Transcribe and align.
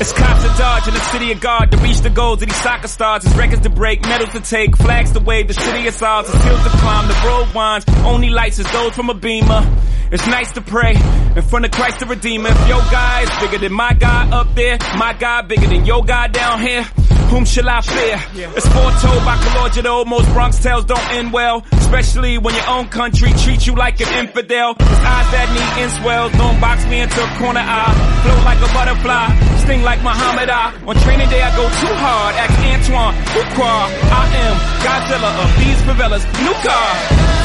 It's 0.00 0.12
cops 0.12 0.42
to 0.42 0.48
dodge 0.56 0.86
in 0.86 0.94
the 0.94 1.00
city 1.00 1.32
of 1.32 1.40
God 1.40 1.72
to 1.72 1.76
reach 1.78 1.98
the 2.02 2.10
goals 2.10 2.40
of 2.40 2.48
these 2.48 2.62
soccer 2.62 2.86
stars. 2.86 3.24
It's 3.24 3.34
records 3.34 3.62
to 3.62 3.70
break, 3.70 4.02
medals 4.02 4.30
to 4.30 4.40
take, 4.40 4.76
flags 4.76 5.10
to 5.12 5.20
wave, 5.20 5.48
the 5.48 5.54
city 5.54 5.88
is 5.88 6.00
ours, 6.00 6.32
it's 6.32 6.44
hills 6.44 6.62
to 6.62 6.70
climb, 6.70 7.08
the 7.08 7.14
road 7.26 7.52
winds, 7.52 7.84
only 8.04 8.30
lights 8.30 8.60
is 8.60 8.70
those 8.70 8.94
from 8.94 9.10
a 9.10 9.14
beamer. 9.14 9.66
It's 10.10 10.26
nice 10.26 10.52
to 10.52 10.62
pray 10.62 10.94
in 11.36 11.42
front 11.42 11.66
of 11.66 11.70
Christ 11.70 12.00
the 12.00 12.06
Redeemer. 12.06 12.48
If 12.48 12.68
your 12.68 12.80
guy 12.90 13.22
is 13.22 13.30
bigger 13.40 13.58
than 13.58 13.72
my 13.72 13.92
God 13.92 14.32
up 14.32 14.54
there, 14.54 14.78
my 14.96 15.12
God 15.12 15.48
bigger 15.48 15.66
than 15.66 15.84
your 15.84 16.04
God 16.04 16.32
down 16.32 16.60
here. 16.60 16.82
Whom 17.28 17.44
shall 17.44 17.68
I 17.68 17.82
fear? 17.82 18.16
It's 18.56 18.66
foretold 18.72 19.20
by 19.28 19.36
Calogero. 19.36 20.06
Most 20.06 20.32
Bronx 20.32 20.62
tales 20.62 20.86
don't 20.86 21.06
end 21.12 21.30
well, 21.30 21.62
especially 21.72 22.38
when 22.38 22.54
your 22.54 22.68
own 22.70 22.88
country 22.88 23.28
treats 23.44 23.66
you 23.66 23.74
like 23.74 24.00
an 24.00 24.08
infidel. 24.24 24.72
It's 24.80 25.04
eyes 25.04 25.28
that 25.36 25.46
need 25.52 25.84
inswells. 25.84 26.32
Don't 26.40 26.58
box 26.58 26.86
me 26.88 27.00
into 27.04 27.20
a 27.20 27.28
corner 27.36 27.60
eye. 27.60 27.92
Float 28.24 28.44
like 28.48 28.60
a 28.64 28.70
butterfly, 28.72 29.28
sting 29.60 29.82
like 29.82 30.00
Muhammad 30.00 30.48
Ali. 30.48 30.88
On 30.88 30.96
training 31.04 31.28
day 31.28 31.42
I 31.42 31.52
go 31.52 31.68
too 31.68 31.94
hard. 32.00 32.32
Ask 32.32 32.56
Antoine, 32.64 33.12
Fuqua. 33.36 33.76
I 34.08 34.24
am 34.48 34.56
Godzilla 34.80 35.30
of 35.44 35.50
these 35.60 35.80
favelas. 35.84 36.24
New 36.40 36.56
car, 36.64 36.88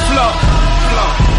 flow, 0.07 0.31
flow. 0.95 1.32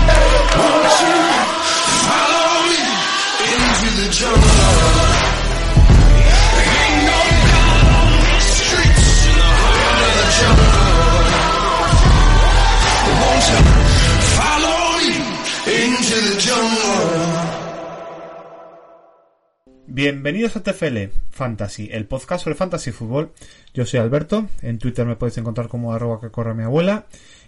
Bienvenidos 19.86 20.56
a 20.56 20.62
TFL 20.62 21.10
Fantasy, 21.30 21.88
el 21.92 22.06
podcast 22.06 22.44
sobre 22.44 22.56
fantasy 22.56 22.90
fútbol. 22.90 23.32
Yo 23.72 23.86
soy 23.86 24.00
Alberto, 24.00 24.48
en 24.60 24.78
Twitter 24.78 25.06
me 25.06 25.16
podéis 25.16 25.38
encontrar 25.38 25.68
como 25.68 25.94
arroba 25.94 26.20
que 26.20 26.30
corre 26.30 26.52
mi 26.52 26.64
abuela. 26.64 27.06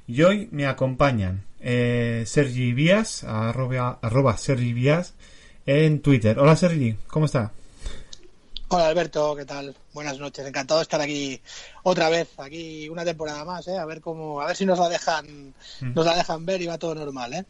Y 0.08 0.22
hoy 0.22 0.48
me 0.52 0.66
acompañan 0.66 1.42
eh, 1.58 2.22
Sergi 2.26 2.72
Vías, 2.72 3.24
arroba, 3.24 3.98
arroba 4.00 4.36
Sergi 4.36 4.72
Vías, 4.72 5.14
en 5.66 6.00
Twitter. 6.00 6.38
Hola 6.38 6.54
Sergi, 6.54 6.96
¿cómo 7.08 7.26
está? 7.26 7.50
Hola 8.68 8.86
Alberto, 8.86 9.34
¿qué 9.34 9.44
tal? 9.44 9.74
Buenas 9.92 10.18
noches, 10.20 10.46
encantado 10.46 10.78
de 10.78 10.84
estar 10.84 11.00
aquí 11.00 11.40
otra 11.82 12.08
vez, 12.08 12.28
aquí 12.38 12.88
una 12.88 13.04
temporada 13.04 13.44
más, 13.44 13.66
¿eh? 13.66 13.78
a 13.78 13.84
ver 13.84 14.00
cómo, 14.00 14.40
a 14.40 14.46
ver 14.46 14.56
si 14.56 14.64
nos 14.64 14.78
la 14.78 14.88
dejan, 14.88 15.54
nos 15.80 16.06
la 16.06 16.16
dejan 16.16 16.46
ver 16.46 16.62
y 16.62 16.66
va 16.66 16.78
todo 16.78 16.94
normal, 16.94 17.34
¿eh? 17.34 17.44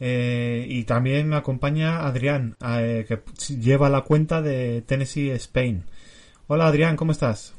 Eh, 0.00 0.66
y 0.68 0.84
también 0.84 1.28
me 1.28 1.36
acompaña 1.36 2.06
Adrián, 2.06 2.56
eh, 2.66 3.04
que 3.06 3.22
lleva 3.54 3.90
la 3.90 4.02
cuenta 4.02 4.40
de 4.40 4.82
Tennessee 4.82 5.30
Spain. 5.30 5.84
Hola 6.48 6.68
Adrián, 6.68 6.96
¿cómo 6.96 7.12
estás? 7.12 7.54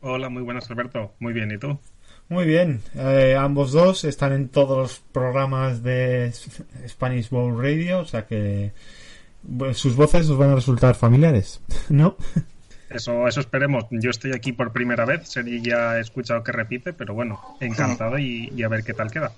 Hola, 0.00 0.30
muy 0.30 0.42
buenas 0.42 0.70
Alberto. 0.70 1.14
Muy 1.18 1.32
bien, 1.34 1.50
¿y 1.50 1.58
tú? 1.58 1.78
Muy 2.28 2.44
bien, 2.44 2.82
eh, 2.94 3.36
ambos 3.38 3.70
dos 3.72 4.02
están 4.04 4.32
en 4.32 4.48
todos 4.48 4.76
los 4.76 4.98
programas 5.12 5.82
de 5.82 6.32
Spanish 6.88 7.30
Bowl 7.30 7.56
Radio, 7.62 8.00
o 8.00 8.04
sea 8.04 8.26
que 8.26 8.72
bueno, 9.42 9.74
sus 9.74 9.94
voces 9.94 10.28
os 10.28 10.36
van 10.36 10.50
a 10.50 10.54
resultar 10.56 10.96
familiares, 10.96 11.60
¿no? 11.88 12.16
Eso, 12.90 13.26
eso 13.26 13.40
esperemos. 13.40 13.84
Yo 13.90 14.10
estoy 14.10 14.32
aquí 14.32 14.52
por 14.52 14.72
primera 14.72 15.04
vez. 15.04 15.28
Seri 15.28 15.60
ya 15.60 15.98
he 15.98 16.00
escuchado 16.00 16.42
que 16.44 16.52
repite, 16.52 16.92
pero 16.92 17.14
bueno, 17.14 17.56
encantado 17.60 18.16
y, 18.16 18.52
y 18.56 18.62
a 18.62 18.68
ver 18.68 18.84
qué 18.84 18.94
tal 18.94 19.10
queda. 19.10 19.32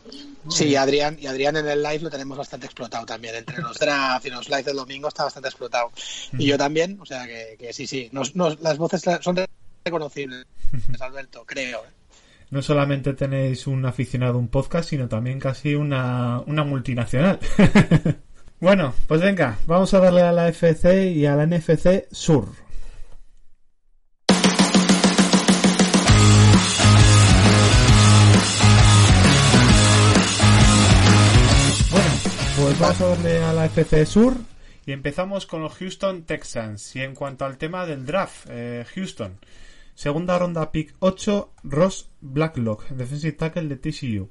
Sí, 0.51 0.77
Adrián, 0.77 1.17
y 1.19 1.27
Adrián 1.27 1.57
en 1.57 1.67
el 1.67 1.83
live 1.83 2.01
lo 2.01 2.11
tenemos 2.11 2.37
bastante 2.37 2.67
explotado 2.67 3.07
también. 3.07 3.35
Entre 3.37 3.57
los 3.59 3.79
drafts 3.79 4.27
y 4.27 4.31
los 4.31 4.49
live 4.51 4.65
del 4.65 4.77
domingo 4.77 5.09
está 5.09 5.25
bastante 5.25 5.49
explotado. 5.49 5.91
Y 6.35 6.47
yo 6.47 6.59
también, 6.59 6.99
o 7.01 7.07
sea 7.07 7.27
que, 7.27 7.57
que 7.59 7.73
sí, 7.73 7.87
sí. 7.87 8.11
Nos, 8.13 8.37
nos- 8.37 8.61
las 8.61 8.77
voces 8.77 9.03
son 9.23 9.39
reconocibles, 9.83 10.45
Alberto, 11.01 11.45
creo. 11.47 11.79
¿eh? 11.87 11.98
No 12.51 12.63
solamente 12.63 13.13
tenéis 13.13 13.67
un 13.67 13.85
aficionado 13.85 14.37
a 14.37 14.39
un 14.39 14.49
podcast, 14.49 14.89
sino 14.89 15.07
también 15.07 15.39
casi 15.39 15.75
una, 15.75 16.41
una 16.47 16.65
multinacional. 16.65 17.39
bueno, 18.61 18.95
pues 19.07 19.21
venga, 19.21 19.59
vamos 19.67 19.93
a 19.93 20.01
darle 20.01 20.23
a 20.23 20.33
la 20.33 20.49
FC 20.49 21.13
y 21.13 21.27
a 21.27 21.37
la 21.37 21.45
NFC 21.45 22.07
Sur. 22.11 22.47
Bueno, 31.91 32.11
pues 32.57 32.79
vamos 32.79 33.01
a 33.03 33.07
darle 33.09 33.45
a 33.45 33.53
la 33.53 33.67
FC 33.67 34.07
Sur 34.07 34.35
y 34.87 34.93
empezamos 34.93 35.45
con 35.45 35.61
los 35.61 35.75
Houston 35.75 36.23
Texans. 36.23 36.97
Y 36.97 37.03
en 37.03 37.15
cuanto 37.15 37.45
al 37.45 37.59
tema 37.59 37.85
del 37.85 38.07
draft, 38.07 38.47
eh, 38.49 38.87
Houston. 38.95 39.39
Segunda 39.99 40.39
ronda 40.39 40.71
pick 40.71 40.95
8, 41.01 41.55
Ross 41.65 42.09
Blacklock, 42.21 42.89
defensive 42.91 43.33
tackle 43.33 43.67
de 43.67 43.79
TCU. 43.79 44.31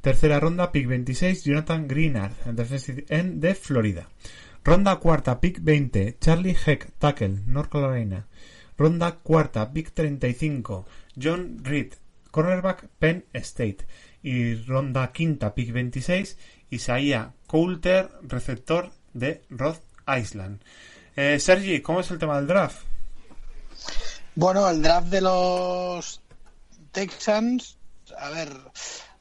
Tercera 0.00 0.38
ronda 0.38 0.70
pick 0.70 0.86
26, 0.86 1.42
Jonathan 1.42 1.88
Greenard, 1.88 2.32
defensive 2.52 3.04
end 3.08 3.40
de 3.40 3.56
Florida. 3.56 4.08
Ronda 4.62 4.94
cuarta 5.00 5.40
pick 5.40 5.58
20, 5.58 6.18
Charlie 6.20 6.56
Heck, 6.64 6.92
tackle, 6.98 7.40
North 7.46 7.68
Carolina. 7.68 8.28
Ronda 8.76 9.16
cuarta 9.16 9.72
pick 9.72 9.90
35, 9.90 10.84
John 11.16 11.64
Reed, 11.64 11.94
cornerback, 12.30 12.88
Penn 13.00 13.24
State. 13.32 13.88
Y 14.22 14.54
ronda 14.54 15.10
quinta 15.10 15.52
pick 15.52 15.72
26, 15.72 16.38
Isaiah 16.70 17.34
Coulter, 17.48 18.08
receptor 18.22 18.92
de 19.14 19.42
Rhode 19.50 19.80
Island. 20.06 20.62
Eh, 21.16 21.40
Sergi, 21.40 21.80
¿cómo 21.80 21.98
es 21.98 22.10
el 22.12 22.18
tema 22.20 22.36
del 22.36 22.46
draft? 22.46 22.87
Bueno, 24.38 24.70
el 24.70 24.80
draft 24.80 25.08
de 25.08 25.20
los 25.20 26.20
Texans, 26.92 27.76
a 28.16 28.30
ver, 28.30 28.48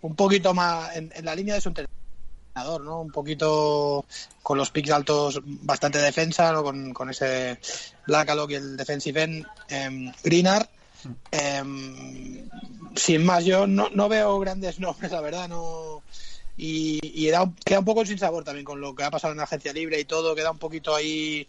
un 0.01 0.15
poquito 0.15 0.53
más 0.53 0.95
en, 0.95 1.11
la 1.23 1.33
línea 1.33 1.55
de 1.55 1.61
su 1.61 1.69
entrenador, 1.69 2.81
¿no? 2.81 3.01
Un 3.01 3.09
poquito 3.09 4.05
con 4.43 4.59
los 4.59 4.69
picks 4.69 4.91
altos, 4.91 5.41
bastante 5.43 5.97
defensa, 5.97 6.51
¿no? 6.51 6.61
Con, 6.61 6.93
con 6.93 7.09
ese 7.09 7.57
Blackalock 8.05 8.51
y 8.51 8.55
el 8.55 8.77
defensive 8.77 9.23
end 9.23 9.47
em, 9.69 10.13
Greenard. 10.23 10.67
Em, 11.31 12.47
sin 12.95 13.25
más, 13.25 13.43
yo 13.43 13.65
no, 13.65 13.89
no 13.89 14.09
veo 14.09 14.39
grandes 14.39 14.79
nombres, 14.85 15.11
la 15.11 15.21
verdad, 15.21 15.49
no. 15.49 16.03
Y, 16.57 16.99
y 17.01 17.27
da 17.31 17.51
queda 17.65 17.79
un 17.79 17.85
poco 17.85 18.05
sin 18.05 18.19
sabor 18.19 18.43
también 18.43 18.65
con 18.65 18.79
lo 18.79 18.93
que 18.93 19.03
ha 19.03 19.09
pasado 19.09 19.31
en 19.31 19.37
la 19.37 19.45
agencia 19.45 19.73
libre 19.73 19.99
y 19.99 20.05
todo, 20.05 20.35
queda 20.35 20.51
un 20.51 20.59
poquito 20.59 20.95
ahí 20.95 21.47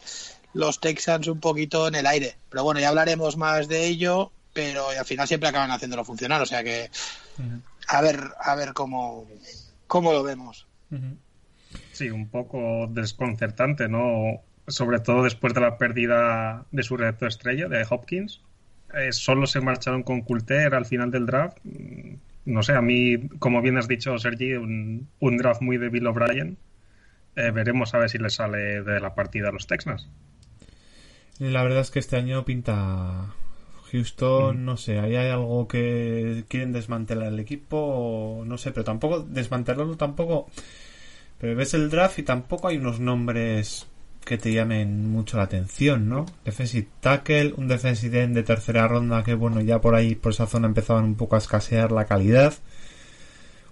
los 0.55 0.81
Texans 0.81 1.27
un 1.29 1.41
poquito 1.41 1.89
en 1.89 1.95
el 1.95 2.07
aire. 2.07 2.35
Pero 2.51 2.65
bueno, 2.65 2.81
ya 2.81 2.89
hablaremos 2.89 3.37
más 3.37 3.69
de 3.69 3.87
ello, 3.87 4.33
pero 4.53 4.89
al 4.91 5.05
final 5.05 5.29
siempre 5.29 5.49
acaban 5.49 5.71
haciéndolo 5.71 6.05
funcionar, 6.05 6.41
o 6.43 6.47
sea 6.47 6.65
que 6.65 6.91
a 7.89 8.01
ver, 8.03 8.21
a 8.41 8.55
ver 8.55 8.73
cómo, 8.73 9.27
cómo 9.87 10.13
lo 10.13 10.23
vemos. 10.23 10.67
Sí, 11.93 12.11
un 12.11 12.29
poco 12.29 12.87
desconcertante, 12.91 13.89
¿no? 13.89 14.41
Sobre 14.67 15.01
todo 15.01 15.23
después 15.25 15.55
de 15.55 15.61
la 15.61 15.79
pérdida 15.79 16.65
de 16.71 16.83
su 16.83 16.97
receptor 16.97 17.29
estrella, 17.29 17.69
de 17.69 17.87
Hopkins. 17.89 18.41
Eh, 18.95 19.13
solo 19.13 19.47
se 19.47 19.61
marcharon 19.61 20.03
con 20.03 20.23
Coulter 20.23 20.75
al 20.75 20.87
final 20.87 21.11
del 21.11 21.27
draft. 21.27 21.59
Mm, 21.65 22.15
No 22.47 22.63
sé, 22.63 22.73
a 22.73 22.81
mí, 22.81 23.29
como 23.39 23.61
bien 23.61 23.77
has 23.77 23.89
dicho, 23.89 24.17
Sergi, 24.19 24.55
un, 24.55 25.07
un 25.21 25.37
draft 25.37 25.61
muy 25.61 25.77
de 25.77 25.91
Bill 25.91 26.07
O'Brien. 26.07 26.57
Eh, 27.37 27.51
veremos 27.51 27.93
a 27.95 27.99
ver 27.99 28.09
si 28.09 28.17
le 28.19 28.31
sale 28.31 28.83
de 28.83 29.01
la 29.01 29.15
partida 29.15 29.51
a 29.51 29.53
los 29.53 29.67
Texans. 29.67 30.09
La 31.39 31.63
verdad 31.63 31.81
es 31.81 31.91
que 31.91 32.01
este 32.01 32.17
año 32.17 32.45
pinta 32.45 33.35
Houston, 33.93 34.65
no 34.65 34.77
sé, 34.77 34.99
ahí 34.99 35.17
hay 35.17 35.31
algo 35.31 35.69
que 35.69 36.45
quieren 36.49 36.73
desmantelar 36.73 37.29
el 37.29 37.41
equipo, 37.41 38.43
no 38.45 38.59
sé, 38.59 38.73
pero 38.73 38.85
tampoco 38.85 39.21
desmantelarlo 39.21 39.97
tampoco. 39.97 40.49
Pero 41.39 41.57
ves 41.57 41.75
el 41.75 41.91
draft 41.91 42.19
y 42.19 42.23
tampoco 42.25 42.69
hay 42.69 42.79
unos 42.79 43.01
nombres 43.01 43.87
que 44.25 44.37
te 44.37 44.53
llamen 44.53 45.11
mucho 45.11 45.37
la 45.39 45.45
atención, 45.45 46.09
¿no? 46.09 46.27
Defensive 46.45 46.89
tackle, 47.01 47.55
un 47.57 47.69
defensive 47.69 48.23
end 48.23 48.35
de 48.35 48.43
tercera 48.43 48.87
ronda 48.89 49.23
que 49.23 49.35
bueno, 49.35 49.61
ya 49.61 49.81
por 49.81 49.95
ahí 49.95 50.15
por 50.17 50.33
esa 50.33 50.47
zona 50.47 50.67
empezaban 50.67 51.05
un 51.05 51.15
poco 51.15 51.37
a 51.37 51.39
escasear 51.39 51.93
la 51.93 52.05
calidad. 52.07 52.55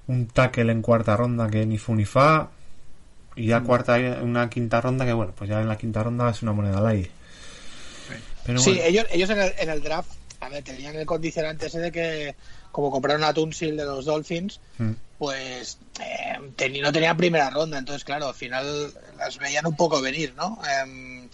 Un 0.07 0.29
tackle 0.29 0.73
en 0.73 0.83
cuarta 0.83 1.17
ronda 1.17 1.51
que 1.51 1.67
ni 1.67 1.79
fu 1.79 1.95
ni 1.95 2.05
fa. 2.05 2.51
Y 3.35 3.47
ya 3.49 3.61
cuarta, 3.63 3.99
una 4.23 4.49
quinta 4.49 4.81
ronda 4.81 5.05
que 5.05 5.13
bueno, 5.13 5.33
pues 5.37 5.51
ya 5.51 5.61
en 5.61 5.69
la 5.69 5.77
quinta 5.77 6.03
ronda 6.03 6.31
es 6.31 6.43
una 6.43 6.53
moneda 6.53 6.79
al 6.79 6.87
aire. 6.87 7.11
Pero 8.47 8.59
sí, 8.61 8.71
bueno. 8.71 8.85
ellos, 8.87 9.07
ellos 9.11 9.31
en, 9.31 9.41
el, 9.41 9.55
en 9.59 9.71
el 9.71 9.83
draft 9.83 10.11
a 10.41 10.49
ver, 10.51 10.63
tenían 10.63 10.95
el 10.97 11.07
condicionante 11.07 11.67
ese 11.67 11.79
de 11.81 11.91
que, 11.91 12.37
como 12.71 12.91
compraron 12.91 13.25
a 13.25 13.33
Tunsil 13.33 13.77
de 13.77 13.85
los 13.85 14.05
Dolphins, 14.05 14.61
Mm. 14.79 14.93
pues 15.19 15.79
eh, 16.01 16.39
teni- 16.57 16.83
no 16.83 16.93
tenían 16.93 17.17
primera 17.17 17.49
ronda, 17.51 17.79
entonces 17.79 18.05
claro, 18.05 18.29
al 18.29 18.35
final 18.35 18.93
las 19.17 19.39
veían 19.39 19.67
un 19.67 19.75
poco 19.77 20.01
venir, 20.03 20.35
¿no? 20.37 20.61
Em, 20.83 21.29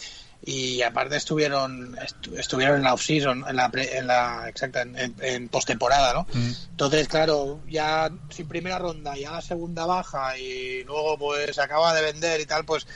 y 0.45 0.83
aparte 0.83 1.17
estuvieron 1.17 1.97
estu- 1.97 2.39
estuvieron 2.39 2.77
en 2.77 2.83
la 2.85 2.95
off-season, 2.95 3.45
en 3.49 3.57
la, 3.57 3.69
pre- 3.71 3.97
en 3.99 4.07
la 4.07 4.45
exacta, 4.49 4.83
en, 4.83 4.97
en- 4.97 5.15
en 5.21 5.49
postemporada, 5.49 6.15
¿no? 6.15 6.27
Mm. 6.33 6.53
Entonces, 6.71 7.09
claro, 7.09 7.61
ya 7.69 8.09
sin 8.31 8.47
primera 8.47 8.79
ronda, 8.79 9.17
ya 9.17 9.33
la 9.33 9.41
segunda 9.43 9.85
baja 9.85 10.39
y 10.39 10.85
luego 10.85 11.19
pues 11.19 11.59
acaba 11.59 11.93
de 11.95 12.03
vender 12.03 12.41
y 12.41 12.47
tal, 12.47 12.65
pues 12.65 12.87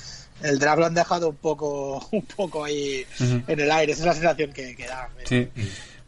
el 0.43 0.59
draft 0.59 0.79
lo 0.79 0.87
han 0.87 0.95
dejado 0.95 1.31
un 1.31 1.37
poco 1.37 2.07
un 2.13 2.23
poco 2.23 2.65
ahí 2.65 3.05
en 3.21 3.61
el 3.61 3.71
aire, 3.71 3.93
esa 3.93 4.03
es 4.03 4.07
la 4.07 4.13
sensación 4.15 4.53
que, 4.53 4.75
que 4.77 4.87
da. 4.87 5.09
Sí. 5.25 5.49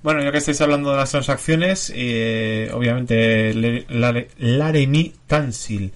Bueno, 0.02 0.22
ya 0.22 0.30
que 0.30 0.38
estáis 0.38 0.60
hablando 0.60 0.90
de 0.92 0.96
las 0.96 1.10
transacciones, 1.10 1.92
eh, 1.94 2.70
obviamente 2.72 3.52
Le- 3.52 3.84
Lare- 3.88 4.28
Laremy 4.38 5.12
Tansil 5.26 5.92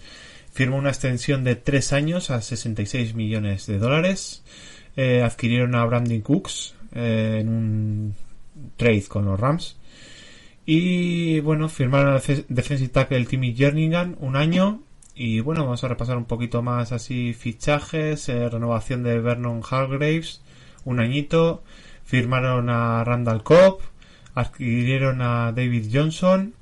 firmó 0.52 0.76
una 0.76 0.90
extensión 0.90 1.44
de 1.44 1.54
tres 1.56 1.92
años 1.92 2.30
a 2.30 2.42
66 2.42 3.14
millones 3.14 3.66
de 3.66 3.78
dólares. 3.78 4.42
Eh, 4.96 5.22
adquirieron 5.22 5.74
a 5.76 5.84
Brandon 5.86 6.20
Cooks 6.20 6.74
eh, 6.94 7.38
en 7.40 7.48
un 7.48 8.14
trade 8.76 9.04
con 9.08 9.24
los 9.24 9.38
Rams. 9.40 9.76
Y 10.66 11.40
bueno, 11.40 11.68
firmaron 11.68 12.12
al 12.14 12.20
defe- 12.20 12.44
defensive 12.48 12.90
tackle 12.90 13.24
Timmy 13.24 13.54
Jerningham 13.54 14.16
un 14.20 14.36
año. 14.36 14.82
Y 15.14 15.40
bueno, 15.40 15.64
vamos 15.64 15.84
a 15.84 15.88
repasar 15.88 16.16
un 16.16 16.24
poquito 16.24 16.62
más 16.62 16.92
así 16.92 17.34
fichajes, 17.34 18.28
eh, 18.28 18.48
renovación 18.48 19.02
de 19.02 19.20
Vernon 19.20 19.62
Hargraves, 19.68 20.40
un 20.84 21.00
añito. 21.00 21.62
Firmaron 22.04 22.68
a 22.70 23.04
Randall 23.04 23.42
Cobb, 23.42 23.80
adquirieron 24.34 25.20
a 25.22 25.52
David 25.52 25.88
Johnson. 25.92 26.54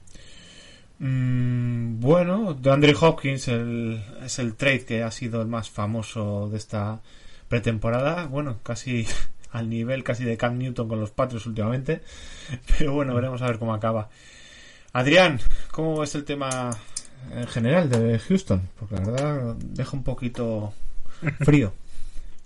Mm, 0.98 2.00
bueno, 2.00 2.52
de 2.54 2.70
Andre 2.70 2.94
Hopkins 3.00 3.48
el- 3.48 4.04
es 4.22 4.38
el 4.38 4.54
trade 4.54 4.84
que 4.84 5.02
ha 5.02 5.10
sido 5.10 5.40
el 5.40 5.48
más 5.48 5.70
famoso 5.70 6.48
de 6.50 6.58
esta 6.58 7.00
pretemporada. 7.48 8.26
Bueno, 8.26 8.58
casi 8.62 9.06
al 9.52 9.70
nivel 9.70 10.04
casi 10.04 10.24
de 10.24 10.36
Cam 10.36 10.58
Newton 10.58 10.88
con 10.88 11.00
los 11.00 11.10
Patriots 11.10 11.46
últimamente. 11.46 12.02
Pero 12.78 12.92
bueno, 12.94 13.14
veremos 13.14 13.40
a 13.42 13.46
ver 13.46 13.58
cómo 13.58 13.74
acaba. 13.74 14.08
Adrián, 14.92 15.40
¿cómo 15.70 16.02
es 16.02 16.14
el 16.16 16.24
tema 16.24 16.70
en 17.32 17.46
general 17.46 17.88
de 17.90 18.18
Houston? 18.18 18.62
Porque 18.78 18.96
la 18.96 19.00
verdad 19.02 19.56
deja 19.56 19.96
un 19.96 20.04
poquito 20.04 20.72
frío. 21.40 21.72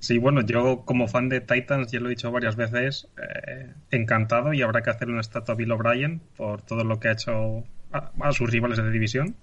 Sí, 0.05 0.19
bueno, 0.19 0.43
yo 0.43 0.83
como 0.85 1.09
fan 1.09 1.31
de 1.31 1.41
Titans, 1.41 1.91
ya 1.91 1.99
lo 1.99 2.09
he 2.09 2.11
dicho 2.11 2.31
varias 2.31 2.57
veces, 2.57 3.09
eh, 3.17 3.73
encantado 3.91 4.53
y 4.53 4.61
habrá 4.61 4.83
que 4.83 4.91
hacerle 4.91 5.15
una 5.15 5.23
estatua 5.23 5.55
a 5.55 5.57
Bill 5.57 5.73
O'Brien 5.73 6.21
por 6.37 6.61
todo 6.61 6.85
lo 6.85 7.01
que 7.01 7.09
ha 7.09 7.13
hecho 7.13 7.65
a, 7.91 8.33
sus 8.33 8.51
rivales 8.51 8.77
de 8.77 8.91
división. 8.91 9.35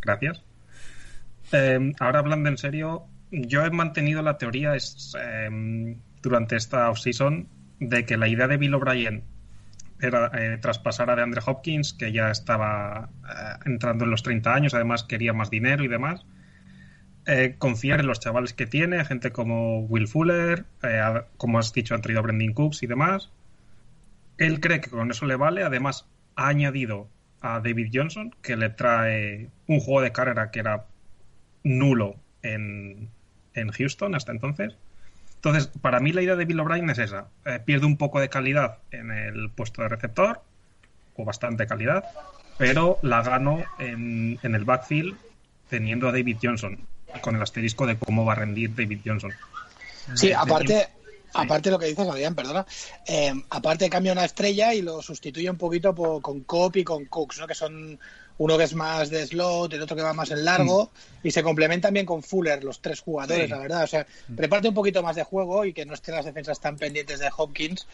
Gracias. 0.00 0.42
Eh, 1.52 1.92
ahora 2.00 2.20
hablando 2.20 2.48
en 2.48 2.56
serio, 2.56 3.04
yo 3.30 3.62
he 3.66 3.70
mantenido 3.70 4.22
la 4.22 4.38
teoría 4.38 4.74
es, 4.74 5.14
eh, 5.20 5.98
durante 6.22 6.56
esta 6.56 6.88
offseason 6.88 7.46
de 7.78 8.06
que 8.06 8.16
la 8.16 8.28
idea 8.28 8.48
de 8.48 8.56
Bill 8.56 8.72
O'Brien 8.72 9.22
era 10.00 10.30
eh, 10.34 10.58
traspasar 10.58 11.10
a 11.10 11.16
DeAndre 11.16 11.40
Hopkins, 11.44 11.92
que 11.92 12.12
ya 12.12 12.30
estaba 12.30 13.10
eh, 13.24 13.58
entrando 13.66 14.04
en 14.04 14.10
los 14.10 14.22
30 14.22 14.54
años, 14.54 14.74
además 14.74 15.04
quería 15.04 15.32
más 15.32 15.50
dinero 15.50 15.84
y 15.84 15.88
demás 15.88 16.26
eh, 17.26 17.56
confiar 17.58 17.98
en 18.00 18.06
los 18.06 18.20
chavales 18.20 18.52
que 18.52 18.66
tiene, 18.66 19.04
gente 19.04 19.32
como 19.32 19.80
Will 19.80 20.06
Fuller, 20.06 20.64
eh, 20.84 21.22
como 21.36 21.58
has 21.58 21.72
dicho, 21.72 21.94
han 21.94 22.00
traído 22.00 22.20
a 22.20 22.22
Brendan 22.22 22.52
Cooks 22.52 22.84
y 22.84 22.86
demás. 22.86 23.30
Él 24.38 24.60
cree 24.60 24.80
que 24.80 24.90
con 24.90 25.10
eso 25.10 25.26
le 25.26 25.34
vale. 25.34 25.64
Además, 25.64 26.06
ha 26.36 26.48
añadido 26.48 27.08
a 27.40 27.60
David 27.60 27.90
Johnson, 27.92 28.32
que 28.42 28.56
le 28.56 28.70
trae 28.70 29.50
un 29.66 29.80
juego 29.80 30.02
de 30.02 30.12
carrera 30.12 30.52
que 30.52 30.60
era 30.60 30.86
nulo 31.64 32.14
en, 32.42 33.10
en 33.54 33.70
Houston 33.72 34.14
hasta 34.14 34.30
entonces. 34.30 34.76
Entonces, 35.36 35.68
para 35.80 36.00
mí 36.00 36.12
la 36.12 36.22
idea 36.22 36.36
de 36.36 36.44
Bill 36.44 36.60
O'Brien 36.60 36.90
es 36.90 36.98
esa. 36.98 37.28
Eh, 37.44 37.60
pierde 37.64 37.86
un 37.86 37.96
poco 37.96 38.20
de 38.20 38.28
calidad 38.28 38.78
en 38.90 39.10
el 39.10 39.50
puesto 39.50 39.82
de 39.82 39.88
receptor, 39.88 40.40
o 41.14 41.24
bastante 41.24 41.66
calidad, 41.66 42.04
pero 42.58 42.98
la 43.02 43.22
gano 43.22 43.64
en, 43.78 44.38
en 44.42 44.54
el 44.54 44.64
backfield 44.64 45.16
teniendo 45.70 46.08
a 46.08 46.12
David 46.12 46.38
Johnson, 46.42 46.78
con 47.20 47.36
el 47.36 47.42
asterisco 47.42 47.86
de 47.86 47.96
cómo 47.96 48.24
va 48.24 48.32
a 48.32 48.36
rendir 48.36 48.74
David 48.74 49.00
Johnson. 49.04 49.32
Sí, 50.14 50.28
Eh, 50.28 50.34
aparte, 50.34 50.88
aparte 51.34 51.68
de 51.68 51.72
lo 51.72 51.78
que 51.78 51.86
dices, 51.86 52.08
Adrián, 52.08 52.34
perdona, 52.34 52.66
eh, 53.06 53.32
aparte 53.50 53.90
cambia 53.90 54.12
una 54.12 54.24
estrella 54.24 54.74
y 54.74 54.82
lo 54.82 55.02
sustituye 55.02 55.50
un 55.50 55.58
poquito 55.58 55.94
por- 55.94 56.22
con 56.22 56.40
Cop 56.44 56.76
y 56.76 56.84
con 56.84 57.04
Cooks, 57.06 57.38
¿no? 57.40 57.46
que 57.46 57.54
son 57.54 57.98
uno 58.38 58.58
que 58.58 58.64
es 58.64 58.74
más 58.74 59.08
de 59.10 59.26
slot, 59.26 59.72
el 59.72 59.82
otro 59.82 59.96
que 59.96 60.02
va 60.02 60.12
más 60.12 60.30
en 60.30 60.44
largo, 60.44 60.90
y 61.22 61.30
se 61.30 61.42
complementan 61.42 61.94
bien 61.94 62.04
con 62.06 62.22
Fuller, 62.22 62.62
los 62.62 62.80
tres 62.80 63.00
jugadores, 63.00 63.44
Sí. 63.46 63.50
la 63.50 63.58
verdad. 63.58 63.84
O 63.84 63.86
sea, 63.86 64.06
prepárate 64.36 64.68
un 64.68 64.74
poquito 64.74 65.02
más 65.02 65.16
de 65.16 65.24
juego 65.24 65.64
y 65.64 65.72
que 65.72 65.86
no 65.86 65.94
estén 65.94 66.14
las 66.14 66.24
defensas 66.24 66.60
tan 66.60 66.76
pendientes 66.76 67.18
de 67.18 67.30
Hopkins. 67.36 67.86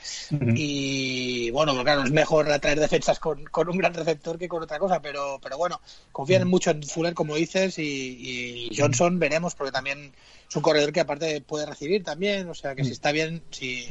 Y 0.54 1.50
bueno, 1.50 1.80
claro, 1.82 2.02
es 2.04 2.10
mejor 2.10 2.50
atraer 2.50 2.80
defensas 2.80 3.18
con, 3.18 3.44
con 3.44 3.68
un 3.68 3.78
gran 3.78 3.94
receptor 3.94 4.38
que 4.38 4.48
con 4.48 4.62
otra 4.62 4.78
cosa, 4.78 5.00
pero, 5.00 5.38
pero 5.42 5.56
bueno, 5.56 5.80
confían 6.10 6.48
mucho 6.48 6.70
en 6.70 6.82
Fuller, 6.82 7.14
como 7.14 7.36
dices, 7.36 7.78
y, 7.78 8.68
y 8.70 8.76
Johnson 8.76 9.18
veremos, 9.18 9.54
porque 9.54 9.72
también 9.72 10.12
es 10.48 10.56
un 10.56 10.62
corredor 10.62 10.92
que 10.92 11.00
aparte 11.00 11.40
puede 11.40 11.66
recibir 11.66 12.04
también, 12.04 12.48
o 12.48 12.54
sea 12.54 12.74
que 12.74 12.84
si 12.84 12.90
está 12.92 13.12
bien, 13.12 13.42
si 13.50 13.86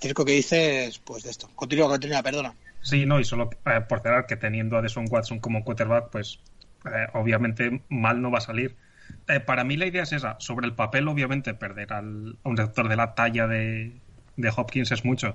el 0.00 0.14
que 0.14 0.32
dices, 0.32 0.98
pues 0.98 1.24
de 1.24 1.30
esto. 1.30 1.50
Continúa, 1.54 1.88
continúa, 1.88 2.22
perdona. 2.22 2.54
Sí, 2.86 3.04
no, 3.04 3.18
y 3.18 3.24
solo 3.24 3.50
eh, 3.64 3.80
por 3.88 4.00
cerrar 4.00 4.26
que 4.26 4.36
teniendo 4.36 4.76
a 4.76 4.80
Deshaun 4.80 5.08
Watson 5.10 5.40
como 5.40 5.64
quarterback, 5.64 6.10
pues 6.10 6.38
eh, 6.84 7.08
obviamente 7.14 7.82
mal 7.88 8.22
no 8.22 8.30
va 8.30 8.38
a 8.38 8.42
salir. 8.42 8.76
Eh, 9.26 9.40
para 9.40 9.64
mí 9.64 9.76
la 9.76 9.86
idea 9.86 10.04
es 10.04 10.12
esa. 10.12 10.36
Sobre 10.38 10.68
el 10.68 10.74
papel, 10.74 11.08
obviamente, 11.08 11.52
perder 11.52 11.92
al, 11.92 12.38
a 12.44 12.48
un 12.48 12.56
receptor 12.56 12.88
de 12.88 12.94
la 12.94 13.16
talla 13.16 13.48
de, 13.48 13.92
de 14.36 14.52
Hopkins 14.56 14.92
es 14.92 15.04
mucho. 15.04 15.34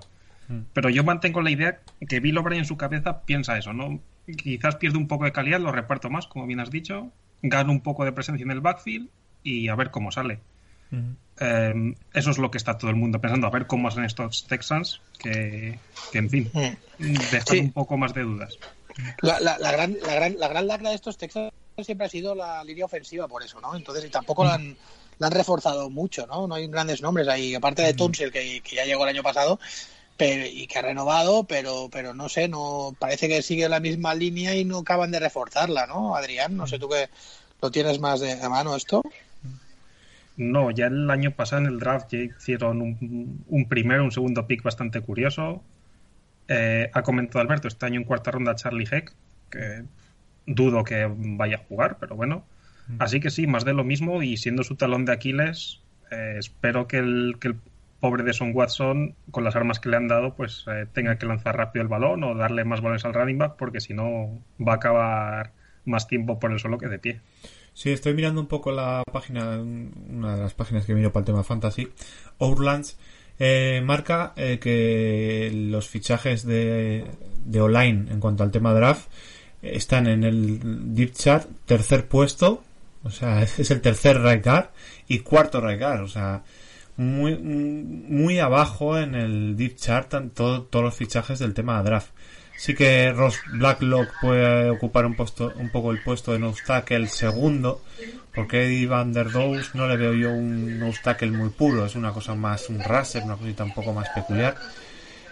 Pero 0.71 0.89
yo 0.89 1.03
mantengo 1.03 1.41
la 1.41 1.51
idea 1.51 1.79
que 2.07 2.21
Bill 2.21 2.37
O'Brien 2.37 2.59
en 2.59 2.65
su 2.65 2.77
cabeza 2.77 3.21
piensa 3.23 3.57
eso, 3.57 3.73
¿no? 3.73 3.99
Quizás 4.37 4.77
pierde 4.77 4.97
un 4.97 5.07
poco 5.07 5.25
de 5.25 5.33
calidad, 5.33 5.59
lo 5.59 5.73
reparto 5.73 6.09
más, 6.09 6.27
como 6.27 6.45
bien 6.45 6.61
has 6.61 6.71
dicho, 6.71 7.11
gano 7.41 7.71
un 7.71 7.81
poco 7.81 8.05
de 8.05 8.13
presencia 8.13 8.43
en 8.43 8.51
el 8.51 8.61
backfield 8.61 9.09
y 9.43 9.67
a 9.67 9.75
ver 9.75 9.91
cómo 9.91 10.11
sale. 10.11 10.39
Eh, 11.39 11.95
eso 12.13 12.31
es 12.31 12.37
lo 12.37 12.51
que 12.51 12.57
está 12.57 12.77
todo 12.77 12.89
el 12.89 12.95
mundo 12.95 13.19
pensando, 13.19 13.47
a 13.47 13.51
ver 13.51 13.65
cómo 13.67 13.87
hacen 13.87 14.03
estos 14.03 14.45
Texans, 14.45 15.01
que, 15.17 15.79
que, 16.11 16.17
en 16.17 16.29
fin, 16.29 16.51
dejan 16.99 17.41
Sí. 17.47 17.59
un 17.59 17.71
poco 17.71 17.97
más 17.97 18.13
de 18.13 18.21
dudas. 18.21 18.57
La, 19.21 19.39
la, 19.39 19.57
la 19.57 19.71
gran, 19.71 19.97
la, 20.05 20.13
gran, 20.13 20.37
la 20.37 20.47
gran 20.47 20.67
lacra 20.67 20.89
de 20.89 20.95
estos 20.95 21.17
Texans 21.17 21.51
siempre 21.83 22.05
ha 22.05 22.09
sido 22.09 22.35
la 22.35 22.63
línea 22.63 22.85
ofensiva, 22.85 23.27
por 23.27 23.41
eso, 23.41 23.59
¿no? 23.61 23.75
Entonces, 23.75 24.05
y 24.05 24.09
tampoco 24.09 24.43
la 24.43 24.55
han, 24.55 24.75
la 25.17 25.27
han 25.27 25.33
reforzado 25.33 25.89
mucho, 25.89 26.27
¿no? 26.27 26.45
No 26.45 26.55
hay 26.55 26.67
grandes 26.67 27.01
nombres 27.01 27.27
ahí, 27.27 27.55
aparte 27.55 27.81
de 27.81 27.93
Tunsil, 27.93 28.31
que, 28.31 28.61
que 28.61 28.75
ya 28.75 28.85
llegó 28.85 29.03
el 29.03 29.09
año 29.09 29.23
pasado, 29.23 29.59
pero, 30.17 30.45
y 30.45 30.67
que 30.67 30.77
ha 30.77 30.83
renovado, 30.83 31.45
pero, 31.45 31.89
pero 31.91 32.13
no 32.13 32.29
sé, 32.29 32.47
no 32.47 32.95
parece 32.99 33.27
que 33.27 33.41
sigue 33.41 33.67
la 33.69 33.79
misma 33.79 34.13
línea 34.13 34.53
y 34.55 34.65
no 34.65 34.79
acaban 34.79 35.09
de 35.09 35.19
reforzarla, 35.19 35.87
¿no? 35.87 36.15
Adrián, 36.15 36.55
no 36.55 36.67
sé 36.67 36.77
tú 36.77 36.87
que 36.89 37.09
lo 37.61 37.71
tienes 37.71 37.99
más 37.99 38.19
de 38.19 38.33
a 38.33 38.49
mano 38.49 38.75
esto. 38.75 39.01
No, 40.37 40.71
ya 40.71 40.87
el 40.87 41.09
año 41.09 41.31
pasado 41.31 41.61
en 41.61 41.67
el 41.67 41.79
draft 41.79 42.09
ya 42.11 42.19
hicieron 42.19 42.81
un, 42.81 43.43
un 43.47 43.67
primero, 43.67 44.03
un 44.03 44.11
segundo 44.11 44.47
pick 44.47 44.63
bastante 44.63 45.01
curioso. 45.01 45.63
Eh, 46.47 46.89
ha 46.93 47.01
comentado 47.03 47.39
Alberto 47.39 47.67
este 47.67 47.85
año 47.85 47.99
en 47.99 48.05
cuarta 48.05 48.31
ronda 48.31 48.55
Charlie 48.55 48.87
Heck, 48.89 49.13
que 49.49 49.83
dudo 50.45 50.83
que 50.83 51.09
vaya 51.09 51.55
a 51.55 51.59
jugar, 51.59 51.97
pero 51.99 52.15
bueno. 52.15 52.45
Así 52.99 53.19
que 53.21 53.29
sí, 53.29 53.47
más 53.47 53.63
de 53.63 53.73
lo 53.73 53.83
mismo 53.83 54.21
y 54.21 54.35
siendo 54.35 54.63
su 54.63 54.75
talón 54.75 55.05
de 55.05 55.13
Aquiles, 55.13 55.81
eh, 56.11 56.35
espero 56.37 56.87
que 56.87 56.97
el, 56.97 57.37
que 57.39 57.49
el 57.49 57.55
pobre 58.01 58.23
de 58.23 58.33
Son 58.33 58.51
Watson, 58.53 59.15
con 59.29 59.43
las 59.43 59.55
armas 59.55 59.79
que 59.79 59.89
le 59.89 59.95
han 59.95 60.09
dado, 60.09 60.35
pues 60.35 60.65
eh, 60.67 60.87
tenga 60.91 61.17
que 61.17 61.25
lanzar 61.25 61.55
rápido 61.55 61.83
el 61.83 61.87
balón 61.87 62.23
o 62.23 62.35
darle 62.35 62.65
más 62.65 62.81
balones 62.81 63.05
al 63.05 63.13
running 63.13 63.37
back, 63.37 63.55
porque 63.57 63.79
si 63.79 63.93
no 63.93 64.41
va 64.59 64.73
a 64.73 64.75
acabar 64.75 65.51
más 65.85 66.07
tiempo 66.07 66.39
por 66.39 66.51
el 66.51 66.59
suelo 66.59 66.77
que 66.77 66.87
de 66.87 66.99
pie. 66.99 67.21
Sí, 67.73 67.89
estoy 67.91 68.13
mirando 68.13 68.41
un 68.41 68.47
poco 68.47 68.71
la 68.71 69.03
página, 69.11 69.57
una 69.59 70.35
de 70.35 70.41
las 70.41 70.53
páginas 70.53 70.85
que 70.85 70.93
miro 70.93 71.11
para 71.11 71.21
el 71.21 71.25
tema 71.25 71.43
fantasy. 71.43 71.87
Outlands 72.39 72.97
eh, 73.39 73.81
marca 73.83 74.33
eh, 74.35 74.59
que 74.61 75.49
los 75.69 75.87
fichajes 75.87 76.45
de, 76.45 77.05
de 77.45 77.61
online 77.61 78.11
en 78.11 78.19
cuanto 78.19 78.43
al 78.43 78.51
tema 78.51 78.73
draft 78.73 79.09
eh, 79.61 79.71
están 79.75 80.07
en 80.07 80.23
el 80.23 80.93
deep 80.93 81.13
chart 81.13 81.47
tercer 81.65 82.07
puesto, 82.07 82.63
o 83.03 83.09
sea, 83.09 83.41
es 83.57 83.71
el 83.71 83.81
tercer 83.81 84.21
right 84.21 84.45
y 85.07 85.19
cuarto 85.19 85.59
right 85.61 85.81
o 85.81 86.07
sea, 86.07 86.43
muy, 86.97 87.37
muy 87.37 88.37
abajo 88.39 88.97
en 88.99 89.15
el 89.15 89.55
deep 89.55 89.75
chart 89.77 90.13
todo- 90.33 90.63
todos 90.63 90.85
los 90.85 90.95
fichajes 90.95 91.39
del 91.39 91.53
tema 91.53 91.81
draft. 91.81 92.09
Sí 92.61 92.75
que 92.75 93.11
Ross 93.11 93.39
Blacklock 93.53 94.07
puede 94.21 94.69
ocupar 94.69 95.07
un 95.07 95.15
puesto, 95.15 95.51
un 95.55 95.71
poco 95.71 95.89
el 95.89 95.99
puesto 96.03 96.31
de 96.31 96.37
no 96.37 96.53
el 96.89 97.09
segundo, 97.09 97.81
porque 98.35 98.65
Eddie 98.65 98.85
Van 98.85 99.13
der 99.13 99.31
Doos 99.31 99.73
no 99.73 99.87
le 99.87 99.97
veo 99.97 100.13
yo 100.13 100.29
un 100.29 100.77
no 100.77 100.91
muy 101.31 101.49
puro, 101.49 101.87
es 101.87 101.95
una 101.95 102.11
cosa 102.11 102.35
más, 102.35 102.69
un 102.69 102.79
raser, 102.79 103.23
una 103.23 103.35
cosita 103.35 103.63
un 103.63 103.73
poco 103.73 103.93
más 103.93 104.09
peculiar. 104.09 104.57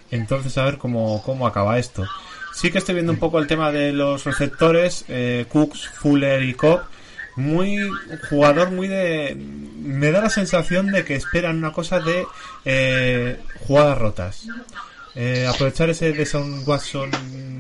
Entonces, 0.10 0.58
a 0.58 0.66
ver 0.66 0.80
cómo, 0.80 1.22
cómo 1.22 1.46
acaba 1.46 1.78
esto. 1.78 2.04
Sí 2.52 2.72
que 2.72 2.80
estoy 2.80 2.96
viendo 2.96 3.12
un 3.12 3.20
poco 3.20 3.38
el 3.38 3.46
tema 3.46 3.72
de 3.72 3.94
los 3.94 4.24
receptores, 4.24 5.06
eh, 5.08 5.46
Cooks, 5.50 5.88
Fuller 5.88 6.42
y 6.42 6.56
Cobb. 6.56 6.82
Muy 7.36 7.78
jugador, 8.28 8.72
muy 8.72 8.88
de. 8.88 9.36
Me 9.36 10.10
da 10.10 10.22
la 10.22 10.32
sensación 10.32 10.88
de 10.88 11.06
que 11.06 11.14
esperan 11.16 11.60
una 11.60 11.74
cosa 11.74 12.00
de 12.00 12.26
eh, 12.66 13.40
jugadas 13.68 14.00
rotas. 14.00 14.48
Eh, 15.16 15.48
aprovechar 15.48 15.90
ese 15.90 16.14
de 16.14 16.26
Son 16.26 16.64
Watson 16.66 17.10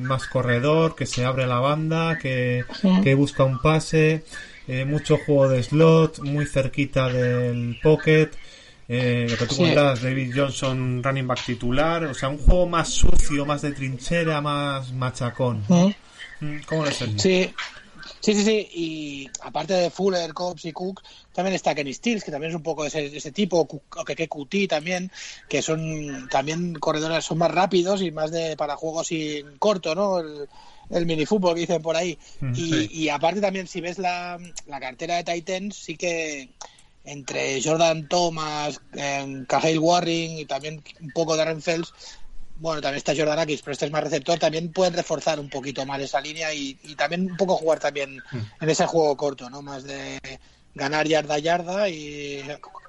más 0.03 0.25
corredor, 0.27 0.95
que 0.95 1.05
se 1.05 1.25
abre 1.25 1.45
la 1.47 1.59
banda, 1.59 2.17
que, 2.17 2.63
que 3.03 3.13
busca 3.15 3.43
un 3.43 3.59
pase, 3.59 4.23
eh, 4.67 4.85
mucho 4.85 5.17
juego 5.17 5.49
de 5.49 5.61
slot, 5.63 6.19
muy 6.19 6.45
cerquita 6.45 7.09
del 7.09 7.77
pocket. 7.81 8.29
Eh, 8.87 9.27
lo 9.29 9.37
que 9.37 9.45
tú 9.45 9.53
Sí. 9.55 9.61
comentabas, 9.61 10.01
David 10.01 10.33
Johnson, 10.35 11.03
running 11.03 11.27
back 11.27 11.45
titular, 11.45 12.05
o 12.05 12.13
sea, 12.15 12.29
un 12.29 12.39
juego 12.39 12.65
más 12.67 12.89
sucio, 12.89 13.45
más 13.45 13.61
de 13.61 13.71
trinchera, 13.71 14.41
más 14.41 14.91
machacón. 14.93 15.63
¿Mm? 16.39 16.57
¿Cómo 16.65 16.85
lo? 16.85 16.91
Sí, 16.91 17.53
sí, 18.19 18.33
sí, 18.33 18.43
sí. 18.43 18.69
Y 18.73 19.29
aparte 19.41 19.73
de 19.73 19.89
Fuller, 19.89 20.33
Cobbs 20.33 20.65
y 20.65 20.71
Cook, 20.71 21.01
también 21.33 21.55
está 21.55 21.75
Kenny 21.75 21.93
Stills, 21.93 22.23
que 22.23 22.31
también 22.31 22.51
es 22.51 22.55
un 22.55 22.63
poco 22.63 22.83
de 22.83 22.89
ese, 22.89 23.05
ese 23.17 23.31
tipo, 23.31 23.67
o 23.67 24.05
que 24.05 24.27
QT 24.27 24.67
también, 24.67 25.11
que 25.47 25.61
son 25.61 26.27
también 26.29 26.73
corredores, 26.75 27.25
son 27.25 27.37
más 27.37 27.51
rápidos 27.51 28.01
y 28.01 28.11
más 28.11 28.31
de 28.31 28.57
para 28.57 28.75
juegos 28.75 29.07
sin 29.07 29.57
corto, 29.57 29.95
¿no? 29.95 30.19
El, 30.19 30.49
el 30.89 31.05
minifútbol 31.05 31.53
que 31.53 31.61
dicen 31.61 31.81
por 31.81 31.95
ahí. 31.95 32.17
Mm, 32.39 32.53
y, 32.55 32.69
sí. 32.69 32.89
y 32.91 33.09
aparte 33.09 33.41
también, 33.41 33.67
si 33.67 33.81
ves 33.81 33.99
la, 33.99 34.39
la 34.67 34.79
cartera 34.79 35.21
de 35.21 35.23
Titans, 35.23 35.75
sí 35.75 35.97
que 35.97 36.49
entre 37.05 37.61
Jordan 37.61 38.07
Thomas, 38.07 38.81
eh, 38.93 39.43
Cahill 39.47 39.79
Warring 39.79 40.39
y 40.39 40.45
también 40.45 40.83
un 40.99 41.11
poco 41.11 41.33
de 41.33 41.39
Darren 41.39 41.61
Fells, 41.61 41.93
bueno, 42.59 42.81
también 42.81 42.97
está 42.97 43.15
Jordan 43.15 43.39
Akis, 43.39 43.61
pero 43.61 43.73
este 43.73 43.85
es 43.85 43.91
más 43.91 44.03
receptor, 44.03 44.37
también 44.37 44.71
pueden 44.71 44.93
reforzar 44.93 45.39
un 45.39 45.49
poquito 45.49 45.85
más 45.85 46.01
esa 46.01 46.21
línea 46.21 46.53
y, 46.53 46.77
y 46.83 46.95
también 46.95 47.31
un 47.31 47.37
poco 47.37 47.55
jugar 47.55 47.79
también 47.79 48.21
en 48.61 48.69
ese 48.69 48.85
juego 48.85 49.17
corto, 49.17 49.49
¿no? 49.49 49.61
Más 49.61 49.83
de 49.83 50.19
ganar 50.75 51.07
yarda 51.07 51.35
a 51.35 51.39
yarda 51.39 51.89
y 51.89 52.43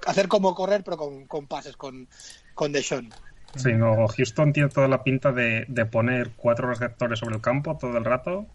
hacer 0.06 0.28
como 0.28 0.54
correr, 0.54 0.82
pero 0.84 0.96
con, 0.96 1.26
con 1.26 1.46
pases, 1.46 1.76
con, 1.76 2.08
con 2.54 2.72
Deshaun. 2.72 3.10
Sí, 3.56 3.72
no, 3.72 4.06
Houston 4.06 4.52
tiene 4.52 4.68
toda 4.68 4.86
la 4.86 5.02
pinta 5.02 5.32
de, 5.32 5.64
de 5.66 5.84
poner 5.86 6.30
cuatro 6.36 6.68
receptores 6.68 7.18
sobre 7.18 7.36
el 7.36 7.40
campo 7.40 7.76
todo 7.76 7.96
el 7.96 8.04
rato. 8.04 8.46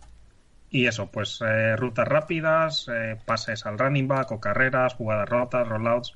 Y 0.69 0.87
eso, 0.87 1.07
pues 1.07 1.39
eh, 1.45 1.75
rutas 1.75 2.07
rápidas, 2.07 2.87
eh, 2.89 3.17
pases 3.25 3.65
al 3.65 3.77
running 3.77 4.07
back 4.07 4.31
o 4.31 4.39
carreras, 4.39 4.95
jugadas 4.95 5.29
rotas, 5.29 5.67
rollouts. 5.67 6.13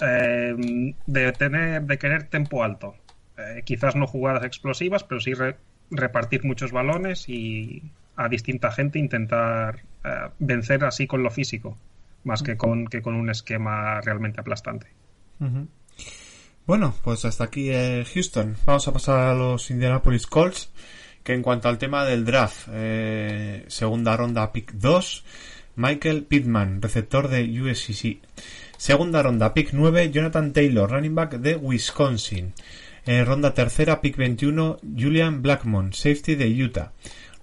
Eh, 0.00 0.94
de 1.06 1.32
tener, 1.32 1.82
de 1.82 1.98
querer 1.98 2.28
tempo 2.28 2.62
alto. 2.62 2.94
Eh, 3.38 3.62
quizás 3.64 3.96
no 3.96 4.06
jugadas 4.06 4.44
explosivas, 4.44 5.04
pero 5.04 5.20
sí 5.20 5.34
re- 5.34 5.56
repartir 5.90 6.44
muchos 6.44 6.72
balones 6.72 7.28
y 7.28 7.82
a 8.16 8.28
distinta 8.28 8.72
gente 8.72 8.98
intentar 8.98 9.80
eh, 10.04 10.08
vencer 10.38 10.84
así 10.84 11.06
con 11.06 11.22
lo 11.22 11.30
físico, 11.30 11.76
más 12.24 12.42
que 12.42 12.56
con, 12.56 12.86
que 12.86 13.02
con 13.02 13.14
un 13.14 13.28
esquema 13.30 14.00
realmente 14.00 14.40
aplastante. 14.40 14.86
Bueno, 16.66 16.94
pues 17.04 17.24
hasta 17.24 17.44
aquí 17.44 17.70
eh, 17.70 18.04
Houston. 18.12 18.56
Vamos 18.64 18.88
a 18.88 18.92
pasar 18.92 19.20
a 19.20 19.34
los 19.34 19.70
Indianapolis 19.70 20.26
Colts, 20.26 20.70
que 21.22 21.34
en 21.34 21.42
cuanto 21.42 21.68
al 21.68 21.78
tema 21.78 22.04
del 22.04 22.24
draft, 22.24 22.68
segunda 23.68 24.16
ronda 24.16 24.50
pick 24.52 24.72
2, 24.72 25.24
Michael 25.76 26.24
Pittman, 26.24 26.80
receptor 26.80 27.28
de 27.28 27.44
USCC. 27.60 28.18
Segunda 28.78 29.22
ronda 29.22 29.52
pick 29.54 29.70
9, 29.72 30.10
Jonathan 30.10 30.52
Taylor, 30.52 30.90
running 30.90 31.14
back 31.14 31.34
de 31.34 31.56
Wisconsin. 31.56 32.54
Eh, 33.08 33.24
ronda 33.24 33.54
tercera 33.54 34.00
pick 34.00 34.16
21, 34.16 34.78
Julian 34.82 35.40
Blackmon, 35.40 35.92
safety 35.92 36.34
de 36.34 36.48
Utah. 36.48 36.92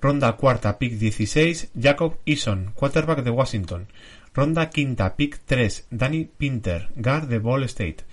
Ronda 0.02 0.34
cuarta 0.36 0.78
pick 0.78 1.00
16, 1.00 1.70
Jacob 1.74 2.18
Eason, 2.26 2.74
quarterback 2.74 3.24
de 3.24 3.30
Washington. 3.30 3.88
Ronda 4.34 4.70
quinta 4.70 5.16
pick 5.16 5.40
3, 5.46 5.86
Danny 5.90 6.26
Pinter, 6.26 6.90
guard 6.96 7.30
de 7.30 7.40
Ball 7.40 7.64
State. 7.70 8.04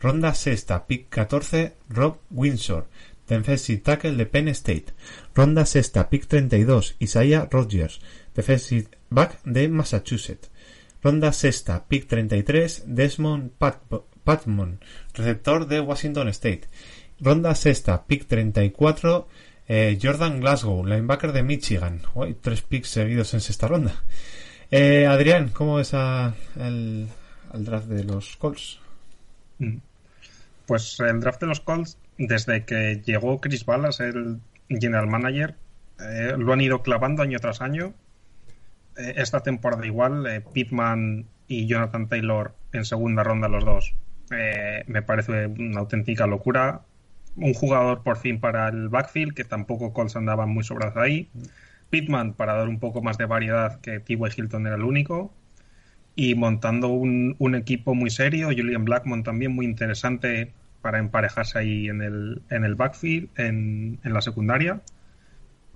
Ronda 0.00 0.34
sexta, 0.34 0.86
pick 0.86 1.08
14, 1.08 1.72
Rob 1.88 2.18
Windsor, 2.30 2.86
defensive 3.26 3.82
tackle 3.82 4.16
de 4.16 4.26
Penn 4.26 4.54
State. 4.54 4.94
Ronda 5.34 5.66
sexta, 5.66 6.08
pick 6.08 6.26
32, 6.26 6.94
Isaiah 7.00 7.48
Rogers, 7.50 8.00
defensive 8.36 8.88
back 9.08 9.40
de 9.44 9.68
Massachusetts. 9.68 10.48
Ronda 11.02 11.32
sexta, 11.32 11.84
pick 11.88 12.06
33, 12.06 12.84
Desmond 12.86 13.50
Pat 13.58 13.82
Patmon, 14.22 14.78
receptor 15.14 15.66
de 15.66 15.80
Washington 15.80 16.32
State. 16.32 16.68
Ronda 17.20 17.54
sexta, 17.54 18.04
pick 18.06 18.26
34, 18.26 19.28
eh, 19.68 19.98
Jordan 20.00 20.40
Glasgow, 20.40 20.84
linebacker 20.84 21.32
de 21.32 21.42
Michigan. 21.42 22.00
Tres 22.40 22.62
picks 22.62 22.88
seguidos 22.88 23.34
en 23.34 23.40
sexta 23.40 23.68
ronda. 23.68 24.02
Eh, 24.70 25.06
Adrián, 25.06 25.50
¿cómo 25.50 25.76
ves 25.76 25.92
el, 25.92 27.08
al 27.52 27.64
draft 27.64 27.86
de 27.86 28.04
los 28.04 28.36
Colts? 28.36 28.80
Mm. 29.58 29.78
Pues 30.66 31.00
el 31.00 31.20
draft 31.20 31.40
de 31.40 31.46
los 31.48 31.60
Colts, 31.60 31.98
desde 32.16 32.64
que 32.64 33.02
llegó 33.04 33.40
Chris 33.40 33.64
Ballas, 33.64 34.00
el 34.00 34.40
general 34.68 35.08
manager, 35.08 35.56
eh, 36.00 36.34
lo 36.36 36.52
han 36.52 36.60
ido 36.60 36.82
clavando 36.82 37.22
año 37.22 37.38
tras 37.38 37.60
año. 37.60 37.92
Eh, 38.96 39.14
esta 39.16 39.40
temporada 39.40 39.86
igual, 39.86 40.26
eh, 40.26 40.40
Pittman 40.40 41.26
y 41.48 41.66
Jonathan 41.66 42.08
Taylor 42.08 42.54
en 42.72 42.84
segunda 42.84 43.22
ronda 43.22 43.48
los 43.48 43.64
dos. 43.64 43.94
Me 44.30 45.02
parece 45.02 45.46
una 45.46 45.80
auténtica 45.80 46.24
locura. 46.28 46.82
Un 47.36 47.54
jugador 47.54 48.02
por 48.02 48.16
fin 48.18 48.40
para 48.40 48.68
el 48.68 48.88
backfield, 48.88 49.34
que 49.34 49.44
tampoco 49.44 49.92
Colts 49.92 50.16
andaban 50.16 50.50
muy 50.50 50.64
sobrados 50.64 50.96
ahí. 50.96 51.28
Pittman 51.90 52.34
para 52.34 52.54
dar 52.54 52.68
un 52.68 52.78
poco 52.78 53.02
más 53.02 53.18
de 53.18 53.26
variedad, 53.26 53.80
que 53.80 54.00
T.Y. 54.00 54.18
Hilton 54.36 54.66
era 54.66 54.76
el 54.76 54.84
único 54.84 55.32
y 56.16 56.34
montando 56.34 56.88
un, 56.88 57.36
un 57.38 57.54
equipo 57.54 57.94
muy 57.94 58.10
serio. 58.10 58.48
Julian 58.48 58.84
Blackmon 58.84 59.22
también 59.22 59.52
muy 59.52 59.64
interesante 59.66 60.52
para 60.82 60.98
emparejarse 60.98 61.58
ahí 61.58 61.88
en 61.88 62.02
el, 62.02 62.42
en 62.50 62.64
el 62.64 62.74
backfield, 62.74 63.28
en, 63.38 63.98
en 64.04 64.12
la 64.12 64.20
secundaria. 64.20 64.80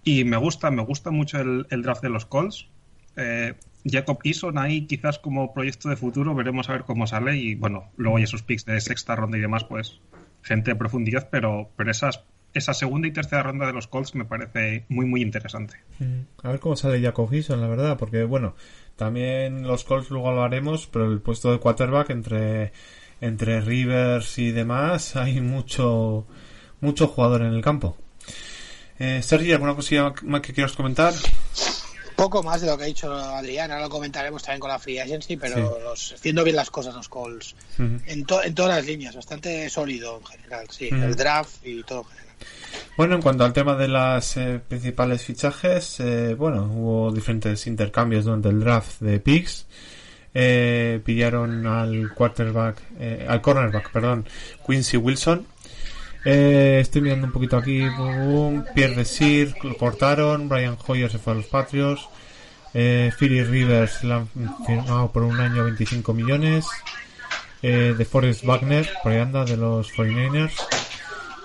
Y 0.02 0.24
me 0.24 0.36
gusta, 0.36 0.70
me 0.70 0.82
gusta 0.82 1.10
mucho 1.10 1.40
el, 1.40 1.66
el 1.70 1.82
draft 1.82 2.02
de 2.02 2.10
los 2.10 2.26
Colts. 2.26 2.68
Eh, 3.16 3.54
Jacob 3.86 4.18
Eason 4.24 4.58
ahí 4.58 4.86
quizás 4.86 5.18
como 5.18 5.52
proyecto 5.52 5.88
de 5.88 5.96
futuro, 5.96 6.34
veremos 6.34 6.68
a 6.68 6.72
ver 6.72 6.84
cómo 6.84 7.06
sale. 7.06 7.36
Y 7.36 7.54
bueno, 7.54 7.90
luego 7.96 8.18
hay 8.18 8.24
esos 8.24 8.42
picks 8.42 8.64
de 8.64 8.80
sexta 8.80 9.16
ronda 9.16 9.38
y 9.38 9.40
demás, 9.40 9.64
pues 9.64 10.00
gente 10.44 10.70
de 10.70 10.76
profundidad, 10.76 11.28
pero, 11.30 11.70
pero 11.76 11.90
esas, 11.90 12.22
esa 12.52 12.74
segunda 12.74 13.08
y 13.08 13.12
tercera 13.12 13.42
ronda 13.42 13.66
de 13.66 13.72
los 13.72 13.88
Colts 13.88 14.14
me 14.14 14.24
parece 14.24 14.84
muy, 14.88 15.06
muy 15.06 15.22
interesante. 15.22 15.76
A 16.42 16.50
ver 16.50 16.60
cómo 16.60 16.76
sale 16.76 17.02
Jacob 17.02 17.32
Eason, 17.32 17.60
la 17.60 17.66
verdad, 17.66 17.96
porque 17.98 18.22
bueno, 18.24 18.54
también 18.96 19.66
los 19.66 19.84
Colts 19.84 20.10
luego 20.10 20.32
lo 20.32 20.42
haremos, 20.42 20.86
pero 20.86 21.10
el 21.10 21.20
puesto 21.20 21.50
de 21.50 21.58
quarterback 21.58 22.10
entre 22.10 22.72
entre 23.20 23.60
Rivers 23.60 24.38
y 24.38 24.50
demás 24.50 25.16
hay 25.16 25.40
mucho 25.40 26.26
mucho 26.80 27.08
jugador 27.08 27.42
en 27.42 27.54
el 27.54 27.62
campo. 27.62 27.96
Eh, 28.98 29.22
Sergi, 29.22 29.52
¿alguna 29.52 29.74
cosilla 29.74 30.12
más 30.22 30.40
que 30.40 30.52
quieras 30.52 30.72
comentar? 30.74 31.12
Poco 32.16 32.42
más 32.42 32.60
de 32.60 32.68
lo 32.68 32.78
que 32.78 32.84
ha 32.84 32.86
dicho 32.86 33.12
Adrián, 33.12 33.70
ahora 33.70 33.84
lo 33.84 33.90
comentaremos 33.90 34.42
también 34.42 34.60
con 34.60 34.70
la 34.70 34.78
Free 34.78 34.98
Agency, 35.00 35.36
pero 35.36 35.56
Sí. 35.56 35.82
los, 35.82 36.12
haciendo 36.12 36.44
bien 36.44 36.56
las 36.56 36.70
cosas 36.70 36.94
los. 36.94 37.08
Ujú. 37.10 37.98
En, 38.06 38.24
to- 38.24 38.42
en 38.42 38.54
todas 38.54 38.76
las 38.76 38.86
líneas, 38.86 39.16
bastante 39.16 39.68
sólido 39.68 40.18
en 40.18 40.26
general, 40.26 40.66
sí. 40.70 40.88
El 40.92 41.14
draft 41.16 41.56
y 41.66 41.82
todo 41.82 42.00
en 42.02 42.06
general. 42.06 42.24
Bueno, 42.96 43.14
en 43.16 43.22
cuanto 43.22 43.44
al 43.44 43.52
tema 43.52 43.74
de 43.74 43.88
las 43.88 44.36
eh, 44.36 44.60
principales 44.66 45.22
fichajes, 45.22 45.98
eh, 46.00 46.34
bueno, 46.34 46.64
hubo 46.72 47.12
diferentes 47.12 47.66
intercambios 47.66 48.24
durante 48.24 48.48
el 48.48 48.60
draft 48.60 49.00
de 49.00 49.18
picks. 49.18 49.66
Eh, 50.36 51.00
pillaron 51.04 51.66
al 51.66 52.12
quarterback, 52.12 52.76
eh, 52.98 53.24
al 53.28 53.40
cornerback, 53.40 53.90
perdón, 53.92 54.26
Quincy 54.66 54.96
Wilson. 54.96 55.46
Eh, 56.24 56.78
estoy 56.80 57.02
mirando 57.02 57.26
un 57.26 57.32
poquito 57.32 57.56
aquí. 57.56 57.86
boom, 57.88 58.64
Pierre 58.74 58.94
Desir, 58.94 59.54
lo 59.62 59.76
cortaron. 59.76 60.48
Brian 60.48 60.76
Hoyer 60.86 61.10
se 61.10 61.18
fue 61.18 61.34
a 61.34 61.36
los 61.36 61.46
Patriots. 61.46 62.08
Eh, 62.72 63.12
Philly 63.18 63.44
Rivers 63.44 64.02
la 64.04 64.16
han 64.16 64.28
firmado 64.66 65.12
por 65.12 65.22
un 65.22 65.38
año 65.38 65.64
25 65.64 66.12
millones. 66.14 66.66
Eh, 67.62 67.94
de 67.96 68.04
Forrest 68.04 68.44
Wagner, 68.44 68.86
por 69.02 69.12
ahí 69.12 69.20
anda, 69.20 69.44
de 69.44 69.56
los 69.56 69.90
49ers. 69.94 70.52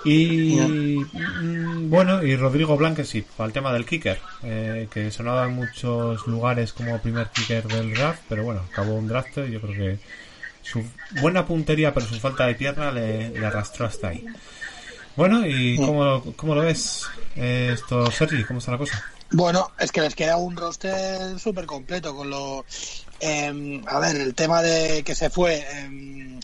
Y 0.04 0.58
mm, 0.60 1.90
bueno, 1.90 2.24
y 2.24 2.36
Rodrigo 2.36 2.76
Blanquesip, 2.76 3.26
para 3.38 3.48
el 3.48 3.54
tema 3.54 3.72
del 3.72 3.86
kicker, 3.86 4.20
eh, 4.44 4.88
que 4.92 5.12
sonaba 5.12 5.46
en 5.46 5.54
muchos 5.54 6.28
lugares 6.28 6.74
como 6.74 7.02
primer 7.02 7.30
kicker 7.30 7.68
del 7.68 7.94
draft, 7.94 8.22
pero 8.28 8.44
bueno, 8.44 8.62
acabó 8.70 8.96
un 8.96 9.08
draft 9.08 9.38
y 9.48 9.52
yo 9.52 9.62
creo 9.62 9.74
que 9.74 10.00
su 10.62 10.84
buena 11.22 11.46
puntería, 11.46 11.94
pero 11.94 12.06
su 12.06 12.16
falta 12.20 12.46
de 12.48 12.56
pierna 12.56 12.92
le, 12.92 13.30
le 13.30 13.46
arrastró 13.46 13.86
hasta 13.86 14.10
ahí. 14.10 14.26
Bueno, 15.20 15.46
¿y 15.46 15.76
cómo, 15.76 16.24
cómo 16.38 16.56
lo 16.56 16.62
ves 16.62 17.06
eh, 17.36 17.72
esto, 17.74 18.10
Sergi? 18.10 18.46
¿Cómo 18.46 18.60
está 18.60 18.72
la 18.72 18.78
cosa? 18.78 19.04
Bueno, 19.32 19.70
es 19.78 19.92
que 19.92 20.00
les 20.00 20.16
queda 20.16 20.38
un 20.38 20.56
roster 20.56 21.38
súper 21.38 21.66
completo 21.66 22.16
con 22.16 22.30
lo... 22.30 22.64
em, 23.20 23.84
a 23.86 24.00
ver, 24.00 24.16
el 24.16 24.34
tema 24.34 24.62
de 24.62 25.04
que 25.04 25.16
se 25.16 25.30
fue 25.30 25.62
em, 25.74 26.40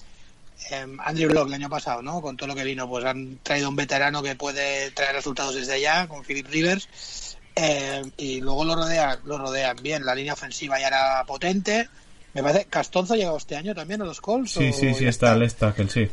Andrew 1.00 1.29
Block 1.29 1.48
el 1.48 1.53
año 1.53 1.70
pasado, 1.70 2.01
¿no? 2.01 2.22
Con 2.22 2.36
todo 2.36 2.48
lo 2.50 2.55
que 2.55 2.65
vino, 2.65 2.86
pues 2.89 3.05
han 3.05 3.39
traído 3.44 3.70
un 3.70 3.77
veterano 3.77 4.22
que 4.22 4.36
puede 4.36 4.91
traer 4.91 5.15
resultados 5.15 5.55
desde 5.55 5.79
ya, 5.79 6.08
con 6.10 6.25
Philip 6.25 6.48
Rivers. 6.50 7.38
eh, 7.55 8.03
y 8.17 8.41
luego 8.41 8.65
lo 8.65 8.75
rodean, 8.75 9.20
lo 9.24 9.38
rodean 9.38 9.77
bien. 9.82 10.05
La 10.05 10.13
línea 10.13 10.34
ofensiva 10.34 10.77
ya 10.82 10.88
era 10.88 11.24
potente. 11.25 11.88
Me 12.34 12.44
parece, 12.44 12.65
Castonzo 12.65 13.13
ha 13.13 13.17
llegado 13.17 13.38
este 13.38 13.55
año 13.55 13.74
también 13.74 14.01
a 14.01 14.05
los 14.05 14.20
Colts. 14.20 14.51
Sí, 14.51 14.74
sí, 14.74 14.94
sí, 14.94 15.08
está 15.08 15.32
el 15.32 15.44
Estakel, 15.44 15.89
sí. 15.89 16.10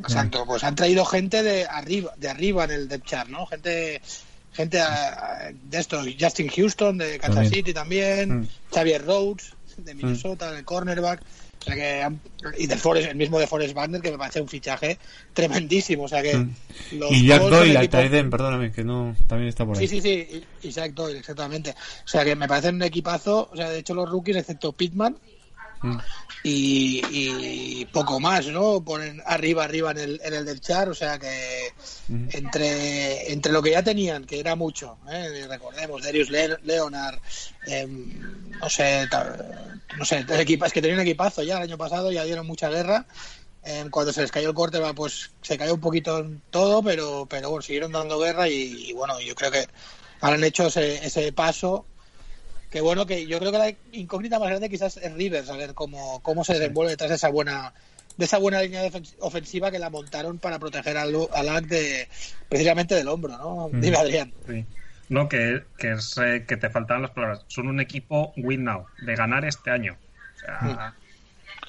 Exacto, 0.00 0.44
pues 0.46 0.64
han 0.64 0.74
traído 0.74 1.04
gente 1.04 1.42
de 1.42 1.64
arriba, 1.66 2.12
de 2.16 2.28
arriba 2.28 2.64
en 2.64 2.70
el 2.70 2.88
depth 2.88 3.06
chart, 3.06 3.28
¿no? 3.28 3.46
Gente, 3.46 4.00
gente 4.52 4.80
ah, 4.80 5.50
de 5.52 5.78
esto, 5.78 6.00
Justin 6.18 6.48
Houston 6.48 6.98
de 6.98 7.18
Kansas 7.18 7.34
También. 7.36 7.54
City 7.54 7.72
también, 7.74 8.40
Mm. 8.40 8.48
Xavier 8.72 9.04
Rhodes 9.04 9.52
de 9.76 9.94
Minnesota, 9.94 10.56
el 10.56 10.64
cornerback, 10.64 11.20
o 11.60 11.64
sea 11.64 11.74
que 11.74 12.02
han- 12.02 12.20
y 12.56 12.66
de 12.66 12.76
Forrest, 12.76 13.08
el 13.10 13.16
mismo 13.16 13.38
de 13.38 13.46
Forrest 13.46 13.74
Wagner 13.74 14.00
que 14.00 14.10
me 14.10 14.18
parece 14.18 14.40
un 14.40 14.48
fichaje 14.48 14.98
tremendísimo, 15.32 16.04
o 16.04 16.08
sea 16.08 16.22
que 16.22 16.36
Mm. 16.36 16.54
los 16.92 17.10
Y 17.12 17.26
Jack 17.26 17.42
Doyle, 17.42 17.76
equipo- 17.78 18.30
perdóname, 18.30 18.72
que 18.72 18.84
no, 18.84 19.14
también 19.26 19.48
está 19.48 19.64
por 19.64 19.76
ahí. 19.78 19.86
Sí, 19.86 20.00
sí, 20.00 20.02
sí, 20.02 20.44
y- 20.62 20.68
Isaac 20.68 20.92
Doyle, 20.94 21.18
exactamente. 21.18 21.70
O 21.70 22.08
sea 22.08 22.24
que 22.24 22.34
me 22.34 22.48
parece 22.48 22.70
un 22.70 22.82
equipazo, 22.82 23.48
o 23.52 23.56
sea, 23.56 23.68
de 23.70 23.78
hecho 23.78 23.94
los 23.94 24.08
rookies, 24.08 24.36
excepto 24.36 24.72
Pittman, 24.72 25.16
Mm. 25.82 25.96
y, 26.42 27.00
y 27.10 27.84
poco 27.86 28.20
más, 28.20 28.46
¿no? 28.46 28.84
Ponen 28.84 29.22
arriba, 29.26 29.64
arriba 29.64 29.90
en 29.92 29.98
el, 29.98 30.20
en 30.24 30.34
el 30.34 30.44
del 30.44 30.60
char, 30.60 30.88
o 30.88 30.94
sea 30.94 31.18
que 31.18 31.72
entre, 32.08 33.32
entre 33.32 33.52
lo 33.52 33.62
que 33.62 33.70
ya 33.72 33.82
tenían, 33.82 34.24
que 34.24 34.38
era 34.40 34.54
mucho, 34.54 34.98
¿eh? 35.10 35.46
recordemos, 35.48 36.02
Darius 36.02 36.30
Le- 36.30 36.58
Leonard, 36.62 37.18
em, 37.66 38.50
no 38.58 38.68
sé, 38.68 39.08
no 39.96 40.04
sé, 40.04 40.24
es 40.28 40.72
que 40.72 40.80
tenía 40.82 40.94
un 40.94 41.00
equipazo 41.02 41.42
ya 41.42 41.56
el 41.56 41.62
año 41.64 41.78
pasado, 41.78 42.12
ya 42.12 42.24
dieron 42.24 42.46
mucha 42.46 42.68
guerra. 42.68 43.06
Em, 43.62 43.90
cuando 43.90 44.12
se 44.12 44.22
les 44.22 44.30
cayó 44.30 44.48
el 44.48 44.54
corte, 44.54 44.80
pues 44.94 45.30
se 45.42 45.58
cayó 45.58 45.74
un 45.74 45.80
poquito 45.80 46.18
en 46.20 46.42
todo, 46.50 46.82
pero, 46.82 47.26
pero 47.28 47.50
bueno, 47.50 47.62
siguieron 47.62 47.92
dando 47.92 48.18
guerra 48.18 48.48
y, 48.48 48.90
y 48.90 48.92
bueno, 48.92 49.20
yo 49.20 49.34
creo 49.34 49.50
que 49.50 49.66
han 50.20 50.42
hecho 50.44 50.68
ese, 50.68 51.04
ese 51.04 51.32
paso 51.32 51.87
que 52.70 52.80
bueno, 52.80 53.06
que 53.06 53.26
yo 53.26 53.38
creo 53.38 53.52
que 53.52 53.58
la 53.58 53.74
incógnita 53.92 54.38
más 54.38 54.48
grande 54.48 54.68
quizás 54.68 54.96
es 54.96 55.12
Rivers, 55.14 55.48
a 55.50 55.56
ver 55.56 55.74
cómo, 55.74 56.20
cómo 56.22 56.44
se 56.44 56.54
desenvuelve 56.54 56.92
detrás 56.92 57.10
de 57.10 57.16
esa 57.16 57.28
buena 57.28 57.72
de 58.16 58.24
esa 58.24 58.38
buena 58.38 58.60
línea 58.60 58.82
ofensiva 59.20 59.70
que 59.70 59.78
la 59.78 59.90
montaron 59.90 60.38
para 60.38 60.58
proteger 60.58 60.96
al, 60.96 61.14
al 61.32 61.68
de 61.68 62.08
precisamente 62.48 62.96
del 62.96 63.06
hombro, 63.06 63.38
¿no? 63.38 63.68
Mm. 63.72 63.80
Dime 63.80 63.96
Adrián. 63.96 64.32
Sí. 64.46 64.66
No, 65.08 65.28
que, 65.28 65.62
que, 65.78 65.92
es, 65.92 66.18
eh, 66.18 66.44
que 66.46 66.56
te 66.56 66.68
faltaban 66.68 67.02
las 67.02 67.12
palabras. 67.12 67.44
Son 67.46 67.68
un 67.68 67.80
equipo 67.80 68.32
win 68.36 68.64
now, 68.64 68.86
de 69.00 69.14
ganar 69.14 69.44
este 69.44 69.70
año. 69.70 69.96
O 70.34 70.38
sea, 70.40 70.94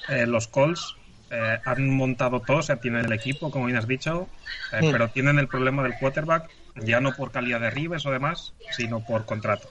eh, 0.08 0.26
los 0.26 0.48
Colts 0.48 0.96
eh, 1.30 1.58
han 1.64 1.88
montado 1.90 2.40
todo, 2.40 2.58
o 2.58 2.62
sea, 2.62 2.76
tienen 2.76 3.04
el 3.04 3.12
equipo, 3.12 3.50
como 3.50 3.66
bien 3.66 3.78
has 3.78 3.86
dicho, 3.86 4.28
eh, 4.72 4.80
Mm. 4.82 4.90
pero 4.90 5.08
tienen 5.10 5.38
el 5.38 5.46
problema 5.46 5.82
del 5.84 5.94
quarterback, 5.94 6.50
ya 6.82 7.00
no 7.00 7.14
por 7.14 7.30
calidad 7.30 7.60
de 7.60 7.70
Rivers 7.70 8.04
o 8.06 8.10
demás, 8.10 8.52
sino 8.72 9.04
por 9.04 9.24
contrato. 9.24 9.68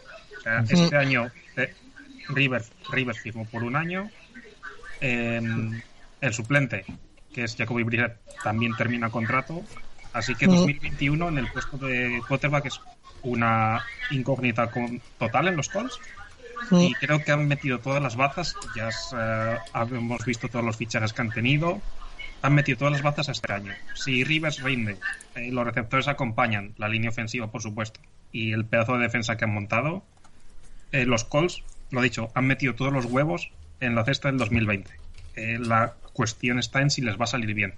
Este 0.70 0.96
año 0.98 1.30
eh, 1.56 1.74
Rivers, 2.30 2.72
Rivers 2.92 3.20
firmó 3.20 3.46
por 3.46 3.64
un 3.64 3.76
año, 3.76 4.10
eh, 5.02 5.42
el 6.22 6.34
suplente, 6.34 6.86
que 7.34 7.44
es 7.44 7.56
Jacoby 7.56 7.84
Brissett, 7.84 8.18
también 8.44 8.76
termina 8.76 9.10
contrato, 9.10 9.64
así 10.14 10.36
que 10.36 10.48
Ujú. 10.48 10.58
2021 10.58 11.30
en 11.30 11.38
el 11.38 11.48
puesto 11.52 11.78
de 11.78 12.22
quarterback 12.28 12.66
es 12.68 12.80
una 13.22 13.84
incógnita 14.12 14.70
con- 14.72 15.02
total 15.18 15.48
en 15.50 15.58
los 15.58 15.70
Colts 15.70 16.00
y 16.72 16.94
creo 16.96 17.24
que 17.24 17.32
han 17.32 17.48
metido 17.48 17.80
todas 17.80 18.02
las 18.04 18.16
bazas, 18.16 18.56
ya 18.76 18.90
eh, 19.18 19.58
hemos 19.92 20.26
visto 20.26 20.48
todos 20.50 20.64
los 20.66 20.76
fichajes 20.78 21.14
que 21.14 21.22
han 21.22 21.30
tenido, 21.32 21.82
han 22.42 22.54
metido 22.54 22.78
todas 22.80 22.94
las 22.94 23.02
bazas 23.02 23.30
este 23.30 23.52
año. 23.52 23.74
Si 23.96 24.24
Rivers 24.24 24.62
rinde, 24.62 24.98
eh, 25.36 25.50
los 25.52 25.66
receptores 25.66 26.08
acompañan, 26.08 26.74
la 26.78 26.88
línea 26.90 27.10
ofensiva 27.10 27.48
por 27.52 27.62
supuesto, 27.62 28.00
y 28.32 28.52
el 28.52 28.66
pedazo 28.66 28.94
de 28.98 29.04
defensa 29.04 29.38
que 29.38 29.46
han 29.46 29.54
montado, 29.54 30.04
eh, 30.92 31.06
los 31.06 31.24
Colts, 31.24 31.64
lo 31.92 32.02
dicho, 32.02 32.30
han 32.34 32.48
metido 32.48 32.76
todos 32.76 32.94
los 32.94 33.06
huevos 33.06 33.52
en 33.80 33.96
la 33.96 34.06
cesta 34.06 34.30
del 34.30 34.38
2020. 34.38 34.92
Eh, 35.36 35.58
la 35.60 35.94
cuestión 36.14 36.60
está 36.60 36.82
en 36.82 36.90
si 36.90 37.02
les 37.02 37.20
va 37.20 37.24
a 37.24 37.28
salir 37.28 37.54
bien. 37.54 37.74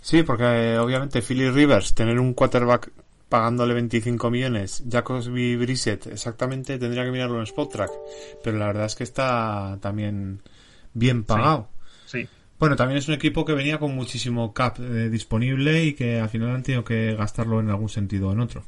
Sí, 0.00 0.22
porque 0.22 0.44
eh, 0.44 0.78
obviamente 0.78 1.22
Philly 1.22 1.50
Rivers, 1.50 1.94
tener 1.94 2.18
un 2.18 2.34
quarterback 2.34 2.90
pagándole 3.28 3.74
25 3.74 4.30
millones, 4.30 4.82
Jacoby 4.90 5.56
Brissett, 5.56 6.06
exactamente 6.06 6.78
tendría 6.78 7.04
que 7.04 7.10
mirarlo 7.10 7.36
en 7.36 7.42
Spot 7.42 7.70
Track, 7.70 7.90
pero 8.42 8.56
la 8.56 8.66
verdad 8.68 8.86
es 8.86 8.94
que 8.94 9.04
está 9.04 9.76
también 9.82 10.40
bien 10.94 11.24
pagado. 11.24 11.68
Sí, 12.06 12.26
Bueno, 12.58 12.74
también 12.74 12.98
es 12.98 13.08
un 13.08 13.14
equipo 13.14 13.44
que 13.44 13.52
venía 13.52 13.78
con 13.78 13.94
muchísimo 13.94 14.54
cap 14.54 14.78
eh, 14.80 15.10
disponible 15.10 15.84
y 15.84 15.92
que 15.92 16.20
al 16.20 16.30
final 16.30 16.54
han 16.54 16.62
tenido 16.62 16.84
que 16.84 17.14
gastarlo 17.14 17.60
en 17.60 17.68
algún 17.68 17.90
sentido 17.90 18.28
o 18.28 18.32
en 18.32 18.40
otro. 18.40 18.64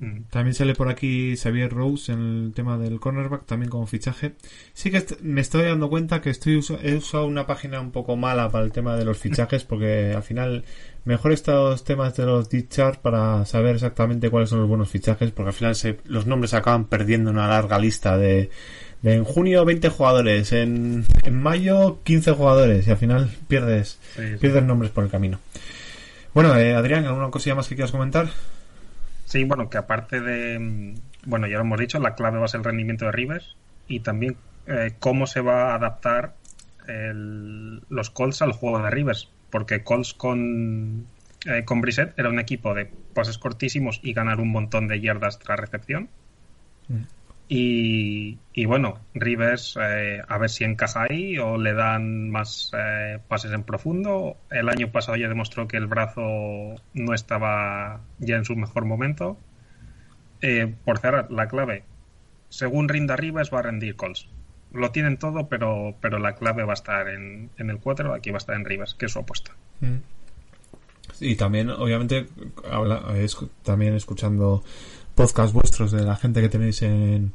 Mm. 0.00 0.22
También 0.30 0.54
sale 0.54 0.74
por 0.74 0.88
aquí 0.88 1.36
Xavier 1.36 1.70
Rose 1.70 2.10
en 2.10 2.20
el 2.46 2.52
tema 2.54 2.78
del 2.78 2.98
cornerback, 2.98 3.44
también 3.44 3.68
como 3.70 3.86
fichaje. 3.86 4.32
Sí 4.72 4.90
que 4.90 4.96
est- 4.96 5.20
me 5.20 5.42
estoy 5.42 5.64
dando 5.64 5.90
cuenta 5.90 6.22
que 6.22 6.30
estoy 6.30 6.56
usa- 6.56 6.78
he 6.82 6.96
usado 6.96 7.26
una 7.26 7.46
página 7.46 7.80
un 7.80 7.90
poco 7.92 8.16
mala 8.16 8.48
para 8.48 8.64
el 8.64 8.72
tema 8.72 8.96
de 8.96 9.04
los 9.04 9.18
fichajes, 9.18 9.62
porque 9.64 10.14
al 10.16 10.22
final 10.22 10.64
mejor 11.04 11.32
estos 11.32 11.84
temas 11.84 12.16
de 12.16 12.24
los 12.24 12.48
chart 12.70 12.98
para 13.00 13.44
saber 13.44 13.74
exactamente 13.74 14.30
cuáles 14.30 14.48
son 14.48 14.60
los 14.60 14.68
buenos 14.68 14.88
fichajes, 14.88 15.30
porque 15.32 15.48
al 15.48 15.54
final 15.54 15.74
se- 15.74 15.98
los 16.06 16.26
nombres 16.26 16.54
acaban 16.54 16.86
perdiendo 16.86 17.28
en 17.30 17.36
una 17.36 17.48
larga 17.48 17.78
lista 17.78 18.16
de, 18.16 18.48
de 19.02 19.14
en 19.14 19.24
junio 19.24 19.66
20 19.66 19.90
jugadores, 19.90 20.52
en, 20.52 21.04
en 21.24 21.42
mayo 21.42 22.00
15 22.04 22.32
jugadores, 22.32 22.86
y 22.86 22.90
al 22.90 22.96
final 22.96 23.30
pierdes, 23.48 23.98
Sí, 24.16 24.22
sí. 24.32 24.36
pierdes 24.40 24.62
nombres 24.64 24.90
por 24.92 25.04
el 25.04 25.10
camino. 25.10 25.38
Bueno, 26.32 26.56
eh, 26.56 26.74
Adrián, 26.74 27.04
¿alguna 27.04 27.30
cosilla 27.30 27.54
más 27.56 27.68
que 27.68 27.74
quieras 27.74 27.92
comentar? 27.92 28.28
Sí, 29.30 29.44
bueno, 29.44 29.70
que 29.70 29.78
aparte 29.78 30.20
de, 30.20 30.58
mm, 30.58 30.94
bueno, 31.26 31.46
ya 31.46 31.54
lo 31.54 31.60
hemos 31.60 31.78
dicho, 31.78 32.00
la 32.00 32.16
clave 32.16 32.40
va 32.40 32.46
a 32.46 32.48
ser 32.48 32.58
el 32.58 32.64
rendimiento 32.64 33.04
de 33.04 33.12
Rivers 33.12 33.54
y 33.86 34.00
también 34.00 34.36
eh, 34.66 34.92
cómo 34.98 35.26
se 35.28 35.40
va 35.40 35.70
a 35.70 35.74
adaptar 35.76 36.34
el- 36.88 37.80
los 37.88 38.10
Colts 38.10 38.42
al 38.42 38.50
juego 38.52 38.82
de 38.82 38.90
Rivers, 38.90 39.28
porque 39.50 39.84
Colts 39.84 40.14
con, 40.14 41.06
eh, 41.46 41.64
con 41.64 41.80
Brissett 41.80 42.18
era 42.18 42.28
un 42.28 42.40
equipo 42.40 42.74
de 42.74 42.90
pases 43.14 43.38
cortísimos 43.38 44.00
y 44.02 44.12
ganar 44.12 44.40
un 44.40 44.50
montón 44.50 44.88
de 44.88 45.00
yardas 45.00 45.38
tras 45.38 45.60
recepción. 45.60 46.08
Mm. 46.88 47.02
Y, 47.52 48.38
y 48.52 48.64
bueno, 48.66 49.00
Rivers 49.12 49.76
eh, 49.82 50.22
a 50.28 50.38
ver 50.38 50.50
si 50.50 50.62
encaja 50.62 51.08
ahí 51.10 51.36
o 51.36 51.58
le 51.58 51.74
dan 51.74 52.30
más 52.30 52.70
eh, 52.78 53.18
pases 53.26 53.50
en 53.50 53.64
profundo. 53.64 54.36
El 54.52 54.68
año 54.68 54.92
pasado 54.92 55.16
ya 55.16 55.28
demostró 55.28 55.66
que 55.66 55.76
el 55.76 55.88
brazo 55.88 56.76
no 56.94 57.12
estaba 57.12 58.02
ya 58.20 58.36
en 58.36 58.44
su 58.44 58.54
mejor 58.54 58.84
momento. 58.84 59.36
Eh, 60.42 60.72
por 60.84 60.98
cerrar, 60.98 61.32
la 61.32 61.48
clave, 61.48 61.82
según 62.50 62.88
rinda 62.88 63.16
Rivers 63.16 63.52
va 63.52 63.58
a 63.58 63.62
rendir 63.62 63.96
Colts. 63.96 64.28
Lo 64.72 64.92
tienen 64.92 65.16
todo, 65.16 65.48
pero, 65.48 65.96
pero 66.00 66.20
la 66.20 66.36
clave 66.36 66.62
va 66.62 66.74
a 66.74 66.74
estar 66.74 67.08
en, 67.08 67.50
en 67.58 67.70
el 67.70 67.80
4, 67.80 68.14
aquí 68.14 68.30
va 68.30 68.36
a 68.36 68.38
estar 68.38 68.54
en 68.54 68.64
Rivers, 68.64 68.94
que 68.94 69.06
es 69.06 69.12
su 69.12 69.18
apuesta. 69.18 69.56
Mm. 69.80 69.96
Y 71.18 71.34
también, 71.34 71.68
obviamente, 71.70 72.28
habla, 72.70 73.02
es, 73.16 73.36
también 73.64 73.94
escuchando 73.94 74.62
podcast 75.20 75.52
vuestros 75.52 75.92
de 75.92 76.02
la 76.02 76.16
gente 76.16 76.40
que 76.40 76.48
tenéis 76.48 76.80
en, 76.80 77.34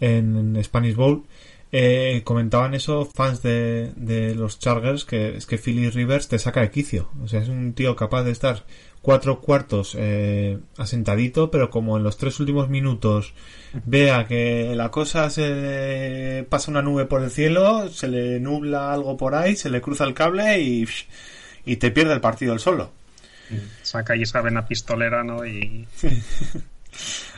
en 0.00 0.58
Spanish 0.64 0.96
Bowl, 0.96 1.24
eh, 1.70 2.22
comentaban 2.24 2.74
eso 2.74 3.08
fans 3.14 3.42
de, 3.42 3.92
de 3.94 4.34
los 4.34 4.58
Chargers, 4.58 5.04
que 5.04 5.36
es 5.36 5.46
que 5.46 5.56
Philly 5.56 5.88
Rivers 5.90 6.26
te 6.26 6.40
saca 6.40 6.62
de 6.62 6.72
quicio. 6.72 7.10
O 7.22 7.28
sea, 7.28 7.40
es 7.40 7.48
un 7.48 7.74
tío 7.74 7.94
capaz 7.94 8.24
de 8.24 8.32
estar 8.32 8.64
cuatro 9.02 9.40
cuartos 9.40 9.96
eh, 9.96 10.58
asentadito, 10.76 11.48
pero 11.52 11.70
como 11.70 11.96
en 11.96 12.02
los 12.02 12.16
tres 12.16 12.40
últimos 12.40 12.68
minutos 12.68 13.34
vea 13.84 14.26
que 14.26 14.74
la 14.74 14.90
cosa 14.90 15.30
se 15.30 16.44
pasa 16.48 16.72
una 16.72 16.82
nube 16.82 17.04
por 17.04 17.22
el 17.22 17.30
cielo, 17.30 17.88
se 17.88 18.08
le 18.08 18.40
nubla 18.40 18.92
algo 18.92 19.16
por 19.16 19.36
ahí, 19.36 19.54
se 19.54 19.70
le 19.70 19.80
cruza 19.80 20.02
el 20.02 20.14
cable 20.14 20.60
y, 20.60 20.88
y 21.66 21.76
te 21.76 21.92
pierde 21.92 22.14
el 22.14 22.20
partido 22.20 22.52
el 22.52 22.58
solo. 22.58 22.90
Saca 23.82 24.16
y 24.16 24.22
esa 24.22 24.40
vena 24.40 24.66
pistolera, 24.66 25.22
¿no? 25.22 25.46
Y 25.46 25.86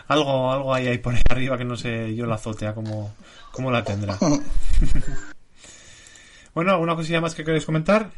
Algo, 0.08 0.52
algo 0.52 0.74
hay 0.74 0.88
ahí 0.88 0.98
por 0.98 1.14
ahí 1.14 1.22
arriba 1.30 1.56
que 1.56 1.64
no 1.64 1.76
sé 1.76 2.14
yo 2.14 2.26
la 2.26 2.34
azotea 2.34 2.74
como, 2.74 3.14
como 3.52 3.70
la 3.70 3.84
tendrá. 3.84 4.18
bueno, 6.54 6.72
¿alguna 6.72 6.94
cosilla 6.94 7.20
más 7.20 7.34
que 7.34 7.44
queréis 7.44 7.64
comentar? 7.64 8.10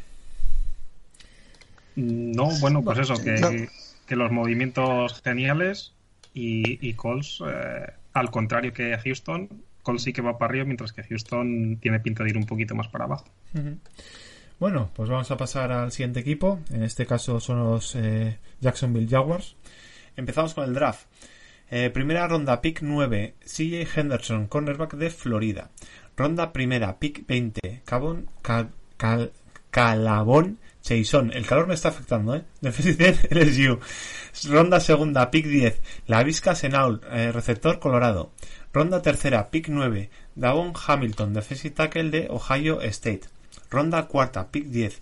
No, 1.95 2.49
bueno, 2.61 2.83
pues 2.83 2.99
eso, 2.99 3.15
que, 3.23 3.69
que 4.07 4.17
los 4.17 4.31
movimientos 4.31 5.23
geniales 5.23 5.93
y, 6.35 6.87
y 6.87 6.95
Colts, 6.95 7.43
eh, 7.47 7.93
al 8.13 8.31
contrario 8.31 8.73
que 8.73 8.99
Houston, 8.99 9.49
Colts 9.83 10.03
sí 10.03 10.13
que 10.13 10.21
va 10.21 10.37
para 10.37 10.51
arriba, 10.51 10.65
mientras 10.65 10.93
que 10.93 11.05
Houston 11.05 11.79
tiene 11.81 12.01
pinta 12.01 12.25
de 12.25 12.31
ir 12.31 12.37
un 12.37 12.45
poquito 12.45 12.75
más 12.75 12.89
para 12.89 13.05
abajo. 13.05 13.25
Bueno, 14.59 14.91
pues 14.95 15.09
vamos 15.09 15.31
a 15.31 15.37
pasar 15.37 15.73
al 15.73 15.93
siguiente 15.93 16.21
equipo. 16.21 16.61
En 16.71 16.83
este 16.83 17.07
caso 17.07 17.41
son 17.41 17.61
los 17.61 17.95
eh, 17.95 18.39
Jacksonville 18.61 19.09
Jaguars. 19.09 19.57
Empezamos 20.17 20.55
con 20.55 20.65
el 20.65 20.75
draft. 20.75 21.07
Eh, 21.71 21.91
primera 21.91 22.29
ronda, 22.29 22.61
pick 22.61 22.81
9, 22.83 23.35
CJ 23.45 23.87
Henderson, 23.97 24.47
cornerback 24.47 24.95
de 24.95 25.11
Florida. 25.11 25.71
Ronda 26.17 26.53
primera, 26.53 26.99
pick 26.99 27.27
20, 27.27 27.83
Cavon, 27.85 28.31
Cal, 28.43 28.71
Cal- 28.97 29.33
Calabón 29.71 30.59
Chason. 30.83 31.33
El 31.33 31.45
calor 31.47 31.67
me 31.67 31.75
está 31.75 31.89
afectando, 31.89 32.35
¿eh? 32.37 32.45
LSU. 32.63 33.79
Ronda 34.49 34.81
segunda, 34.81 35.31
pick 35.31 35.47
10. 35.47 35.81
La 36.07 36.23
Vizca 36.23 36.55
Senaul, 36.55 37.01
eh, 37.11 37.33
receptor 37.33 37.79
colorado. 37.81 38.33
Ronda 38.73 39.03
tercera, 39.03 39.51
pick 39.51 39.69
9. 39.69 40.09
Davon 40.35 40.73
Hamilton, 40.87 41.35
defensive 41.35 41.75
tackle 41.75 42.11
de 42.11 42.29
Ohio 42.31 42.81
State. 42.83 43.23
Ronda 43.71 44.07
cuarta, 44.07 44.49
pick 44.51 44.67
10. 44.67 45.01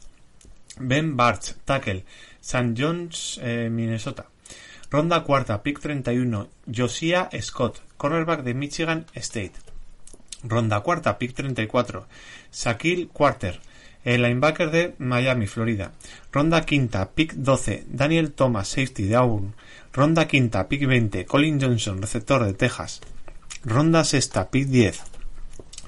Ben 0.80 1.16
Barch, 1.16 1.54
tackle. 1.64 2.04
St. 2.40 2.74
John's, 2.76 3.38
eh, 3.42 3.68
Minnesota. 3.70 4.26
Ronda 4.94 5.24
cuarta, 5.24 5.60
pick 5.64 5.80
31. 5.80 6.50
Josiah 6.72 7.28
Scott, 7.42 7.80
cornerback 7.96 8.44
de 8.44 8.54
Michigan 8.54 9.06
State. 9.14 9.54
Ronda 10.44 10.82
cuarta, 10.82 11.18
pick 11.18 11.34
34. 11.34 12.06
Shaquille 12.52 13.08
Quarter, 13.08 13.58
el 14.04 14.22
linebacker 14.22 14.70
de 14.70 14.94
Miami, 14.98 15.48
Florida. 15.48 15.90
Ronda 16.30 16.64
quinta, 16.64 17.10
pick 17.10 17.32
12. 17.32 17.86
Daniel 17.88 18.30
Thomas, 18.34 18.68
safety 18.68 19.06
de 19.06 19.16
Auburn. 19.16 19.56
Ronda 19.92 20.28
quinta, 20.28 20.68
pick 20.68 20.86
20. 20.86 21.26
Colin 21.26 21.60
Johnson, 21.60 22.00
receptor 22.00 22.44
de 22.44 22.54
Texas. 22.54 23.00
Ronda 23.64 24.04
sexta, 24.04 24.48
pick 24.48 24.68
10. 24.68 25.02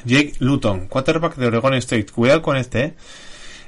Jake 0.05 0.33
Luton, 0.41 0.89
quarterback 0.89 1.37
de 1.37 1.47
Oregon 1.47 1.75
State. 1.75 2.07
Cuidado 2.07 2.43
con 2.43 2.57
este, 2.57 2.85
eh. 2.85 2.95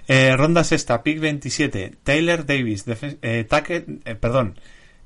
Eh, 0.09 0.37
ronda 0.37 0.65
sexta, 0.65 1.05
pick 1.05 1.21
27. 1.21 1.93
Taylor 2.03 2.45
Davis, 2.45 2.87
eh, 3.23 3.45
tackle, 3.49 4.01
eh, 4.05 4.17
perdón, 4.17 4.59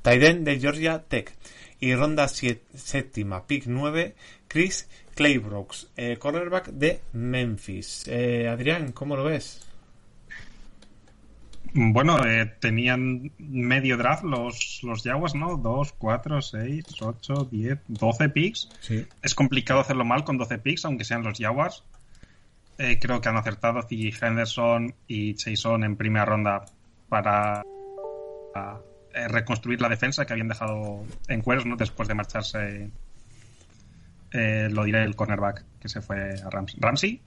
end 0.05 0.45
de 0.45 0.59
Georgia 0.59 1.03
Tech. 1.03 1.35
Y 1.81 1.95
ronda 1.95 2.29
séptima, 2.29 3.47
pick 3.47 3.65
9. 3.67 4.15
Chris 4.47 4.89
Claybrooks, 5.15 5.91
eh, 5.97 6.17
cornerback 6.19 6.69
de 6.69 7.01
Memphis. 7.13 8.05
Eh, 8.07 8.49
Adrián, 8.49 8.93
¿cómo 8.93 9.17
lo 9.17 9.25
ves? 9.25 9.67
Bueno, 11.75 12.25
eh, 12.27 12.53
tenían 12.61 13.33
medio 13.39 13.97
draft 13.97 14.25
los, 14.25 14.81
los 14.83 15.03
Jaguars, 15.03 15.35
¿no? 15.35 15.57
2, 15.57 15.95
4, 15.95 16.43
6, 16.43 16.85
8, 17.01 17.49
10, 17.51 17.79
12 17.89 18.29
picks. 18.29 18.69
Sí. 18.81 19.07
Es 19.23 19.35
complicado 19.35 19.81
hacerlo 19.81 20.05
mal 20.05 20.23
con 20.23 20.37
12 20.37 20.59
picks, 20.59 20.85
aunque 20.85 21.05
sean 21.05 21.23
los 21.23 21.39
Jaguars. 21.39 21.83
Eh, 22.77 22.99
creo 23.01 23.21
que 23.21 23.29
han 23.29 23.37
acertado 23.37 23.81
C. 23.83 24.13
Henderson 24.21 24.95
y 25.07 25.35
Chason 25.35 25.85
en 25.85 25.97
primera 25.97 26.27
ronda 26.27 26.65
para 27.09 27.63
eh, 29.15 29.29
reconstruir 29.29 29.81
la 29.81 29.89
defensa 29.89 30.25
que 30.27 30.33
habían 30.33 30.49
dejado 30.49 31.05
en 31.29 31.41
cueros 31.43 31.67
¿no? 31.67 31.77
después 31.77 32.09
de 32.09 32.15
marcharse, 32.15 32.91
eh, 34.33 34.69
lo 34.71 34.85
diré, 34.85 35.03
el 35.05 35.15
cornerback 35.17 35.65
que 35.81 35.89
se 35.89 36.01
fue 36.01 36.35
a 36.41 36.51
Rams- 36.51 36.77
Ramsey. 36.79 37.21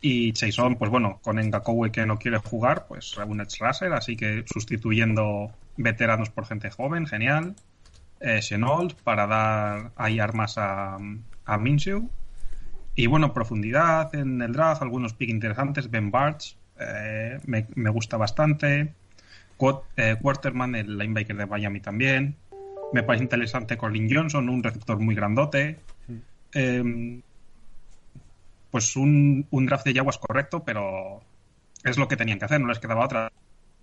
Y 0.00 0.32
Chason, 0.32 0.76
pues 0.76 0.90
bueno, 0.90 1.20
con 1.22 1.36
Ngakoue 1.36 1.92
que 1.92 2.04
no 2.06 2.18
quiere 2.18 2.38
jugar, 2.38 2.86
pues 2.88 3.16
un 3.18 3.40
edge 3.40 3.62
así 3.62 4.16
que 4.16 4.44
sustituyendo 4.52 5.52
veteranos 5.76 6.30
por 6.30 6.44
gente 6.46 6.70
joven, 6.70 7.06
genial. 7.06 7.54
Eh, 8.20 8.40
Chenault 8.40 8.94
para 9.02 9.26
dar 9.26 9.92
ahí 9.96 10.18
armas 10.18 10.58
a, 10.58 10.96
a 11.44 11.58
Minshew. 11.58 12.08
Y 12.94 13.06
bueno, 13.06 13.32
profundidad 13.32 14.14
en 14.14 14.42
el 14.42 14.52
draft, 14.52 14.82
algunos 14.82 15.14
picks 15.14 15.32
interesantes. 15.32 15.90
Ben 15.90 16.10
Barch, 16.10 16.56
eh, 16.78 17.38
me, 17.46 17.66
me 17.74 17.90
gusta 17.90 18.16
bastante. 18.16 18.94
Eh, 19.96 20.16
Quarterman, 20.20 20.74
el 20.74 20.98
linebacker 20.98 21.36
de 21.36 21.46
Miami 21.46 21.80
también. 21.80 22.36
Me 22.92 23.02
parece 23.02 23.24
interesante 23.24 23.76
Colin 23.76 24.08
Johnson, 24.12 24.48
un 24.48 24.62
receptor 24.62 24.98
muy 24.98 25.14
grandote. 25.14 25.78
Eh, 26.54 27.20
pues 28.70 28.96
un, 28.96 29.46
un 29.50 29.66
draft 29.66 29.84
de 29.84 29.94
Jaguars 29.94 30.18
correcto, 30.18 30.64
pero 30.64 31.22
es 31.84 31.98
lo 31.98 32.08
que 32.08 32.16
tenían 32.16 32.38
que 32.38 32.46
hacer, 32.46 32.60
no 32.60 32.68
les 32.68 32.78
quedaba 32.78 33.04
otra. 33.04 33.30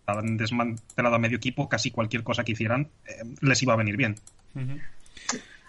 Han 0.06 0.38
desmantelado 0.38 1.16
a 1.16 1.20
medio 1.20 1.38
equipo, 1.38 1.70
casi 1.70 1.92
cualquier 1.92 2.24
cosa 2.24 2.44
que 2.44 2.54
hicieran 2.54 2.90
eh, 3.06 3.24
les 3.42 3.62
iba 3.62 3.74
a 3.74 3.78
venir 3.78 3.96
bien. 3.98 4.16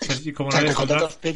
Sergi, 0.01 0.33
¿cómo 0.33 0.49
O 0.49 0.53
lo 0.53 0.59
sea, 0.59 1.19
que 1.21 1.35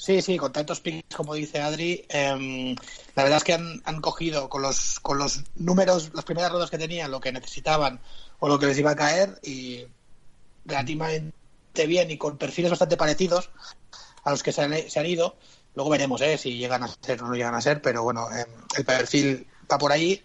sí, 0.00 0.22
sí, 0.22 0.36
con 0.38 0.52
tantos 0.52 0.80
picks 0.80 1.14
como 1.14 1.34
dice 1.34 1.60
Adri, 1.60 2.04
em, 2.08 2.74
la 3.14 3.22
verdad 3.22 3.38
es 3.38 3.44
que 3.44 3.52
han, 3.52 3.82
han 3.84 4.00
cogido 4.00 4.48
con 4.48 4.62
los 4.62 4.98
con 5.00 5.18
los 5.18 5.42
números, 5.56 6.10
las 6.14 6.24
primeras 6.24 6.50
rondas 6.50 6.70
que 6.70 6.78
tenían, 6.78 7.10
lo 7.10 7.20
que 7.20 7.32
necesitaban 7.32 8.00
o 8.38 8.48
lo 8.48 8.58
que 8.58 8.66
les 8.66 8.78
iba 8.78 8.92
a 8.92 8.96
caer 8.96 9.38
y 9.42 9.84
relativamente 10.64 11.32
bien 11.86 12.10
y 12.10 12.18
con 12.18 12.38
perfiles 12.38 12.70
bastante 12.70 12.96
parecidos 12.96 13.50
a 14.24 14.30
los 14.30 14.42
que 14.42 14.52
se 14.52 14.62
han, 14.62 14.90
se 14.90 15.00
han 15.00 15.06
ido. 15.06 15.36
Luego 15.74 15.90
veremos 15.90 16.20
eh, 16.22 16.38
si 16.38 16.56
llegan 16.56 16.82
a 16.82 16.88
ser 16.88 17.22
o 17.22 17.28
no 17.28 17.34
llegan 17.34 17.54
a 17.54 17.60
ser, 17.60 17.82
pero 17.82 18.02
bueno, 18.02 18.28
em, 18.32 18.46
el 18.76 18.84
perfil 18.84 19.46
va 19.70 19.78
por 19.78 19.92
ahí. 19.92 20.22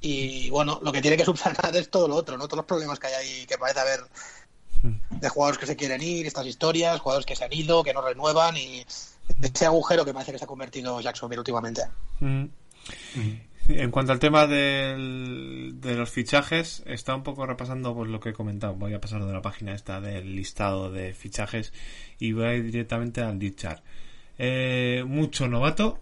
Y 0.00 0.50
bueno, 0.50 0.78
lo 0.82 0.92
que 0.92 1.02
tiene 1.02 1.16
que 1.16 1.24
subsanar 1.24 1.74
es 1.76 1.90
todo 1.90 2.08
lo 2.08 2.16
otro, 2.16 2.36
¿no? 2.36 2.46
Todos 2.46 2.58
los 2.58 2.66
problemas 2.66 2.98
que 2.98 3.06
hay 3.08 3.14
ahí, 3.14 3.46
que 3.46 3.58
parece 3.58 3.80
haber 3.80 4.00
de 4.82 5.28
jugadores 5.28 5.58
que 5.58 5.66
se 5.66 5.76
quieren 5.76 6.00
ir, 6.02 6.26
estas 6.26 6.46
historias, 6.46 7.00
jugadores 7.00 7.26
que 7.26 7.36
se 7.36 7.44
han 7.44 7.52
ido, 7.52 7.82
que 7.82 7.92
no 7.92 8.00
renuevan 8.02 8.56
y 8.56 8.84
ese 9.42 9.66
agujero 9.66 10.04
que 10.04 10.12
parece 10.14 10.32
que 10.32 10.38
se 10.38 10.44
ha 10.44 10.48
convertido 10.48 11.00
Jacksonville 11.00 11.40
últimamente. 11.40 11.82
Mm. 12.20 12.44
En 13.68 13.90
cuanto 13.90 14.12
al 14.12 14.18
tema 14.18 14.46
del- 14.46 15.74
de 15.78 15.94
los 15.94 16.08
fichajes, 16.08 16.82
está 16.86 17.14
un 17.14 17.22
poco 17.22 17.44
repasando 17.44 17.94
pues, 17.94 18.08
lo 18.08 18.18
que 18.18 18.30
he 18.30 18.32
comentado. 18.32 18.74
Voy 18.74 18.94
a 18.94 19.00
pasar 19.00 19.22
de 19.24 19.32
la 19.32 19.42
página 19.42 19.74
esta 19.74 20.00
del 20.00 20.34
listado 20.34 20.90
de 20.90 21.12
fichajes 21.12 21.72
y 22.18 22.32
voy 22.32 22.44
a 22.46 22.54
ir 22.54 22.64
directamente 22.64 23.20
al 23.20 23.38
deep 23.38 23.56
chart. 23.56 23.82
Eh, 24.38 25.04
mucho 25.06 25.48
novato. 25.48 26.00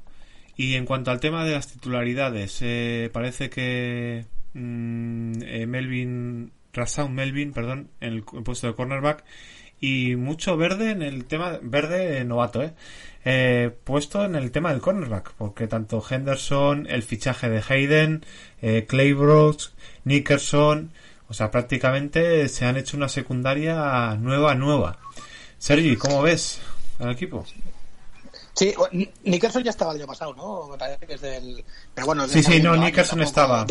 Y 0.58 0.74
en 0.74 0.86
cuanto 0.86 1.10
al 1.10 1.18
tema 1.20 1.44
de 1.44 1.52
las 1.52 1.66
titularidades, 1.66 2.58
eh, 2.62 3.10
parece 3.12 3.50
que 3.50 4.24
mm, 4.54 5.32
eh, 5.42 5.66
Melvin, 5.66 6.52
Rasaun 6.76 7.14
Melvin, 7.14 7.52
perdón, 7.52 7.90
en 8.00 8.12
el, 8.12 8.22
puesto 8.22 8.66
de 8.66 8.74
cornerback 8.74 9.24
y 9.80 10.16
mucho 10.16 10.56
verde 10.56 10.90
en 10.90 11.02
el 11.02 11.24
tema 11.24 11.58
verde 11.62 12.24
novato, 12.24 12.62
¿eh? 12.62 12.72
Eh, 13.24 13.76
puesto 13.82 14.24
en 14.24 14.36
el 14.36 14.52
tema 14.52 14.70
del 14.70 14.80
cornerback, 14.80 15.32
porque 15.32 15.66
tanto 15.66 16.02
Henderson, 16.08 16.86
el 16.88 17.02
fichaje 17.02 17.50
de 17.50 17.62
Hayden, 17.68 18.24
eh, 18.62 18.86
Claybrooks, 18.88 19.72
Nickerson, 20.04 20.92
o 21.28 21.34
sea, 21.34 21.50
prácticamente 21.50 22.48
se 22.48 22.66
han 22.66 22.76
hecho 22.76 22.96
una 22.96 23.08
secundaria 23.08 24.14
nueva, 24.14 24.54
nueva. 24.54 24.98
Sergi, 25.58 25.96
¿cómo 25.96 26.22
ves 26.22 26.60
al 27.00 27.10
equipo? 27.10 27.44
Sí, 28.54 28.72
Nickerson 29.24 29.62
ya 29.64 29.70
estaba 29.70 29.92
el 29.92 29.98
año 29.98 30.06
pasado, 30.06 30.32
¿no? 30.34 30.68
Me 30.68 30.78
parece 30.78 31.06
que 31.06 31.14
es 31.14 31.20
del... 31.20 31.64
Pero 31.94 32.06
bueno, 32.06 32.24
es 32.24 32.32
Sí, 32.32 32.42
sí, 32.42 32.62
no, 32.62 32.76
Nickerson 32.76 33.20
estaba. 33.20 33.66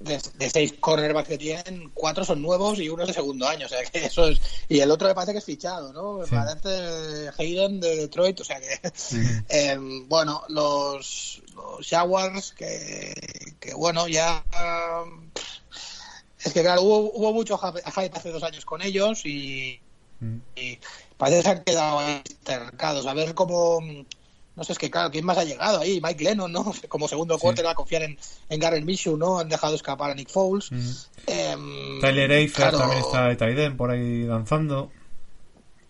De- 0.00 0.20
de 0.34 0.50
seis 0.50 0.74
cornerbacks 0.78 1.28
que 1.28 1.38
tienen, 1.38 1.90
cuatro 1.94 2.24
son 2.24 2.40
nuevos 2.40 2.78
y 2.78 2.88
uno 2.88 3.02
es 3.02 3.08
de 3.08 3.14
segundo 3.14 3.48
año, 3.48 3.66
o 3.66 3.68
sea 3.68 3.84
que 3.84 4.04
eso 4.04 4.28
es... 4.28 4.40
Y 4.68 4.78
el 4.80 4.90
otro 4.90 5.08
me 5.08 5.14
parece 5.14 5.32
que 5.32 5.38
es 5.38 5.44
fichado, 5.44 5.92
¿no? 5.92 6.14
Me 6.18 6.26
Sí. 6.26 6.30
parece 6.34 7.30
Hayden 7.36 7.80
de 7.80 7.96
Detroit, 7.96 8.40
o 8.40 8.44
sea 8.44 8.60
que... 8.60 8.80
Em, 9.48 10.08
bueno, 10.08 10.42
los, 10.48 11.42
los 11.54 11.86
Jaguars, 11.88 12.52
que, 12.52 13.12
que 13.58 13.74
bueno, 13.74 14.06
ya... 14.08 14.44
es 16.44 16.52
que 16.52 16.62
claro, 16.62 16.82
hubo, 16.82 17.10
hubo 17.14 17.32
mucho 17.32 17.58
hype 17.58 18.12
hace 18.14 18.30
dos 18.30 18.42
años 18.42 18.64
con 18.64 18.82
ellos 18.82 19.24
y, 19.26 19.80
Mm. 20.20 20.38
y 20.56 20.78
parece 21.16 21.36
que 21.38 21.42
se 21.44 21.48
han 21.50 21.62
quedado 21.64 21.98
ahí 22.00 22.22
estancados. 22.28 23.06
A 23.06 23.14
ver 23.14 23.34
cómo... 23.34 23.78
No 24.58 24.64
sé, 24.64 24.72
es 24.72 24.78
que 24.78 24.90
claro, 24.90 25.10
¿quién 25.10 25.24
más 25.24 25.38
ha 25.38 25.44
llegado 25.44 25.78
ahí? 25.78 26.00
Mike 26.02 26.24
Lennon, 26.24 26.50
¿no? 26.50 26.74
Como 26.88 27.06
segundo 27.06 27.36
Sí. 27.36 27.42
quarter 27.42 27.66
a 27.68 27.74
confiar 27.76 28.02
en, 28.02 28.18
en 28.48 28.60
Garrett 28.60 28.84
Minshew, 28.84 29.16
¿no? 29.16 29.38
Han 29.38 29.48
dejado 29.48 29.76
escapar 29.76 30.10
a 30.10 30.14
Nick 30.14 30.28
Foles. 30.28 30.72
Mm. 30.72 30.90
Em, 31.28 32.00
Tyler 32.00 32.32
Eifert 32.32 32.70
claro, 32.70 32.78
también 32.78 33.00
está 33.00 33.28
de 33.28 33.36
Tyden 33.36 33.76
por 33.76 33.92
ahí 33.92 34.24
danzando. 34.24 34.90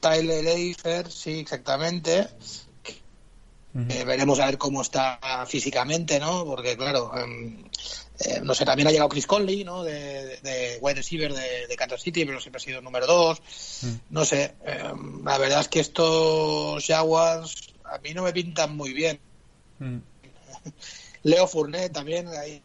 Tyler 0.00 0.46
Eifert, 0.46 1.10
sí, 1.10 1.40
exactamente. 1.40 2.28
Eh, 3.88 4.04
veremos 4.04 4.40
a 4.40 4.46
ver 4.46 4.58
cómo 4.58 4.82
está 4.82 5.18
físicamente, 5.46 6.18
¿no? 6.18 6.44
Porque, 6.44 6.76
claro, 6.76 7.12
em, 7.16 7.62
eh, 8.18 8.40
no 8.42 8.52
sé, 8.54 8.64
también 8.64 8.88
ha 8.88 8.90
llegado 8.90 9.08
Chris 9.08 9.26
Conley, 9.26 9.62
¿no? 9.62 9.84
De, 9.84 10.38
de 10.38 10.78
wide 10.80 10.96
receiver 10.96 11.32
de, 11.32 11.66
de 11.68 11.76
Kansas 11.76 12.02
City, 12.02 12.24
pero 12.24 12.40
siempre 12.40 12.58
ha 12.60 12.64
sido 12.64 12.78
el 12.78 12.84
número 12.84 13.06
dos. 13.06 13.40
No 14.10 14.24
sé, 14.24 14.56
em, 14.64 15.24
la 15.24 15.38
verdad 15.38 15.60
es 15.60 15.68
que 15.68 15.80
estos 15.80 16.84
Jaguars 16.84 17.54
a 17.90 17.98
mí 17.98 18.14
no 18.14 18.22
me 18.22 18.32
pintan 18.32 18.76
muy 18.76 18.92
bien. 18.92 19.18
Mm. 19.78 19.98
Leo 21.24 21.46
Fournette 21.46 21.92
también, 21.92 22.28
ahí 22.28 22.62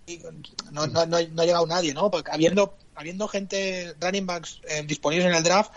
no, 0.71 0.87
no, 0.87 1.05
no, 1.05 1.17
no 1.21 1.41
ha 1.41 1.45
llegado 1.45 1.65
nadie, 1.65 1.93
¿no? 1.93 2.11
Porque 2.11 2.31
habiendo, 2.31 2.75
habiendo 2.95 3.27
gente, 3.27 3.95
running 3.99 4.25
backs 4.25 4.61
eh, 4.67 4.83
disponibles 4.85 5.27
en 5.27 5.35
el 5.35 5.43
draft, 5.43 5.71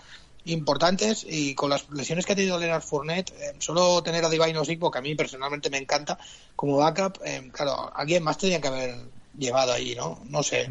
importantes, 0.45 1.25
y 1.27 1.55
con 1.55 1.69
las 1.69 1.89
lesiones 1.89 2.25
que 2.25 2.33
ha 2.33 2.35
tenido 2.35 2.59
Leonard 2.59 2.83
Fournette, 2.83 3.31
eh, 3.31 3.55
solo 3.59 4.01
tener 4.03 4.23
a 4.23 4.29
Divine 4.29 4.57
Osigbo, 4.57 4.91
que 4.91 4.99
a 4.99 5.01
mí 5.01 5.15
personalmente 5.15 5.69
me 5.69 5.77
encanta, 5.77 6.17
como 6.55 6.77
backup, 6.77 7.19
eh, 7.25 7.49
claro, 7.51 7.91
alguien 7.95 8.23
más 8.23 8.37
tenía 8.37 8.61
que 8.61 8.67
haber 8.67 8.95
llevado 9.37 9.73
ahí, 9.73 9.95
¿no? 9.95 10.19
No 10.29 10.41
sé. 10.41 10.69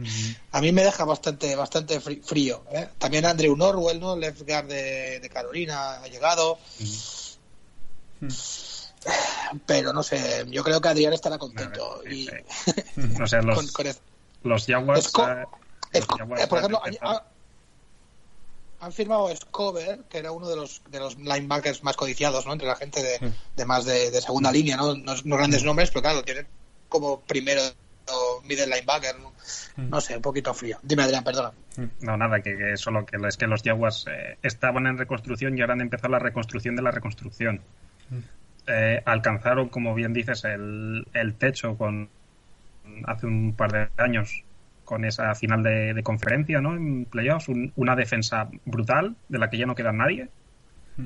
A 0.52 0.60
mí 0.60 0.72
me 0.72 0.82
deja 0.82 1.04
bastante 1.04 1.54
bastante 1.54 2.00
frío. 2.00 2.64
¿eh? 2.72 2.88
También 2.98 3.24
Andrew 3.24 3.56
Norwell, 3.56 4.00
¿no? 4.00 4.16
Left 4.16 4.42
guard 4.42 4.66
de, 4.66 5.20
de 5.20 5.28
Carolina 5.28 6.02
ha 6.02 6.08
llegado. 6.08 6.58
Pero 9.66 9.92
no 9.92 10.02
sé, 10.02 10.44
yo 10.48 10.62
creo 10.64 10.80
que 10.80 10.88
Adrián 10.88 11.12
estará 11.12 11.38
contento. 11.38 12.02
Y... 12.10 12.28
No 13.18 13.26
sé, 13.26 13.42
los, 13.42 13.56
con- 13.56 13.68
con 13.68 13.86
el- 13.86 13.96
los 14.42 14.66
Jaguars. 14.66 15.06
Esco- 15.12 15.28
eh, 15.30 15.46
los 15.92 16.04
Esco- 16.04 16.18
Jaguars 16.18 16.42
eh, 16.42 16.46
por 16.48 16.58
han 16.58 16.64
ejemplo, 16.64 16.80
han 18.78 18.92
firmado 18.92 19.34
Scover, 19.34 20.00
que 20.10 20.18
era 20.18 20.32
uno 20.32 20.48
de 20.48 20.56
los 20.56 20.82
de 20.90 20.98
los 21.00 21.16
linebackers 21.16 21.82
más 21.82 21.96
codiciados, 21.96 22.44
¿no? 22.46 22.52
Entre 22.52 22.68
la 22.68 22.76
gente 22.76 23.02
de, 23.02 23.32
de 23.56 23.64
más 23.64 23.84
de, 23.86 24.10
de 24.10 24.20
segunda 24.20 24.52
línea, 24.52 24.76
¿no? 24.76 24.94
No, 24.94 25.14
no 25.24 25.36
grandes 25.36 25.64
nombres, 25.64 25.90
pero 25.90 26.02
claro, 26.02 26.22
tiene 26.22 26.46
como 26.88 27.20
primero 27.20 27.62
o 28.08 28.40
middle 28.44 28.66
linebacker, 28.66 29.18
¿no? 29.18 29.32
No 29.76 30.00
sé, 30.00 30.14
un 30.16 30.22
poquito 30.22 30.52
frío. 30.54 30.78
Dime, 30.82 31.02
Adrián, 31.04 31.24
perdona. 31.24 31.52
No, 32.00 32.16
nada, 32.16 32.40
que, 32.42 32.56
que 32.56 32.76
solo 32.76 33.04
que 33.06 33.16
es 33.26 33.36
que 33.36 33.46
los 33.46 33.62
Jaguars 33.62 34.04
eh, 34.08 34.38
estaban 34.42 34.86
en 34.86 34.98
reconstrucción 34.98 35.56
y 35.56 35.62
ahora 35.62 35.72
han 35.72 35.80
empezado 35.80 36.10
la 36.12 36.18
reconstrucción 36.18 36.76
de 36.76 36.82
la 36.82 36.90
reconstrucción. 36.90 37.62
Eh, 38.66 39.02
alcanzaron, 39.06 39.68
como 39.68 39.94
bien 39.94 40.12
dices, 40.12 40.44
el, 40.44 41.08
el 41.14 41.38
techo 41.38 41.76
con 41.78 42.12
hace 43.06 43.26
un 43.26 43.56
par 43.56 43.72
de 43.72 43.90
años 44.02 44.44
con 44.84 45.04
esa 45.04 45.34
final 45.34 45.62
de, 45.62 45.94
de 45.94 46.02
conferencia, 46.02 46.60
¿no? 46.60 46.74
En 46.76 47.06
playoffs, 47.06 47.48
un- 47.48 47.72
una 47.76 47.96
defensa 47.96 48.50
brutal 48.64 49.18
de 49.28 49.38
la 49.38 49.50
que 49.50 49.58
ya 49.58 49.66
no 49.66 49.74
queda 49.74 49.92
nadie 49.92 50.32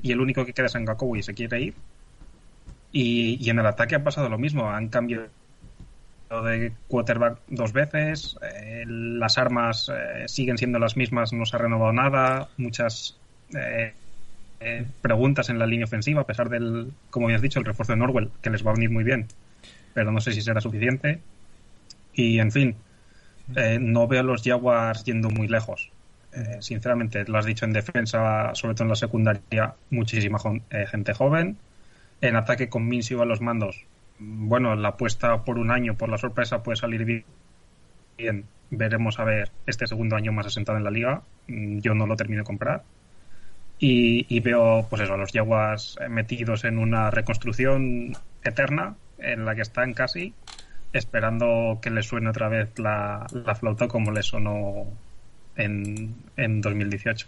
y 0.03 0.13
el 0.13 0.21
único 0.21 0.47
que 0.47 0.55
queda 0.55 0.67
es 0.69 0.77
Ngakoue 0.77 1.19
y 1.21 1.23
se 1.25 1.35
quiere 1.35 1.61
ir. 1.63 1.83
Y, 2.93 3.37
y 3.45 3.51
en 3.51 3.59
el 3.59 3.67
ataque 3.67 3.95
ha 3.97 4.05
pasado 4.05 4.29
lo 4.29 4.39
mismo, 4.39 4.71
han 4.71 4.89
cambiado 4.91 5.33
de 6.45 6.79
quarterback 6.87 7.43
dos 7.49 7.73
veces, 7.73 8.37
eh, 8.43 8.85
las 8.87 9.37
armas 9.39 9.91
eh, 9.93 10.29
siguen 10.29 10.59
siendo 10.59 10.79
las 10.79 10.97
mismas, 10.97 11.33
no 11.33 11.45
se 11.45 11.57
ha 11.57 11.59
renovado 11.59 11.93
nada, 11.93 12.53
muchas 12.57 13.23
eh, 13.55 14.00
eh, 14.61 14.87
preguntas 15.03 15.49
en 15.49 15.59
la 15.59 15.67
línea 15.67 15.87
ofensiva, 15.87 16.23
a 16.23 16.27
pesar 16.27 16.49
del, 16.49 16.93
como 17.11 17.27
habías 17.27 17.43
dicho, 17.43 17.59
el 17.59 17.65
refuerzo 17.65 17.93
de 17.93 17.99
Norwell, 17.99 18.31
que 18.43 18.51
les 18.51 18.65
va 18.67 18.71
a 18.71 18.75
venir 18.75 18.91
muy 18.91 19.05
bien, 19.05 19.27
pero 19.95 20.13
no 20.13 20.21
sé 20.21 20.33
si 20.33 20.43
será 20.43 20.61
suficiente. 20.61 21.21
Y 22.15 22.39
en 22.41 22.53
fin, 22.53 22.77
eh, 23.57 23.79
no 23.81 24.07
veo 24.09 24.21
a 24.21 24.25
los 24.25 24.43
Jaguars 24.43 25.05
yendo 25.05 25.31
muy 25.31 25.49
lejos. 25.49 25.91
Eh, 26.33 26.59
sinceramente, 26.61 27.25
lo 27.25 27.39
has 27.39 27.47
dicho 27.47 27.65
en 27.65 27.73
defensa, 27.73 28.55
sobre 28.55 28.75
todo 28.75 28.85
en 28.85 28.91
la 28.91 28.97
secundaria, 28.97 29.75
muchísima 29.91 30.39
gente 30.91 31.15
joven. 31.15 31.57
En 32.21 32.37
ataque 32.37 32.69
con 32.69 32.87
Minshew 32.87 33.23
a 33.23 33.25
los 33.25 33.41
mandos, 33.41 33.85
bueno, 34.19 34.75
la 34.77 34.89
apuesta 34.91 35.43
por 35.45 35.59
un 35.59 35.71
año, 35.71 35.95
por 35.95 36.09
la 36.11 36.19
sorpresa, 36.19 36.63
puede 36.63 36.77
salir 36.77 37.05
bi- 37.05 37.25
bien. 38.19 38.45
Veremos 38.71 39.19
a 39.19 39.25
ver 39.25 39.51
este 39.67 39.87
segundo 39.87 40.15
año 40.17 40.33
más 40.33 40.47
asentado 40.47 40.79
en 40.79 40.85
la 40.85 40.91
liga. 40.91 41.23
Mm, 41.49 41.79
Yo 41.81 41.95
no 41.95 42.07
lo 42.07 42.17
termino 42.17 42.43
de 42.43 42.47
comprar. 42.47 42.83
Y, 43.83 44.27
y 44.29 44.41
veo, 44.41 44.87
pues 44.91 45.03
eso, 45.03 45.15
a 45.15 45.17
los 45.17 45.33
Jaguars 45.33 45.97
eh, 46.01 46.09
metidos 46.09 46.65
en 46.65 46.79
una 46.79 47.11
reconstrucción 47.11 48.15
eterna, 48.45 48.95
en 49.19 49.45
la 49.47 49.55
que 49.55 49.63
están 49.63 49.95
casi, 49.95 50.35
esperando 50.93 51.79
que 51.81 51.89
les 51.91 52.07
suene 52.07 52.29
otra 52.29 52.49
vez 52.49 52.79
la, 52.79 53.27
la 53.33 53.55
flauta 53.55 53.89
como 53.89 54.11
les 54.11 54.27
sonó 54.27 54.87
en, 55.57 56.15
en 56.37 56.61
2018. 56.61 57.27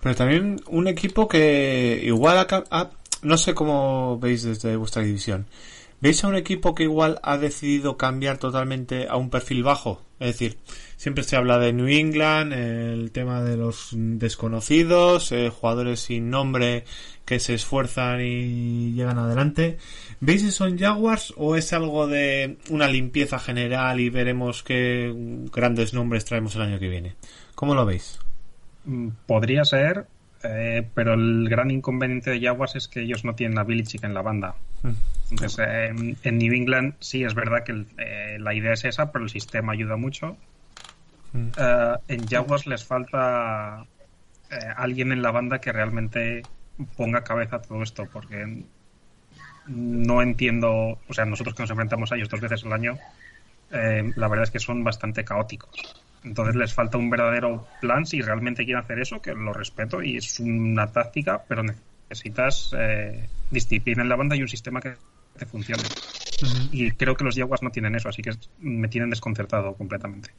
Pero 0.00 0.14
también 0.14 0.60
un 0.68 0.88
equipo 0.88 1.28
que 1.28 2.00
igual 2.04 2.46
ha- 2.70 2.90
no 3.22 3.36
sé 3.36 3.54
cómo 3.54 4.18
veis 4.18 4.42
desde 4.42 4.76
vuestra 4.76 5.02
división. 5.02 5.46
¿Veis 6.02 6.24
a 6.24 6.26
un 6.26 6.34
equipo 6.34 6.74
que 6.74 6.82
igual 6.82 7.20
ha 7.22 7.38
decidido 7.38 7.96
cambiar 7.96 8.38
totalmente 8.38 9.06
a 9.08 9.14
un 9.14 9.30
perfil 9.30 9.62
bajo? 9.62 10.02
Es 10.18 10.26
decir, 10.32 10.58
siempre 10.96 11.22
se 11.22 11.36
habla 11.36 11.60
de 11.60 11.72
New 11.72 11.86
England, 11.86 12.52
el 12.52 13.12
tema 13.12 13.40
de 13.44 13.56
los 13.56 13.90
desconocidos, 13.92 15.30
eh, 15.30 15.48
jugadores 15.48 16.00
sin 16.00 16.28
nombre 16.28 16.86
que 17.24 17.38
se 17.38 17.54
esfuerzan 17.54 18.20
y 18.20 18.94
llegan 18.94 19.20
adelante. 19.20 19.78
¿Veis 20.18 20.42
eso 20.42 20.66
en 20.66 20.76
Jaguars 20.76 21.34
o 21.36 21.54
es 21.54 21.72
algo 21.72 22.08
de 22.08 22.56
una 22.68 22.88
limpieza 22.88 23.38
general 23.38 24.00
y 24.00 24.10
veremos 24.10 24.64
qué 24.64 25.14
grandes 25.52 25.94
nombres 25.94 26.24
traemos 26.24 26.56
el 26.56 26.62
año 26.62 26.80
que 26.80 26.88
viene? 26.88 27.14
¿Cómo 27.54 27.76
lo 27.76 27.86
veis? 27.86 28.18
Mm, 28.86 29.10
Podría 29.24 29.64
ser, 29.64 30.08
eh, 30.44 30.90
pero 30.94 31.14
el 31.14 31.48
gran 31.48 31.70
inconveniente 31.70 32.30
de 32.30 32.40
Jaguars 32.40 32.76
es 32.76 32.88
que 32.88 33.00
ellos 33.02 33.24
no 33.24 33.34
tienen 33.34 33.58
a 33.58 33.64
Belichick 33.64 34.04
en 34.04 34.14
la 34.14 34.22
banda. 34.22 34.56
Entonces, 35.30 35.58
eh, 35.66 35.86
en, 35.88 36.18
en 36.22 36.38
New 36.38 36.54
England 36.54 36.96
sí 37.00 37.24
es 37.24 37.34
verdad 37.34 37.64
que 37.64 37.72
el- 37.72 37.88
eh, 37.98 38.38
la 38.40 38.54
idea 38.54 38.72
es 38.74 38.84
esa, 38.84 39.12
pero 39.12 39.24
el 39.24 39.30
sistema 39.30 39.72
ayuda 39.72 39.96
mucho. 39.96 40.38
Eh, 41.56 41.94
en 42.08 42.28
Jaguars 42.28 42.66
les 42.66 42.84
falta 42.86 43.86
eh, 44.50 44.56
alguien 44.76 45.12
en 45.12 45.22
la 45.22 45.30
banda 45.32 45.60
que 45.60 45.72
realmente 45.72 46.48
ponga 46.96 47.24
cabeza 47.24 47.56
a 47.56 47.62
todo 47.62 47.82
esto, 47.82 48.10
porque 48.10 48.66
no 49.64 50.22
entiendo, 50.22 50.70
o 51.08 51.12
sea, 51.14 51.24
nosotros 51.24 51.54
que 51.56 51.62
nos 51.64 51.70
enfrentamos 51.70 52.12
a 52.12 52.16
ellos 52.16 52.28
dos 52.28 52.40
veces 52.40 52.64
al 52.64 52.72
año, 52.72 52.98
la 53.70 54.28
verdad 54.28 54.44
es 54.44 54.50
que 54.50 54.58
son 54.58 54.84
bastante 54.84 55.24
caóticos. 55.24 56.01
Entonces 56.24 56.54
les 56.54 56.72
falta 56.72 56.98
un 56.98 57.10
verdadero 57.10 57.66
plan 57.80 58.06
si 58.06 58.20
realmente 58.20 58.64
quieren 58.64 58.82
hacer 58.82 58.98
eso, 59.00 59.20
que 59.20 59.32
lo 59.34 59.52
respeto 59.52 60.02
y 60.02 60.16
es 60.16 60.38
una 60.40 60.90
táctica, 60.92 61.44
pero 61.48 61.62
necesitas 62.08 62.70
eh, 62.78 63.28
disciplina 63.50 64.02
en 64.02 64.08
la 64.08 64.16
banda 64.16 64.36
y 64.36 64.42
un 64.42 64.48
sistema 64.48 64.80
que 64.80 64.94
te 65.36 65.46
funcione. 65.46 65.82
Y 66.72 66.90
creo 66.92 67.16
que 67.16 67.24
los 67.24 67.36
Jaguars 67.36 67.62
no 67.62 67.70
tienen 67.70 67.94
eso, 67.94 68.08
así 68.08 68.22
que 68.22 68.30
me 68.58 68.88
tienen 68.88 69.10
desconcertado 69.10 69.74
completamente. 69.76 70.30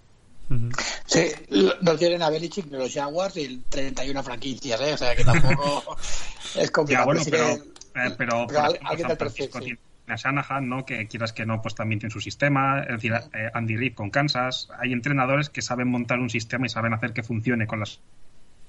Sí, 1.06 1.32
lo- 1.50 1.76
no 1.82 1.96
tienen 1.96 2.22
a 2.22 2.30
Belichick 2.30 2.66
ni 2.66 2.78
los 2.78 2.94
Jaguars 2.94 3.38
y 3.38 3.64
31 3.70 4.24
franquicias, 4.24 4.80
¿eh? 4.82 4.94
O 4.94 4.98
sea 4.98 5.16
que 5.16 5.24
tampoco 5.24 5.98
es 6.56 6.72
Ya, 6.72 6.72
complicado. 6.72 7.06
bueno, 7.06 7.22
Sí 7.24 7.32
pero, 7.32 7.48
eh, 7.48 8.16
pero, 8.18 8.34
al- 8.42 8.50
ejemplo, 8.50 8.90
alguien 8.90 9.08
del 9.08 9.18
perfil, 9.18 9.46
sí. 9.52 9.60
tiene 9.60 9.80
a 10.08 10.16
Shanahan, 10.16 10.68
¿no? 10.68 10.86
Que 10.86 11.08
quieras 11.08 11.34
que 11.34 11.46
no, 11.46 11.62
pues 11.62 11.76
también 11.76 12.00
tiene 12.00 12.12
su 12.12 12.20
sistema. 12.20 12.82
Es 12.82 13.02
decir, 13.02 13.14
eh, 13.14 13.50
Andy 13.54 13.78
Reid 13.78 13.94
con 13.96 14.10
Kansas. 14.10 14.70
Hay 14.80 14.92
entrenadores 14.92 15.50
que 15.50 15.62
saben 15.62 15.88
montar 15.88 16.20
un 16.20 16.30
sistema 16.30 16.66
y 16.66 16.70
saben 16.70 16.94
hacer 16.94 17.14
que 17.14 17.24
funcione 17.24 17.68
con 17.68 17.80
las 17.80 18.00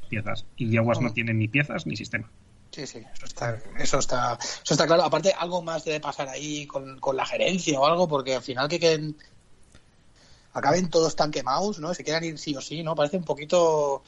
piezas. 0.08 0.46
Y 0.56 0.74
Jaguars 0.74 1.00
no 1.00 1.12
tienen 1.12 1.38
ni 1.38 1.48
piezas 1.48 1.86
ni 1.86 1.96
sistema. 1.96 2.30
Sí, 2.70 2.86
sí, 2.86 2.98
eso 3.14 3.26
está, 3.26 3.58
eso 3.78 3.98
está, 4.00 4.36
eso 4.40 4.74
está 4.74 4.86
claro. 4.86 5.04
Aparte, 5.04 5.32
algo 5.32 5.62
más 5.62 5.84
debe 5.84 6.00
pasar 6.00 6.28
ahí 6.28 6.66
con, 6.66 6.98
con 6.98 7.16
la 7.16 7.24
gerencia 7.24 7.78
o 7.78 7.86
algo, 7.86 8.08
porque 8.08 8.34
al 8.34 8.42
final 8.42 8.68
que 8.68 8.80
queden, 8.80 9.16
acaben 10.52 10.90
todos 10.90 11.14
tan 11.14 11.30
quemados, 11.30 11.78
¿no? 11.78 11.94
Se 11.94 12.02
quieran 12.02 12.24
ir 12.24 12.38
sí 12.38 12.56
o 12.56 12.60
sí, 12.60 12.82
¿no? 12.82 12.96
Parece 12.96 13.16
un 13.16 13.24
poquito 13.24 14.02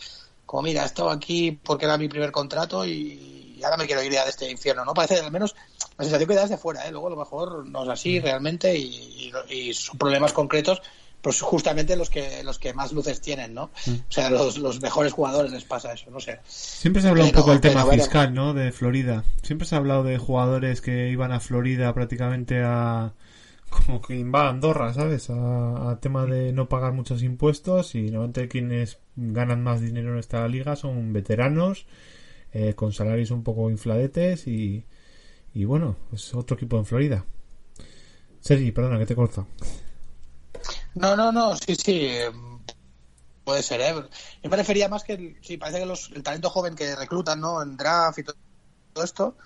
como, 0.47 0.63
mira, 0.63 0.83
he 0.83 0.87
estado 0.87 1.11
aquí 1.11 1.53
porque 1.53 1.85
era 1.85 1.97
mi 1.97 2.09
primer 2.09 2.33
contrato 2.33 2.85
y 2.85 3.46
ahora 3.65 3.77
me 3.77 3.87
quiero 3.87 4.03
ir 4.03 4.13
ya 4.13 4.25
de 4.25 4.31
este 4.31 4.51
infierno, 4.51 4.85
¿no? 4.85 4.95
Parece, 4.95 5.21
al 5.21 5.31
menos, 5.33 5.55
la 5.99 6.05
sensación 6.05 6.29
que 6.29 6.35
da 6.35 6.43
desde 6.43 6.57
fuera, 6.59 6.87
¿eh? 6.87 6.91
Luego 6.91 7.07
a 7.09 7.11
lo 7.11 7.17
mejor 7.17 7.67
no 7.69 7.83
es 7.85 7.89
así 7.89 8.21
realmente 8.21 8.77
y, 8.77 9.31
y- 9.49 9.55
y 9.55 9.75
son 9.75 9.99
problemas 9.99 10.33
concretos, 10.33 10.83
pues 11.23 11.41
justamente 11.41 11.97
los 11.97 12.09
que 12.11 12.45
los 12.45 12.59
que 12.59 12.73
más 12.73 12.93
luces 12.93 13.21
tienen, 13.21 13.53
¿no? 13.55 13.65
O 14.09 14.13
sea, 14.13 14.31
los, 14.31 14.59
los 14.59 14.81
mejores 14.81 15.13
jugadores 15.13 15.51
les 15.51 15.65
pasa 15.65 15.93
eso, 15.93 16.11
no 16.11 16.21
sé. 16.21 16.39
Siempre 16.47 17.03
se 17.03 17.09
habla 17.09 17.25
un 17.25 17.33
poco 17.33 17.51
del 17.51 17.61
tema 17.61 17.85
pero 17.89 18.03
fiscal, 18.03 18.35
¿no? 18.35 18.55
De 18.55 18.71
Florida. 18.71 19.25
Siempre 19.43 19.67
se 19.67 19.75
ha 19.75 19.79
hablado 19.79 20.05
de 20.05 20.19
jugadores 20.19 20.81
que 20.81 21.09
iban 21.09 21.33
a 21.33 21.41
Florida 21.41 21.93
prácticamente 21.95 22.63
a... 22.63 23.13
Como 23.69 24.01
que 24.01 24.23
va 24.23 24.43
a 24.47 24.51
Andorra, 24.51 24.95
¿sabes? 24.95 25.29
A, 25.29 25.91
a 25.91 25.99
tema 25.99 26.25
de 26.27 26.53
no 26.53 26.69
pagar 26.69 26.93
muchos 26.93 27.25
impuestos 27.25 27.97
y 27.97 28.03
normalmente 28.03 28.47
quienes 28.47 28.99
ganan 29.17 29.65
más 29.65 29.81
dinero 29.81 30.13
en 30.13 30.19
esta 30.21 30.47
liga 30.47 30.77
son 30.77 31.13
veteranos 31.13 31.87
eh, 32.53 32.75
con 32.75 32.93
salarios 32.93 33.31
un 33.31 33.43
poco 33.43 33.71
infladetes 33.71 34.47
y, 34.47 34.85
y 35.55 35.65
bueno, 35.65 35.97
es 36.13 36.35
otro 36.35 36.57
equipo 36.57 36.79
en 36.79 36.87
Florida. 36.87 37.25
Sergi, 38.41 38.73
perdona 38.73 38.99
que 38.99 39.07
te 39.07 39.15
corto. 39.17 39.47
No, 40.95 41.15
no, 41.17 41.31
no, 41.33 41.55
sí, 41.57 41.75
sí. 41.77 42.07
eh, 42.07 42.31
Puede 43.45 43.63
ser, 43.63 43.81
¿eh? 43.81 43.95
Yo 44.43 44.51
me 44.51 44.57
refería 44.57 44.89
más 44.89 45.05
que, 45.05 45.39
sí, 45.41 45.57
parece 45.57 45.79
que 45.81 45.87
los, 45.87 46.11
el 46.13 46.23
talento 46.23 46.51
joven 46.51 46.75
que 46.75 46.97
reclutan, 46.97 47.41
¿no? 47.41 47.63
En 47.63 47.77
draft 47.77 48.19
y 48.19 48.25
to- 48.25 48.35
todo 48.93 49.05
esto, 49.05 49.37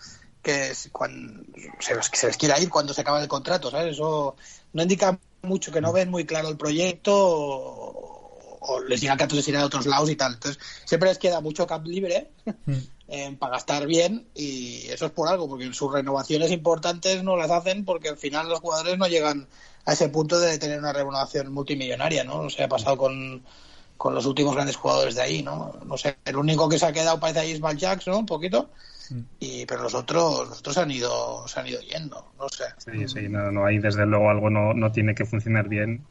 que 0.42 0.74
se, 0.74 0.90
que 0.90 2.16
se 2.18 2.26
les 2.26 2.36
quiera 2.38 2.58
ir 2.60 2.70
cuando 2.70 2.94
se 2.94 3.02
acaba 3.02 3.20
el 3.22 3.28
contrato, 3.28 3.70
¿sabes? 3.70 3.92
Eso 3.94 4.36
no 4.72 4.82
indica 4.82 5.18
mucho 5.42 5.70
que 5.72 5.80
no 5.82 5.92
ven 5.92 6.10
muy 6.10 6.24
claro 6.26 6.48
el 6.48 6.56
proyecto 6.56 7.12
o, 7.14 8.09
o 8.60 8.80
les 8.80 9.00
digan 9.00 9.16
que 9.16 9.24
antes 9.24 9.44
se 9.44 9.50
irán 9.50 9.62
a 9.62 9.66
otros 9.66 9.86
lados 9.86 10.10
y 10.10 10.16
tal. 10.16 10.34
Entonces, 10.34 10.62
siempre 10.84 11.08
les 11.08 11.18
queda 11.18 11.40
mucho 11.40 11.66
cap 11.66 11.84
libre 11.86 12.30
eh, 13.08 13.36
para 13.38 13.52
gastar 13.52 13.86
bien 13.86 14.26
y 14.34 14.86
eso 14.88 15.06
es 15.06 15.12
por 15.12 15.28
algo, 15.28 15.48
porque 15.48 15.72
sus 15.72 15.92
renovaciones 15.92 16.50
importantes 16.50 17.22
no 17.24 17.36
las 17.36 17.50
hacen 17.50 17.84
porque 17.84 18.08
al 18.08 18.16
final 18.16 18.48
los 18.48 18.60
jugadores 18.60 18.98
no 18.98 19.06
llegan 19.08 19.48
a 19.86 19.92
ese 19.92 20.08
punto 20.08 20.38
de 20.38 20.58
tener 20.58 20.78
una 20.78 20.92
renovación 20.92 21.52
multimillonaria, 21.52 22.24
¿no? 22.24 22.42
No 22.42 22.50
sé, 22.50 22.62
ha 22.62 22.68
pasado 22.68 22.96
con, 22.96 23.42
con 23.96 24.14
los 24.14 24.26
últimos 24.26 24.54
grandes 24.54 24.76
jugadores 24.76 25.14
de 25.14 25.22
ahí, 25.22 25.42
¿no? 25.42 25.74
No 25.84 25.96
sé, 25.96 26.18
el 26.24 26.36
único 26.36 26.68
que 26.68 26.78
se 26.78 26.86
ha 26.86 26.92
quedado 26.92 27.18
parece 27.18 27.40
ahí 27.40 27.50
Ismael 27.52 27.78
Jackson, 27.78 28.12
¿no? 28.12 28.20
Un 28.20 28.26
poquito. 28.26 28.70
Y, 29.40 29.66
pero 29.66 29.82
los 29.82 29.94
otros, 29.94 30.48
los 30.48 30.60
otros 30.60 30.74
se 30.74 30.80
han 30.80 30.90
ido, 30.90 31.46
se 31.48 31.58
han 31.58 31.66
ido 31.66 31.80
yendo, 31.80 32.32
no 32.38 32.48
sé. 32.48 32.64
Sí, 32.78 33.08
sí, 33.08 33.28
no, 33.28 33.50
no 33.50 33.66
hay 33.66 33.78
desde 33.78 34.06
luego 34.06 34.30
algo 34.30 34.50
no, 34.50 34.72
no 34.72 34.92
tiene 34.92 35.14
que 35.14 35.24
funcionar 35.24 35.68
bien. 35.68 36.04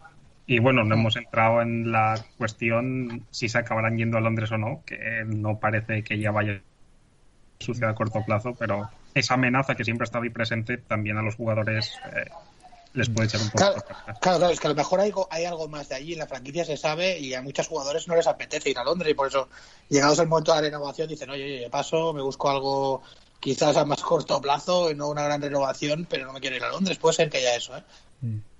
Y 0.49 0.57
bueno, 0.57 0.83
no 0.83 0.95
hemos 0.95 1.15
entrado 1.15 1.61
en 1.61 1.91
la 1.91 2.25
cuestión 2.39 3.23
si 3.29 3.47
se 3.47 3.59
acabarán 3.59 3.97
yendo 3.97 4.17
a 4.17 4.21
Londres 4.21 4.51
o 4.51 4.57
no, 4.57 4.81
que 4.83 4.97
no 5.27 5.59
parece 5.59 6.03
que 6.03 6.17
ya 6.17 6.31
vaya 6.31 6.59
suceda 7.59 7.91
a 7.91 7.93
corto 7.93 8.23
plazo, 8.25 8.55
pero 8.57 8.89
esa 9.13 9.35
amenaza 9.35 9.75
que 9.75 9.83
siempre 9.83 10.05
ha 10.05 10.05
estado 10.05 10.23
ahí 10.23 10.31
presente 10.31 10.77
también 10.77 11.17
a 11.17 11.21
los 11.21 11.35
jugadores 11.35 11.91
eh, 12.15 12.31
les 12.93 13.09
puede 13.09 13.27
echar 13.27 13.41
un 13.41 13.51
poco 13.51 13.57
Claro, 13.59 13.81
para 13.85 13.99
atrás. 13.99 14.17
claro, 14.21 14.39
claro, 14.39 14.53
es 14.53 14.59
que 14.59 14.65
a 14.65 14.69
lo 14.71 14.75
mejor 14.75 14.99
hay, 15.01 15.13
hay 15.29 15.45
algo 15.45 15.67
más 15.67 15.87
de 15.87 15.95
allí, 15.95 16.13
en 16.13 16.19
la 16.19 16.25
franquicia 16.25 16.65
se 16.65 16.77
sabe 16.77 17.19
y 17.19 17.35
a 17.35 17.43
muchos 17.43 17.67
jugadores 17.67 18.07
no 18.07 18.15
les 18.15 18.25
apetece 18.25 18.71
ir 18.71 18.79
a 18.79 18.83
Londres 18.83 19.11
y 19.11 19.13
por 19.13 19.27
eso, 19.27 19.49
llegados 19.87 20.17
el 20.17 20.29
momento 20.29 20.51
de 20.51 20.57
la 20.57 20.67
renovación, 20.67 21.09
dicen, 21.09 21.29
oye, 21.29 21.43
oye, 21.43 21.69
paso, 21.69 22.11
me 22.11 22.23
busco 22.23 22.49
algo 22.49 23.03
quizás 23.39 23.77
a 23.77 23.85
más 23.85 24.01
corto 24.01 24.41
plazo 24.41 24.89
y 24.89 24.95
no 24.95 25.09
una 25.09 25.21
gran 25.21 25.43
renovación, 25.43 26.07
pero 26.09 26.25
no 26.25 26.33
me 26.33 26.39
quiero 26.39 26.55
ir 26.55 26.63
a 26.63 26.69
Londres. 26.69 26.97
Puede 26.97 27.13
ser 27.13 27.29
que 27.29 27.37
haya 27.37 27.55
eso, 27.55 27.77
¿eh? 27.77 27.83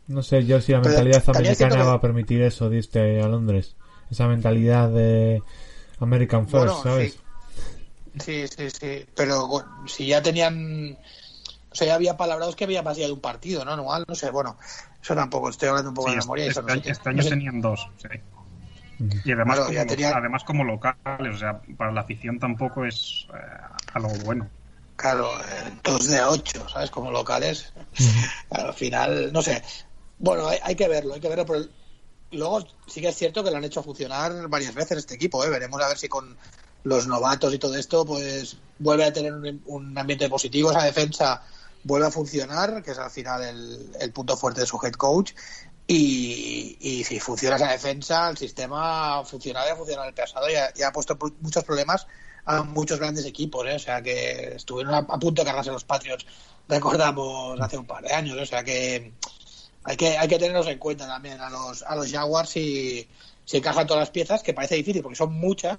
No 0.10 0.22
sé 0.24 0.46
yo 0.46 0.60
si 0.60 0.72
la 0.72 0.82
Pero 0.82 0.96
mentalidad 0.96 1.24
americana 1.30 1.76
que- 1.78 1.84
va 1.84 1.94
a 1.94 2.02
permitir 2.02 2.42
eso 2.42 2.70
de 2.70 2.78
irte 2.78 3.22
a 3.22 3.28
Londres. 3.28 3.76
Esa 4.12 4.28
mentalidad 4.28 4.90
de 4.90 5.44
American 6.00 6.46
First, 6.48 6.56
Bueno, 6.58 6.84
¿sabes? 6.84 7.18
Sí, 8.20 8.46
sí, 8.48 8.70
sí. 8.72 9.06
Pero 9.16 9.48
bueno, 9.48 9.68
si 9.88 10.08
ya 10.08 10.22
tenían. 10.22 10.98
O 11.72 11.76
sea, 11.76 11.88
ya 11.88 11.96
había 11.96 12.18
palabrados 12.18 12.56
que 12.56 12.64
había 12.64 12.82
más 12.82 12.98
allá 12.98 13.06
de 13.06 13.14
un 13.14 13.22
partido, 13.22 13.64
¿no? 13.64 13.72
Anual, 13.72 14.04
no 14.08 14.16
sé, 14.16 14.32
bueno, 14.32 14.58
eso 15.02 15.14
tampoco, 15.14 15.50
estoy 15.50 15.70
hablando 15.70 15.90
un 15.90 15.96
poco 15.96 16.10
Sí, 16.10 16.16
de 16.16 16.22
memoria. 16.22 16.46
y 16.46 16.48
este, 16.50 16.60
eso 16.62 16.76
no 16.76 16.82
qué. 16.82 16.90
este 16.90 17.10
año 17.10 17.18
No 17.18 17.24
sé. 17.24 17.30
tenían 17.30 17.62
dos, 17.62 17.88
sí. 18.02 18.08
Y 19.24 19.32
además, 19.32 19.60
Claro, 19.60 19.74
como, 19.74 19.86
tenía- 19.88 20.18
además 20.18 20.44
como 20.44 20.64
locales, 20.64 21.36
o 21.36 21.38
sea, 21.38 21.62
para 21.78 21.92
la 21.92 22.02
afición 22.02 22.40
tampoco 22.40 22.86
es 22.86 23.28
eh, 23.34 23.38
algo 23.94 24.10
bueno. 24.26 24.50
Claro, 24.96 25.30
eh, 25.40 25.72
dos 25.84 26.08
de 26.08 26.22
ocho, 26.24 26.68
¿sabes? 26.68 26.90
Como 26.90 27.12
locales. 27.12 27.72
Al 28.50 28.74
final, 28.74 29.32
no 29.32 29.42
sé. 29.42 29.62
Bueno, 30.20 30.48
hay, 30.48 30.60
hay 30.62 30.76
que 30.76 30.88
verlo, 30.88 31.16
hay 31.16 31.20
que 31.20 31.30
verlo. 31.30 31.46
Pero 31.46 31.66
luego 32.32 32.68
sí 32.86 33.02
que 33.02 33.10
es 33.10 33.16
cierto 33.16 33.44
que 33.44 33.50
lo 33.50 33.58
han 33.58 33.64
hecho 33.64 33.82
funcionar 33.82 34.48
varias 34.48 34.76
veces 34.76 35.00
este 35.00 35.16
equipo, 35.16 35.44
¿eh? 35.44 35.50
Veremos 35.50 35.82
a 35.82 35.88
ver 35.88 35.98
si 35.98 36.08
con 36.08 36.38
los 36.84 37.08
novatos 37.08 37.54
y 37.54 37.58
todo 37.60 37.76
esto, 37.76 38.06
pues 38.06 38.58
vuelve 38.78 39.06
a 39.06 39.14
tener 39.14 39.34
un, 39.34 39.62
un 39.66 39.98
ambiente 39.98 40.30
positivo. 40.30 40.72
Esa 40.72 40.84
defensa 40.84 41.42
vuelve 41.84 42.08
a 42.08 42.12
funcionar, 42.12 42.84
que 42.84 42.92
es 42.92 42.98
al 43.00 43.10
final 43.10 43.44
el, 43.44 43.92
el 44.00 44.12
punto 44.12 44.38
fuerte 44.38 44.62
de 44.62 44.68
su 44.68 44.80
head 44.84 44.94
coach. 44.94 45.32
Y, 45.92 47.04
si 47.04 47.20
funciona 47.20 47.56
esa 47.56 47.72
defensa, 47.72 48.30
el 48.30 48.38
sistema 48.38 49.24
funcionaba 49.26 49.66
y 49.66 49.70
ha 49.72 49.76
funcionado 49.76 50.08
en 50.08 50.10
el 50.10 50.16
pasado 50.16 50.48
y 50.48 50.54
ha, 50.54 50.72
y 50.76 50.84
ha 50.84 50.92
puesto 50.92 51.18
pu- 51.18 51.34
muchos 51.42 51.64
problemas 51.64 52.06
a 52.46 52.62
muchos 52.62 53.00
grandes 53.00 53.26
equipos. 53.26 53.66
¿eh? 53.68 53.74
O 53.74 53.80
sea 53.80 54.00
que 54.04 54.54
estuvieron 54.56 54.94
a, 54.94 55.00
a 55.00 55.18
punto 55.18 55.42
de 55.42 55.48
cargarse 55.48 55.72
los 55.72 55.86
Patriots, 55.86 56.28
recordamos, 56.68 57.60
hace 57.60 57.78
un 57.78 57.88
par 57.88 58.04
de 58.04 58.14
años. 58.14 58.38
¿eh? 58.38 58.42
O 58.44 58.46
sea 58.46 58.64
que 58.64 59.14
hay 59.84 59.98
que, 59.98 60.18
hay 60.18 60.28
que 60.28 60.40
tenerlos 60.40 60.68
en 60.68 60.78
cuenta 60.78 61.08
también 61.08 61.40
a 61.42 61.50
los, 61.50 61.84
a 61.84 61.96
los 61.96 62.12
Jaguars 62.12 62.50
si, 62.50 63.08
si 63.46 63.58
encajan 63.58 63.88
todas 63.88 64.02
las 64.02 64.12
piezas, 64.12 64.44
que 64.44 64.54
parece 64.54 64.76
difícil 64.76 65.02
porque 65.02 65.16
son 65.16 65.34
muchas, 65.34 65.78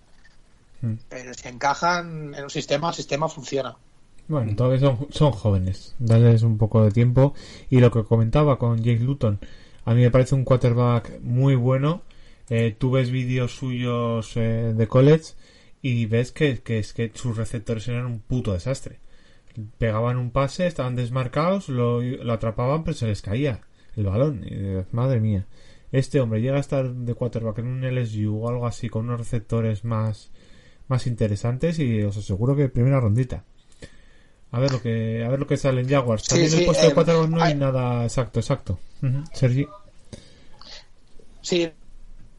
Mm. 0.83 0.95
pero 1.09 1.35
si 1.35 1.49
encajan 1.49 2.35
en 2.35 2.45
un 2.45 2.51
sistema, 2.51 2.89
el 2.89 2.95
sistema 2.95 3.29
funciona. 3.29 3.77
Bueno, 4.29 4.55
todavía 4.55 4.81
son, 4.81 5.09
son 5.11 5.33
jóvenes. 5.33 5.95
Darles 5.99 6.43
un 6.43 6.57
poco 6.57 6.85
de 6.85 6.91
tiempo. 6.91 7.35
Y 7.69 7.81
lo 7.81 7.91
que 7.91 8.05
comentaba 8.05 8.59
con 8.59 8.79
Jake 8.79 9.01
Luton, 9.03 9.41
a 9.85 9.95
mí 9.95 10.03
me 10.03 10.11
parece 10.11 10.35
un 10.35 10.45
quarterback 10.45 11.21
muy 11.23 11.55
bueno. 11.55 12.03
Eh, 12.49 12.75
tú 12.77 12.93
ves 12.93 13.11
vídeos 13.11 13.57
suyos 13.57 14.33
eh, 14.37 14.73
de 14.75 14.89
college 14.89 15.35
y 15.83 16.07
ves 16.07 16.33
que, 16.33 16.61
que 16.63 16.79
es 16.79 16.93
que 16.93 17.11
sus 17.15 17.37
receptores 17.37 17.89
eran 17.89 18.07
un 18.07 18.21
puto 18.21 18.53
desastre. 18.53 19.01
Pegaban 19.79 20.17
un 20.17 20.31
pase, 20.31 20.67
estaban 20.67 20.95
desmarcados, 20.95 21.69
lo, 21.69 22.01
lo 22.01 22.33
atrapaban, 22.33 22.85
pero 22.85 22.97
se 22.97 23.07
les 23.07 23.23
caía 23.23 23.61
el 23.97 24.05
balón. 24.05 24.45
Y 24.45 24.85
madre 24.95 25.21
mía. 25.21 25.47
Este 25.93 26.21
hombre 26.21 26.41
llega 26.41 26.57
a 26.57 26.61
estar 26.61 26.89
de 26.89 27.15
quarterback 27.15 27.59
en 27.59 27.67
un 27.67 27.85
LSU 27.85 28.37
o 28.45 28.49
algo 28.49 28.67
así 28.67 28.89
con 28.89 29.07
unos 29.07 29.19
receptores 29.21 29.85
más, 29.85 30.31
más 30.89 31.07
interesantes 31.07 31.79
y 31.81 32.03
os 32.03 32.17
aseguro 32.17 32.55
que 32.55 32.69
primera 32.69 33.01
rondita. 33.01 33.45
A 34.53 34.59
ver 34.61 34.71
lo 34.73 34.83
que 34.83 35.23
a 35.25 35.29
ver 35.29 35.39
lo 35.41 35.47
que 35.47 35.57
sale 35.57 35.81
en 35.81 35.89
Jaguars. 35.89 36.25
También 36.25 36.51
sí, 36.51 36.59
el 36.61 36.65
puesto 36.67 36.85
de 36.85 36.91
eh, 36.91 36.95
quarterback 36.95 37.29
no 37.31 37.43
hay 37.43 37.53
hay- 37.53 37.59
nada 37.59 38.05
exacto, 38.05 38.41
exacto. 38.41 38.79
Ujú, 39.03 39.25
Sergi. 39.33 39.67
Sí, 41.43 41.71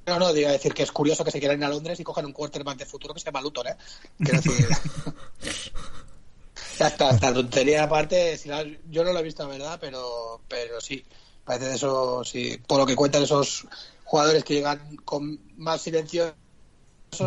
no, 0.07 0.19
no, 0.19 0.33
digo 0.33 0.49
decir 0.49 0.73
que 0.73 0.83
es 0.83 0.91
curioso 0.91 1.23
que 1.23 1.31
se 1.31 1.39
quieran 1.39 1.59
ir 1.59 1.65
a 1.65 1.69
Londres 1.69 1.99
y 1.99 2.03
cojan 2.03 2.25
un 2.25 2.33
quarterback 2.33 2.77
de 2.77 2.85
futuro 2.85 3.13
que 3.13 3.19
se 3.19 3.25
llama 3.27 3.41
Luton, 3.41 3.67
¿eh? 3.67 3.75
Quiero 4.17 4.41
decir. 4.41 4.67
está, 6.79 7.11
esta 7.11 7.33
tontería 7.33 7.83
aparte, 7.83 8.37
si 8.37 8.49
la- 8.49 8.65
yo 8.89 9.03
no 9.03 9.13
lo 9.13 9.19
he 9.19 9.23
visto, 9.23 9.43
la 9.43 9.49
verdad, 9.49 9.77
pero, 9.79 10.41
pero 10.47 10.79
sí, 10.81 11.03
parece 11.43 11.65
de 11.69 11.75
eso, 11.75 12.23
sí, 12.23 12.60
por 12.67 12.80
lo 12.80 12.86
que 12.86 12.95
cuentan 12.95 13.23
esos 13.23 13.67
jugadores 14.04 14.43
que 14.43 14.56
llegan 14.56 14.97
con 15.06 15.39
más 15.58 15.82
silenciosos 15.82 16.36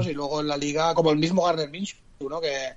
y 0.06 0.12
luego 0.12 0.40
en 0.40 0.48
la 0.48 0.56
liga, 0.56 0.94
como 0.94 1.10
el 1.10 1.18
mismo 1.18 1.44
Garner 1.44 1.70
Minshew, 1.70 1.98
¿no? 2.28 2.40
Que 2.40 2.74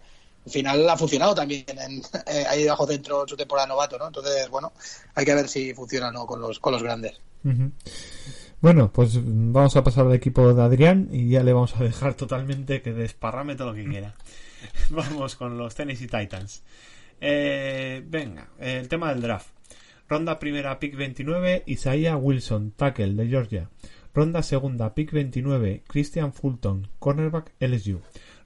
al 0.47 0.51
final 0.51 0.89
ha 0.89 0.97
funcionado 0.97 1.35
también 1.35 1.65
en, 1.67 2.01
eh, 2.25 2.45
ahí 2.47 2.65
bajo 2.65 2.87
centro 2.87 3.23
en 3.23 3.27
su 3.27 3.35
temporada 3.35 3.67
novato, 3.67 3.97
¿no? 3.97 4.07
Entonces, 4.07 4.49
bueno, 4.49 4.71
hay 5.13 5.25
que 5.25 5.35
ver 5.35 5.47
si 5.49 5.73
funciona 5.73 6.09
o 6.09 6.11
no 6.11 6.25
con 6.25 6.39
los, 6.39 6.59
con 6.59 6.73
los 6.73 6.83
grandes. 6.83 7.19
Bueno, 8.59 8.91
pues 8.91 9.19
vamos 9.21 9.75
a 9.75 9.83
pasar 9.83 10.05
al 10.07 10.13
equipo 10.13 10.53
de 10.53 10.61
Adrián 10.63 11.09
y 11.11 11.29
ya 11.29 11.43
le 11.43 11.53
vamos 11.53 11.75
a 11.75 11.83
dejar 11.83 12.15
totalmente 12.15 12.81
que 12.81 12.93
desparrame 12.93 13.55
todo 13.55 13.69
lo 13.69 13.75
que 13.75 13.85
quiera. 13.85 14.15
vamos 14.89 15.35
con 15.35 15.57
los 15.57 15.75
Tennessee 15.75 16.07
Titans. 16.07 16.63
Eh, 17.19 18.03
venga, 18.05 18.49
el 18.59 18.87
tema 18.87 19.09
del 19.09 19.21
draft. 19.21 19.56
Ronda 20.09 20.39
primera, 20.39 20.79
pick 20.79 20.95
29, 20.95 21.63
Isaiah 21.67 22.15
Wilson, 22.17 22.71
tackle 22.75 23.13
de 23.15 23.29
Georgia. 23.29 23.69
Ronda 24.13 24.41
segunda, 24.41 24.93
pick 24.93 25.11
29, 25.11 25.83
Christian 25.87 26.31
Fulton, 26.33 26.87
cornerback 26.99 27.51
LSU. 27.59 27.99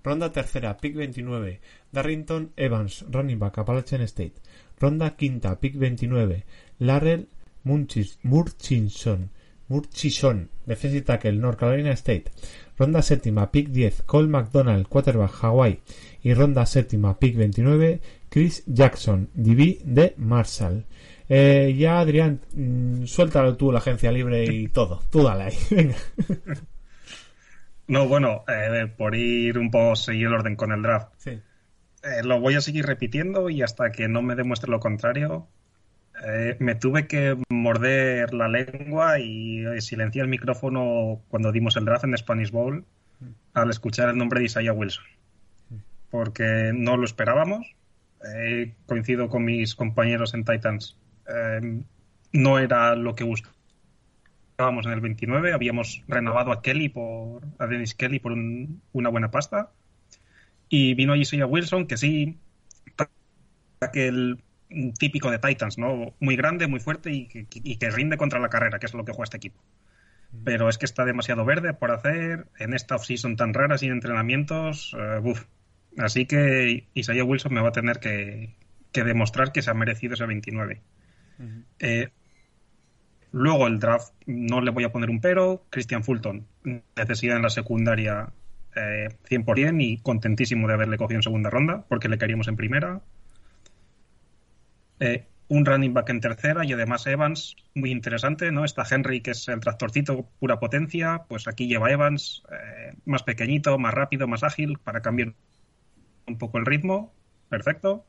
Ronda 0.03 0.31
tercera, 0.31 0.75
pick 0.79 0.95
29, 0.95 1.59
Darrington 1.91 2.51
Evans, 2.57 3.05
running 3.09 3.37
back 3.39 3.59
Appalachian 3.59 4.07
State. 4.07 4.33
Ronda 4.79 5.11
quinta, 5.15 5.55
pick 5.59 5.75
29, 5.77 6.43
Larrell 6.79 7.27
Munchis- 7.63 8.17
Murchison, 8.23 9.29
Murchison, 9.67 10.49
defensive 10.65 11.05
tackle, 11.05 11.33
North 11.39 11.59
Carolina 11.59 11.95
State. 11.95 12.31
Ronda 12.77 13.01
séptima, 13.03 13.51
pick 13.51 13.69
10, 13.69 14.01
Cole 14.07 14.27
McDonald, 14.27 14.87
quarterback 14.87 15.31
Hawaii. 15.43 15.79
Y 16.23 16.33
ronda 16.33 16.65
séptima, 16.65 17.17
pick 17.19 17.35
29, 17.35 18.01
Chris 18.29 18.63
Jackson, 18.65 19.29
DB 19.35 19.79
de 19.85 20.15
Marshall. 20.17 20.85
Eh, 21.33 21.75
ya, 21.77 22.01
Adrián, 22.01 22.41
mm, 22.53 23.05
suéltalo 23.05 23.55
tú 23.55 23.71
la 23.71 23.79
agencia 23.79 24.11
libre 24.11 24.43
y 24.43 24.67
todo. 24.67 25.01
Tú 25.09 25.23
dale 25.23 25.45
ahí. 25.45 25.55
Venga. 25.71 25.95
No, 27.87 28.05
bueno, 28.05 28.43
eh, 28.49 28.91
por 28.97 29.15
ir 29.15 29.57
un 29.57 29.71
poco 29.71 29.95
seguir 29.95 30.27
el 30.27 30.33
orden 30.33 30.57
con 30.57 30.73
el 30.73 30.81
draft. 30.81 31.13
Sí. 31.19 31.29
Eh, 31.29 32.23
lo 32.25 32.41
voy 32.41 32.55
a 32.55 32.61
seguir 32.61 32.85
repitiendo 32.85 33.49
y 33.49 33.61
hasta 33.61 33.93
que 33.93 34.09
no 34.09 34.21
me 34.21 34.35
demuestre 34.35 34.69
lo 34.69 34.81
contrario, 34.81 35.47
eh, 36.27 36.57
me 36.59 36.75
tuve 36.75 37.07
que 37.07 37.37
morder 37.49 38.33
la 38.33 38.49
lengua 38.49 39.19
y 39.19 39.63
silenciar 39.79 40.25
el 40.25 40.29
micrófono 40.31 41.21
cuando 41.29 41.53
dimos 41.53 41.77
el 41.77 41.85
draft 41.85 42.03
en 42.03 42.17
Spanish 42.17 42.51
Bowl 42.51 42.83
al 43.53 43.69
escuchar 43.69 44.09
el 44.09 44.17
nombre 44.17 44.41
de 44.41 44.47
Isaiah 44.47 44.73
Wilson. 44.73 45.05
Porque 46.09 46.71
no 46.73 46.97
lo 46.97 47.05
esperábamos. 47.05 47.73
Eh, 48.35 48.75
coincido 48.85 49.29
con 49.29 49.45
mis 49.45 49.75
compañeros 49.75 50.33
en 50.33 50.43
Titans. 50.43 50.97
Eh, 51.27 51.83
no 52.33 52.59
era 52.59 52.95
lo 52.95 53.15
que 53.15 53.23
buscábamos 53.23 54.85
en 54.85 54.91
el 54.91 55.01
29. 55.01 55.53
Habíamos 55.53 56.03
renovado 56.07 56.51
a 56.51 56.61
Kelly 56.61 56.89
por 56.89 57.41
a 57.59 57.67
Dennis 57.67 57.95
Kelly 57.95 58.19
por 58.19 58.31
un- 58.33 58.81
una 58.93 59.09
buena 59.09 59.31
pasta. 59.31 59.71
Y 60.69 60.93
vino 60.95 61.13
allí 61.13 61.23
Isaiah 61.23 61.45
Wilson, 61.47 61.87
que 61.87 61.97
sí, 61.97 62.39
aquel 63.79 64.43
típico 64.99 65.31
de 65.31 65.39
Titans, 65.39 65.77
¿no? 65.77 66.15
Muy 66.19 66.35
grande, 66.35 66.67
muy 66.67 66.79
fuerte 66.79 67.11
y 67.11 67.27
que, 67.27 67.47
y 67.51 67.77
que 67.77 67.89
rinde 67.91 68.17
contra 68.17 68.39
la 68.39 68.49
carrera, 68.49 68.79
que 68.79 68.85
es 68.85 68.93
lo 68.93 69.03
que 69.05 69.11
juega 69.11 69.25
este 69.25 69.37
equipo. 69.37 69.61
Pero 70.43 70.69
es 70.69 70.77
que 70.77 70.85
está 70.85 71.05
demasiado 71.05 71.45
verde 71.45 71.73
por 71.73 71.91
hacer 71.91 72.47
en 72.59 72.73
esta 72.73 72.95
offseason 72.95 73.35
tan 73.37 73.53
rara, 73.53 73.77
sin 73.77 73.91
entrenamientos. 73.91 74.95
buf. 75.23 75.45
Así 75.97 76.25
que 76.27 76.89
Isaiah 76.93 77.25
Wilson 77.25 77.53
me 77.53 77.61
va 77.61 77.69
a 77.69 77.73
tener 77.73 77.99
que, 77.99 78.55
que 78.93 79.03
demostrar 79.03 79.51
que 79.53 79.61
se 79.63 79.71
ha 79.71 79.73
merecido 79.75 80.15
ese 80.15 80.25
29. 80.27 80.81
Eh, 81.79 82.09
luego 83.31 83.67
el 83.67 83.79
draft 83.79 84.13
no 84.25 84.61
le 84.61 84.71
voy 84.71 84.83
a 84.83 84.91
poner 84.91 85.09
un 85.09 85.21
pero. 85.21 85.65
Christian 85.69 86.03
Fulton, 86.03 86.45
necesidad 86.95 87.37
en 87.37 87.43
la 87.43 87.49
secundaria 87.49 88.31
eh, 88.75 89.09
100% 89.29 89.81
y 89.81 89.97
contentísimo 89.97 90.67
de 90.67 90.73
haberle 90.73 90.97
cogido 90.97 91.17
en 91.17 91.23
segunda 91.23 91.49
ronda 91.49 91.85
porque 91.87 92.09
le 92.09 92.17
queríamos 92.17 92.47
en 92.47 92.55
primera. 92.55 93.01
Eh, 94.99 95.25
un 95.51 95.65
running 95.65 95.93
back 95.93 96.09
en 96.09 96.21
tercera 96.21 96.63
y 96.63 96.71
además 96.71 97.05
Evans, 97.07 97.57
muy 97.75 97.91
interesante, 97.91 98.53
¿no? 98.53 98.63
Está 98.63 98.85
Henry, 98.89 99.19
que 99.19 99.31
es 99.31 99.49
el 99.49 99.59
tractorcito 99.59 100.29
pura 100.39 100.59
potencia, 100.59 101.25
pues 101.27 101.45
aquí 101.49 101.67
lleva 101.67 101.91
Evans, 101.91 102.41
eh, 102.49 102.93
más 103.03 103.23
pequeñito, 103.23 103.77
más 103.77 103.93
rápido, 103.93 104.27
más 104.27 104.43
ágil, 104.43 104.77
para 104.81 105.01
cambiar 105.01 105.33
un 106.25 106.37
poco 106.37 106.57
el 106.57 106.65
ritmo, 106.65 107.13
perfecto. 107.49 108.05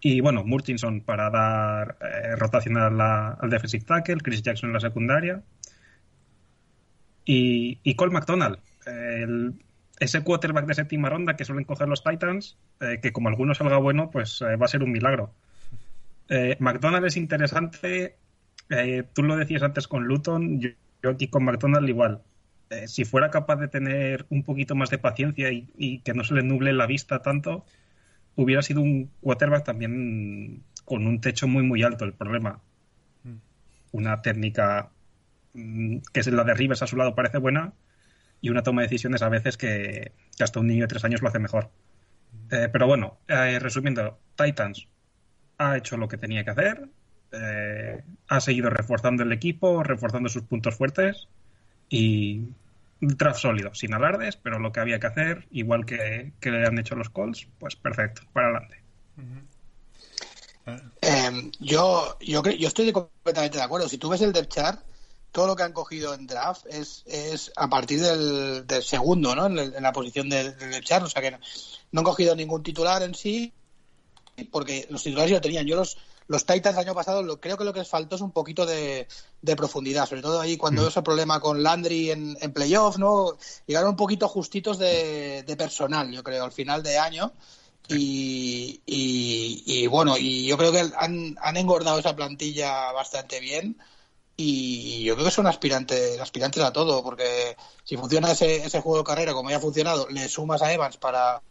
Y 0.00 0.20
bueno, 0.20 0.44
Murchison 0.44 1.00
para 1.00 1.28
dar 1.30 1.98
eh, 2.00 2.36
rotación 2.36 2.76
a 2.76 2.88
la- 2.90 3.30
al 3.32 3.50
defensive 3.50 3.84
tackle, 3.84 4.18
Chris 4.18 4.42
Jackson 4.42 4.70
en 4.70 4.74
la 4.74 4.80
secundaria. 4.80 5.42
Y, 7.24 7.94
Cole 7.94 8.12
McDonald, 8.12 8.58
ese 10.00 10.22
quarterback 10.22 10.64
de 10.66 10.74
séptima 10.74 11.10
ronda 11.10 11.36
que 11.36 11.44
suelen 11.44 11.64
coger 11.64 11.86
los 11.86 12.02
Titans, 12.02 12.56
eh, 12.80 13.00
que 13.02 13.12
como 13.12 13.28
alguno 13.28 13.54
salga 13.54 13.76
bueno, 13.76 14.10
pues 14.10 14.40
eh, 14.40 14.56
va 14.56 14.64
a 14.64 14.68
ser 14.68 14.82
un 14.82 14.92
milagro. 14.92 15.34
Eh, 16.30 16.56
McDonald 16.58 17.04
es 17.04 17.16
interesante. 17.18 18.16
tú 19.12 19.22
lo 19.22 19.36
decías 19.36 19.62
antes 19.62 19.88
con 19.88 20.04
Luton, 20.04 20.60
yo, 20.60 20.70
aquí 21.10 21.28
con 21.28 21.44
McDonald 21.44 21.88
igual. 21.88 22.22
Si 22.86 23.04
fuera 23.04 23.30
capaz 23.30 23.56
de 23.56 23.68
tener 23.68 24.26
un 24.28 24.42
poquito 24.42 24.74
más 24.74 24.90
de 24.90 24.98
paciencia 24.98 25.50
y 25.50 26.00
que 26.00 26.12
no 26.12 26.22
se 26.22 26.34
le 26.34 26.42
nuble 26.42 26.72
la 26.74 26.86
vista 26.86 27.20
tanto, 27.22 27.64
hubiera 28.38 28.62
sido 28.62 28.80
un 28.80 29.10
quarterback 29.20 29.64
también 29.64 30.62
con 30.84 31.06
un 31.06 31.20
techo 31.20 31.48
muy 31.48 31.64
muy 31.64 31.82
alto. 31.82 32.04
El 32.04 32.14
problema, 32.14 32.60
una 33.92 34.22
técnica 34.22 34.90
mm, 35.54 35.98
que 36.12 36.20
es 36.20 36.26
la 36.28 36.44
de 36.44 36.54
Rivers 36.54 36.82
a 36.82 36.86
su 36.86 36.96
lado 36.96 37.14
parece 37.14 37.38
buena 37.38 37.72
y 38.40 38.50
una 38.50 38.62
toma 38.62 38.82
de 38.82 38.86
decisiones 38.86 39.22
a 39.22 39.28
veces 39.28 39.56
que, 39.56 40.12
que 40.36 40.44
hasta 40.44 40.60
un 40.60 40.68
niño 40.68 40.82
de 40.82 40.88
tres 40.88 41.04
años 41.04 41.20
lo 41.20 41.28
hace 41.28 41.40
mejor. 41.40 41.70
Eh, 42.50 42.68
pero 42.72 42.86
bueno, 42.86 43.18
eh, 43.26 43.58
resumiendo, 43.58 44.18
Titans 44.36 44.86
ha 45.58 45.76
hecho 45.76 45.96
lo 45.96 46.06
que 46.06 46.16
tenía 46.16 46.44
que 46.44 46.50
hacer, 46.50 46.88
eh, 47.32 48.02
ha 48.28 48.40
seguido 48.40 48.70
reforzando 48.70 49.24
el 49.24 49.32
equipo, 49.32 49.82
reforzando 49.82 50.28
sus 50.28 50.42
puntos 50.42 50.76
fuertes 50.76 51.28
y 51.88 52.44
draft 53.00 53.40
sólido, 53.40 53.74
sin 53.74 53.94
alardes, 53.94 54.36
pero 54.36 54.58
lo 54.58 54.72
que 54.72 54.80
había 54.80 54.98
que 54.98 55.06
hacer, 55.06 55.46
igual 55.50 55.84
que, 55.86 56.32
le 56.40 56.66
han 56.66 56.78
hecho 56.78 56.96
los 56.96 57.10
Colts, 57.10 57.46
pues 57.58 57.76
perfecto, 57.76 58.22
para 58.32 58.48
adelante. 58.48 58.82
Eh, 61.00 61.50
yo, 61.60 62.18
yo, 62.20 62.42
yo 62.42 62.68
estoy 62.68 62.92
completamente 62.92 63.58
de 63.58 63.64
acuerdo. 63.64 63.88
Si 63.88 63.98
tú 63.98 64.08
ves 64.08 64.20
el 64.20 64.32
depth 64.32 64.52
chart, 64.52 64.80
todo 65.32 65.46
lo 65.46 65.56
que 65.56 65.62
han 65.62 65.72
cogido 65.72 66.14
en 66.14 66.26
draft 66.26 66.66
es, 66.66 67.04
es 67.06 67.52
a 67.56 67.68
partir 67.68 68.00
del, 68.00 68.66
del 68.66 68.82
segundo, 68.82 69.34
¿no? 69.34 69.46
En 69.46 69.82
la 69.82 69.92
posición 69.92 70.28
del, 70.28 70.56
del 70.58 70.70
depth 70.72 70.86
chart. 70.86 71.04
O 71.04 71.08
sea 71.08 71.22
que 71.22 71.30
no, 71.30 71.38
no 71.92 72.00
han 72.00 72.04
cogido 72.04 72.34
ningún 72.34 72.62
titular 72.62 73.02
en 73.02 73.14
sí, 73.14 73.52
porque 74.50 74.86
los 74.90 75.02
titulares 75.02 75.30
ya 75.30 75.36
lo 75.36 75.42
tenían. 75.42 75.66
Yo 75.66 75.76
los, 75.76 75.98
los 76.28 76.46
Titans 76.46 76.76
el 76.76 76.84
año 76.84 76.94
pasado 76.94 77.22
lo, 77.22 77.40
creo 77.40 77.56
que 77.56 77.64
lo 77.64 77.72
que 77.72 77.80
les 77.80 77.88
faltó 77.88 78.16
es 78.16 78.22
un 78.22 78.32
poquito 78.32 78.64
de, 78.66 79.08
de 79.42 79.56
profundidad, 79.56 80.06
sobre 80.06 80.22
todo 80.22 80.40
ahí 80.40 80.56
cuando 80.56 80.86
ese 80.86 81.02
problema 81.02 81.40
con 81.40 81.62
Landry 81.62 82.10
en, 82.10 82.36
en 82.40 82.52
playoff, 82.52 82.98
¿no? 82.98 83.36
Llegaron 83.66 83.90
un 83.90 83.96
poquito 83.96 84.28
justitos 84.28 84.78
de, 84.78 85.42
de 85.42 85.56
personal, 85.56 86.10
yo 86.12 86.22
creo, 86.22 86.44
al 86.44 86.52
final 86.52 86.82
de 86.82 86.98
año. 86.98 87.32
Y, 87.90 88.82
y, 88.84 89.62
y, 89.64 89.86
bueno, 89.86 90.18
y 90.18 90.46
yo 90.46 90.58
creo 90.58 90.70
que 90.70 90.80
han, 90.80 91.36
han 91.40 91.56
engordado 91.56 91.98
esa 91.98 92.14
plantilla 92.14 92.92
bastante 92.92 93.40
bien. 93.40 93.78
Y 94.36 95.02
yo 95.04 95.14
creo 95.14 95.24
que 95.26 95.32
son 95.32 95.46
aspirantes, 95.46 96.20
aspirantes 96.20 96.62
a 96.62 96.72
todo, 96.72 97.02
porque 97.02 97.56
si 97.84 97.96
funciona 97.96 98.30
ese, 98.30 98.56
ese 98.56 98.80
juego 98.80 98.98
de 98.98 99.04
carrera 99.04 99.32
como 99.32 99.50
ya 99.50 99.56
ha 99.56 99.60
funcionado, 99.60 100.06
le 100.10 100.28
sumas 100.28 100.62
a 100.62 100.72
Evans 100.72 100.96
para 100.98 101.42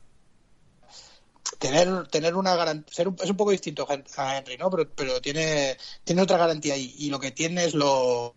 tener 1.60 2.08
tener 2.08 2.36
una 2.36 2.56
garantía 2.56 2.94
ser 2.94 3.08
un, 3.08 3.16
es 3.22 3.30
un 3.30 3.38
poco 3.38 3.52
distinto 3.52 3.88
a 4.18 4.38
Henry 4.38 4.58
no 4.58 4.70
pero 4.70 4.90
pero 4.90 5.22
tiene 5.22 5.78
tiene 6.04 6.22
otra 6.22 6.38
garantía 6.38 6.76
ahí. 6.76 6.96
Y 6.98 7.10
lo 7.10 7.20
que 7.20 7.32
tiene 7.32 7.66
es 7.66 7.74
lo 7.74 8.36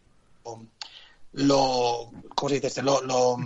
lo 1.33 2.11
cómo 2.35 2.49
se 2.49 2.55
dice 2.57 2.69
este? 2.69 2.83
lo, 2.83 3.03
lo, 3.03 3.37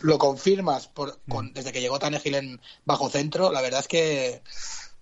lo 0.00 0.18
confirmas 0.18 0.88
por, 0.88 1.20
con, 1.28 1.52
desde 1.52 1.72
que 1.72 1.80
llegó 1.80 1.98
Tannehill 1.98 2.34
en 2.34 2.60
bajo 2.84 3.08
centro 3.08 3.52
la 3.52 3.60
verdad 3.60 3.80
es 3.80 3.88
que, 3.88 4.42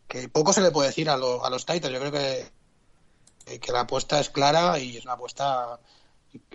que 0.08 0.28
poco 0.28 0.52
se 0.52 0.60
le 0.60 0.70
puede 0.70 0.88
decir 0.88 1.08
a, 1.10 1.16
lo, 1.16 1.44
a 1.44 1.50
los 1.50 1.66
Titans. 1.66 1.92
Yo 1.92 2.00
creo 2.00 2.12
que, 2.12 3.58
que 3.60 3.72
la 3.72 3.80
apuesta 3.80 4.20
es 4.20 4.30
clara 4.30 4.78
y 4.78 4.96
es 4.96 5.04
una 5.04 5.14
apuesta 5.14 5.80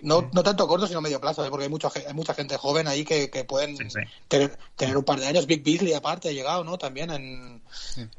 no, 0.02 0.30
no 0.32 0.42
tanto 0.42 0.66
corto 0.66 0.86
sino 0.86 1.00
medio 1.00 1.20
plazo 1.20 1.44
¿eh? 1.44 1.50
porque 1.50 1.64
hay 1.64 1.70
mucha 1.70 1.90
hay 1.94 2.14
mucha 2.14 2.34
gente 2.34 2.56
joven 2.56 2.88
ahí 2.88 3.04
que, 3.04 3.30
que 3.30 3.44
pueden 3.44 3.76
Sí, 3.76 3.84
sí. 3.90 4.00
tener, 4.28 4.56
tener 4.76 4.96
un 4.96 5.04
par 5.04 5.20
de 5.20 5.26
años 5.26 5.46
Big 5.46 5.62
Beasley 5.62 5.92
aparte 5.94 6.28
ha 6.28 6.32
llegado 6.32 6.64
no 6.64 6.78
también 6.78 7.10
en 7.10 7.62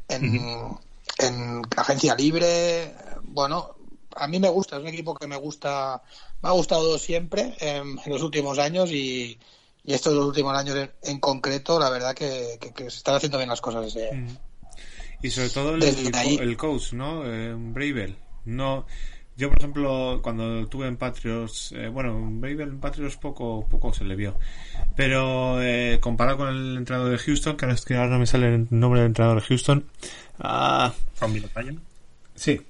en, 0.10 0.78
en 1.20 1.62
agencia 1.76 2.16
libre 2.16 2.94
bueno 3.24 3.76
a 4.16 4.28
mí 4.28 4.40
me 4.40 4.50
gusta 4.50 4.78
es 4.78 4.82
un 4.82 4.88
equipo 4.88 5.16
que 5.16 5.28
me 5.28 5.36
gusta 5.36 6.02
me 6.42 6.50
ha 6.50 6.52
gustado 6.54 6.98
siempre 7.00 7.56
en, 7.60 7.98
en 8.04 8.12
los 8.14 8.22
últimos 8.22 8.60
años 8.60 8.92
y, 8.92 9.38
y 9.84 9.94
estos 9.94 10.14
dos 10.14 10.26
últimos 10.28 10.56
años 10.58 10.76
en, 10.76 10.92
en 11.04 11.20
concreto 11.20 11.80
la 11.80 11.90
verdad 11.90 12.14
que, 12.16 12.58
que- 12.60 12.74
que 12.74 12.90
se 12.90 12.98
están 12.98 13.16
haciendo 13.16 13.38
bien 13.38 13.50
las 13.50 13.62
cosas 13.62 13.96
Y 15.22 15.30
sobre 15.32 15.50
todo 15.50 15.76
el, 15.76 15.84
el, 15.84 16.58
coach, 16.58 16.94
¿no? 16.94 17.26
Eh, 17.26 17.56
Bravel. 17.58 18.16
No, 18.46 18.86
yo, 19.38 19.50
por 19.50 19.60
ejemplo, 19.60 20.20
cuando 20.24 20.62
estuve 20.62 20.88
en 20.88 20.98
Patriots, 20.98 21.72
eh, 21.74 21.90
bueno, 21.90 22.20
Bravel 22.20 22.70
en 22.70 22.80
Patriots 22.80 23.18
poco, 23.18 23.68
poco 23.70 23.94
se 23.94 24.04
le 24.04 24.16
vio. 24.16 24.36
Pero 24.96 25.62
eh, 25.62 26.00
comparado 26.02 26.38
con 26.38 26.48
el 26.50 26.78
entrenador 26.78 27.12
de 27.12 27.20
Houston, 27.20 27.56
que 27.56 27.66
ahora, 27.66 27.76
es 27.76 27.86
que 27.86 27.96
ahora 27.96 28.10
no 28.10 28.20
me 28.20 28.26
sale 28.26 28.56
el 28.56 28.68
nombre 28.72 29.02
del 29.02 29.10
entrenador 29.10 29.42
de 29.42 29.48
Houston. 29.48 29.86
Ah, 30.40 30.92
O'Brien. 31.22 31.80
Sí. 32.34 32.62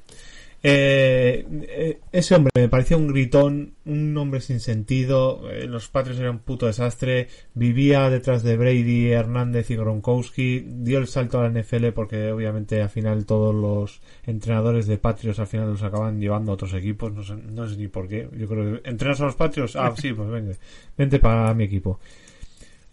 Eh, 0.69 1.47
eh, 1.69 1.99
ese 2.11 2.35
hombre 2.35 2.51
me 2.53 2.67
parecía 2.67 2.97
un 2.97 3.07
gritón, 3.07 3.75
un 3.85 4.17
hombre 4.17 4.41
sin 4.41 4.59
sentido. 4.59 5.49
eh, 5.49 5.65
los 5.65 5.87
Patriots 5.87 6.19
eran 6.19 6.33
un 6.33 6.39
puto 6.39 6.65
desastre. 6.65 7.29
Vivía 7.53 8.09
detrás 8.09 8.43
de 8.43 8.57
Brady, 8.57 9.11
Hernández 9.11 9.71
y 9.71 9.77
Gronkowski. 9.77 10.65
Dio 10.67 10.99
el 10.99 11.07
salto 11.07 11.39
a 11.39 11.47
la 11.47 11.61
NFL 11.61 11.91
porque 11.95 12.33
obviamente 12.33 12.81
al 12.81 12.89
final 12.89 13.25
todos 13.25 13.55
los 13.55 14.01
entrenadores 14.25 14.87
de 14.87 14.97
Patriots 14.97 15.39
al 15.39 15.47
final 15.47 15.69
los 15.69 15.83
acaban 15.83 16.19
llevando 16.19 16.51
a 16.51 16.55
otros 16.55 16.73
equipos. 16.73 17.13
No 17.13 17.23
sé, 17.23 17.35
no 17.35 17.65
sé 17.69 17.77
ni 17.77 17.87
por 17.87 18.09
qué. 18.09 18.27
Yo 18.37 18.47
creo 18.47 18.81
que 18.81 18.89
entrenas 18.89 19.21
a 19.21 19.25
los 19.25 19.35
Patriots. 19.35 19.77
Ah, 19.77 19.93
sí, 19.95 20.11
pues 20.11 20.29
vente, 20.29 20.57
vente 20.97 21.19
para 21.19 21.53
mi 21.53 21.63
equipo. 21.63 22.01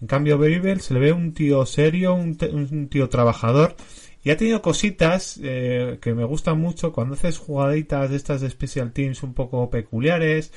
En 0.01 0.07
cambio, 0.07 0.39
Beribel 0.39 0.81
se 0.81 0.95
le 0.95 1.01
ve 1.01 1.12
un 1.12 1.33
tío 1.35 1.66
serio, 1.66 2.14
un, 2.14 2.39
un 2.53 2.89
tío 2.89 3.09
trabajador. 3.09 3.75
Y 4.25 4.31
ha 4.31 4.37
tenido 4.39 4.62
cositas 4.62 5.39
eh, 5.43 5.99
que 6.01 6.14
me 6.14 6.25
gustan 6.25 6.59
mucho 6.59 6.93
cuando 6.93 7.14
haces 7.14 7.39
jugaditas 7.39 8.11
de 8.11 8.16
estas 8.16 8.41
de 8.41 8.51
Special 8.51 8.91
Teams 8.93 9.22
un 9.22 9.35
poco 9.35 9.68
peculiares 9.68 10.53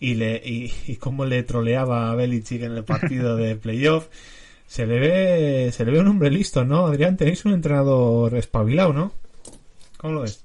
y, 0.00 0.14
le, 0.14 0.42
y, 0.44 0.72
y 0.88 0.96
cómo 0.96 1.24
le 1.24 1.44
troleaba 1.44 2.10
a 2.10 2.16
Belichick 2.16 2.62
en 2.62 2.72
el 2.72 2.84
partido 2.84 3.36
de 3.36 3.54
playoff. 3.62 4.08
Se 4.66 4.86
le 4.86 4.98
ve 4.98 5.70
se 5.72 5.84
le 5.84 5.92
ve 5.92 6.00
un 6.00 6.08
hombre 6.08 6.30
listo, 6.30 6.64
¿no? 6.64 6.86
Adrián, 6.86 7.16
tenéis 7.16 7.44
un 7.44 7.52
entrenador 7.52 8.34
espabilado, 8.34 8.92
¿no? 8.92 9.12
¿Cómo 9.98 10.14
lo 10.14 10.20
ves? 10.22 10.44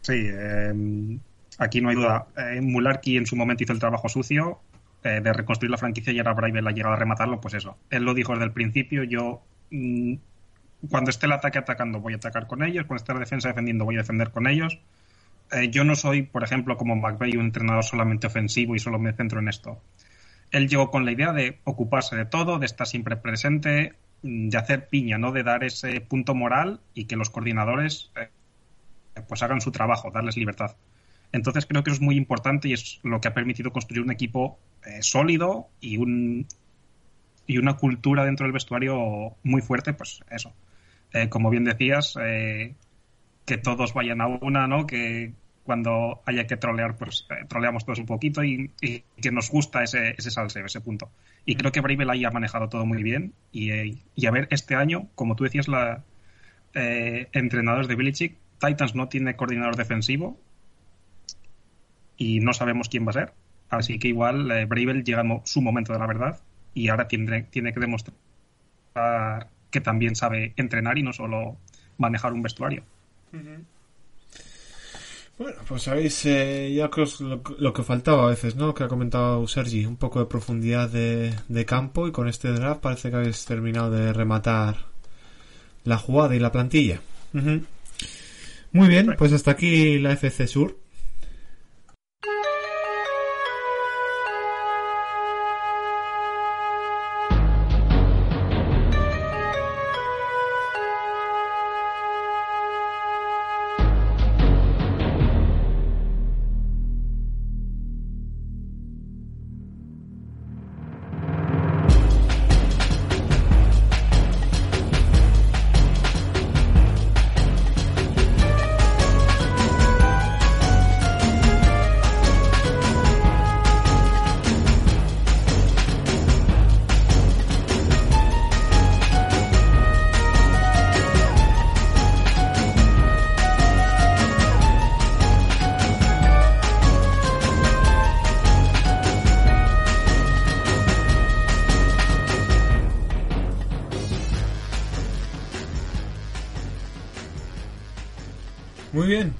Sí, 0.00 0.26
eh, 0.26 1.18
aquí 1.58 1.80
no 1.80 1.90
hay 1.90 1.94
duda. 1.94 2.26
Eh, 2.36 2.60
Mularki 2.60 3.16
en 3.16 3.26
su 3.26 3.36
momento 3.36 3.62
hizo 3.62 3.72
el 3.72 3.78
trabajo 3.78 4.08
sucio 4.08 4.60
eh, 5.04 5.20
de 5.22 5.32
reconstruir 5.32 5.70
la 5.70 5.78
franquicia 5.78 6.12
y 6.12 6.18
ahora 6.18 6.34
Bravel 6.34 6.66
ha 6.66 6.72
llegado 6.72 6.94
a 6.94 6.98
rematarlo, 6.98 7.40
pues 7.40 7.54
eso. 7.54 7.76
Él 7.90 8.02
lo 8.02 8.14
dijo 8.14 8.32
desde 8.32 8.46
el 8.46 8.52
principio, 8.52 9.04
yo 9.04 9.42
mm, 9.70 10.14
cuando 10.90 11.10
esté 11.10 11.26
el 11.26 11.32
ataque 11.32 11.58
atacando 11.58 12.00
voy 12.00 12.14
a 12.14 12.16
atacar 12.16 12.46
con 12.46 12.62
ellos, 12.62 12.86
cuando 12.86 13.02
esté 13.02 13.12
la 13.12 13.20
defensa 13.20 13.48
defendiendo 13.48 13.84
voy 13.84 13.96
a 13.96 13.98
defender 13.98 14.30
con 14.30 14.46
ellos. 14.46 14.78
Eh, 15.52 15.70
yo 15.70 15.84
no 15.84 15.94
soy, 15.94 16.22
por 16.22 16.42
ejemplo, 16.42 16.76
como 16.76 16.96
McVeigh, 16.96 17.36
un 17.36 17.46
entrenador 17.46 17.84
solamente 17.84 18.26
ofensivo 18.26 18.74
y 18.74 18.78
solo 18.78 18.98
me 18.98 19.12
centro 19.12 19.40
en 19.40 19.48
esto. 19.48 19.80
Él 20.50 20.68
llegó 20.68 20.90
con 20.90 21.04
la 21.04 21.12
idea 21.12 21.32
de 21.32 21.58
ocuparse 21.64 22.16
de 22.16 22.24
todo, 22.24 22.58
de 22.58 22.66
estar 22.66 22.86
siempre 22.86 23.16
presente, 23.16 23.94
mm, 24.22 24.48
de 24.48 24.58
hacer 24.58 24.88
piña, 24.88 25.18
¿no? 25.18 25.32
De 25.32 25.42
dar 25.42 25.64
ese 25.64 26.00
punto 26.00 26.34
moral 26.34 26.80
y 26.94 27.04
que 27.04 27.16
los 27.16 27.30
coordinadores 27.30 28.10
eh, 28.16 28.28
pues 29.28 29.42
hagan 29.42 29.60
su 29.60 29.70
trabajo, 29.70 30.10
darles 30.10 30.36
libertad. 30.36 30.76
Entonces 31.32 31.66
creo 31.66 31.82
que 31.82 31.90
eso 31.90 31.96
es 31.96 32.02
muy 32.02 32.16
importante 32.16 32.68
y 32.68 32.72
es 32.74 33.00
lo 33.02 33.20
que 33.20 33.28
ha 33.28 33.34
permitido 33.34 33.72
construir 33.72 34.02
un 34.02 34.12
equipo 34.12 34.58
eh, 34.86 35.02
sólido 35.02 35.68
y 35.80 35.96
un 35.96 36.46
y 37.46 37.58
una 37.58 37.76
cultura 37.76 38.24
dentro 38.24 38.44
del 38.44 38.52
vestuario 38.52 39.36
muy 39.42 39.60
fuerte, 39.60 39.92
pues 39.92 40.20
eso. 40.30 40.54
Eh, 41.14 41.30
como 41.30 41.48
bien 41.48 41.64
decías, 41.64 42.18
eh, 42.20 42.74
que 43.46 43.56
todos 43.56 43.94
vayan 43.94 44.20
a 44.20 44.26
una, 44.26 44.66
¿no? 44.66 44.86
Que 44.86 45.32
cuando 45.64 46.20
haya 46.26 46.46
que 46.46 46.58
trolear, 46.58 46.96
pues 46.96 47.26
eh, 47.30 47.46
troleamos 47.48 47.86
todos 47.86 47.98
un 47.98 48.06
poquito 48.06 48.44
y, 48.44 48.70
que 48.80 49.30
nos 49.32 49.50
gusta 49.50 49.82
ese, 49.82 50.14
ese 50.18 50.30
salseo, 50.30 50.66
ese 50.66 50.82
punto. 50.82 51.10
Y 51.46 51.56
creo 51.56 51.72
que 51.72 51.80
Bravel 51.80 52.10
ahí 52.10 52.24
ha 52.26 52.30
manejado 52.30 52.68
todo 52.68 52.84
muy 52.84 53.02
bien. 53.02 53.32
Y, 53.50 54.02
y 54.14 54.26
a 54.26 54.30
ver, 54.30 54.46
este 54.50 54.74
año, 54.74 55.08
como 55.14 55.36
tú 55.36 55.44
decías, 55.44 55.68
la 55.68 56.04
eh, 56.74 57.28
entrenadores 57.32 57.86
de 57.86 57.94
Belichick, 57.94 58.36
Titans 58.58 58.94
no 58.94 59.08
tiene 59.08 59.36
coordinador 59.36 59.76
defensivo 59.76 60.38
y 62.16 62.40
no 62.40 62.52
sabemos 62.52 62.88
quién 62.88 63.06
va 63.06 63.10
a 63.10 63.14
ser. 63.14 63.32
Así 63.70 63.98
que 63.98 64.08
igual 64.08 64.50
eh, 64.50 64.66
llega 65.04 65.24
su 65.44 65.62
momento 65.62 65.92
de 65.92 65.98
la 65.98 66.06
verdad 66.06 66.40
y 66.74 66.88
ahora 66.88 67.06
tiene, 67.06 67.44
tiene 67.44 67.72
que 67.72 67.80
demostrar 67.80 68.16
que 69.74 69.80
también 69.80 70.14
sabe 70.14 70.52
entrenar 70.56 70.96
y 70.98 71.02
no 71.02 71.12
solo 71.12 71.56
manejar 71.98 72.32
un 72.32 72.42
vestuario. 72.42 72.84
Bueno, 75.36 75.56
pues 75.66 75.82
sabéis, 75.82 76.24
eh, 76.26 76.72
ya 76.76 76.88
que 76.90 77.00
os- 77.02 77.20
lo, 77.20 77.42
lo 77.58 77.72
que 77.72 77.82
faltaba 77.82 78.26
a 78.26 78.30
veces, 78.30 78.54
¿no? 78.54 78.72
Que 78.72 78.84
ha 78.84 78.88
comentado 78.88 79.44
Sergi, 79.48 79.84
un 79.84 79.96
poco 79.96 80.20
de 80.20 80.26
profundidad 80.26 80.88
de, 80.88 81.34
de 81.48 81.64
campo 81.64 82.06
y 82.06 82.12
con 82.12 82.28
este 82.28 82.52
draft 82.52 82.80
parece 82.80 83.10
que 83.10 83.16
habéis 83.16 83.44
terminado 83.44 83.90
de 83.90 84.12
rematar 84.12 84.76
la 85.82 85.98
jugada 85.98 86.36
y 86.36 86.38
la 86.38 86.52
plantilla. 86.52 87.00
Muy 88.70 88.86
bien, 88.88 89.06
pues 89.18 89.32
hasta 89.32 89.50
aquí 89.50 89.98
la 89.98 90.12
FC 90.12 90.46
Sur. 90.46 90.78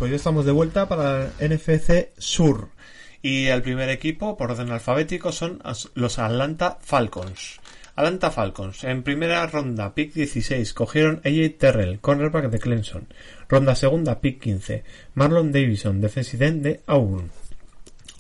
Pues 0.05 0.11
ya 0.11 0.16
estamos 0.16 0.44
de 0.44 0.52
vuelta 0.52 0.86
para 0.86 1.32
el 1.38 1.57
NFC 1.57 2.11
Sur. 2.18 2.68
Y 3.22 3.46
el 3.46 3.62
primer 3.62 3.88
equipo, 3.88 4.36
por 4.36 4.50
orden 4.50 4.70
alfabético, 4.70 5.32
son 5.32 5.62
los 5.94 6.18
Atlanta 6.18 6.76
Falcons. 6.82 7.59
Atlanta 7.96 8.30
Falcons, 8.30 8.84
en 8.84 9.02
primera 9.02 9.46
ronda, 9.46 9.94
pick 9.94 10.12
16, 10.12 10.74
cogieron 10.74 11.22
AJ 11.24 11.57
Terrell, 11.59 12.00
cornerback 12.00 12.50
de 12.50 12.59
Clemson. 12.59 13.09
Ronda 13.48 13.74
segunda, 13.74 14.20
pick 14.20 14.42
15, 14.42 14.84
Marlon 15.14 15.52
Davison, 15.52 16.02
defensive 16.02 16.46
end 16.48 16.62
de 16.64 16.82
Auburn. 16.86 17.30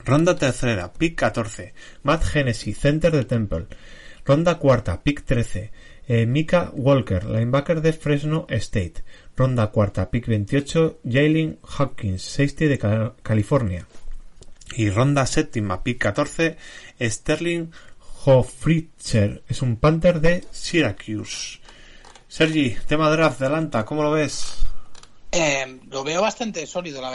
Ronda 0.06 0.36
tercera, 0.36 0.90
pick 0.90 1.16
14, 1.16 1.74
Matt 2.02 2.34
Hennessy, 2.34 2.72
center 2.72 3.12
de 3.12 3.26
Temple. 3.26 3.66
Ronda 4.24 4.58
cuarta, 4.58 5.02
pick 5.02 5.22
13, 5.26 5.70
eh, 6.06 6.24
Mika 6.24 6.70
Walker, 6.72 7.24
linebacker 7.24 7.82
de 7.82 7.92
Fresno 7.92 8.46
State. 8.48 9.04
Ronda 9.36 9.68
cuarta, 9.68 10.10
pick 10.10 10.26
28, 10.26 11.00
Jalen 11.04 11.58
Hopkins, 11.78 12.22
safety 12.22 12.66
de 12.66 12.78
Ca- 12.78 13.14
California. 13.22 13.86
Y 14.76 14.90
ronda 14.90 15.26
séptima, 15.26 15.82
pick 15.82 15.98
14, 15.98 16.56
Sterling 17.00 17.70
Hofritzer, 18.24 19.42
es 19.48 19.60
un 19.62 19.76
Panther 19.76 20.20
de 20.20 20.44
Syracuse. 20.50 21.58
Sergi, 22.28 22.76
tema 22.86 23.10
draft 23.10 23.38
de 23.40 23.46
Atlanta, 23.46 23.84
¿cómo 23.84 24.02
lo 24.02 24.12
ves? 24.12 24.54
Eh, 25.30 25.80
lo 25.90 26.02
veo 26.04 26.22
bastante 26.22 26.66
sólido, 26.66 27.02
la 27.02 27.10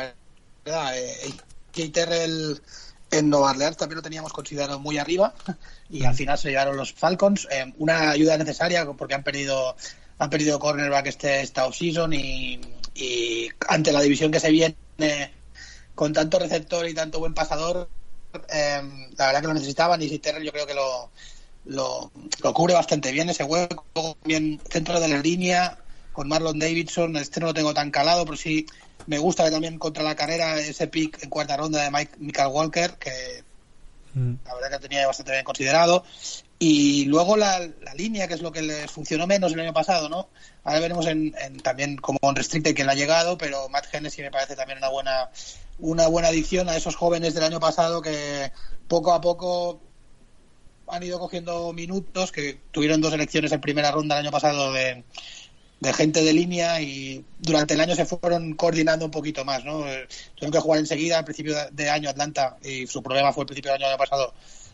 verdad. 0.66 0.98
Eh, 0.98 1.92
Terrell 1.92 2.62
en 3.12 3.30
Nueva 3.30 3.52
Orleans 3.52 3.78
también 3.78 3.98
lo 3.98 4.02
teníamos 4.02 4.34
considerado 4.34 4.80
muy 4.80 4.98
arriba 4.98 5.34
y 5.90 6.04
al 6.04 6.14
final 6.14 6.38
se 6.38 6.50
llevaron 6.50 6.78
los 6.78 6.94
Falcons. 6.94 7.48
Eh, 7.50 7.74
una 7.78 8.12
ayuda 8.12 8.38
necesaria 8.38 8.86
porque 8.86 9.16
han 9.16 9.24
perdido 9.24 9.76
han 10.20 10.30
perdido 10.30 10.60
cornerback 10.60 11.08
este 11.08 11.42
esta 11.42 11.66
offseason 11.66 12.14
y, 12.14 12.60
y 12.94 13.50
ante 13.68 13.92
la 13.92 14.02
división 14.02 14.32
que 14.32 14.40
se 14.40 14.52
viene 14.52 14.76
con 15.96 16.14
tanto 16.14 16.40
receptor 16.40 16.88
y 16.88 16.94
tanto 16.94 17.20
buen 17.20 17.34
pasador, 17.34 17.90
eh, 18.54 18.82
la 19.18 19.26
verdad 19.28 19.42
que 19.42 19.48
lo 19.48 19.54
necesitaban 19.54 20.02
y 20.02 20.10
si 20.10 20.20
Terrell 20.20 20.44
yo 20.44 20.52
creo 20.52 20.68
que 20.68 20.74
lo, 20.74 21.10
lo, 21.66 22.12
lo 22.42 22.54
cubre 22.54 22.74
bastante 22.74 23.12
bien 23.12 23.30
ese 23.30 23.44
hueco, 23.44 24.18
bien 24.24 24.62
centro 24.70 25.00
de 25.00 25.08
la 25.08 25.20
línea, 25.20 25.78
con 26.12 26.28
Marlon 26.28 26.60
Davidson, 26.60 27.16
este 27.18 27.40
no 27.40 27.48
lo 27.48 27.54
tengo 27.54 27.74
tan 27.74 27.92
calado, 27.92 28.26
pero 28.26 28.38
sí 28.38 28.66
me 29.08 29.18
gusta 29.18 29.46
que 29.46 29.52
también 29.52 29.80
contra 29.80 30.04
la 30.04 30.16
carrera 30.16 30.60
ese 30.60 30.88
pick 30.88 31.24
en 31.24 31.30
cuarta 31.30 31.58
ronda 31.58 31.82
de 31.84 31.92
Mike, 31.92 32.16
Michael 32.20 32.50
Walker, 32.50 32.92
que 33.00 33.44
la 34.16 34.56
verdad 34.56 34.72
que 34.72 34.88
tenía 34.88 35.08
bastante 35.08 35.32
bien 35.32 35.46
considerado. 35.46 36.04
Y 36.62 37.06
luego 37.06 37.38
la, 37.38 37.60
la 37.82 37.94
línea, 37.94 38.28
que 38.28 38.34
es 38.34 38.42
lo 38.42 38.52
que 38.52 38.62
les 38.62 38.92
funcionó 38.92 39.26
menos 39.26 39.54
el 39.54 39.62
año 39.62 39.74
pasado, 39.74 40.10
¿no? 40.10 40.28
Ahora 40.66 40.82
veremos 40.82 41.08
en, 41.08 41.34
en- 41.42 41.58
también 41.62 41.96
como 41.96 42.20
en 42.22 42.36
Restricted 42.36 42.76
que 42.76 42.84
ha 42.84 42.94
llegado, 42.96 43.38
pero 43.38 43.70
Matt 43.70 43.88
Hennessy 43.94 44.22
me 44.22 44.32
parece 44.32 44.56
también 44.58 44.78
una 44.80 44.90
buena 44.90 45.30
una 45.82 46.08
buena 46.08 46.28
adición 46.28 46.68
a 46.68 46.76
esos 46.76 46.98
jóvenes 46.98 47.34
del 47.34 47.46
año 47.46 47.62
pasado 47.62 48.02
que 48.02 48.52
poco 48.90 49.14
a 49.14 49.22
poco 49.22 49.80
han 50.88 51.04
ido 51.04 51.20
cogiendo 51.20 51.72
minutos, 51.72 52.34
que 52.34 52.60
tuvieron 52.72 53.00
dos 53.00 53.14
elecciones 53.14 53.52
en 53.54 53.62
primera 53.62 53.92
ronda 53.92 54.16
el 54.16 54.26
año 54.26 54.32
pasado 54.32 54.74
de, 54.74 55.04
gente 55.94 56.22
de 56.24 56.34
línea 56.34 56.82
y 56.82 57.24
durante 57.38 57.76
el 57.76 57.80
año 57.80 57.96
se 57.96 58.06
fueron 58.06 58.56
coordinando 58.56 59.06
un 59.06 59.12
poquito 59.12 59.46
más, 59.46 59.64
¿no? 59.64 59.88
Eh, 59.88 60.08
Tuvieron 60.36 60.52
que 60.52 60.60
jugar 60.60 60.80
enseguida 60.80 61.20
al 61.20 61.24
principio 61.26 61.56
de- 61.72 61.90
año 61.90 62.10
Atlanta 62.10 62.58
y 62.62 62.86
su 62.88 63.02
problema 63.02 63.32
fue 63.32 63.44
el 63.44 63.48
principio 63.48 63.72
del 63.72 63.82
año, 63.82 63.90
año 63.90 63.98
pasado 63.98 64.34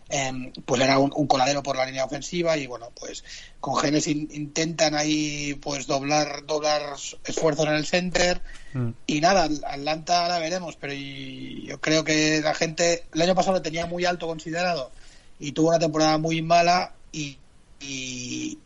em, 0.10 0.52
pues 0.66 0.82
era 0.82 1.00
un, 1.00 1.12
un 1.16 1.28
coladero 1.28 1.64
por 1.64 1.76
la 1.78 1.86
línea 1.86 2.06
ofensiva 2.06 2.58
y 2.58 2.68
bueno 2.68 2.92
pues 3.00 3.24
con 3.60 3.76
Genes 3.76 4.08
in- 4.08 4.30
intentan 4.32 4.96
ahí 4.96 5.56
pues 5.62 5.88
doblar 5.88 6.46
doblar 6.46 6.82
esfuerzos 7.26 7.66
en 7.68 7.74
el 7.74 7.86
center. 7.86 8.42
Y 9.08 9.22
nada 9.22 9.44
Atlanta 9.68 10.24
ahora 10.24 10.40
veremos 10.40 10.76
pero 10.76 10.94
y- 10.94 11.66
yo 11.68 11.80
creo 11.80 12.04
que 12.04 12.42
la 12.42 12.54
gente 12.54 13.06
el 13.14 13.22
año 13.22 13.36
pasado 13.36 13.58
lo 13.58 13.62
tenía 13.62 13.86
muy 13.86 14.06
alto 14.06 14.28
considerado 14.28 14.92
y 15.40 15.52
tuvo 15.54 15.70
una 15.70 15.80
temporada 15.80 16.18
muy 16.18 16.42
mala 16.42 16.94
y, 17.12 17.38
y 17.80 18.58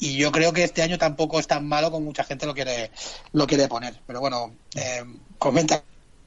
y 0.00 0.16
yo 0.16 0.30
creo 0.30 0.52
que 0.52 0.62
este 0.62 0.82
año 0.82 0.96
tampoco 0.96 1.40
es 1.40 1.48
tan 1.48 1.66
malo 1.66 1.90
como 1.90 2.06
mucha 2.06 2.22
gente 2.24 2.46
lo 2.46 2.54
quiere 2.54 2.90
lo 3.32 3.46
quiere 3.46 3.66
poner. 3.68 3.94
Pero 4.06 4.20
bueno 4.20 4.54
eh, 4.76 5.02
comenta 5.38 5.82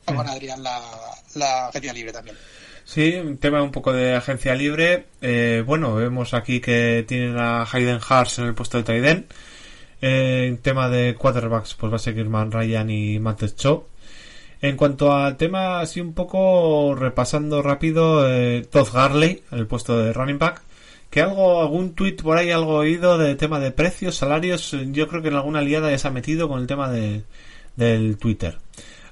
con 0.05 0.27
Adrián 0.27 0.61
la, 0.63 0.81
la 1.35 1.67
agencia 1.67 1.93
libre 1.93 2.11
también 2.11 2.35
Sí, 2.93 3.13
un 3.15 3.37
tema 3.37 3.63
un 3.63 3.71
poco 3.71 3.93
de 3.93 4.15
agencia 4.15 4.53
libre. 4.53 5.05
Eh, 5.21 5.63
bueno, 5.65 5.95
vemos 5.95 6.33
aquí 6.33 6.59
que 6.59 7.05
tienen 7.07 7.37
a 7.37 7.63
Hayden 7.63 7.99
Hars 8.05 8.39
en 8.39 8.47
el 8.47 8.53
puesto 8.53 8.77
de 8.77 8.83
Taiden. 8.83 9.27
Eh, 10.01 10.47
en 10.49 10.57
tema 10.57 10.89
de 10.89 11.15
quarterbacks, 11.15 11.75
pues 11.75 11.89
va 11.89 11.95
a 11.95 11.99
seguir 11.99 12.27
Man 12.27 12.51
Ryan 12.51 12.89
y 12.89 13.17
Matt 13.17 13.45
Cho. 13.55 13.87
En 14.61 14.75
cuanto 14.75 15.13
al 15.13 15.37
tema, 15.37 15.79
así 15.79 16.01
un 16.01 16.13
poco 16.13 16.93
repasando 16.93 17.61
rápido, 17.61 18.29
eh, 18.29 18.67
Todd 18.69 18.89
Garley 18.93 19.41
en 19.51 19.59
el 19.59 19.67
puesto 19.67 19.97
de 19.97 20.11
running 20.11 20.37
back. 20.37 20.61
Que 21.09 21.21
algo, 21.21 21.61
algún 21.61 21.93
tweet 21.95 22.17
por 22.17 22.37
ahí, 22.37 22.51
algo 22.51 22.73
oído 22.75 23.17
de 23.17 23.35
tema 23.35 23.61
de 23.61 23.71
precios, 23.71 24.17
salarios. 24.17 24.75
Yo 24.87 25.07
creo 25.07 25.21
que 25.21 25.29
en 25.29 25.35
alguna 25.35 25.61
liada 25.61 25.91
ya 25.91 25.97
se 25.97 26.09
ha 26.09 26.11
metido 26.11 26.49
con 26.49 26.59
el 26.59 26.67
tema 26.67 26.91
de, 26.91 27.23
del 27.77 28.17
Twitter. 28.17 28.57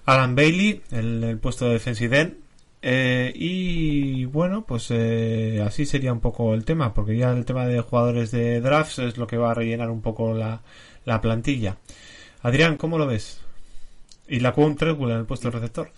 Alan 0.05 0.35
Bailey 0.35 0.81
en 0.91 1.23
el 1.23 1.37
puesto 1.37 1.63
de 1.63 1.71
defensive. 1.75 2.48
Eh, 2.81 3.31
y 3.35 4.25
bueno, 4.25 4.63
pues 4.65 4.87
eh, 4.91 5.61
así 5.65 5.85
sería 5.85 6.13
un 6.13 6.21
poco 6.21 6.53
el 6.53 6.63
tema, 6.63 6.93
porque 6.93 7.17
ya 7.17 7.31
el 7.31 7.43
tema 7.45 7.65
de 7.67 7.81
jugadores 7.81 8.31
de 8.31 8.61
drafts 8.61 8.99
es 8.99 9.17
lo 9.17 9.27
que 9.27 9.37
va 9.37 9.51
a 9.51 9.53
rellenar 9.53 9.89
un 9.89 10.01
poco 10.01 10.33
la, 10.33 10.61
la 11.05 11.19
plantilla. 11.21 11.75
Adrián, 12.41 12.77
¿cómo 12.77 12.97
lo 12.97 13.05
ves? 13.05 13.41
Y 14.29 14.39
la 14.39 14.53
Treadwell 14.53 15.11
en 15.11 15.17
el 15.17 15.25
puesto 15.25 15.49
de 15.49 15.57
receptor. 15.57 15.91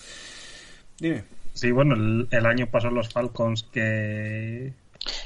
Dime. 0.99 1.23
Sí, 1.53 1.69
bueno, 1.71 1.95
el, 1.95 2.27
el 2.31 2.45
año 2.45 2.65
pasado 2.67 2.93
los 2.95 3.09
Falcons 3.09 3.63
que... 3.71 4.73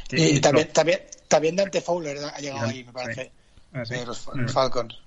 que 0.09 0.17
Y 0.19 0.23
hizo- 0.31 0.41
también, 0.41 0.67
también, 0.73 0.99
también 1.27 1.55
Dante 1.55 1.79
Fowler 1.81 2.17
ha 2.17 2.37
llegado 2.39 2.67
ahí, 2.67 2.83
me 2.83 2.91
parece, 2.91 3.31
Ah, 3.71 3.85
sí. 3.85 3.95
los, 4.05 4.27
Mm. 4.33 4.39
los 4.39 4.51
Falcons. 4.53 4.99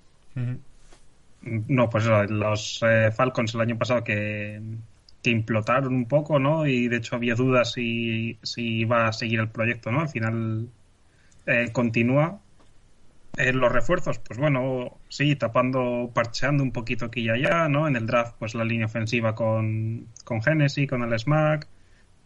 No, 1.43 1.89
pues 1.91 2.05
eso, 2.05 2.23
los 2.25 2.81
eh, 2.83 3.11
Falcons 3.15 3.55
el 3.55 3.61
año 3.61 3.77
pasado 3.79 4.03
que, 4.05 4.61
que 5.23 5.31
implotaron 5.31 5.95
un 5.95 6.07
poco, 6.07 6.39
¿no? 6.39 6.67
Y 6.67 6.89
de 6.89 6.97
hecho 6.97 7.17
había 7.17 7.35
dudas 7.35 7.73
si, 7.73 8.39
si 8.43 8.81
iba 8.81 9.09
a 9.09 9.13
seguir 9.13 9.41
el 9.41 9.49
proyecto, 9.49 9.91
¿no? 9.91 10.01
Al 10.01 10.09
final 10.09 10.69
eh, 11.47 11.71
continúa. 11.73 12.41
Eh, 13.37 13.53
los 13.53 13.71
refuerzos, 13.71 14.19
pues 14.19 14.39
bueno, 14.39 14.99
sí, 15.09 15.37
tapando, 15.37 16.11
parcheando 16.13 16.63
un 16.63 16.73
poquito 16.73 17.07
aquí 17.07 17.23
y 17.23 17.31
allá, 17.31 17.69
¿no? 17.69 17.87
En 17.87 17.97
el 17.97 18.07
draft, 18.07 18.35
pues 18.39 18.55
la 18.55 18.65
línea 18.65 18.87
ofensiva 18.87 19.35
con, 19.35 20.07
con 20.25 20.43
Genesis, 20.43 20.89
con 20.89 21.03
el 21.03 21.19
Smack. 21.19 21.69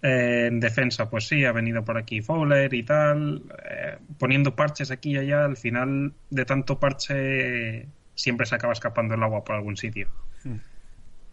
Eh, 0.03 0.47
en 0.49 0.59
defensa, 0.59 1.09
pues 1.09 1.29
sí, 1.29 1.45
ha 1.45 1.53
venido 1.53 1.85
por 1.85 1.97
aquí 1.97 2.21
Fowler 2.23 2.73
y 2.75 2.83
tal. 2.83 3.43
eh, 3.71 3.99
poniendo 4.19 4.57
parches 4.57 4.91
aquí 4.91 5.13
y 5.13 5.19
allá, 5.19 5.45
al 5.45 5.57
final 5.57 6.13
de 6.31 6.45
tanto 6.45 6.79
parche 6.81 7.87
siempre 8.15 8.47
se 8.47 8.55
acaba 8.55 8.73
escapando 8.73 9.15
el 9.15 9.23
agua 9.23 9.45
por 9.45 9.57
algún 9.57 9.77
sitio. 9.77 10.09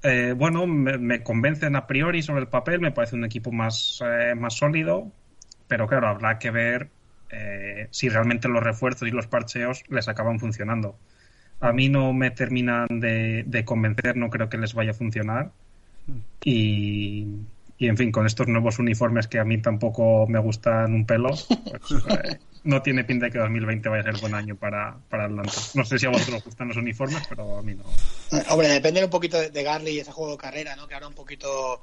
Eh, 0.03 0.33
bueno, 0.35 0.65
me, 0.65 0.97
me 0.97 1.23
convencen 1.23 1.75
a 1.75 1.85
priori 1.85 2.21
sobre 2.21 2.41
el 2.41 2.47
papel, 2.47 2.79
me 2.79 2.91
parece 2.91 3.15
un 3.15 3.25
equipo 3.25 3.51
más, 3.51 4.01
eh, 4.05 4.33
más 4.35 4.53
sólido, 4.55 5.11
pero 5.67 5.87
claro, 5.87 6.07
habrá 6.07 6.39
que 6.39 6.51
ver 6.51 6.89
eh, 7.31 7.87
si 7.91 8.09
realmente 8.09 8.47
los 8.47 8.63
refuerzos 8.63 9.07
y 9.07 9.11
los 9.11 9.27
parcheos 9.27 9.83
les 9.89 10.07
acaban 10.07 10.39
funcionando. 10.39 10.97
A 11.59 11.73
mí 11.73 11.89
no 11.89 12.13
me 12.13 12.31
terminan 12.31 12.87
de, 12.89 13.43
de 13.45 13.65
convencer, 13.65 14.15
no 14.15 14.29
creo 14.29 14.49
que 14.49 14.57
les 14.57 14.73
vaya 14.73 14.91
a 14.91 14.93
funcionar. 14.93 15.51
Y, 16.43 17.27
y, 17.77 17.87
en 17.87 17.97
fin, 17.97 18.11
con 18.11 18.25
estos 18.25 18.47
nuevos 18.47 18.79
uniformes 18.79 19.27
que 19.27 19.39
a 19.39 19.43
mí 19.43 19.61
tampoco 19.61 20.25
me 20.27 20.39
gustan 20.39 20.93
un 20.93 21.05
pelo, 21.05 21.29
pues, 21.29 22.03
no 22.63 22.81
tiene 22.81 23.03
pinta 23.03 23.25
de 23.25 23.31
que 23.31 23.39
2020 23.39 23.89
vaya 23.89 24.01
a 24.01 24.11
ser 24.11 24.21
buen 24.21 24.33
año 24.33 24.55
para, 24.55 24.97
para 25.09 25.25
Atlanta. 25.25 25.53
No 25.73 25.85
sé 25.85 25.99
si 25.99 26.05
a 26.05 26.09
vosotros 26.09 26.37
os 26.37 26.45
gustan 26.45 26.67
los 26.67 26.77
uniformes, 26.77 27.23
pero 27.27 27.57
a 27.57 27.61
mí 27.61 27.73
no. 27.75 27.83
Hombre, 28.49 28.69
depende 28.69 29.03
un 29.03 29.09
poquito 29.09 29.39
de, 29.39 29.49
de 29.49 29.63
Garley 29.63 29.95
y 29.95 29.99
ese 29.99 30.11
juego 30.11 30.33
de 30.33 30.37
carrera, 30.37 30.75
¿no? 30.75 30.87
Que 30.87 30.95
abra 30.95 31.07
un 31.07 31.13
poquito 31.13 31.81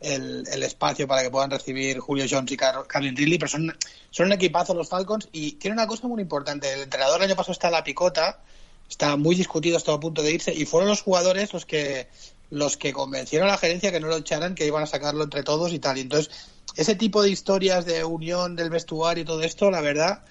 el, 0.00 0.46
el 0.50 0.62
espacio 0.62 1.08
para 1.08 1.22
que 1.22 1.30
puedan 1.30 1.50
recibir 1.50 1.98
Julio 1.98 2.26
Jones 2.28 2.52
y 2.52 2.56
Car 2.56 2.86
Calvin 2.86 3.16
Ridley, 3.16 3.38
pero 3.38 3.48
son, 3.48 3.76
son 4.10 4.26
un 4.26 4.32
equipazo 4.32 4.74
los 4.74 4.88
Falcons 4.88 5.28
y 5.32 5.52
tiene 5.52 5.74
una 5.74 5.86
cosa 5.86 6.06
muy 6.06 6.22
importante. 6.22 6.72
El 6.72 6.82
entrenador 6.82 7.18
el 7.18 7.28
año 7.28 7.36
pasado 7.36 7.52
está 7.52 7.68
en 7.68 7.74
la 7.74 7.84
picota, 7.84 8.40
está 8.88 9.16
muy 9.16 9.34
discutido, 9.34 9.76
está 9.76 9.92
a 9.92 10.00
punto 10.00 10.22
de 10.22 10.32
irse 10.32 10.54
y 10.54 10.66
fueron 10.66 10.88
los 10.88 11.02
jugadores 11.02 11.52
los 11.52 11.66
que 11.66 12.08
los 12.50 12.76
que 12.78 12.92
convencieron 12.92 13.48
a 13.48 13.52
la 13.52 13.58
gerencia 13.58 13.92
que 13.92 14.00
no 14.00 14.06
lo 14.06 14.16
echaran, 14.16 14.54
que 14.54 14.66
iban 14.66 14.82
a 14.82 14.86
sacarlo 14.86 15.24
entre 15.24 15.42
todos 15.42 15.72
y 15.72 15.78
tal. 15.78 15.98
Y 15.98 16.02
entonces, 16.02 16.30
ese 16.78 16.94
tipo 16.94 17.22
de 17.22 17.30
historias 17.30 17.84
de 17.84 18.04
unión 18.04 18.56
del 18.56 18.70
vestuario 18.70 19.22
y 19.22 19.26
todo 19.26 19.42
esto, 19.42 19.70
la 19.70 19.80
verdad, 19.80 20.22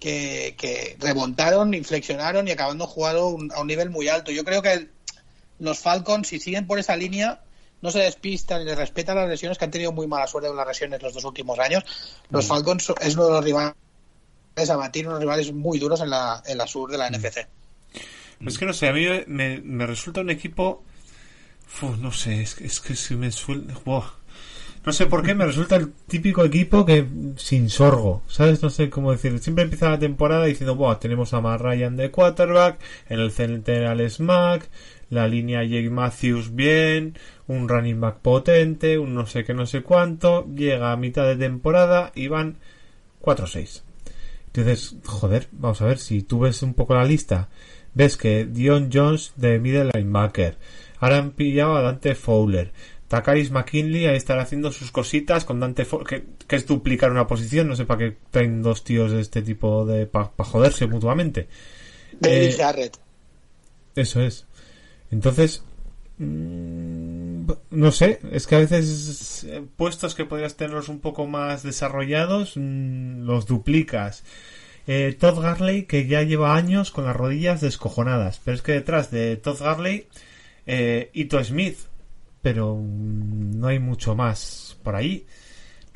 que, 0.00 0.54
que 0.56 0.96
remontaron, 1.00 1.74
inflexionaron 1.74 2.46
y 2.48 2.52
acabando 2.52 2.86
jugando 2.86 3.28
un- 3.28 3.52
a 3.52 3.60
un 3.60 3.66
nivel 3.66 3.90
muy 3.90 4.08
alto. 4.08 4.30
Yo 4.30 4.44
creo 4.44 4.62
que 4.62 4.88
los 5.58 5.78
Falcons, 5.78 6.28
si 6.28 6.38
siguen 6.38 6.66
por 6.66 6.78
esa 6.78 6.96
línea, 6.96 7.40
no 7.82 7.90
se 7.90 7.98
despistan 7.98 8.62
y 8.62 8.64
les 8.66 8.76
respetan 8.78 9.16
las 9.16 9.28
lesiones, 9.28 9.58
que 9.58 9.64
han 9.64 9.70
tenido 9.70 9.92
muy 9.92 10.06
mala 10.06 10.26
suerte 10.26 10.48
con 10.48 10.56
las 10.56 10.66
lesiones 10.66 11.02
los 11.02 11.12
dos 11.12 11.24
últimos 11.24 11.58
años. 11.58 11.82
Los 12.30 12.46
Falcons 12.46 12.84
so- 12.84 12.94
es 13.00 13.14
uno 13.16 13.26
de 13.26 13.32
los 13.32 13.44
rivales 13.44 13.74
a 14.70 14.76
batir, 14.76 15.06
unos 15.08 15.20
rivales 15.20 15.52
muy 15.52 15.78
duros 15.78 16.00
en 16.00 16.10
la, 16.10 16.42
en 16.46 16.56
la 16.56 16.66
sur 16.66 16.90
de 16.90 16.98
la 16.98 17.08
NFC. 17.10 17.46
Es 18.46 18.58
que 18.58 18.64
no 18.66 18.72
sé, 18.74 18.88
a 18.88 18.92
mí 18.92 19.06
me, 19.26 19.60
me 19.60 19.86
resulta 19.86 20.20
un 20.20 20.30
equipo 20.30 20.84
Uf, 21.82 21.98
no 21.98 22.12
sé, 22.12 22.42
es, 22.42 22.54
que- 22.54 22.64
es 22.64 22.80
que 22.80 22.94
si 22.94 23.14
me 23.16 23.32
suele... 23.32 23.74
Buah. 23.84 24.06
No 24.86 24.92
sé 24.92 25.06
por 25.06 25.24
qué 25.24 25.34
me 25.34 25.44
resulta 25.44 25.74
el 25.74 25.92
típico 26.06 26.44
equipo 26.44 26.86
que 26.86 27.04
sin 27.38 27.70
sorgo, 27.70 28.22
¿sabes? 28.28 28.62
No 28.62 28.70
sé 28.70 28.88
cómo 28.88 29.10
decir. 29.10 29.36
Siempre 29.40 29.64
empieza 29.64 29.90
la 29.90 29.98
temporada 29.98 30.44
diciendo, 30.44 30.76
Buah, 30.76 31.00
tenemos 31.00 31.34
a 31.34 31.40
Matt 31.40 31.60
Ryan 31.60 31.96
de 31.96 32.12
quarterback, 32.12 32.78
en 33.08 33.18
el 33.18 33.32
center 33.32 33.86
al 33.86 34.08
Smack, 34.08 34.68
la 35.10 35.26
línea 35.26 35.64
Jake 35.64 35.90
Matthews 35.90 36.54
bien, 36.54 37.18
un 37.48 37.68
running 37.68 38.00
back 38.00 38.18
potente, 38.18 38.96
un 38.96 39.12
no 39.12 39.26
sé 39.26 39.42
qué, 39.42 39.54
no 39.54 39.66
sé 39.66 39.82
cuánto. 39.82 40.46
Llega 40.54 40.92
a 40.92 40.96
mitad 40.96 41.26
de 41.26 41.34
temporada 41.34 42.12
y 42.14 42.28
van 42.28 42.58
4-6. 43.22 43.82
Entonces, 44.46 44.94
joder, 45.04 45.48
vamos 45.50 45.82
a 45.82 45.86
ver, 45.86 45.98
si 45.98 46.22
tú 46.22 46.38
ves 46.38 46.62
un 46.62 46.74
poco 46.74 46.94
la 46.94 47.04
lista, 47.04 47.48
ves 47.94 48.16
que 48.16 48.44
Dion 48.44 48.90
Jones 48.92 49.32
de 49.34 49.58
middle 49.58 49.90
linebacker, 49.92 50.58
ahora 51.00 51.18
han 51.18 51.32
pillado 51.32 51.76
a 51.76 51.82
Dante 51.82 52.14
Fowler, 52.14 52.72
Takaris 53.08 53.50
McKinley 53.50 54.06
ahí 54.06 54.16
estará 54.16 54.42
haciendo 54.42 54.72
sus 54.72 54.90
cositas 54.90 55.44
con 55.44 55.60
Dante 55.60 55.84
Fowler, 55.84 56.06
que, 56.06 56.24
que 56.46 56.56
es 56.56 56.66
duplicar 56.66 57.10
una 57.10 57.26
posición, 57.26 57.68
no 57.68 57.76
sé 57.76 57.84
para 57.84 57.98
qué 57.98 58.16
traen 58.30 58.62
dos 58.62 58.82
tíos 58.84 59.12
de 59.12 59.20
este 59.20 59.42
tipo 59.42 59.84
de, 59.86 60.06
para 60.06 60.30
joderse 60.38 60.86
mutuamente. 60.86 61.48
David 62.20 62.54
Eh, 62.54 62.56
Garrett. 62.58 62.98
Eso 63.94 64.20
es. 64.22 64.46
Entonces, 65.10 65.62
mm, 66.18 67.46
no 67.70 67.92
sé, 67.92 68.20
es 68.32 68.46
que 68.46 68.56
a 68.56 68.60
veces 68.60 69.44
eh, 69.48 69.62
puestos 69.76 70.14
que 70.14 70.24
podrías 70.24 70.56
tenerlos 70.56 70.88
un 70.88 71.00
poco 71.00 71.26
más 71.26 71.62
desarrollados, 71.62 72.56
mm, 72.56 73.22
los 73.24 73.46
duplicas. 73.46 74.24
Eh, 74.88 75.16
Todd 75.18 75.40
Garley, 75.42 75.84
que 75.84 76.06
ya 76.06 76.22
lleva 76.22 76.54
años 76.56 76.90
con 76.90 77.04
las 77.06 77.16
rodillas 77.16 77.60
descojonadas, 77.60 78.40
pero 78.44 78.54
es 78.56 78.62
que 78.62 78.72
detrás 78.72 79.10
de 79.10 79.36
Todd 79.36 79.60
Garley, 79.60 80.06
eh, 80.66 81.10
Ito 81.12 81.42
Smith, 81.42 81.78
pero 82.46 82.76
mm, 82.76 83.58
no 83.58 83.66
hay 83.66 83.80
mucho 83.80 84.14
más 84.14 84.78
por 84.84 84.94
ahí. 84.94 85.26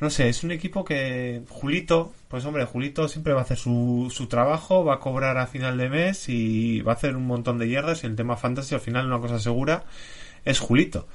No 0.01 0.09
sé, 0.09 0.27
es 0.27 0.43
un 0.43 0.51
equipo 0.51 0.83
que 0.83 1.43
Julito, 1.47 2.11
pues 2.27 2.43
hombre, 2.43 2.65
Julito 2.65 3.07
siempre 3.07 3.31
va 3.31 3.39
a 3.39 3.43
hacer 3.43 3.57
su, 3.57 4.11
su 4.13 4.27
trabajo, 4.27 4.83
va 4.83 4.95
a 4.95 4.99
cobrar 4.99 5.37
a 5.37 5.47
final 5.47 5.77
de 5.77 5.87
mes 5.87 6.27
y 6.27 6.81
va 6.81 6.91
a 6.91 6.95
hacer 6.95 7.15
un 7.15 7.25
montón 7.25 7.57
de 7.57 7.69
yardas 7.69 8.03
y 8.03 8.07
el 8.07 8.17
tema 8.17 8.35
fantasy 8.35 8.75
al 8.75 8.81
final 8.81 9.05
una 9.05 9.19
cosa 9.19 9.39
segura 9.39 9.85
es 10.43 10.59
Julito. 10.59 11.07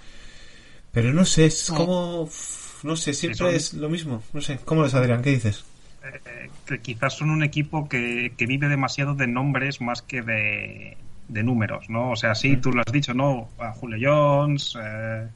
Pero 0.90 1.12
no 1.12 1.26
sé, 1.26 1.44
es 1.44 1.70
como... 1.70 2.30
No 2.82 2.96
sé, 2.96 3.12
siempre 3.12 3.54
es 3.54 3.74
lo 3.74 3.90
mismo. 3.90 4.22
No 4.32 4.40
sé, 4.40 4.58
¿cómo 4.64 4.84
les 4.84 4.94
Adrián? 4.94 5.20
¿Qué 5.20 5.32
dices? 5.32 5.66
Eh, 6.02 6.48
que 6.64 6.78
quizás 6.78 7.12
son 7.12 7.28
un 7.28 7.42
equipo 7.42 7.90
que, 7.90 8.32
que 8.38 8.46
vive 8.46 8.68
demasiado 8.68 9.14
de 9.14 9.26
nombres 9.26 9.82
más 9.82 10.00
que 10.00 10.22
de, 10.22 10.96
de 11.28 11.42
números, 11.42 11.90
¿no? 11.90 12.10
O 12.10 12.16
sea, 12.16 12.34
sí, 12.34 12.56
tú 12.56 12.72
lo 12.72 12.80
has 12.80 12.92
dicho, 12.92 13.14
¿no? 13.14 13.48
A 13.58 13.72
Julio 13.72 13.98
Jones, 14.00 14.76
eh, 14.80 15.26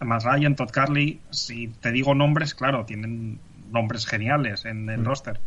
a 0.00 0.04
Matt 0.04 0.24
Ryan, 0.24 0.56
Todd 0.56 0.70
Carley. 0.70 1.20
Si 1.30 1.68
te 1.68 1.92
digo 1.92 2.14
nombres, 2.14 2.54
claro, 2.54 2.84
tienen 2.84 3.38
nombres 3.70 4.06
geniales 4.06 4.64
en 4.64 4.88
el 4.88 5.04
roster. 5.04 5.40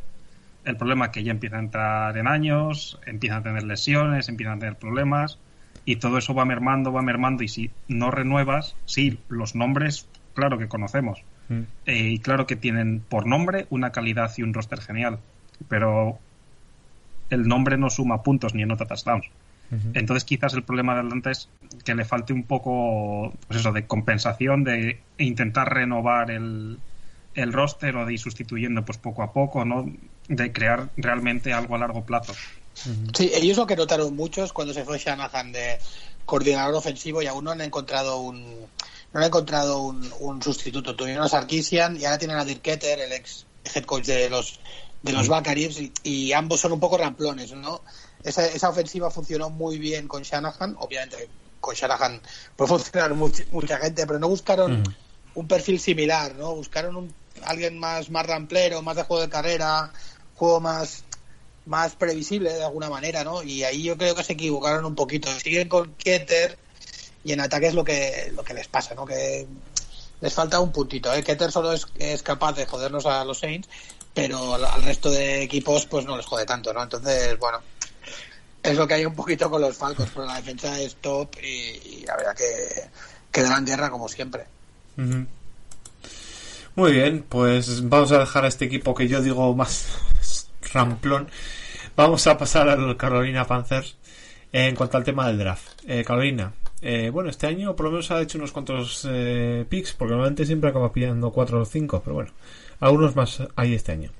El 0.65 0.77
problema 0.77 1.05
es 1.05 1.11
que 1.11 1.23
ya 1.23 1.31
empiezan 1.31 1.59
a 1.59 1.63
entrar 1.63 2.17
en 2.17 2.27
años, 2.27 2.99
empiezan 3.05 3.39
a 3.39 3.43
tener 3.43 3.63
lesiones, 3.63 4.29
empiezan 4.29 4.57
a 4.57 4.59
tener 4.59 4.75
problemas 4.75 5.39
y 5.85 5.95
todo 5.95 6.17
eso 6.17 6.33
va 6.33 6.45
mermando, 6.45 6.91
va 6.91 7.01
mermando 7.01 7.43
y 7.43 7.47
si 7.47 7.71
no 7.87 8.11
renuevas, 8.11 8.75
sí, 8.85 9.19
los 9.29 9.55
nombres, 9.55 10.07
claro 10.33 10.57
que 10.57 10.67
conocemos. 10.67 11.23
Mm. 11.47 11.61
Eh, 11.85 12.09
y 12.09 12.19
claro 12.19 12.45
que 12.45 12.55
tienen 12.55 13.01
por 13.07 13.25
nombre 13.25 13.65
una 13.69 13.91
calidad 13.91 14.31
y 14.37 14.43
un 14.43 14.53
roster 14.53 14.81
genial, 14.81 15.19
pero 15.67 16.19
el 17.29 17.47
nombre 17.47 17.77
no 17.77 17.89
suma 17.89 18.21
puntos 18.21 18.53
ni 18.53 18.63
anota 18.63 18.85
touchdowns. 18.85 19.25
Entonces 19.93 20.23
quizás 20.23 20.53
el 20.53 20.63
problema 20.63 20.95
de 20.95 21.01
Atlanta 21.01 21.31
es 21.31 21.49
que 21.85 21.93
le 21.93 22.03
falte 22.03 22.33
un 22.33 22.43
poco, 22.43 23.33
pues 23.47 23.59
eso, 23.59 23.71
de 23.71 23.85
compensación, 23.85 24.63
de 24.63 24.99
intentar 25.17 25.71
renovar 25.71 26.31
el, 26.31 26.79
el 27.35 27.53
roster 27.53 27.95
o 27.95 28.05
de 28.05 28.13
ir 28.13 28.19
sustituyendo 28.19 28.83
pues 28.83 28.97
poco 28.97 29.21
a 29.21 29.31
poco, 29.31 29.65
¿no? 29.65 29.91
De 30.27 30.51
crear 30.51 30.89
realmente 30.97 31.53
algo 31.53 31.75
a 31.75 31.79
largo 31.79 32.03
plazo. 32.03 32.33
Sí, 33.13 33.31
ellos 33.33 33.57
lo 33.57 33.67
que 33.67 33.75
notaron 33.75 34.15
muchos 34.15 34.53
cuando 34.53 34.73
se 34.73 34.85
fue 34.85 34.97
Shanahan 34.97 35.51
de 35.51 35.77
coordinador 36.25 36.75
ofensivo 36.75 37.21
y 37.21 37.27
aún 37.27 37.43
no 37.43 37.51
han 37.51 37.61
encontrado 37.61 38.19
un 38.19 38.67
no 39.11 39.19
han 39.19 39.25
encontrado 39.25 39.81
un, 39.81 40.09
un 40.19 40.41
sustituto. 40.41 40.95
Tuvieron 40.95 41.25
a 41.25 41.29
Sarkisian 41.29 41.99
y 41.99 42.05
ahora 42.05 42.17
tienen 42.17 42.37
a 42.37 42.45
Dirk 42.45 42.61
Ketter, 42.61 42.99
el 42.99 43.11
ex 43.11 43.45
head 43.73 43.83
coach 43.83 44.05
de 44.05 44.29
los 44.29 44.59
de 45.01 45.13
los 45.13 45.27
Buccaneers 45.27 45.79
y, 45.79 45.91
y 46.03 46.33
ambos 46.33 46.59
son 46.59 46.73
un 46.73 46.79
poco 46.79 46.97
ramplones, 46.97 47.51
¿no? 47.53 47.81
Esa, 48.23 48.45
esa 48.47 48.69
ofensiva 48.69 49.09
funcionó 49.09 49.49
muy 49.49 49.77
bien 49.77 50.07
con 50.07 50.23
Shanahan, 50.23 50.75
obviamente 50.79 51.29
con 51.61 51.75
Shanahan 51.75 52.21
puede 52.55 52.69
funcionar 52.69 53.13
much- 53.13 53.45
mucha 53.51 53.77
gente, 53.77 54.05
pero 54.07 54.19
no 54.19 54.27
buscaron 54.29 54.81
Ujú. 54.81 54.91
un 55.35 55.47
perfil 55.47 55.79
similar, 55.79 56.35
¿no? 56.35 56.55
Buscaron 56.55 56.95
un, 56.95 57.13
alguien 57.43 57.77
más 57.77 58.09
más 58.09 58.25
ramplero, 58.25 58.81
más 58.81 58.95
de 58.97 59.03
juego 59.03 59.21
de 59.23 59.29
carrera, 59.29 59.91
juego 60.35 60.59
más 60.59 61.03
más 61.65 61.95
previsible 61.95 62.51
de 62.53 62.63
alguna 62.63 62.89
manera, 62.89 63.23
¿no? 63.23 63.43
Y 63.43 63.63
ahí 63.63 63.83
yo 63.83 63.97
creo 63.97 64.15
que 64.15 64.23
se 64.23 64.33
equivocaron 64.33 64.85
un 64.85 64.95
poquito. 64.95 65.29
Siguen 65.39 65.69
con 65.69 65.93
Keter 65.95 66.57
y 67.23 67.33
en 67.33 67.41
ataque 67.41 67.67
es 67.67 67.73
lo 67.75 67.83
que 67.83 68.31
lo 68.35 68.43
que 68.43 68.53
les 68.53 68.67
pasa, 68.67 68.95
¿no? 68.95 69.05
Que 69.05 69.45
les 70.21 70.33
falta 70.33 70.59
un 70.59 70.71
puntito, 70.71 71.13
¿eh? 71.13 71.23
Keter 71.23 71.51
solo 71.51 71.71
es, 71.73 71.85
es 71.97 72.23
capaz 72.23 72.53
de 72.53 72.65
jodernos 72.65 73.05
a 73.05 73.23
los 73.23 73.39
Saints, 73.39 73.69
pero 74.13 74.55
al, 74.55 74.65
al 74.65 74.83
resto 74.83 75.11
de 75.11 75.43
equipos 75.43 75.85
pues 75.85 76.05
no 76.05 76.17
les 76.17 76.25
jode 76.25 76.45
tanto, 76.45 76.73
¿no? 76.73 76.81
Entonces, 76.81 77.37
bueno, 77.37 77.59
es 78.63 78.77
lo 78.77 78.87
que 78.87 78.93
hay 78.95 79.05
un 79.05 79.15
poquito 79.15 79.49
con 79.49 79.61
los 79.61 79.77
Falcons, 79.77 80.11
pero 80.13 80.25
la 80.25 80.35
defensa 80.35 80.79
es 80.79 80.95
top 80.97 81.35
y, 81.41 82.05
la 82.05 82.15
verdad 82.17 82.35
que, 82.35 82.89
que 83.31 83.41
darán 83.41 83.65
guerra 83.65 83.89
como 83.89 84.07
siempre. 84.07 84.45
Muy 86.75 86.91
bien, 86.91 87.25
pues 87.27 87.87
vamos 87.87 88.11
a 88.11 88.19
dejar 88.19 88.45
a 88.45 88.47
este 88.47 88.65
equipo 88.65 88.93
que 88.93 89.07
yo 89.07 89.21
digo 89.21 89.53
más 89.55 89.87
ramplón. 90.73 91.29
Vamos 91.95 92.25
a 92.27 92.37
pasar 92.37 92.69
al 92.69 92.95
Carolina 92.95 93.45
Panthers 93.45 93.97
en 94.51 94.75
cuanto 94.75 94.97
al 94.97 95.03
tema 95.03 95.27
del 95.27 95.37
draft. 95.37 95.81
Eh, 95.87 96.03
Carolina, 96.05 96.53
eh, 96.81 97.09
bueno, 97.11 97.29
este 97.29 97.47
año 97.47 97.75
por 97.75 97.85
lo 97.85 97.91
menos 97.91 98.11
ha 98.11 98.21
hecho 98.21 98.37
unos 98.37 98.51
cuantos 98.51 99.05
eh, 99.09 99.65
picks, 99.67 99.93
porque 99.93 100.11
normalmente 100.11 100.45
siempre 100.45 100.69
acaba 100.69 100.93
pillando 100.93 101.31
4 101.31 101.61
o 101.61 101.65
5, 101.65 102.01
pero 102.03 102.13
bueno, 102.13 102.31
algunos 102.79 103.15
más 103.15 103.43
hay 103.55 103.73
este 103.73 103.91
año. 103.91 104.11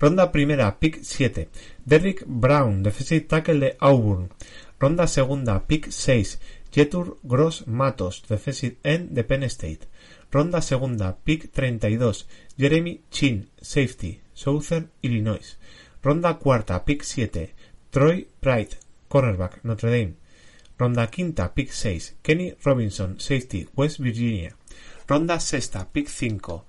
Ronda 0.00 0.30
primera, 0.30 0.78
pick 0.78 1.04
7. 1.04 1.48
Derrick 1.84 2.24
Brown, 2.26 2.82
defensive 2.82 3.26
tackle 3.26 3.60
de 3.60 3.76
Auburn. 3.80 4.30
Ronda 4.78 5.06
segunda, 5.06 5.66
pick 5.66 5.90
6. 5.90 6.38
Jetur 6.70 7.18
Gross 7.22 7.66
Matos, 7.66 8.22
defensive 8.28 8.76
end 8.84 9.10
de 9.10 9.24
Penn 9.24 9.42
State. 9.50 9.88
Ronda 10.30 10.60
segunda, 10.60 11.16
pick 11.16 11.50
32. 11.50 12.26
Jeremy 12.56 13.00
Chin, 13.10 13.48
safety, 13.60 14.20
Southern 14.34 14.90
Illinois. 15.02 15.58
Ronda 16.02 16.34
cuarta, 16.34 16.84
pick 16.84 17.02
7. 17.02 17.54
Troy 17.90 18.28
Pride, 18.40 18.76
cornerback, 19.08 19.64
Notre 19.64 19.90
Dame. 19.90 20.14
Ronda 20.78 21.08
quinta, 21.08 21.52
pick 21.52 21.72
6. 21.72 22.18
Kenny 22.22 22.54
Robinson, 22.62 23.18
safety, 23.18 23.66
West 23.74 23.98
Virginia. 23.98 24.54
Ronda 25.08 25.40
sexta, 25.40 25.88
pick 25.90 26.08
5. 26.08 26.64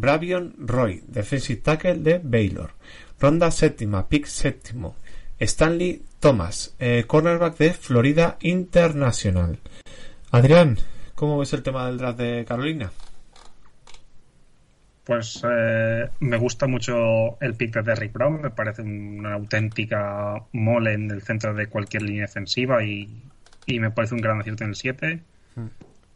Bravion 0.00 0.54
Roy, 0.58 1.02
defensive 1.06 1.60
tackle 1.62 1.98
de 1.98 2.20
Baylor. 2.22 2.72
Ronda 3.20 3.50
séptima, 3.50 4.08
pick 4.08 4.26
séptimo. 4.26 4.96
Stanley 5.38 6.02
Thomas, 6.18 6.74
eh, 6.78 7.04
cornerback 7.06 7.56
de 7.58 7.72
Florida 7.72 8.36
International. 8.40 9.58
Adrián, 10.30 10.78
¿cómo 11.14 11.38
ves 11.38 11.52
el 11.52 11.62
tema 11.62 11.86
del 11.86 11.98
draft 11.98 12.18
de 12.18 12.44
Carolina? 12.44 12.90
Pues 15.04 15.42
eh, 15.44 16.08
me 16.20 16.36
gusta 16.36 16.66
mucho 16.66 17.40
el 17.40 17.54
pick 17.54 17.74
de 17.74 17.82
Derrick 17.82 18.12
Brown, 18.12 18.40
me 18.42 18.50
parece 18.50 18.82
una 18.82 19.34
auténtica 19.34 20.42
mole 20.52 20.92
en 20.92 21.10
el 21.10 21.22
centro 21.22 21.54
de 21.54 21.66
cualquier 21.66 22.02
línea 22.02 22.22
defensiva 22.22 22.84
y, 22.84 23.08
y 23.66 23.80
me 23.80 23.90
parece 23.90 24.14
un 24.14 24.20
gran 24.20 24.40
acierto 24.40 24.64
en 24.64 24.70
el 24.70 24.76
7. 24.76 25.22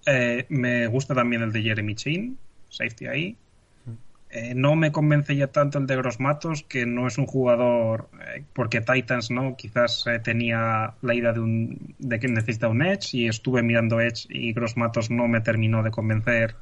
Eh, 0.07 0.47
me 0.49 0.87
gusta 0.87 1.15
también 1.15 1.43
el 1.43 1.53
de 1.53 1.63
Jeremy 1.63 1.95
Chin, 1.95 2.39
safety 2.69 3.07
ahí. 3.07 3.37
Eh, 4.37 4.53
no 4.57 4.75
me 4.75 4.91
convence 4.91 5.37
ya 5.37 5.47
tanto 5.47 5.79
el 5.79 5.87
de 5.87 5.95
Gross 5.95 6.19
Matos, 6.19 6.65
que 6.65 6.87
no 6.87 7.07
es 7.07 7.19
un 7.19 7.27
jugador, 7.27 8.09
eh, 8.35 8.43
porque 8.53 8.81
Titans 8.81 9.31
no 9.31 9.55
quizás 9.57 10.05
eh, 10.09 10.19
tenía 10.19 10.95
la 11.03 11.15
idea 11.15 11.33
de, 11.33 11.39
un, 11.39 11.95
de 12.01 12.19
que 12.19 12.27
necesita 12.27 12.67
un 12.67 12.83
Edge 12.83 13.15
y 13.17 13.29
estuve 13.29 13.63
mirando 13.63 14.01
Edge 14.01 14.27
y 14.29 14.53
Gross 14.53 14.77
Matos 14.77 15.09
no 15.09 15.29
me 15.29 15.41
terminó 15.41 15.85
de 15.85 15.93
convencer. 15.93 16.57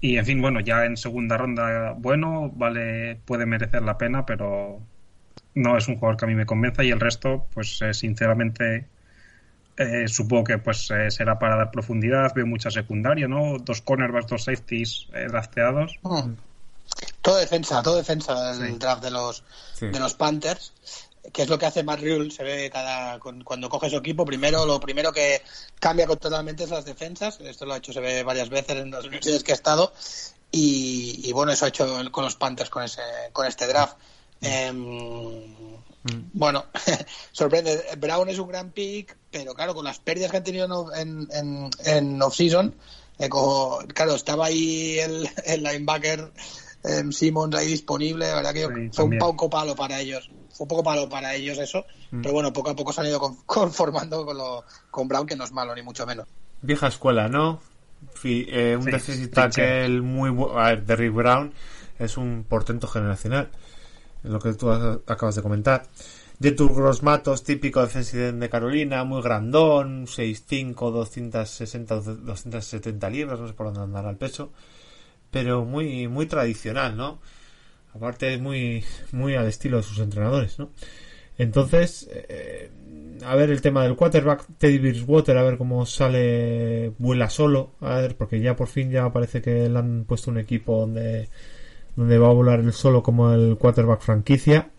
Y 0.00 0.16
en 0.16 0.26
fin, 0.26 0.40
bueno, 0.40 0.60
ya 0.60 0.84
en 0.84 0.96
segunda 0.96 1.36
ronda, 1.36 1.92
bueno, 1.98 2.52
vale, 2.54 3.18
puede 3.24 3.46
merecer 3.46 3.82
la 3.82 3.98
pena, 3.98 4.24
pero 4.24 4.80
no 5.56 5.76
es 5.76 5.88
un 5.88 5.96
jugador 5.96 6.16
que 6.18 6.26
a 6.26 6.28
mí 6.28 6.36
me 6.36 6.46
convenza 6.46 6.84
y 6.84 6.90
el 6.90 7.00
resto, 7.00 7.48
pues 7.52 7.80
sinceramente, 7.94 8.86
eh, 9.76 10.06
supongo 10.06 10.44
que 10.44 10.58
pues 10.58 10.88
será 11.08 11.36
para 11.40 11.56
dar 11.56 11.72
profundidad. 11.72 12.32
Veo 12.32 12.46
mucha 12.46 12.70
secundaria, 12.70 13.26
¿no? 13.26 13.58
Dos 13.58 13.80
cornerbacks, 13.80 14.28
dos 14.28 14.44
safeties 14.44 15.08
eh. 15.14 15.26
Todo 17.22 17.36
defensa, 17.36 17.82
todo 17.82 17.96
defensa 17.96 18.52
del 18.54 18.72
Sí. 18.72 18.78
draft 18.78 19.02
de 19.02 19.10
los 19.10 19.42
Sí. 19.78 19.86
de 19.86 19.98
los 20.00 20.14
Panthers. 20.14 20.72
que 21.32 21.42
es 21.42 21.48
lo 21.48 21.58
que 21.58 21.66
hace 21.66 21.82
Matt 21.82 21.98
Rule, 22.02 22.30
se 22.30 22.44
ve 22.44 22.70
cada 22.72 23.18
cuando 23.18 23.68
coge 23.68 23.90
su 23.90 23.96
equipo, 23.96 24.24
primero 24.24 24.64
lo 24.64 24.78
primero 24.78 25.12
que 25.12 25.42
cambia 25.80 26.06
totalmente 26.06 26.62
es 26.62 26.70
las 26.70 26.84
defensas, 26.84 27.40
esto 27.40 27.66
lo 27.66 27.74
ha 27.74 27.78
hecho 27.78 27.92
se 27.92 27.98
ve 27.98 28.22
varias 28.22 28.48
veces 28.48 28.76
en 28.76 28.92
las 28.92 29.04
universidades 29.04 29.42
que 29.42 29.50
ha 29.50 29.56
estado 29.56 29.92
y, 30.52 31.22
y 31.28 31.32
bueno, 31.32 31.50
eso 31.50 31.64
ha 31.64 31.68
hecho 31.68 31.84
con 32.12 32.22
los 32.24 32.36
Panthers 32.36 32.70
con 32.70 32.84
ese 32.84 33.02
con 33.32 33.44
este 33.44 33.66
draft. 33.66 33.96
Em, 34.40 35.52
bueno, 36.32 36.66
sorprende. 37.32 37.84
Brown 37.98 38.28
es 38.28 38.38
un 38.38 38.46
gran 38.48 38.70
pick, 38.70 39.16
pero 39.32 39.52
claro, 39.54 39.74
con 39.74 39.84
las 39.84 39.98
pérdidas 39.98 40.30
que 40.30 40.36
han 40.36 40.44
tenido 40.44 40.94
en, 40.94 41.26
en, 41.32 41.70
en 41.84 42.22
off-season, 42.22 42.72
eh, 43.18 43.28
claro, 43.28 44.14
estaba 44.14 44.46
ahí 44.46 45.00
el, 45.00 45.28
el 45.44 45.62
linebacker 45.64 46.30
em, 46.86 47.10
Simmons 47.12 47.54
ahí 47.56 47.66
disponible. 47.68 48.28
La 48.28 48.36
verdad 48.36 48.52
que 48.54 48.60
yo- 48.62 48.68
Sí, 48.68 48.74
fue 48.74 48.82
un 48.84 48.90
también. 48.92 49.18
poco 49.20 49.50
palo 49.50 49.74
para 49.74 50.00
ellos. 50.00 50.30
Fue 50.50 50.64
un 50.64 50.68
poco 50.68 50.82
palo 50.84 51.08
para 51.08 51.34
ellos 51.34 51.58
eso. 51.58 51.84
Pero 52.10 52.32
bueno, 52.32 52.52
poco 52.52 52.70
a 52.70 52.76
poco 52.76 52.92
se 52.92 53.00
han 53.00 53.08
ido 53.08 53.18
con- 53.20 53.36
conformando 53.46 54.24
con, 54.24 54.36
lo, 54.38 54.64
con 54.90 55.08
Brown, 55.08 55.26
que 55.26 55.36
no 55.36 55.44
es 55.44 55.52
malo, 55.52 55.74
ni 55.74 55.82
mucho 55.82 56.06
menos. 56.06 56.26
Vieja 56.62 56.86
escuela, 56.86 57.28
¿no? 57.28 57.60
Fi- 58.14 58.46
eh, 58.48 58.76
un 58.76 58.84
Sí, 58.84 58.98
sí, 59.16 59.28
tackle 59.28 60.00
muy 60.00 60.30
bueno. 60.30 60.58
A 60.58 60.68
ver, 60.68 60.84
Derrick 60.84 61.12
Brown 61.14 61.52
es 61.98 62.16
un 62.16 62.44
portento 62.48 62.86
generacional. 62.86 63.50
Es 64.22 64.30
lo 64.30 64.38
que 64.38 64.52
tú 64.54 64.70
has- 64.70 64.98
acabas 65.06 65.34
de 65.34 65.42
comentar. 65.42 65.86
Jetur 66.40 66.74
Gross 66.74 67.02
Matos, 67.02 67.44
típico 67.44 67.80
defensive 67.80 68.28
end 68.28 68.42
de 68.42 68.50
Carolina, 68.50 69.04
muy 69.04 69.22
grandón, 69.22 70.06
6'5, 70.06 70.90
260, 70.90 71.94
270 71.96 73.08
libras, 73.08 73.40
no 73.40 73.48
sé 73.48 73.54
por 73.54 73.66
dónde 73.66 73.80
andará 73.80 74.10
el 74.10 74.16
peso. 74.18 74.50
Pero 75.30 75.64
muy, 75.64 76.08
muy 76.08 76.26
tradicional, 76.26 76.96
¿no? 76.96 77.18
Aparte, 77.94 78.38
muy, 78.38 78.84
muy 79.12 79.34
al 79.34 79.46
estilo 79.46 79.78
de 79.78 79.82
sus 79.82 79.98
entrenadores, 79.98 80.58
¿no? 80.58 80.70
Entonces, 81.38 82.08
eh, 82.12 82.70
a 83.24 83.34
ver 83.34 83.50
el 83.50 83.60
tema 83.60 83.82
del 83.82 83.96
quarterback, 83.96 84.46
Teddy 84.58 84.78
Bridgewater, 84.78 85.36
a 85.36 85.42
ver 85.42 85.58
cómo 85.58 85.84
sale, 85.86 86.92
vuela 86.98 87.28
solo, 87.28 87.72
a 87.80 87.96
ver, 87.96 88.16
porque 88.16 88.40
ya 88.40 88.56
por 88.56 88.68
fin 88.68 88.90
ya 88.90 89.12
parece 89.12 89.42
que 89.42 89.68
le 89.68 89.78
han 89.78 90.04
puesto 90.04 90.30
un 90.30 90.38
equipo 90.38 90.80
donde, 90.80 91.28
donde 91.94 92.18
va 92.18 92.28
a 92.28 92.32
volar 92.32 92.60
él 92.60 92.72
solo 92.72 93.02
como 93.02 93.32
el 93.32 93.56
quarterback 93.58 94.00
franquicia 94.00 94.70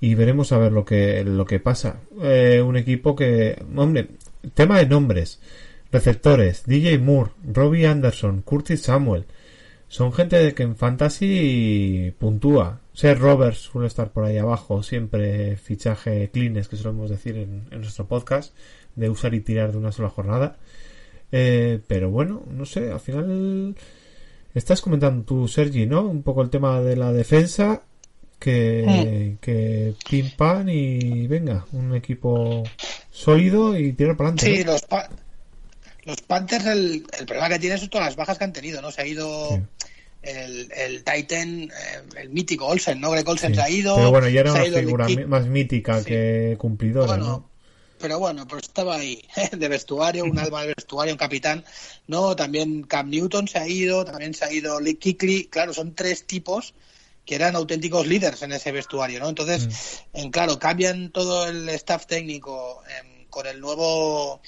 y 0.00 0.14
veremos 0.14 0.52
a 0.52 0.58
ver 0.58 0.72
lo 0.72 0.84
que, 0.84 1.24
lo 1.24 1.44
que 1.44 1.60
pasa. 1.60 2.00
Eh, 2.20 2.62
un 2.64 2.76
equipo 2.76 3.14
que, 3.14 3.62
hombre, 3.74 4.08
tema 4.54 4.78
de 4.78 4.86
nombres, 4.86 5.40
receptores, 5.92 6.64
DJ 6.66 6.98
Moore, 6.98 7.30
Robbie 7.52 7.86
Anderson, 7.86 8.42
Curtis 8.42 8.82
Samuel, 8.82 9.26
son 9.88 10.12
gente 10.12 10.36
de 10.36 10.54
que 10.54 10.62
en 10.64 10.76
fantasy 10.76 12.12
puntúa. 12.18 12.80
Ser 12.92 13.18
Roberts 13.18 13.58
suele 13.58 13.88
estar 13.88 14.10
por 14.10 14.24
ahí 14.24 14.38
abajo, 14.38 14.82
siempre 14.82 15.56
fichaje 15.56 16.30
cleans, 16.32 16.68
que 16.68 16.76
solemos 16.76 17.10
decir 17.10 17.36
en, 17.36 17.66
en 17.70 17.80
nuestro 17.80 18.06
podcast, 18.06 18.54
de 18.94 19.10
usar 19.10 19.34
y 19.34 19.40
tirar 19.40 19.72
de 19.72 19.78
una 19.78 19.92
sola 19.92 20.08
jornada. 20.08 20.56
Eh, 21.32 21.80
pero 21.86 22.10
bueno, 22.10 22.42
no 22.50 22.64
sé, 22.64 22.90
al 22.90 23.00
final 23.00 23.74
estás 24.54 24.80
comentando 24.80 25.24
tú, 25.24 25.46
Sergi, 25.48 25.84
¿no? 25.86 26.02
Un 26.02 26.22
poco 26.22 26.40
el 26.42 26.50
tema 26.50 26.80
de 26.80 26.96
la 26.96 27.12
defensa, 27.12 27.82
que, 28.38 29.36
que 29.40 29.94
pim 30.08 30.30
pam 30.36 30.68
y 30.68 31.26
venga, 31.26 31.66
un 31.72 31.94
equipo 31.94 32.62
sólido 33.10 33.78
y 33.78 33.92
tirar 33.92 34.16
para 34.16 34.30
adelante. 34.30 34.56
Sí, 34.56 34.64
los, 34.64 34.82
pa- 34.82 35.08
los 36.04 36.20
Panthers, 36.22 36.66
el, 36.66 37.04
el 37.18 37.26
problema 37.26 37.48
que 37.48 37.58
tienen 37.58 37.78
son 37.78 37.88
todas 37.90 38.06
las 38.06 38.16
bajas 38.16 38.38
que 38.38 38.44
han 38.44 38.52
tenido, 38.52 38.80
¿no? 38.80 38.90
Se 38.90 39.02
ha 39.02 39.06
ido 39.06 39.48
Sí. 39.50 39.62
El, 40.26 40.72
el 40.72 41.04
Titan, 41.04 41.62
eh, 41.64 41.70
el 42.18 42.28
mítico 42.30 42.66
Olsen, 42.66 43.00
¿no? 43.00 43.10
Greg 43.10 43.28
Olsen 43.28 43.50
Sí. 43.52 43.56
se 43.56 43.62
ha 43.62 43.70
ido. 43.70 43.96
Pero 43.96 44.10
bueno, 44.10 44.28
ya 44.28 44.40
era 44.40 44.52
una 44.52 44.64
figura 44.64 45.06
más 45.26 45.46
mítica 45.46 45.98
Sí. 46.00 46.06
que 46.06 46.56
cumplidora, 46.58 47.06
Bueno, 47.06 47.24
¿no? 47.24 47.50
pero 47.98 48.18
bueno, 48.18 48.46
pues 48.46 48.64
estaba 48.64 48.96
ahí, 48.96 49.22
de 49.52 49.68
vestuario, 49.68 50.24
un 50.24 50.38
alma 50.38 50.62
de 50.62 50.74
vestuario, 50.76 51.14
un 51.14 51.18
capitán, 51.18 51.64
¿no? 52.06 52.36
También 52.36 52.82
Cam 52.82 53.08
Newton 53.08 53.48
se 53.48 53.58
ha 53.58 53.66
ido, 53.68 54.04
también 54.04 54.34
se 54.34 54.44
ha 54.44 54.52
ido 54.52 54.80
Lee 54.80 54.96
Kickley, 54.96 55.44
claro, 55.46 55.72
son 55.72 55.94
tres 55.94 56.26
tipos 56.26 56.74
que 57.24 57.34
eran 57.34 57.56
auténticos 57.56 58.06
líderes 58.06 58.42
en 58.42 58.52
ese 58.52 58.70
vestuario, 58.70 59.18
¿no? 59.18 59.28
Entonces, 59.28 59.66
Mm. 60.12 60.18
en 60.18 60.30
claro, 60.30 60.58
cambian 60.58 61.10
todo 61.10 61.46
el 61.48 61.68
staff 61.70 62.06
técnico 62.06 62.82
em, 63.00 63.24
con 63.30 63.46
el 63.46 63.60
nuevo 63.60 64.40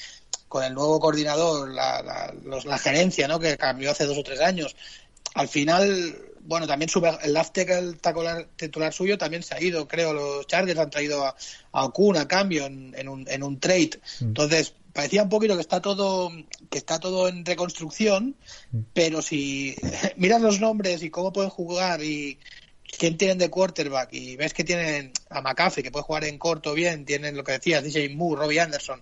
con 0.46 0.64
el 0.64 0.72
nuevo 0.72 0.98
coordinador, 0.98 1.68
la, 1.70 2.02
la, 2.02 2.34
los- 2.42 2.64
la 2.64 2.78
gerencia, 2.78 3.28
¿no? 3.28 3.38
Que 3.38 3.58
cambió 3.58 3.90
hace 3.90 4.06
dos 4.06 4.16
o 4.16 4.22
tres 4.22 4.40
años. 4.40 4.76
Al 5.38 5.46
final, 5.46 6.18
bueno, 6.40 6.66
también 6.66 6.88
sube 6.88 7.16
el 7.22 7.32
left 7.32 7.52
tackle 7.52 8.48
titular 8.56 8.92
suyo 8.92 9.16
también 9.16 9.44
se 9.44 9.54
ha 9.54 9.62
ido, 9.62 9.86
creo. 9.86 10.12
Los 10.12 10.48
Chargers 10.48 10.80
han 10.80 10.90
traído 10.90 11.24
a, 11.24 11.36
a 11.70 11.84
Okun 11.84 12.16
a 12.16 12.26
cambio 12.26 12.66
en, 12.66 12.92
en 12.98 13.08
un, 13.08 13.24
en 13.28 13.44
un 13.44 13.60
trade. 13.60 14.00
Entonces, 14.20 14.74
parecía 14.92 15.22
un 15.22 15.28
poquito 15.28 15.54
que 15.54 15.60
está 15.60 15.80
todo 15.80 16.32
que 16.68 16.78
está 16.78 16.98
todo 16.98 17.28
en 17.28 17.44
reconstrucción, 17.44 18.34
pero 18.92 19.22
si 19.22 19.76
miras 20.16 20.42
los 20.42 20.58
nombres 20.58 21.04
y 21.04 21.10
cómo 21.10 21.32
pueden 21.32 21.50
jugar 21.50 22.02
y 22.02 22.40
quién 22.98 23.16
tienen 23.16 23.38
de 23.38 23.48
quarterback 23.48 24.12
y 24.12 24.34
ves 24.34 24.52
que 24.52 24.64
tienen 24.64 25.12
a 25.30 25.40
McCaffrey 25.40 25.84
que 25.84 25.92
puede 25.92 26.02
jugar 26.02 26.24
en 26.24 26.36
corto 26.36 26.74
bien, 26.74 27.04
tienen 27.04 27.36
lo 27.36 27.44
que 27.44 27.52
decías, 27.52 27.84
DJ 27.84 28.08
Moore, 28.16 28.40
Robbie 28.40 28.58
Anderson, 28.58 29.00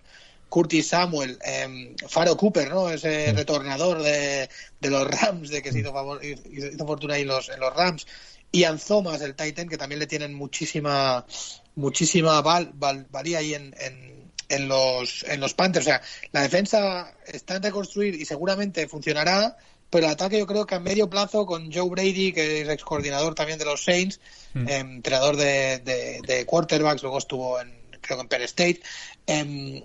Curtis 0.49 0.88
Samuel, 0.88 1.38
eh, 1.44 1.94
Faro 2.09 2.36
Cooper, 2.36 2.68
¿no? 2.70 2.88
Ese 2.90 3.32
retornador 3.32 4.03
de, 4.03 4.49
de 4.80 4.90
los 4.90 5.07
Rams, 5.09 5.51
de 5.51 5.62
que 5.62 5.72
se 5.72 5.80
hizo, 5.80 5.92
favor, 5.92 6.24
hizo 6.24 6.86
fortuna 6.86 7.14
ahí 7.14 7.22
en 7.22 7.28
los, 7.28 7.49
en 7.49 7.61
los 7.61 7.74
Rams. 7.74 8.07
Ian 8.53 8.78
Thomas, 8.78 9.20
el 9.22 9.34
Titan, 9.34 9.68
que 9.68 9.76
también 9.76 9.99
le 9.99 10.07
tienen 10.07 10.32
muchísima 10.34 11.26
muchísima 11.74 12.40
val, 12.40 12.70
val- 12.74 13.07
valía 13.11 13.38
ahí 13.38 13.53
en, 13.55 13.74
en, 13.78 14.32
en 14.49 14.68
los, 14.68 15.24
en 15.28 15.40
los 15.40 15.53
Panthers. 15.53 15.86
O 15.86 15.90
sea, 15.90 16.01
la 16.32 16.40
defensa 16.42 17.12
está 17.26 17.57
en 17.57 17.62
reconstruir 17.64 18.14
y 18.14 18.24
seguramente 18.24 18.88
funcionará, 18.88 19.59
pero 19.90 20.07
el 20.07 20.12
ataque 20.12 20.38
yo 20.38 20.47
creo 20.47 20.64
que 20.64 20.74
a 20.76 20.80
medio 20.80 21.11
plazo 21.11 21.44
con 21.44 21.70
Joe 21.70 21.90
Brady, 21.90 22.32
que 22.32 22.62
es 22.62 22.68
ex 22.68 22.82
coordinador 22.82 23.34
también 23.34 23.59
de 23.59 23.66
los 23.66 23.84
Saints, 23.84 24.20
eh, 24.55 24.76
entrenador 24.78 25.36
de, 25.36 25.80
de, 25.80 26.20
de 26.26 26.47
quarterbacks, 26.47 27.03
luego 27.03 27.18
estuvo 27.18 27.61
en, 27.61 27.74
creo 28.01 28.16
que 28.16 28.22
en 28.22 28.28
Penn 28.28 28.42
State. 28.42 28.80
em, 29.26 29.82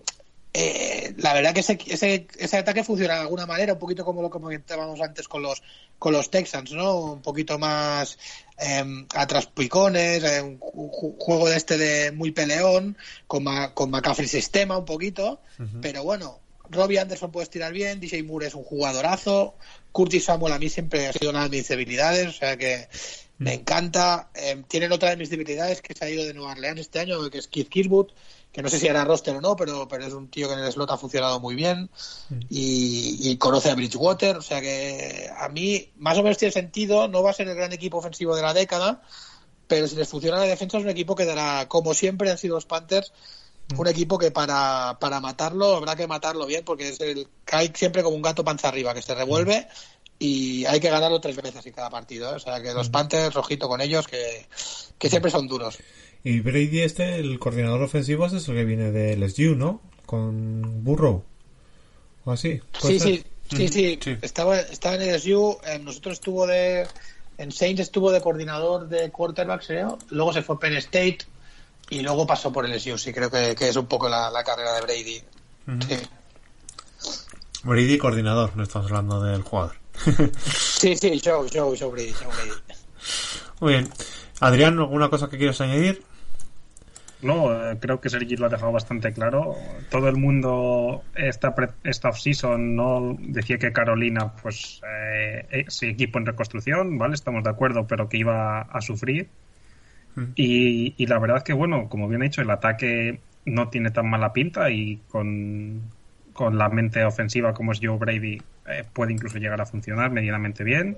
eh, 0.53 1.13
la 1.17 1.33
verdad 1.33 1.53
que 1.53 1.61
ese, 1.61 1.77
ese, 1.87 2.27
ese 2.37 2.57
ataque 2.57 2.83
funciona 2.83 3.15
de 3.15 3.21
alguna 3.21 3.45
manera, 3.45 3.73
un 3.73 3.79
poquito 3.79 4.03
como 4.03 4.21
lo 4.21 4.29
comentábamos 4.29 4.99
antes 5.01 5.27
con 5.27 5.41
los 5.41 5.61
con 5.97 6.13
los 6.13 6.31
Texans, 6.31 6.71
¿no? 6.71 6.97
Un 6.99 7.21
poquito 7.21 7.59
más 7.59 8.17
eh, 8.57 8.83
a 9.13 9.27
traspicones, 9.27 10.23
eh, 10.23 10.41
un 10.41 10.59
ju- 10.59 11.15
juego 11.19 11.47
de 11.47 11.57
este 11.57 11.77
de 11.77 12.11
muy 12.11 12.31
peleón, 12.31 12.97
con, 13.27 13.43
Ma- 13.43 13.73
con 13.75 13.91
McCaffrey 13.91 14.27
sistema 14.27 14.77
un 14.77 14.85
poquito, 14.85 15.41
pero 15.81 16.03
bueno, 16.03 16.39
Robbie 16.71 16.99
Anderson 16.99 17.31
puede 17.31 17.45
tirar 17.47 17.71
bien, 17.71 17.99
DJ 17.99 18.23
Moore 18.23 18.47
es 18.47 18.55
un 18.55 18.63
jugadorazo, 18.63 19.55
Curtis 19.91 20.25
Samuel 20.25 20.53
a 20.53 20.59
mí 20.59 20.69
siempre 20.69 21.07
ha 21.07 21.13
sido 21.13 21.29
una 21.31 21.43
de 21.43 21.49
mis 21.49 21.67
debilidades, 21.67 22.27
o 22.29 22.31
sea 22.33 22.57
que 22.57 22.87
me 23.37 23.53
encanta. 23.55 24.29
Eh, 24.35 24.63
tienen 24.67 24.91
otra 24.91 25.09
de 25.11 25.17
mis 25.17 25.29
debilidades 25.29 25.81
que 25.81 25.93
se 25.93 26.05
ha 26.05 26.09
ido 26.09 26.23
de 26.25 26.33
Nueva 26.33 26.51
Orleans 26.53 26.79
este 26.79 26.99
año, 26.99 27.29
que 27.29 27.39
es 27.39 27.47
Keith 27.47 27.69
Kirkwood, 27.69 28.07
que 28.51 28.61
no 28.61 28.69
sé 28.69 28.79
si 28.79 28.87
era 28.87 29.05
roster 29.05 29.35
o 29.35 29.41
no, 29.41 29.55
pero, 29.55 29.87
pero 29.87 30.05
es 30.05 30.13
un 30.13 30.29
tío 30.29 30.47
que 30.47 30.53
en 30.53 30.59
el 30.59 30.71
slot 30.71 30.91
ha 30.91 30.97
funcionado 30.97 31.39
muy 31.39 31.55
bien 31.55 31.89
y, 32.49 33.31
y 33.31 33.37
conoce 33.37 33.71
a 33.71 33.75
Bridgewater, 33.75 34.37
o 34.37 34.41
sea 34.41 34.59
que 34.59 35.29
a 35.37 35.47
mí 35.49 35.91
más 35.97 36.17
o 36.17 36.23
menos 36.23 36.37
tiene 36.37 36.51
sentido, 36.51 37.07
no 37.07 37.23
va 37.23 37.29
a 37.29 37.33
ser 37.33 37.47
el 37.47 37.55
gran 37.55 37.71
equipo 37.71 37.97
ofensivo 37.97 38.35
de 38.35 38.41
la 38.41 38.53
década, 38.53 39.01
pero 39.67 39.87
si 39.87 39.95
les 39.95 40.09
funciona 40.09 40.37
la 40.37 40.43
defensa 40.43 40.77
es 40.77 40.83
un 40.83 40.89
equipo 40.89 41.15
que 41.15 41.25
dará, 41.25 41.67
como 41.69 41.93
siempre 41.93 42.29
han 42.29 42.37
sido 42.37 42.55
los 42.55 42.65
Panthers, 42.65 43.13
un 43.77 43.87
equipo 43.87 44.17
que 44.17 44.31
para, 44.31 44.97
para 44.99 45.21
matarlo 45.21 45.77
habrá 45.77 45.95
que 45.95 46.07
matarlo 46.07 46.45
bien 46.45 46.65
porque 46.65 46.89
es 46.89 46.99
el 46.99 47.27
cae 47.45 47.71
siempre 47.73 48.03
como 48.03 48.15
un 48.15 48.21
gato 48.21 48.43
panza 48.43 48.67
arriba 48.67 48.93
que 48.93 49.01
se 49.01 49.15
revuelve 49.15 49.67
y 50.19 50.65
hay 50.65 50.79
que 50.79 50.89
ganarlo 50.89 51.19
tres 51.19 51.35
veces 51.35 51.65
en 51.65 51.73
cada 51.73 51.89
partido. 51.89 52.31
¿eh? 52.31 52.35
O 52.35 52.39
sea 52.39 52.61
que 52.61 52.73
los 52.73 52.89
Panthers, 52.89 53.33
rojito 53.33 53.67
con 53.67 53.81
ellos, 53.81 54.07
que, 54.07 54.45
que 54.99 55.09
siempre 55.09 55.31
son 55.31 55.47
duros. 55.47 55.79
Y 56.23 56.39
Brady 56.41 56.81
este, 56.81 57.15
el 57.15 57.39
coordinador 57.39 57.81
ofensivo, 57.81 58.25
es 58.25 58.47
el 58.47 58.55
que 58.55 58.65
viene 58.65 58.91
de 58.91 59.15
LSU, 59.17 59.55
¿no? 59.55 59.81
Con 60.05 60.83
Burrow. 60.83 61.23
O 62.25 62.31
así. 62.31 62.61
¿puede 62.79 62.99
Sí, 62.99 63.23
sí, 63.49 63.57
sí, 63.57 63.67
sí, 63.69 63.99
sí. 64.01 64.17
Estaba, 64.21 64.59
estaba 64.59 64.95
en 64.95 65.15
LSU, 65.15 65.57
eh, 65.65 65.79
nosotros 65.79 66.13
estuvo 66.13 66.45
de... 66.45 66.87
En 67.37 67.51
Saints 67.51 67.81
estuvo 67.81 68.11
de 68.11 68.21
coordinador 68.21 68.87
de 68.87 69.09
quarterbacks, 69.09 69.65
creo. 69.65 69.97
Luego 70.11 70.31
se 70.31 70.43
fue 70.43 70.57
a 70.57 70.59
Penn 70.59 70.77
State 70.77 71.19
y 71.89 72.01
luego 72.01 72.27
pasó 72.27 72.53
por 72.53 72.69
LSU. 72.69 72.99
Sí, 72.99 73.11
creo 73.11 73.31
que, 73.31 73.55
que 73.55 73.69
es 73.69 73.75
un 73.75 73.87
poco 73.87 74.07
la, 74.07 74.29
la 74.29 74.43
carrera 74.43 74.73
de 74.75 74.81
Brady. 74.81 75.21
Sí. 75.87 75.97
Brady, 77.63 77.97
coordinador, 77.97 78.55
no 78.55 78.63
estamos 78.63 78.91
hablando 78.91 79.21
del 79.23 79.41
jugador. 79.41 79.75
Sí, 80.81 80.95
sí, 80.97 81.21
Joe, 81.23 81.47
Joe, 81.53 81.77
Joe 81.77 81.91
Brady, 81.91 82.11
Brady. 82.11 82.51
Muy 83.59 83.73
bien. 83.73 83.89
Adrián, 84.39 84.79
¿alguna 84.79 85.09
cosa 85.09 85.29
que 85.29 85.37
quieras 85.37 85.61
añadir? 85.61 86.03
No, 87.21 87.53
eh, 87.53 87.77
creo 87.79 88.01
que 88.01 88.09
Sergi 88.09 88.35
lo 88.35 88.47
ha 88.47 88.49
dejado 88.49 88.71
bastante 88.71 89.13
claro. 89.13 89.55
Todo 89.89 90.09
el 90.09 90.17
mundo 90.17 91.03
esta, 91.15 91.53
esta 91.83 92.09
off-season 92.09 92.75
no 92.75 93.15
decía 93.19 93.57
que 93.57 93.71
Carolina, 93.71 94.33
pues, 94.41 94.81
eh, 94.87 95.45
ese 95.51 95.89
equipo 95.89 96.17
en 96.19 96.25
reconstrucción, 96.25 96.97
¿vale? 96.97 97.13
Estamos 97.13 97.43
de 97.43 97.49
acuerdo, 97.49 97.85
pero 97.87 98.09
que 98.09 98.17
iba 98.17 98.61
a 98.61 98.81
sufrir. 98.81 99.29
Y, 100.35 100.93
y 100.97 101.05
la 101.05 101.19
verdad 101.19 101.37
es 101.37 101.43
que, 101.43 101.53
bueno, 101.53 101.87
como 101.87 102.09
bien 102.09 102.21
he 102.21 102.25
dicho, 102.25 102.41
el 102.41 102.49
ataque 102.49 103.19
no 103.45 103.69
tiene 103.69 103.91
tan 103.91 104.09
mala 104.09 104.33
pinta 104.33 104.69
y 104.69 104.97
con, 105.07 105.81
con 106.33 106.57
la 106.57 106.69
mente 106.69 107.03
ofensiva 107.03 107.53
como 107.53 107.71
es 107.71 107.79
Joe 107.81 107.97
Brady 107.97 108.41
eh, 108.67 108.83
puede 108.93 109.13
incluso 109.13 109.37
llegar 109.37 109.61
a 109.61 109.65
funcionar 109.65 110.11
medianamente 110.11 110.63
bien. 110.63 110.97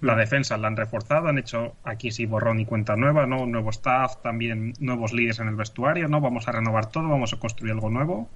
La 0.00 0.16
defensa 0.16 0.56
la 0.56 0.68
han 0.68 0.76
reforzado, 0.76 1.28
han 1.28 1.38
hecho 1.38 1.74
aquí 1.84 2.10
sí 2.10 2.26
borrón 2.26 2.60
y 2.60 2.64
cuenta 2.64 2.96
nueva, 2.96 3.26
¿no? 3.26 3.46
Nuevo 3.46 3.70
staff, 3.70 4.16
también 4.22 4.72
nuevos 4.80 5.12
líderes 5.12 5.40
en 5.40 5.48
el 5.48 5.56
vestuario, 5.56 6.08
¿no? 6.08 6.20
Vamos 6.20 6.48
a 6.48 6.52
renovar 6.52 6.86
todo, 6.86 7.08
vamos 7.08 7.32
a 7.32 7.38
construir 7.38 7.72
algo 7.72 7.90
nuevo. 7.90 8.28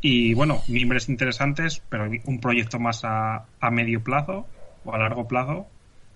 Y 0.00 0.34
bueno, 0.34 0.62
miembros 0.68 1.08
interesantes, 1.08 1.82
pero 1.88 2.10
un 2.26 2.40
proyecto 2.40 2.78
más 2.78 3.04
a, 3.04 3.46
a 3.60 3.70
medio 3.70 4.02
plazo 4.02 4.46
o 4.84 4.94
a 4.94 4.98
largo 4.98 5.26
plazo. 5.26 5.66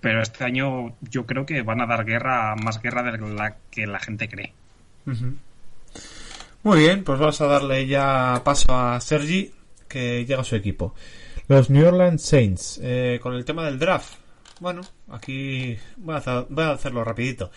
Pero 0.01 0.23
este 0.23 0.45
año 0.45 0.95
yo 1.01 1.27
creo 1.27 1.47
que 1.47 1.63
van 1.63 1.81
a 1.81 1.87
dar 1.87 2.05
guerra, 2.05 2.55
más 2.55 2.81
guerra 2.81 3.03
de 3.03 3.19
la 3.19 3.57
que 3.71 3.87
la 3.87 3.99
gente 3.99 4.29
cree. 4.29 4.53
Muy 6.63 6.79
bien, 6.81 7.03
pues 7.03 7.19
vamos 7.19 7.41
a 7.41 7.47
darle 7.47 7.87
ya 7.87 8.43
paso 8.45 8.77
a 8.77 9.01
Sergi, 9.01 9.51
que 9.89 10.25
llega 10.27 10.43
a 10.43 10.45
su 10.45 10.55
equipo. 10.55 10.95
Los 11.49 11.71
New 11.71 11.87
Orleans 11.87 12.23
Saints, 12.23 12.79
eh, 12.83 13.19
con 13.23 13.35
el 13.35 13.45
tema 13.45 13.65
del 13.65 13.79
draft. 13.79 14.15
Bueno, 14.61 14.81
aquí 15.09 15.79
voy 15.97 16.15
a, 16.15 16.19
hacer- 16.19 16.47
voy 16.49 16.65
a 16.65 16.71
hacerlo 16.73 17.05
rapidito. 17.05 17.51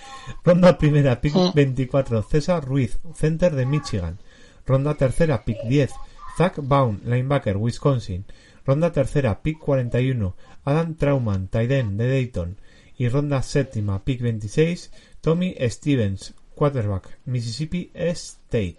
Ronda 0.43 0.77
primera, 0.77 1.19
pick 1.19 1.33
24, 1.53 2.21
César 2.23 2.63
Ruiz, 2.63 2.99
center 3.15 3.55
de 3.55 3.65
Michigan. 3.65 4.19
Ronda 4.65 4.93
tercera, 4.95 5.43
pick 5.43 5.57
10, 5.63 5.91
Zach 6.37 6.53
Baum, 6.57 6.99
linebacker, 7.03 7.57
Wisconsin. 7.57 8.25
Ronda 8.65 8.91
tercera, 8.91 9.41
pick 9.41 9.57
41, 9.57 10.35
Adam 10.65 10.95
Trauman, 10.95 11.47
tight 11.47 11.71
end 11.71 11.99
de 11.99 12.07
Dayton. 12.07 12.57
Y 12.97 13.09
ronda 13.09 13.41
séptima, 13.41 14.03
pick 14.03 14.21
26, 14.21 14.91
Tommy 15.21 15.55
Stevens, 15.69 16.35
quarterback, 16.53 17.17
Mississippi 17.25 17.89
State. 17.95 18.77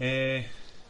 Eh, 0.00 0.44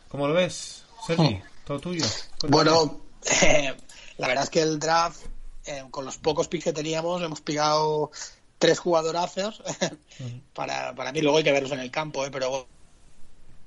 ¿Cómo 0.09 0.27
lo 0.29 0.33
ves, 0.35 0.85
Sergi? 1.07 1.41
¿Todo 1.67 1.79
tuyo? 1.81 2.05
Cuéntame. 2.41 2.51
Bueno, 2.51 3.01
eh, 3.43 3.75
la 4.17 4.29
verdad 4.29 4.45
es 4.45 4.51
que 4.51 4.63
el 4.63 4.79
draft, 4.79 5.27
eh, 5.69 5.85
con 5.91 6.05
los 6.05 6.19
pocos 6.19 6.49
picks 6.49 6.65
que 6.65 6.73
teníamos, 6.73 7.23
hemos 7.23 7.41
picado 7.41 8.11
tres 8.59 8.79
jugadorazos. 8.79 9.63
para, 10.55 10.95
para 10.95 11.13
mí, 11.13 11.21
luego 11.21 11.39
hay 11.39 11.45
que 11.45 11.53
verlos 11.53 11.73
en 11.73 11.81
el 11.81 11.91
campo, 11.91 12.25
¿eh? 12.25 12.31
pero 12.31 12.67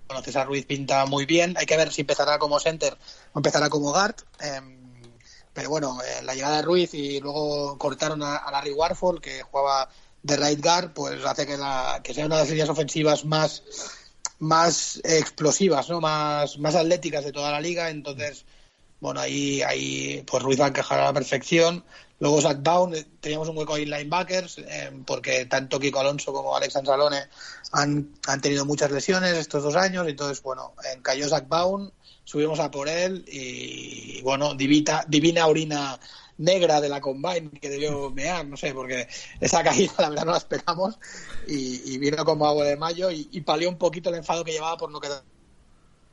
bueno, 0.08 0.24
César 0.24 0.48
Ruiz 0.48 0.66
pinta 0.66 1.06
muy 1.06 1.26
bien. 1.26 1.56
Hay 1.58 1.66
que 1.66 1.78
ver 1.78 1.92
si 1.92 2.02
empezará 2.02 2.38
como 2.40 2.60
center 2.60 2.98
o 3.34 3.40
empezará 3.40 3.70
como 3.70 3.92
guard. 3.92 4.16
eh, 4.42 4.60
pero 5.54 5.70
bueno, 5.70 6.00
eh, 6.02 6.24
la 6.24 6.34
llegada 6.34 6.58
de 6.58 6.62
Ruiz 6.62 6.94
y 6.94 7.20
luego 7.20 7.78
cortaron 7.78 8.24
a, 8.24 8.38
a 8.38 8.52
Larry 8.52 8.72
Warford, 8.72 9.20
que 9.20 9.42
jugaba 9.42 9.90
de 10.24 10.38
right 10.38 10.64
guard, 10.64 10.94
pues 10.94 11.26
hace 11.26 11.46
que, 11.46 11.58
la, 11.58 12.00
que 12.04 12.14
sea 12.14 12.26
una 12.26 12.36
de 12.36 12.42
las 12.44 12.50
líneas 12.50 12.70
ofensivas 12.70 13.26
más 13.26 13.64
más 14.40 15.00
explosivas, 15.04 15.88
¿no? 15.90 16.02
Más, 16.02 16.58
más 16.58 16.76
atléticas 16.76 17.24
de 17.24 17.32
toda 17.32 17.52
la 17.52 17.62
liga. 17.62 17.90
Entonces, 17.90 18.44
bueno, 19.02 19.20
ahí, 19.20 19.62
ahí 19.64 20.24
pues 20.28 20.42
Ruiz 20.44 20.62
va 20.62 20.66
a 20.66 20.70
encajar 20.70 21.00
a 21.00 21.06
la 21.06 21.14
perfección. 21.14 21.84
Luego 22.20 22.40
Baum, 22.60 22.94
eh, 22.94 23.04
teníamos 23.20 23.50
un 23.50 23.58
hueco 23.58 23.74
ahí 23.74 23.84
en 23.84 23.90
linebackers, 23.90 24.60
eh, 24.60 24.92
porque 25.08 25.46
tanto 25.46 25.80
Kiko 25.80 26.00
Alonso 26.00 26.32
como 26.32 26.56
Alex 26.56 26.76
Anzalone 26.76 27.24
han, 27.72 28.14
han 28.28 28.42
tenido 28.42 28.64
muchas 28.64 28.92
lesiones 28.92 29.34
estos 29.34 29.64
dos 29.64 29.76
años. 29.76 30.08
Entonces, 30.08 30.42
bueno, 30.44 30.74
cayó 31.02 31.28
Baum, 31.48 31.90
subimos 32.24 32.60
a 32.60 32.70
por 32.70 32.88
él 32.88 33.26
y, 33.28 34.22
bueno, 34.22 34.54
divita, 34.54 35.04
divina 35.08 35.48
orina 35.48 36.00
negra 36.38 36.80
de 36.80 36.90
la 36.90 37.02
Combine 37.02 37.50
que 37.60 37.70
debió 37.70 38.12
mear, 38.12 38.46
no 38.46 38.56
sé, 38.56 38.74
porque 38.74 39.08
esa 39.40 39.64
caída 39.64 39.94
la 39.98 40.10
verdad 40.10 40.26
no 40.26 40.32
la 40.32 40.38
esperamos 40.38 41.00
y, 41.48 41.98
vino 41.98 42.24
como 42.24 42.48
agua 42.48 42.66
de 42.66 42.78
mayo 42.78 43.10
y, 43.10 43.30
y 43.32 43.42
palió 43.42 43.68
un 43.68 43.78
poquito 43.78 44.10
el 44.10 44.16
enfado 44.16 44.44
que 44.44 44.52
llevaba 44.52 44.78
por 44.78 44.92
no 44.92 45.00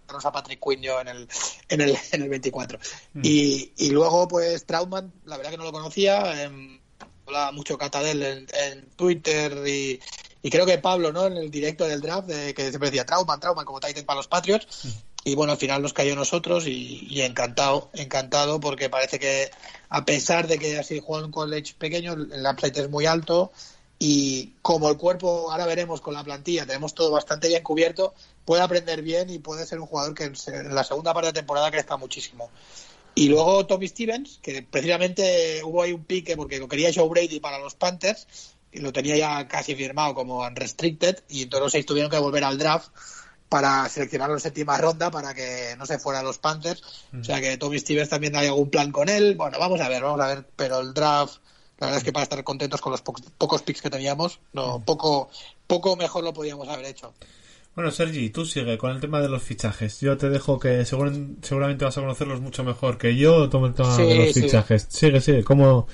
a 0.09 0.33
Patrick 0.33 0.61
Quinn 0.63 0.83
yo 0.83 1.01
en 1.01 1.09
el, 1.09 1.29
en 1.69 1.81
el, 1.81 1.97
en 2.13 2.23
el 2.23 2.29
24. 2.29 2.79
Y, 3.23 3.73
y 3.77 3.91
luego, 3.91 4.29
pues, 4.29 4.65
Trautman, 4.65 5.13
la 5.25 5.37
verdad 5.37 5.53
que 5.53 5.59
no 5.59 5.65
lo 5.65 5.73
conocía, 5.73 6.43
em, 6.43 6.81
hablaba 7.27 7.53
mucho 7.53 7.79
Cata 7.79 8.03
de 8.03 8.13
él 8.13 8.23
en, 8.23 8.47
en 8.55 8.89
Twitter 8.91 9.67
y, 9.67 10.01
y 10.43 10.51
creo 10.51 10.67
que 10.67 10.79
Pablo, 10.79 11.13
¿no? 11.13 11.27
En 11.27 11.37
el 11.37 11.51
directo 11.51 11.85
del 11.85 12.01
draft, 12.01 12.29
de, 12.29 12.55
que 12.55 12.69
siempre 12.69 12.91
decía 12.91 13.07
Trautman, 13.07 13.41
Trautman, 13.41 13.65
como 13.65 13.81
Titan 13.81 14.05
para 14.05 14.19
los 14.19 14.29
Patriots. 14.29 14.67
Y 15.25 15.35
bueno, 15.35 15.53
al 15.53 15.59
final 15.59 15.83
nos 15.83 15.93
cayó 15.93 16.15
a 16.15 16.17
nosotros 16.17 16.67
y, 16.67 17.07
y 17.11 17.21
encantado, 17.23 17.91
encantado, 17.93 18.61
porque 18.61 18.89
parece 18.89 19.19
que 19.19 19.51
a 19.91 20.05
pesar 20.05 20.47
de 20.47 20.59
que 20.59 20.79
así 20.79 21.01
juega 21.05 21.21
en 21.21 21.27
un 21.27 21.33
college 21.33 21.75
pequeño, 21.77 22.13
el 22.15 22.47
upside 22.47 22.79
es 22.79 22.89
muy 22.89 23.05
alto 23.05 23.53
y 23.99 24.53
como 24.63 24.89
el 24.89 24.97
cuerpo, 24.97 25.51
ahora 25.51 25.67
veremos 25.67 26.01
con 26.01 26.15
la 26.15 26.23
plantilla, 26.23 26.67
tenemos 26.67 26.95
todo 26.95 27.11
bastante 27.11 27.49
bien 27.49 27.63
cubierto, 27.63 28.15
puede 28.49 28.63
aprender 28.63 29.03
bien 29.03 29.29
y 29.29 29.39
puede 29.39 29.67
ser 29.67 29.79
un 29.79 29.87
jugador 29.87 30.15
que 30.15 30.25
en 30.25 30.75
la 30.75 30.83
segunda 30.83 31.13
parte 31.13 31.27
de 31.27 31.33
temporada 31.35 31.71
crezca 31.71 31.99
muchísimo. 31.99 32.49
Y 33.15 33.29
luego 33.29 33.67
Tommy 33.67 33.87
Stevens, 33.89 34.39
que 34.41 34.63
precisamente 34.63 35.61
hubo 35.65 35.83
ahí 35.83 35.93
un 35.93 36.03
pique 36.03 36.35
porque 36.35 36.59
lo 36.59 36.67
quería 36.67 36.91
Joe 36.95 37.11
Brady 37.11 37.41
para 37.41 37.59
los 37.59 37.75
Panthers 37.75 38.27
y 38.73 38.79
lo 38.81 38.91
tenía 38.91 39.19
ya 39.19 39.47
casi 39.49 39.75
firmado 39.75 40.15
como 40.15 40.39
unrestricted 40.39 41.23
y 41.29 41.43
entonces 41.43 41.63
los 41.63 41.73
seis 41.73 41.85
tuvieron 41.85 42.11
que 42.11 42.19
volver 42.19 42.43
al 42.43 42.57
draft 42.57 42.89
para 43.51 43.87
seleccionarlo 43.91 44.37
en 44.37 44.41
séptima 44.41 44.79
ronda 44.79 45.11
para 45.11 45.35
que 45.35 45.75
no 45.77 45.85
se 45.85 45.99
fuera 45.99 46.21
a 46.21 46.23
los 46.23 46.39
Panthers. 46.39 46.83
O 47.21 47.25
sea 47.25 47.43
que 47.43 47.59
Tommy 47.59 47.79
Stevens 47.79 48.09
también 48.09 48.35
hay 48.35 48.47
algún 48.47 48.71
plan 48.71 48.91
con 48.93 49.11
él. 49.11 49.35
Bueno, 49.37 49.59
vamos 49.59 49.79
a 49.83 49.91
ver, 49.91 50.03
vamos 50.03 50.21
a 50.23 50.27
ver. 50.29 50.49
Pero 50.57 50.81
el 50.81 50.95
draft, 50.95 51.37
la 51.81 51.89
verdad 51.89 51.99
es 51.99 52.05
que 52.05 52.13
para 52.13 52.23
estar 52.23 52.43
contentos 52.45 52.81
con 52.81 52.93
los 52.93 53.03
po- 53.03 53.15
pocos 53.37 53.61
picks 53.61 53.83
que 53.83 53.91
teníamos, 53.91 54.41
no, 54.55 54.83
poco, 54.87 55.29
poco 55.67 55.97
mejor 55.97 56.25
lo 56.25 56.33
podíamos 56.33 56.67
haber 56.69 56.87
hecho. 56.87 57.13
Bueno, 57.79 57.93
Sergi, 57.93 58.31
tú 58.31 58.45
sigue 58.45 58.77
con 58.77 58.91
el 58.91 59.01
tema 59.01 59.21
de 59.21 59.29
los 59.29 59.41
fichajes. 59.41 60.01
Yo 60.01 60.17
te 60.17 60.29
dejo 60.31 60.59
que 60.59 60.85
segura- 60.85 61.13
seguramente 61.43 61.85
vas 61.85 61.97
a 61.97 62.01
conocerlos 62.01 62.41
mucho 62.41 62.65
mejor 62.65 62.99
que 62.99 63.17
yo. 63.17 63.49
Toma 63.49 63.69
el 63.69 63.75
tema 63.75 63.95
Sí, 63.95 64.03
de 64.03 64.15
los 64.17 64.33
sí. 64.35 64.43
fichajes. 64.43 64.87
Sigue, 64.89 65.21
sigue. 65.21 65.45
¿Cómo, 65.45 65.87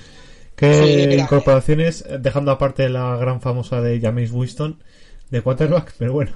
¿Qué 0.55 1.07
Sí, 1.13 1.13
incorporaciones? 1.21 2.03
Dejando 2.21 2.49
aparte 2.49 2.89
la 2.89 3.15
gran 3.17 3.39
famosa 3.39 3.81
de 3.81 4.01
James 4.01 4.31
Winston 4.31 4.81
de 5.29 5.41
quarterback, 5.43 5.93
pero 5.99 6.13
bueno. 6.13 6.31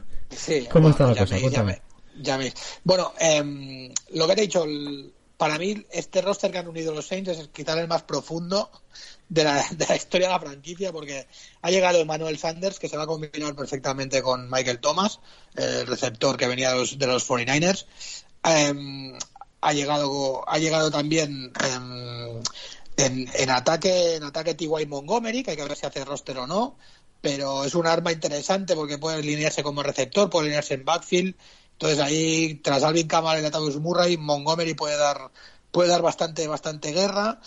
¿Cómo 0.71 0.91
está 0.91 1.07
la 1.07 1.15
cosa? 1.15 1.39
Cuéntame. 1.39 1.81
Ya, 2.21 2.39
ya. 2.39 2.51
Bueno, 2.83 3.11
em, 3.19 3.91
lo 4.13 4.27
que 4.27 4.35
te 4.35 4.41
he 4.41 4.45
dicho, 4.45 4.65
el- 4.65 5.11
para 5.35 5.57
mí 5.57 5.83
este 5.91 6.21
roster 6.21 6.51
que 6.51 6.59
han 6.59 6.67
unido 6.67 6.93
los 6.93 7.07
Saints 7.07 7.27
es 7.31 7.47
quizás 7.51 7.75
el 7.79 7.87
más 7.87 8.03
profundo 8.03 8.69
de 9.29 9.43
la, 9.43 9.63
historia 9.95 10.27
de 10.27 10.33
la 10.33 10.39
franquicia 10.39 10.91
porque 10.91 11.27
ha 11.61 11.69
llegado 11.69 11.99
Emmanuel 11.99 12.37
Sanders 12.37 12.79
que 12.79 12.89
se 12.89 12.97
va 12.97 13.03
a 13.03 13.07
combinar 13.07 13.55
perfectamente 13.55 14.21
con 14.21 14.49
Michael 14.49 14.79
Thomas, 14.79 15.19
el 15.55 15.87
receptor 15.87 16.35
que 16.35 16.47
venía 16.47 16.71
de 16.71 16.77
los, 16.77 16.97
de 16.97 17.07
los 17.07 17.27
49ers. 17.27 17.85
Em, 18.43 19.17
ha 19.61 19.73
llegado 19.73 20.49
ha 20.49 20.57
llegado 20.57 20.89
también 20.89 21.51
em, 21.63 22.41
en, 22.97 23.29
en 23.33 23.49
ataque 23.49 24.15
en 24.15 24.23
ataque 24.23 24.55
T.Y. 24.55 24.85
Montgomery, 24.85 25.43
que 25.43 25.51
hay 25.51 25.57
que 25.57 25.63
ver 25.63 25.77
si 25.77 25.85
hace 25.85 26.05
roster 26.05 26.37
o 26.37 26.47
no, 26.47 26.77
pero 27.21 27.63
es 27.65 27.75
un 27.75 27.85
arma 27.87 28.11
interesante 28.11 28.75
porque 28.75 28.97
puede 28.97 29.17
alinearse 29.17 29.63
como 29.63 29.83
receptor, 29.83 30.29
puede 30.29 30.45
alinearse 30.45 30.75
en 30.75 30.85
backfield. 30.85 31.35
Entonces 31.73 31.99
ahí, 31.99 32.55
tras 32.55 32.83
Alvin 32.83 33.07
Kamara 33.07 33.39
y 33.39 33.43
Latavius 33.43 33.79
Murray, 33.79 34.17
Montgomery 34.17 34.73
puede 34.73 34.97
dar, 34.97 35.31
puede 35.71 35.89
dar 35.89 36.01
bastante, 36.01 36.47
bastante 36.47 36.91
guerra. 36.91 37.39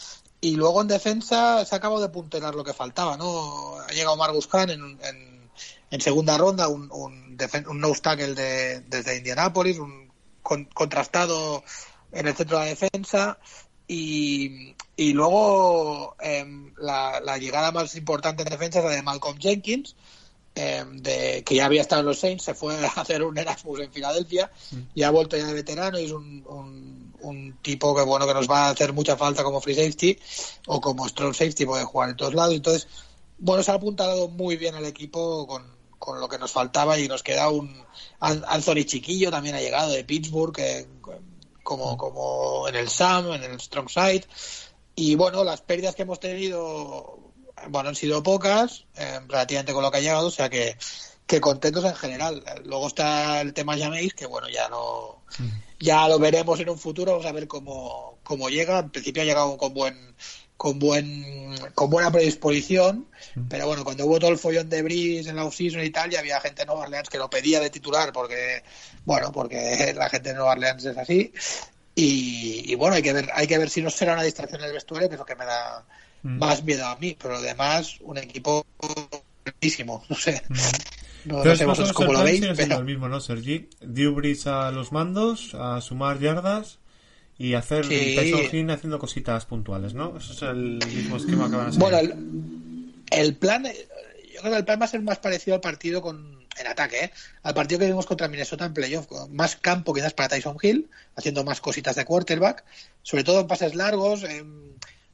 Y 0.42 0.56
luego 0.56 0.82
en 0.82 0.88
defensa 0.88 1.64
se 1.64 1.74
ha 1.74 1.78
acabado 1.78 2.02
de 2.02 2.08
punterar 2.08 2.54
lo 2.54 2.64
que 2.64 2.74
faltaba, 2.74 3.16
¿no? 3.16 3.76
Ha 3.78 3.92
llegado 3.92 4.16
Margus 4.16 4.48
Khan 4.48 4.70
en, 4.70 4.98
en, 5.02 5.50
en 5.90 6.00
segunda 6.00 6.36
ronda, 6.36 6.66
un, 6.68 6.90
un, 6.92 7.38
defen- 7.38 7.66
un 7.68 7.78
nose 7.80 8.00
tackle 8.00 8.34
de, 8.34 8.80
desde 8.80 9.16
Indianapolis, 9.18 9.78
un 9.78 10.10
con- 10.42 10.64
contrastado 10.66 11.62
en 12.10 12.26
el 12.26 12.34
centro 12.34 12.58
de 12.58 12.64
la 12.64 12.70
defensa. 12.70 13.38
Y, 13.86 14.74
y 14.96 15.12
luego 15.12 16.16
em, 16.20 16.74
la, 16.78 17.20
la 17.20 17.38
llegada 17.38 17.70
más 17.70 17.94
importante 17.94 18.42
en 18.42 18.48
defensa 18.48 18.80
es 18.80 18.84
la 18.84 18.90
de 18.90 19.02
Malcolm 19.02 19.38
Jenkins, 19.38 19.94
em, 20.56 20.98
de, 21.02 21.44
que 21.44 21.54
ya 21.54 21.66
había 21.66 21.82
estado 21.82 22.00
en 22.00 22.06
los 22.06 22.18
Saints, 22.18 22.42
se 22.44 22.54
fue 22.54 22.74
a 22.84 22.88
hacer 23.00 23.22
un 23.22 23.38
Erasmus 23.38 23.80
en 23.80 23.92
Filadelfia 23.92 24.50
y 24.94 25.02
ha 25.04 25.10
vuelto 25.10 25.36
ya 25.36 25.46
de 25.46 25.54
veterano 25.54 25.98
y 26.00 26.04
es 26.06 26.10
un, 26.12 26.44
un, 26.48 27.11
un 27.22 27.58
tipo 27.62 27.94
que 27.94 28.02
bueno 28.02 28.26
que 28.26 28.34
nos 28.34 28.48
va 28.50 28.66
a 28.66 28.70
hacer 28.70 28.92
mucha 28.92 29.16
falta 29.16 29.42
como 29.42 29.60
free 29.60 29.74
safety 29.74 30.18
o 30.66 30.80
como 30.80 31.08
strong 31.08 31.34
safety, 31.34 31.64
puede 31.66 31.84
jugar 31.84 32.10
en 32.10 32.16
todos 32.16 32.34
lados. 32.34 32.54
Entonces, 32.54 32.88
bueno, 33.38 33.62
se 33.62 33.70
ha 33.70 33.74
apuntado 33.74 34.28
muy 34.28 34.56
bien 34.56 34.74
el 34.74 34.84
equipo 34.84 35.46
con, 35.46 35.64
con 35.98 36.20
lo 36.20 36.28
que 36.28 36.38
nos 36.38 36.52
faltaba 36.52 36.98
y 36.98 37.08
nos 37.08 37.22
queda 37.22 37.50
un 37.50 37.84
An- 38.20 38.44
Anthony 38.46 38.84
Chiquillo 38.84 39.30
también 39.30 39.54
ha 39.54 39.60
llegado 39.60 39.90
de 39.90 40.04
Pittsburgh 40.04 40.56
como, 41.62 41.96
como 41.96 42.68
en 42.68 42.76
el 42.76 42.88
SAM, 42.88 43.32
en 43.32 43.44
el 43.44 43.60
Strong 43.60 43.88
Side 43.88 44.24
y 44.94 45.14
bueno, 45.14 45.42
las 45.42 45.60
pérdidas 45.60 45.94
que 45.94 46.02
hemos 46.02 46.20
tenido 46.20 47.18
bueno, 47.68 47.88
han 47.88 47.94
sido 47.94 48.22
pocas 48.22 48.84
eh, 48.96 49.20
relativamente 49.28 49.72
con 49.72 49.82
lo 49.82 49.90
que 49.90 49.98
ha 49.98 50.00
llegado, 50.00 50.26
o 50.26 50.30
sea 50.30 50.50
que, 50.50 50.76
que 51.26 51.40
contentos 51.40 51.84
en 51.84 51.94
general. 51.94 52.44
Luego 52.64 52.88
está 52.88 53.40
el 53.40 53.54
tema 53.54 53.78
Jameis, 53.78 54.14
que 54.14 54.26
bueno, 54.26 54.48
ya 54.48 54.68
no 54.68 55.22
Ya 55.82 56.08
lo 56.08 56.20
veremos 56.20 56.60
en 56.60 56.70
un 56.70 56.78
futuro, 56.78 57.10
vamos 57.12 57.26
a 57.26 57.32
ver 57.32 57.48
cómo, 57.48 58.18
cómo 58.22 58.48
llega. 58.48 58.78
En 58.78 58.90
principio 58.90 59.22
ha 59.22 59.26
llegado 59.26 59.56
con 59.56 59.74
buen 59.74 60.14
con 60.56 60.78
buen 60.78 61.56
con 61.74 61.90
buena 61.90 62.12
predisposición, 62.12 63.08
pero 63.48 63.66
bueno, 63.66 63.82
cuando 63.82 64.06
hubo 64.06 64.20
todo 64.20 64.30
el 64.30 64.38
follón 64.38 64.68
de 64.68 64.82
Brice 64.82 65.28
en 65.28 65.34
la 65.34 65.44
off-season 65.44 65.82
y 65.82 65.90
tal, 65.90 66.08
ya 66.08 66.20
había 66.20 66.40
gente 66.40 66.62
de 66.62 66.66
Nueva 66.66 66.82
Orleans 66.82 67.08
que 67.08 67.18
lo 67.18 67.28
pedía 67.28 67.58
de 67.58 67.68
titular 67.68 68.12
porque, 68.12 68.62
bueno, 69.04 69.32
porque 69.32 69.92
la 69.96 70.08
gente 70.08 70.28
de 70.28 70.36
Nueva 70.36 70.52
Orleans 70.52 70.84
es 70.84 70.96
así. 70.96 71.32
Y, 71.96 72.72
y 72.72 72.74
bueno, 72.76 72.94
hay 72.94 73.02
que 73.02 73.12
ver 73.12 73.28
hay 73.34 73.48
que 73.48 73.58
ver 73.58 73.68
si 73.68 73.82
no 73.82 73.90
será 73.90 74.12
una 74.12 74.22
distracción 74.22 74.60
en 74.60 74.68
el 74.68 74.74
vestuario, 74.74 75.08
que 75.08 75.16
es 75.16 75.18
lo 75.18 75.26
que 75.26 75.34
me 75.34 75.44
da 75.44 75.84
más 76.22 76.62
miedo 76.62 76.86
a 76.86 76.96
mí, 76.96 77.16
pero 77.20 77.38
además 77.38 77.96
un 78.02 78.18
equipo 78.18 78.64
buenísimo, 79.44 80.04
no 80.08 80.14
sé. 80.14 80.42
No, 81.24 81.34
no 81.34 81.38
Entonces, 81.38 81.58
sé 81.58 81.66
vosotros 81.66 81.92
cómo 81.92 82.12
lo 82.12 82.18
plan 82.20 82.24
veis, 82.24 82.40
pero 82.56 82.78
el 82.78 82.84
mismo, 82.84 83.08
¿no, 83.08 83.20
Sergi? 83.20 83.68
Brees 83.80 84.46
a 84.46 84.70
los 84.70 84.92
mandos, 84.92 85.54
a 85.54 85.80
sumar 85.80 86.18
yardas 86.18 86.78
y 87.38 87.54
hacer 87.54 87.84
Sí. 87.84 88.14
Tyson 88.16 88.40
Hill 88.52 88.70
haciendo 88.70 88.98
cositas 88.98 89.46
puntuales, 89.46 89.94
¿no? 89.94 90.16
Eso 90.16 90.32
es 90.32 90.42
el 90.42 90.78
mismo 90.86 91.16
esquema 91.16 91.48
que 91.50 91.56
van 91.56 91.66
a 91.68 91.72
seguir. 91.72 91.80
Bueno, 91.80 91.98
el, 91.98 92.94
el 93.10 93.36
plan, 93.36 93.66
eh, 93.66 93.74
yo 94.34 94.40
creo 94.40 94.52
que 94.52 94.58
el 94.58 94.64
plan 94.64 94.80
va 94.80 94.84
a 94.84 94.88
ser 94.88 95.02
más 95.02 95.18
parecido 95.18 95.54
al 95.54 95.60
partido 95.60 96.02
con 96.02 96.42
en 96.58 96.66
ataque, 96.66 97.04
¿eh? 97.04 97.12
al 97.44 97.54
partido 97.54 97.78
que 97.78 97.86
vimos 97.86 98.04
contra 98.04 98.28
Minnesota 98.28 98.66
en 98.66 98.74
playoff, 98.74 99.06
con 99.06 99.34
más 99.34 99.56
campo 99.56 99.94
quizás 99.94 100.12
para 100.12 100.28
Tyson 100.28 100.56
Hill, 100.60 100.90
haciendo 101.16 101.44
más 101.44 101.62
cositas 101.62 101.96
de 101.96 102.04
quarterback, 102.04 102.64
sobre 103.02 103.24
todo 103.24 103.40
en 103.40 103.46
pases 103.46 103.74
largos. 103.74 104.22
em, 104.24 104.72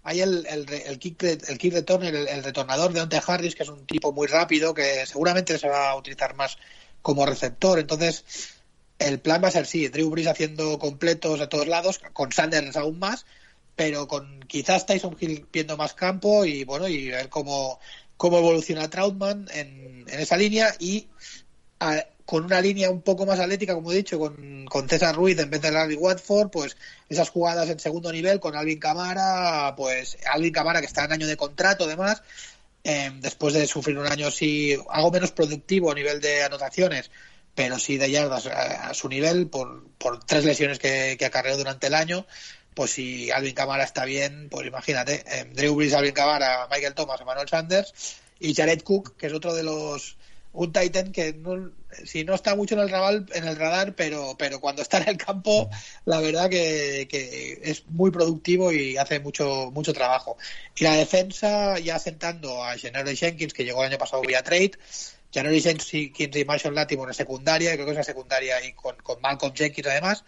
hay 0.08 0.22
el, 0.22 0.46
el, 0.46 0.66
el 0.70 0.98
kick, 0.98 1.22
el 1.22 1.58
kick 1.58 1.74
return, 1.74 2.02
el, 2.02 2.26
el 2.28 2.42
retornador 2.42 2.92
de 2.92 3.00
Dante 3.00 3.20
Harris, 3.26 3.54
que 3.54 3.62
es 3.62 3.68
un 3.68 3.84
tipo 3.84 4.10
muy 4.10 4.26
rápido, 4.26 4.72
que 4.72 5.04
seguramente 5.04 5.58
se 5.58 5.68
va 5.68 5.90
a 5.90 5.96
utilizar 5.96 6.34
más 6.34 6.56
como 7.02 7.26
receptor. 7.26 7.78
Entonces, 7.78 8.24
el 8.98 9.20
plan 9.20 9.42
va 9.44 9.48
a 9.48 9.50
ser 9.50 9.66
sí, 9.66 9.88
Drew 9.88 10.08
Brees 10.08 10.26
haciendo 10.28 10.78
completos 10.78 11.42
a 11.42 11.48
todos 11.50 11.68
lados, 11.68 12.00
con 12.14 12.32
Sanders 12.32 12.76
aún 12.76 12.98
más, 12.98 13.26
pero 13.76 14.08
con 14.08 14.40
quizás 14.48 14.86
Tyson 14.86 15.14
Hill 15.20 15.46
viendo 15.52 15.76
más 15.76 15.92
campo 15.92 16.46
y 16.46 16.64
bueno, 16.64 16.88
y 16.88 17.08
ver 17.10 17.28
cómo, 17.28 17.78
cómo 18.16 18.38
evoluciona 18.38 18.88
Trautman 18.88 19.46
en, 19.52 20.06
en 20.08 20.20
esa 20.20 20.38
línea 20.38 20.74
y 20.78 21.06
a- 21.80 22.02
con 22.28 22.44
una 22.44 22.60
línea 22.60 22.90
un 22.90 23.00
poco 23.00 23.24
más 23.24 23.40
atlética, 23.40 23.72
como 23.72 23.90
he 23.90 23.96
dicho, 23.96 24.18
con, 24.18 24.66
con 24.66 24.86
César 24.86 25.16
Ruiz 25.16 25.38
en 25.38 25.48
vez 25.48 25.62
de 25.62 25.72
Larry 25.72 25.94
Watford, 25.94 26.50
pues 26.50 26.76
esas 27.08 27.30
jugadas 27.30 27.70
en 27.70 27.80
segundo 27.80 28.12
nivel 28.12 28.38
con 28.38 28.54
Alvin 28.54 28.78
Camara, 28.78 29.72
pues 29.74 30.18
Alvin 30.30 30.52
Camara 30.52 30.80
que 30.80 30.86
está 30.86 31.06
en 31.06 31.12
año 31.12 31.26
de 31.26 31.38
contrato 31.38 31.84
además, 31.84 32.22
eh, 32.84 33.10
después 33.14 33.54
de 33.54 33.66
sufrir 33.66 33.98
un 33.98 34.06
año 34.06 34.30
sí 34.30 34.76
algo 34.90 35.10
menos 35.10 35.32
productivo 35.32 35.90
a 35.90 35.94
nivel 35.94 36.20
de 36.20 36.42
anotaciones, 36.42 37.10
pero 37.54 37.78
sí 37.78 37.96
de 37.96 38.10
yardas 38.10 38.46
a, 38.46 38.90
a 38.90 38.92
su 38.92 39.08
nivel 39.08 39.46
por, 39.46 39.88
por 39.96 40.22
tres 40.22 40.44
lesiones 40.44 40.78
que, 40.78 41.16
que 41.18 41.24
acarreó 41.24 41.56
durante 41.56 41.86
el 41.86 41.94
año, 41.94 42.26
pues 42.74 42.90
si 42.90 43.30
Alvin 43.30 43.54
Camara 43.54 43.84
está 43.84 44.04
bien, 44.04 44.48
pues 44.50 44.66
imagínate, 44.66 45.24
eh, 45.28 45.50
Drew 45.54 45.76
Brees, 45.76 45.94
Alvin 45.94 46.12
Camara, 46.12 46.68
Michael 46.70 46.92
Thomas, 46.92 47.22
Emmanuel 47.22 47.48
Sanders 47.48 47.94
y 48.38 48.54
Jared 48.54 48.82
Cook, 48.82 49.16
que 49.16 49.28
es 49.28 49.32
otro 49.32 49.54
de 49.54 49.62
los 49.62 50.18
un 50.52 50.72
Titan 50.72 51.12
que 51.12 51.32
no, 51.32 51.70
si 52.04 52.24
no 52.24 52.34
está 52.34 52.54
mucho 52.54 52.74
en 52.74 52.80
el 52.80 52.90
radar, 52.90 53.24
en 53.34 53.46
el 53.46 53.56
radar 53.56 53.94
pero, 53.94 54.36
pero 54.38 54.60
cuando 54.60 54.82
está 54.82 54.98
en 54.98 55.08
el 55.08 55.16
campo, 55.16 55.68
la 56.04 56.20
verdad 56.20 56.50
que, 56.50 57.08
es 57.62 57.86
muy 57.88 58.10
productivo 58.10 58.72
y 58.72 58.96
hace 58.96 59.20
mucho, 59.20 59.70
mucho 59.72 59.92
trabajo. 59.92 60.36
Y 60.76 60.84
la 60.84 60.94
defensa, 60.94 61.78
ya 61.78 61.98
sentando 61.98 62.62
a 62.64 62.76
Gennaro 62.76 63.10
Jenkins, 63.14 63.52
que 63.52 63.64
llegó 63.64 63.82
el 63.82 63.90
año 63.90 63.98
pasado 63.98 64.22
vía 64.22 64.42
trade, 64.42 64.72
Gennaro 65.32 65.58
Jenkins 65.58 65.94
y 65.94 66.44
Marshall 66.46 66.74
Latimore 66.74 67.10
en 67.10 67.14
secundaria, 67.14 67.74
creo 67.74 67.86
que 67.86 67.92
es 67.92 67.98
la 67.98 68.04
secundaria 68.04 68.64
y 68.64 68.72
con, 68.72 68.96
con 68.96 69.20
Malcolm 69.20 69.54
Jenkins 69.54 69.88
además, 69.88 70.24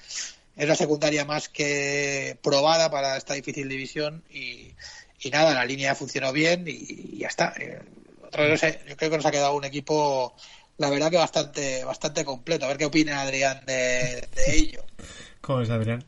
es 0.56 0.68
la 0.68 0.76
secundaria 0.76 1.24
más 1.24 1.48
que 1.48 2.36
probada 2.42 2.90
para 2.90 3.16
esta 3.16 3.34
difícil 3.34 3.68
división 3.68 4.22
y, 4.30 4.74
y 5.20 5.30
nada, 5.30 5.54
la 5.54 5.64
línea 5.64 5.94
funcionó 5.94 6.32
bien 6.32 6.64
y, 6.66 7.14
y 7.14 7.18
ya 7.18 7.28
está. 7.28 7.54
Eh, 7.58 7.80
otra 8.22 8.44
vez, 8.44 8.60
yo 8.86 8.96
creo 8.96 9.10
que 9.10 9.16
nos 9.16 9.26
ha 9.26 9.30
quedado 9.30 9.54
un 9.54 9.64
equipo, 9.64 10.34
la 10.80 10.88
verdad 10.88 11.10
que 11.10 11.18
bastante, 11.18 11.84
bastante 11.84 12.24
completo. 12.24 12.64
A 12.64 12.68
ver 12.68 12.78
qué 12.78 12.86
opina 12.86 13.20
Adrián 13.20 13.60
de, 13.66 14.26
de 14.34 14.56
ello. 14.56 14.82
¿Cómo 15.42 15.60
es, 15.60 15.68
Adrián? 15.68 16.02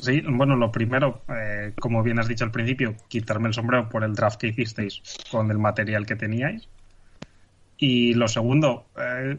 Sí, 0.00 0.20
bueno, 0.26 0.56
lo 0.56 0.72
primero, 0.72 1.22
eh, 1.28 1.72
como 1.78 2.02
bien 2.02 2.18
has 2.18 2.26
dicho 2.26 2.44
al 2.44 2.50
principio, 2.50 2.96
quitarme 3.06 3.46
el 3.46 3.54
sombrero 3.54 3.88
por 3.88 4.02
el 4.02 4.14
draft 4.14 4.40
que 4.40 4.48
hicisteis 4.48 5.00
con 5.30 5.48
el 5.52 5.58
material 5.58 6.06
que 6.06 6.16
teníais. 6.16 6.68
Y 7.78 8.14
lo 8.14 8.26
segundo, 8.26 8.86
eh, 8.98 9.38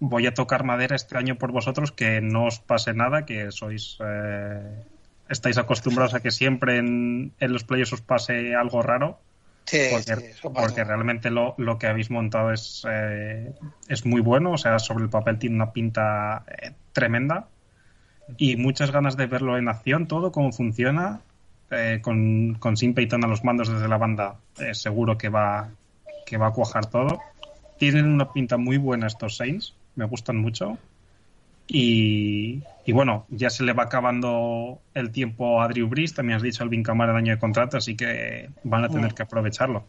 voy 0.00 0.26
a 0.26 0.34
tocar 0.34 0.64
madera 0.64 0.96
este 0.96 1.16
año 1.16 1.36
por 1.36 1.52
vosotros, 1.52 1.92
que 1.92 2.20
no 2.20 2.46
os 2.46 2.58
pase 2.58 2.92
nada, 2.92 3.24
que 3.24 3.52
sois 3.52 3.98
eh, 4.04 4.82
estáis 5.28 5.58
acostumbrados 5.58 6.14
a 6.14 6.20
que 6.20 6.32
siempre 6.32 6.78
en, 6.78 7.32
en 7.38 7.52
los 7.52 7.62
playoffs 7.62 7.92
os 7.92 8.00
pase 8.00 8.56
algo 8.56 8.82
raro. 8.82 9.20
Sí, 9.64 9.78
Porque, 9.90 10.74
sí, 10.74 10.82
realmente 10.82 11.30
lo, 11.30 11.54
lo 11.56 11.78
que 11.78 11.86
habéis 11.86 12.10
montado 12.10 12.52
es, 12.52 12.84
eh, 12.90 13.52
es 13.88 14.04
muy 14.04 14.20
bueno, 14.20 14.52
o 14.52 14.58
sea, 14.58 14.78
sobre 14.78 15.04
el 15.04 15.10
papel 15.10 15.38
tiene 15.38 15.56
una 15.56 15.72
pinta 15.72 16.44
eh, 16.48 16.72
tremenda 16.92 17.46
y 18.36 18.56
muchas 18.56 18.90
ganas 18.90 19.16
de 19.16 19.26
verlo 19.26 19.56
en 19.58 19.68
acción, 19.68 20.06
todo, 20.06 20.32
cómo 20.32 20.50
funciona, 20.50 21.20
eh, 21.70 22.00
con, 22.02 22.54
con 22.54 22.76
Sim 22.76 22.94
Peyton 22.94 23.24
a 23.24 23.28
los 23.28 23.44
mandos 23.44 23.68
desde 23.72 23.86
la 23.86 23.96
banda, 23.96 24.36
seguro 24.72 25.16
que 25.16 25.28
va, 25.28 25.68
que 26.26 26.36
va 26.36 26.48
a 26.48 26.52
cuajar 26.52 26.86
todo. 26.86 27.20
Tienen 27.78 28.06
una 28.06 28.32
pinta 28.32 28.56
muy 28.56 28.76
buena 28.76 29.06
estos 29.06 29.36
Saints, 29.36 29.74
me 29.94 30.04
gustan 30.04 30.36
mucho. 30.36 30.78
Y, 31.72 32.62
y 32.84 32.92
bueno, 32.92 33.26
ya 33.30 33.48
se 33.48 33.62
le 33.62 33.72
va 33.72 33.84
acabando 33.84 34.80
el 34.94 35.12
tiempo 35.12 35.62
a 35.62 35.68
Drew 35.68 35.86
Brees, 35.88 36.14
también 36.14 36.36
has 36.36 36.42
dicho 36.42 36.64
Alvin 36.64 36.82
Kamara 36.82 37.12
el 37.12 37.18
año 37.18 37.32
de 37.34 37.38
contrato, 37.38 37.76
así 37.76 37.96
que 37.96 38.50
van 38.64 38.84
a 38.84 38.88
tener 38.88 39.14
que 39.14 39.22
aprovecharlo. 39.22 39.84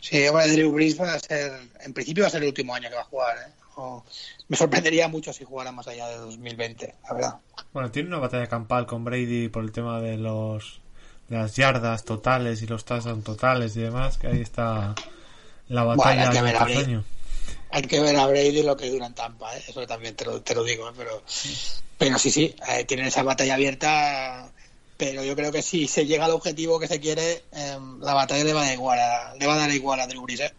Sí, 0.00 0.26
hombre, 0.28 0.48
Drew 0.52 0.70
Brees 0.72 1.00
va 1.00 1.14
a 1.14 1.18
ser, 1.18 1.52
en 1.84 1.92
principio 1.92 2.22
va 2.22 2.28
a 2.28 2.30
ser 2.30 2.42
el 2.42 2.48
último 2.48 2.72
año 2.74 2.88
que 2.88 2.94
va 2.94 3.00
a 3.00 3.04
jugar. 3.04 3.36
¿eh? 3.36 3.50
O- 3.76 4.04
me 4.48 4.56
sorprendería 4.56 5.08
mucho 5.08 5.32
si 5.32 5.44
jugara 5.44 5.72
más 5.72 5.88
allá 5.88 6.06
de 6.08 6.18
2020, 6.18 6.94
la 7.08 7.14
verdad. 7.14 7.34
Bueno, 7.72 7.90
tiene 7.90 8.08
una 8.08 8.18
batalla 8.18 8.46
campal 8.46 8.86
con 8.86 9.04
Brady 9.04 9.48
por 9.48 9.64
el 9.64 9.72
tema 9.72 10.00
de 10.00 10.18
los 10.18 10.80
de 11.28 11.38
las 11.38 11.56
yardas 11.56 12.04
totales 12.04 12.60
y 12.62 12.66
los 12.66 12.84
touchdowns 12.84 13.24
totales 13.24 13.76
y 13.76 13.80
demás, 13.80 14.18
que 14.18 14.26
ahí 14.26 14.40
está 14.42 14.94
la 15.68 15.82
batalla 15.84 16.28
hay 16.28 16.36
que 16.36 16.42
del 16.42 16.44
Hay 17.72 17.82
que 17.82 18.00
ver 18.00 18.16
a 18.16 18.26
Brady 18.26 18.62
lo 18.62 18.76
que 18.76 18.90
dura 18.90 19.06
en 19.06 19.14
Tampa, 19.14 19.56
¿eh? 19.56 19.62
eso 19.66 19.86
también 19.86 20.14
te 20.14 20.26
lo, 20.26 20.42
te 20.42 20.54
lo 20.54 20.62
digo, 20.62 20.88
¿eh? 20.88 20.92
pero, 20.96 21.22
pero 21.96 22.18
sí, 22.18 22.30
sí, 22.30 22.54
eh, 22.68 22.84
tienen 22.84 23.06
esa 23.06 23.22
batalla 23.22 23.54
abierta, 23.54 24.52
pero 24.98 25.24
yo 25.24 25.34
creo 25.34 25.50
que 25.50 25.62
si 25.62 25.88
se 25.88 26.04
llega 26.04 26.26
al 26.26 26.32
objetivo 26.32 26.78
que 26.78 26.86
se 26.86 27.00
quiere, 27.00 27.44
eh, 27.50 27.78
la 28.00 28.12
batalla 28.12 28.44
le 28.44 28.52
va 28.52 28.60
a 28.60 28.64
dar 28.66 28.74
igual 28.74 28.98
a, 28.98 29.34
le 29.38 29.46
va 29.46 29.54
a 29.54 29.58
dar 29.58 29.70
igual 29.70 30.00
a 30.00 30.06
Drew 30.06 30.22
Brees, 30.22 30.40
¿eh? 30.40 30.52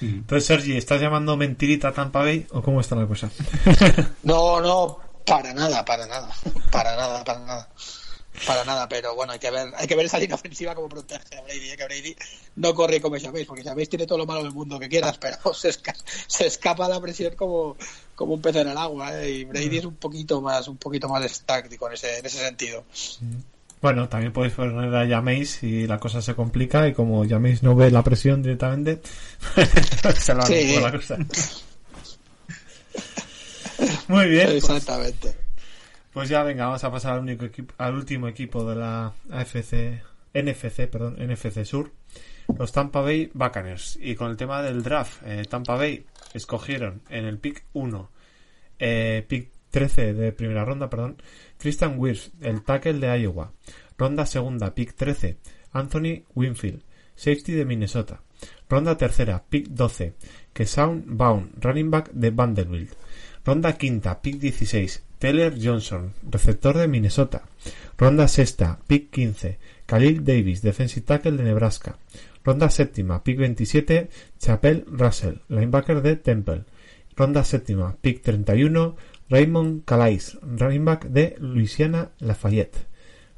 Entonces, 0.00 0.46
Sergi, 0.46 0.76
¿estás 0.76 1.00
llamando 1.00 1.36
mentirita 1.36 1.88
a 1.88 1.92
Tampa 1.92 2.20
Bay 2.20 2.46
o 2.50 2.62
cómo 2.62 2.80
está 2.80 2.94
la 2.94 3.06
cosa? 3.06 3.30
No, 4.22 4.60
no, 4.60 4.98
para 5.26 5.52
nada, 5.54 5.84
para 5.84 6.06
nada, 6.06 6.28
para 6.70 6.94
nada, 6.94 7.24
para 7.24 7.40
nada. 7.40 7.68
Para 8.44 8.64
nada, 8.64 8.88
pero 8.88 9.14
bueno, 9.14 9.32
hay 9.32 9.38
que 9.38 9.50
ver, 9.50 9.72
hay 9.76 9.86
que 9.86 9.94
ver 9.96 10.06
esa 10.06 10.18
línea 10.18 10.34
ofensiva 10.34 10.74
como 10.74 10.88
protege 10.88 11.36
a 11.38 11.42
Brady, 11.42 11.70
¿eh? 11.70 11.76
que 11.76 11.84
Brady 11.84 12.16
no 12.56 12.74
corre 12.74 13.00
como 13.00 13.18
sabéis, 13.18 13.46
porque 13.46 13.62
sabéis 13.62 13.88
tiene 13.88 14.06
todo 14.06 14.18
lo 14.18 14.26
malo 14.26 14.42
del 14.42 14.52
mundo 14.52 14.78
que 14.78 14.88
quieras, 14.88 15.16
pero 15.18 15.36
se, 15.54 15.70
esca- 15.70 15.96
se 16.26 16.46
escapa 16.46 16.88
la 16.88 17.00
presión 17.00 17.34
como, 17.34 17.76
como 18.14 18.34
un 18.34 18.42
pez 18.42 18.56
en 18.56 18.68
el 18.68 18.76
agua, 18.76 19.18
¿eh? 19.22 19.30
y 19.30 19.44
Brady 19.44 19.78
es 19.78 19.84
un 19.84 19.96
poquito 19.96 20.40
más, 20.40 20.68
un 20.68 20.76
poquito 20.76 21.08
más 21.08 21.40
táctico 21.42 21.86
en 21.88 21.94
ese, 21.94 22.18
en 22.18 22.26
ese 22.26 22.38
sentido. 22.38 22.84
Bueno, 23.80 24.08
también 24.08 24.32
podéis 24.32 24.54
poner 24.54 24.94
a 24.94 25.06
Jameis 25.08 25.50
si 25.60 25.86
la 25.86 25.98
cosa 25.98 26.20
se 26.22 26.34
complica 26.34 26.88
y 26.88 26.94
como 26.94 27.26
Jameis 27.28 27.62
no 27.62 27.74
ve 27.76 27.90
la 27.90 28.02
presión 28.02 28.42
directamente, 28.42 29.00
se 30.20 30.34
lo 30.34 30.42
Sí. 30.46 30.76
la 30.80 30.92
cosa. 30.92 31.16
Muy 34.08 34.26
bien, 34.28 34.46
pues, 34.46 34.56
Exactamente. 34.64 35.32
pues 35.32 35.45
ya 36.24 36.42
venga, 36.42 36.64
vamos 36.64 36.82
a 36.82 36.90
pasar 36.90 37.12
al 37.12 37.20
único 37.20 37.44
equipo, 37.44 37.74
al 37.76 37.94
último 37.94 38.26
equipo 38.26 38.64
de 38.64 38.74
la 38.74 39.12
AFC, 39.30 40.00
NFC, 40.32 40.86
perdón, 40.88 41.16
NFC 41.18 41.62
Sur, 41.64 41.92
los 42.58 42.72
Tampa 42.72 43.02
Bay 43.02 43.30
Buccaneers. 43.34 43.98
Y 44.00 44.14
con 44.14 44.30
el 44.30 44.38
tema 44.38 44.62
del 44.62 44.82
draft, 44.82 45.22
eh, 45.26 45.44
Tampa 45.46 45.76
Bay 45.76 46.06
escogieron 46.32 47.02
en 47.10 47.26
el 47.26 47.38
pick 47.38 47.64
1, 47.74 48.10
eh, 48.78 49.26
pick 49.28 49.50
13 49.70 50.14
de 50.14 50.32
primera 50.32 50.64
ronda, 50.64 50.88
perdón, 50.88 51.20
Tristan 51.58 51.98
Wirfs, 51.98 52.32
el 52.40 52.62
tackle 52.62 52.94
de 52.94 53.20
Iowa. 53.20 53.52
Ronda 53.98 54.24
segunda, 54.24 54.74
pick 54.74 54.94
13, 54.94 55.36
Anthony 55.72 56.24
Winfield, 56.34 56.82
safety 57.14 57.52
de 57.52 57.66
Minnesota. 57.66 58.22
Ronda 58.70 58.96
tercera, 58.96 59.44
pick 59.48 59.68
12, 59.68 60.14
Kesaun 60.54 61.04
Baum, 61.06 61.50
running 61.60 61.90
back 61.90 62.10
de 62.12 62.30
Vanderbilt. 62.30 62.92
Ronda 63.44 63.76
quinta, 63.76 64.20
pick 64.20 64.38
16, 64.38 65.02
Taylor 65.18 65.54
Johnson, 65.60 66.12
receptor 66.30 66.76
de 66.78 66.88
Minnesota. 66.88 67.42
Ronda 67.98 68.28
sexta, 68.28 68.78
pick 68.86 69.10
15, 69.10 69.58
Khalil 69.86 70.24
Davis, 70.24 70.62
defensive 70.62 71.06
tackle 71.06 71.36
de 71.36 71.44
Nebraska. 71.44 71.96
Ronda 72.44 72.70
séptima, 72.70 73.24
pick 73.24 73.38
27, 73.38 74.08
Chapel 74.38 74.84
Russell, 74.88 75.40
linebacker 75.48 76.02
de 76.02 76.16
Temple. 76.16 76.64
Ronda 77.16 77.42
séptima, 77.44 77.96
pick 78.00 78.22
31, 78.22 78.96
Raymond 79.28 79.84
Calais, 79.84 80.38
running 80.42 80.84
back 80.84 81.06
de 81.06 81.34
Louisiana 81.38 82.10
Lafayette. 82.20 82.86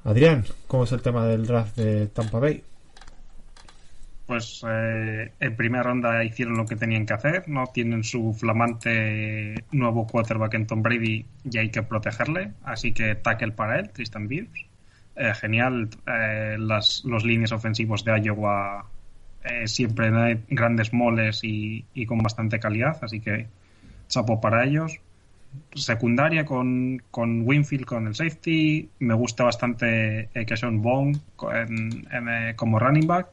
Adrián, 0.05 0.45
¿cómo 0.67 0.85
es 0.85 0.93
el 0.93 1.03
tema 1.03 1.27
del 1.27 1.47
draft 1.47 1.77
de 1.77 2.09
Tampa 2.09 2.39
Bay? 2.39 2.65
Pues 4.29 4.63
eh, 4.69 5.33
en 5.41 5.57
primera 5.57 5.85
ronda 5.85 6.23
hicieron 6.23 6.59
lo 6.59 6.67
que 6.67 6.77
tenían 6.77 7.07
que 7.07 7.15
hacer, 7.15 7.49
no 7.49 7.67
tienen 7.69 8.05
su 8.05 8.35
flamante 8.35 9.55
nuevo 9.73 10.07
quarterback 10.07 10.53
en 10.53 10.67
Tom 10.67 10.83
Brady 10.83 11.25
y 11.51 11.57
hay 11.57 11.71
que 11.71 11.83
protegerle, 11.83 12.53
así 12.63 12.93
que 12.93 13.15
tackle 13.15 13.53
para 13.53 13.79
él, 13.81 13.89
Tristan 13.89 14.27
Wirfs. 14.27 14.67
Eh, 15.17 15.33
genial, 15.35 15.89
eh, 16.07 16.57
las, 16.59 17.05
los 17.07 17.25
líneas 17.25 17.53
ofensivos 17.53 18.05
de 18.05 18.21
Iowa 18.21 18.85
eh, 19.45 19.67
siempre 19.67 20.09
hay 20.15 20.45
grandes 20.51 20.93
moles 20.93 21.41
y, 21.43 21.87
y 21.95 22.05
con 22.05 22.19
bastante 22.19 22.61
calidad, 22.61 22.99
así 23.03 23.21
que 23.21 23.47
chapo 24.09 24.43
para 24.43 24.63
ellos. 24.67 25.01
Secundaria 25.75 26.45
con, 26.45 27.03
con 27.11 27.49
Winfield 27.49 27.87
con 27.87 28.07
el 28.09 28.15
safety, 28.15 28.91
me 28.99 29.15
gusta 29.15 29.45
bastante 29.45 30.29
que 30.35 30.57
Sean 30.59 30.83
Bone 30.83 31.17
en- 31.51 32.55
como 32.57 32.79
running 32.79 33.07
back. 33.07 33.29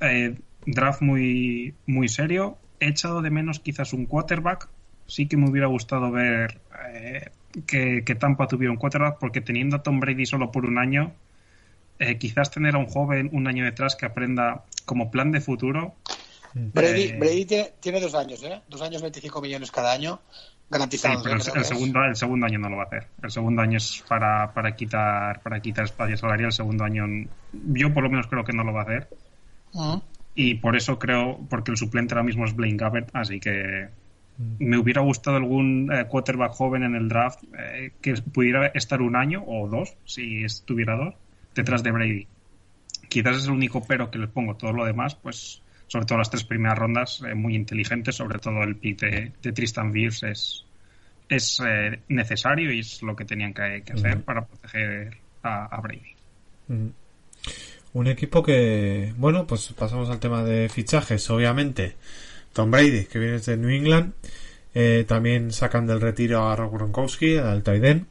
Eh, 0.00 0.34
draft 0.66 1.02
muy, 1.02 1.74
muy 1.86 2.08
serio. 2.08 2.58
He 2.80 2.88
echado 2.88 3.22
de 3.22 3.30
menos 3.30 3.60
quizás 3.60 3.92
un 3.92 4.06
quarterback. 4.06 4.68
Sí 5.06 5.26
que 5.26 5.36
me 5.36 5.48
hubiera 5.48 5.68
gustado 5.68 6.10
ver 6.10 6.60
eh, 6.88 7.30
que, 7.66 8.02
que 8.04 8.14
Tampa 8.14 8.48
tuviera 8.48 8.72
un 8.72 8.78
quarterback, 8.78 9.18
porque 9.18 9.40
teniendo 9.40 9.76
a 9.76 9.82
Tom 9.82 10.00
Brady 10.00 10.26
solo 10.26 10.50
por 10.50 10.66
un 10.66 10.78
año, 10.78 11.12
eh, 11.98 12.18
quizás 12.18 12.50
tener 12.50 12.74
a 12.74 12.78
un 12.78 12.86
joven 12.86 13.30
un 13.32 13.46
año 13.46 13.64
detrás 13.64 13.96
que 13.96 14.06
aprenda 14.06 14.64
como 14.84 15.10
plan 15.10 15.30
de 15.32 15.40
futuro. 15.40 15.94
Brady, 16.54 17.02
Eh, 17.02 17.16
Brady 17.18 17.44
tiene, 17.44 17.72
tiene 17.80 18.00
dos 18.00 18.14
años, 18.14 18.42
¿eh? 18.42 18.60
Dos 18.68 18.82
años, 18.82 19.02
25 19.02 19.40
millones 19.40 19.70
cada 19.70 19.92
año, 19.92 20.20
Sí, 20.90 21.08
pero 21.22 21.36
el, 21.36 21.42
el 21.58 21.64
segundo, 21.64 22.04
el 22.04 22.16
segundo 22.16 22.46
año 22.46 22.58
no 22.58 22.68
lo 22.68 22.76
va 22.76 22.82
a 22.82 22.86
hacer. 22.86 23.06
El 23.22 23.30
segundo 23.30 23.62
año 23.62 23.76
es 23.76 24.02
para, 24.08 24.52
para 24.52 24.74
quitar 24.74 25.40
para 25.40 25.60
quitar 25.60 25.84
espacio 25.84 26.16
salarial. 26.16 26.46
El 26.46 26.52
segundo 26.52 26.82
año, 26.82 27.06
yo 27.52 27.94
por 27.94 28.02
lo 28.02 28.10
menos 28.10 28.26
creo 28.26 28.42
que 28.44 28.52
no 28.52 28.64
lo 28.64 28.72
va 28.72 28.80
a 28.80 28.84
hacer. 28.84 29.08
Y 30.34 30.56
por 30.56 30.76
eso 30.76 30.98
creo, 30.98 31.40
porque 31.48 31.70
el 31.70 31.76
suplente 31.76 32.14
ahora 32.14 32.24
mismo 32.24 32.44
es 32.44 32.54
Blaine 32.54 32.76
Gabbert, 32.76 33.10
así 33.14 33.40
que 33.40 33.88
me 34.58 34.76
hubiera 34.76 35.00
gustado 35.00 35.36
algún 35.36 35.90
eh, 35.92 36.04
quarterback 36.06 36.52
joven 36.52 36.82
en 36.82 36.94
el 36.94 37.08
draft 37.08 37.42
eh, 37.58 37.92
que 38.02 38.14
pudiera 38.14 38.66
estar 38.68 39.00
un 39.00 39.16
año 39.16 39.42
o 39.46 39.66
dos, 39.66 39.96
si 40.04 40.44
estuviera 40.44 40.94
dos, 40.94 41.14
detrás 41.54 41.82
de 41.82 41.90
Brady. 41.90 42.26
Quizás 43.08 43.38
es 43.38 43.44
el 43.46 43.52
único 43.52 43.82
pero 43.86 44.10
que 44.10 44.18
le 44.18 44.28
pongo. 44.28 44.56
Todo 44.56 44.72
lo 44.72 44.84
demás, 44.84 45.14
pues, 45.14 45.62
sobre 45.86 46.04
todo 46.04 46.18
las 46.18 46.28
tres 46.28 46.44
primeras 46.44 46.78
rondas, 46.78 47.22
eh, 47.26 47.34
muy 47.34 47.54
inteligentes, 47.54 48.16
sobre 48.16 48.38
todo 48.38 48.62
el 48.62 48.76
pick 48.76 49.00
de, 49.00 49.32
de 49.42 49.52
Tristan 49.52 49.90
Wirfs 49.90 50.22
es, 50.24 50.66
es 51.28 51.62
eh, 51.66 52.00
necesario 52.08 52.72
y 52.72 52.80
es 52.80 53.02
lo 53.02 53.16
que 53.16 53.24
tenían 53.24 53.54
que, 53.54 53.82
que 53.86 53.94
hacer 53.94 54.22
para 54.22 54.44
proteger 54.44 55.16
a, 55.42 55.64
a 55.64 55.80
Brady. 55.80 56.14
Mm. 56.68 56.88
Un 57.96 58.08
equipo 58.08 58.42
que, 58.42 59.14
bueno, 59.16 59.46
pues 59.46 59.72
pasamos 59.72 60.10
al 60.10 60.20
tema 60.20 60.44
de 60.44 60.68
fichajes, 60.68 61.30
obviamente. 61.30 61.96
Tom 62.52 62.70
Brady, 62.70 63.06
que 63.06 63.18
viene 63.18 63.38
de 63.38 63.56
New 63.56 63.70
England. 63.70 64.12
Eh, 64.74 65.06
también 65.08 65.50
sacan 65.50 65.86
del 65.86 66.02
retiro 66.02 66.40
a 66.42 66.56
Gronkowski, 66.72 67.38
al 67.38 67.62
end. 67.86 68.04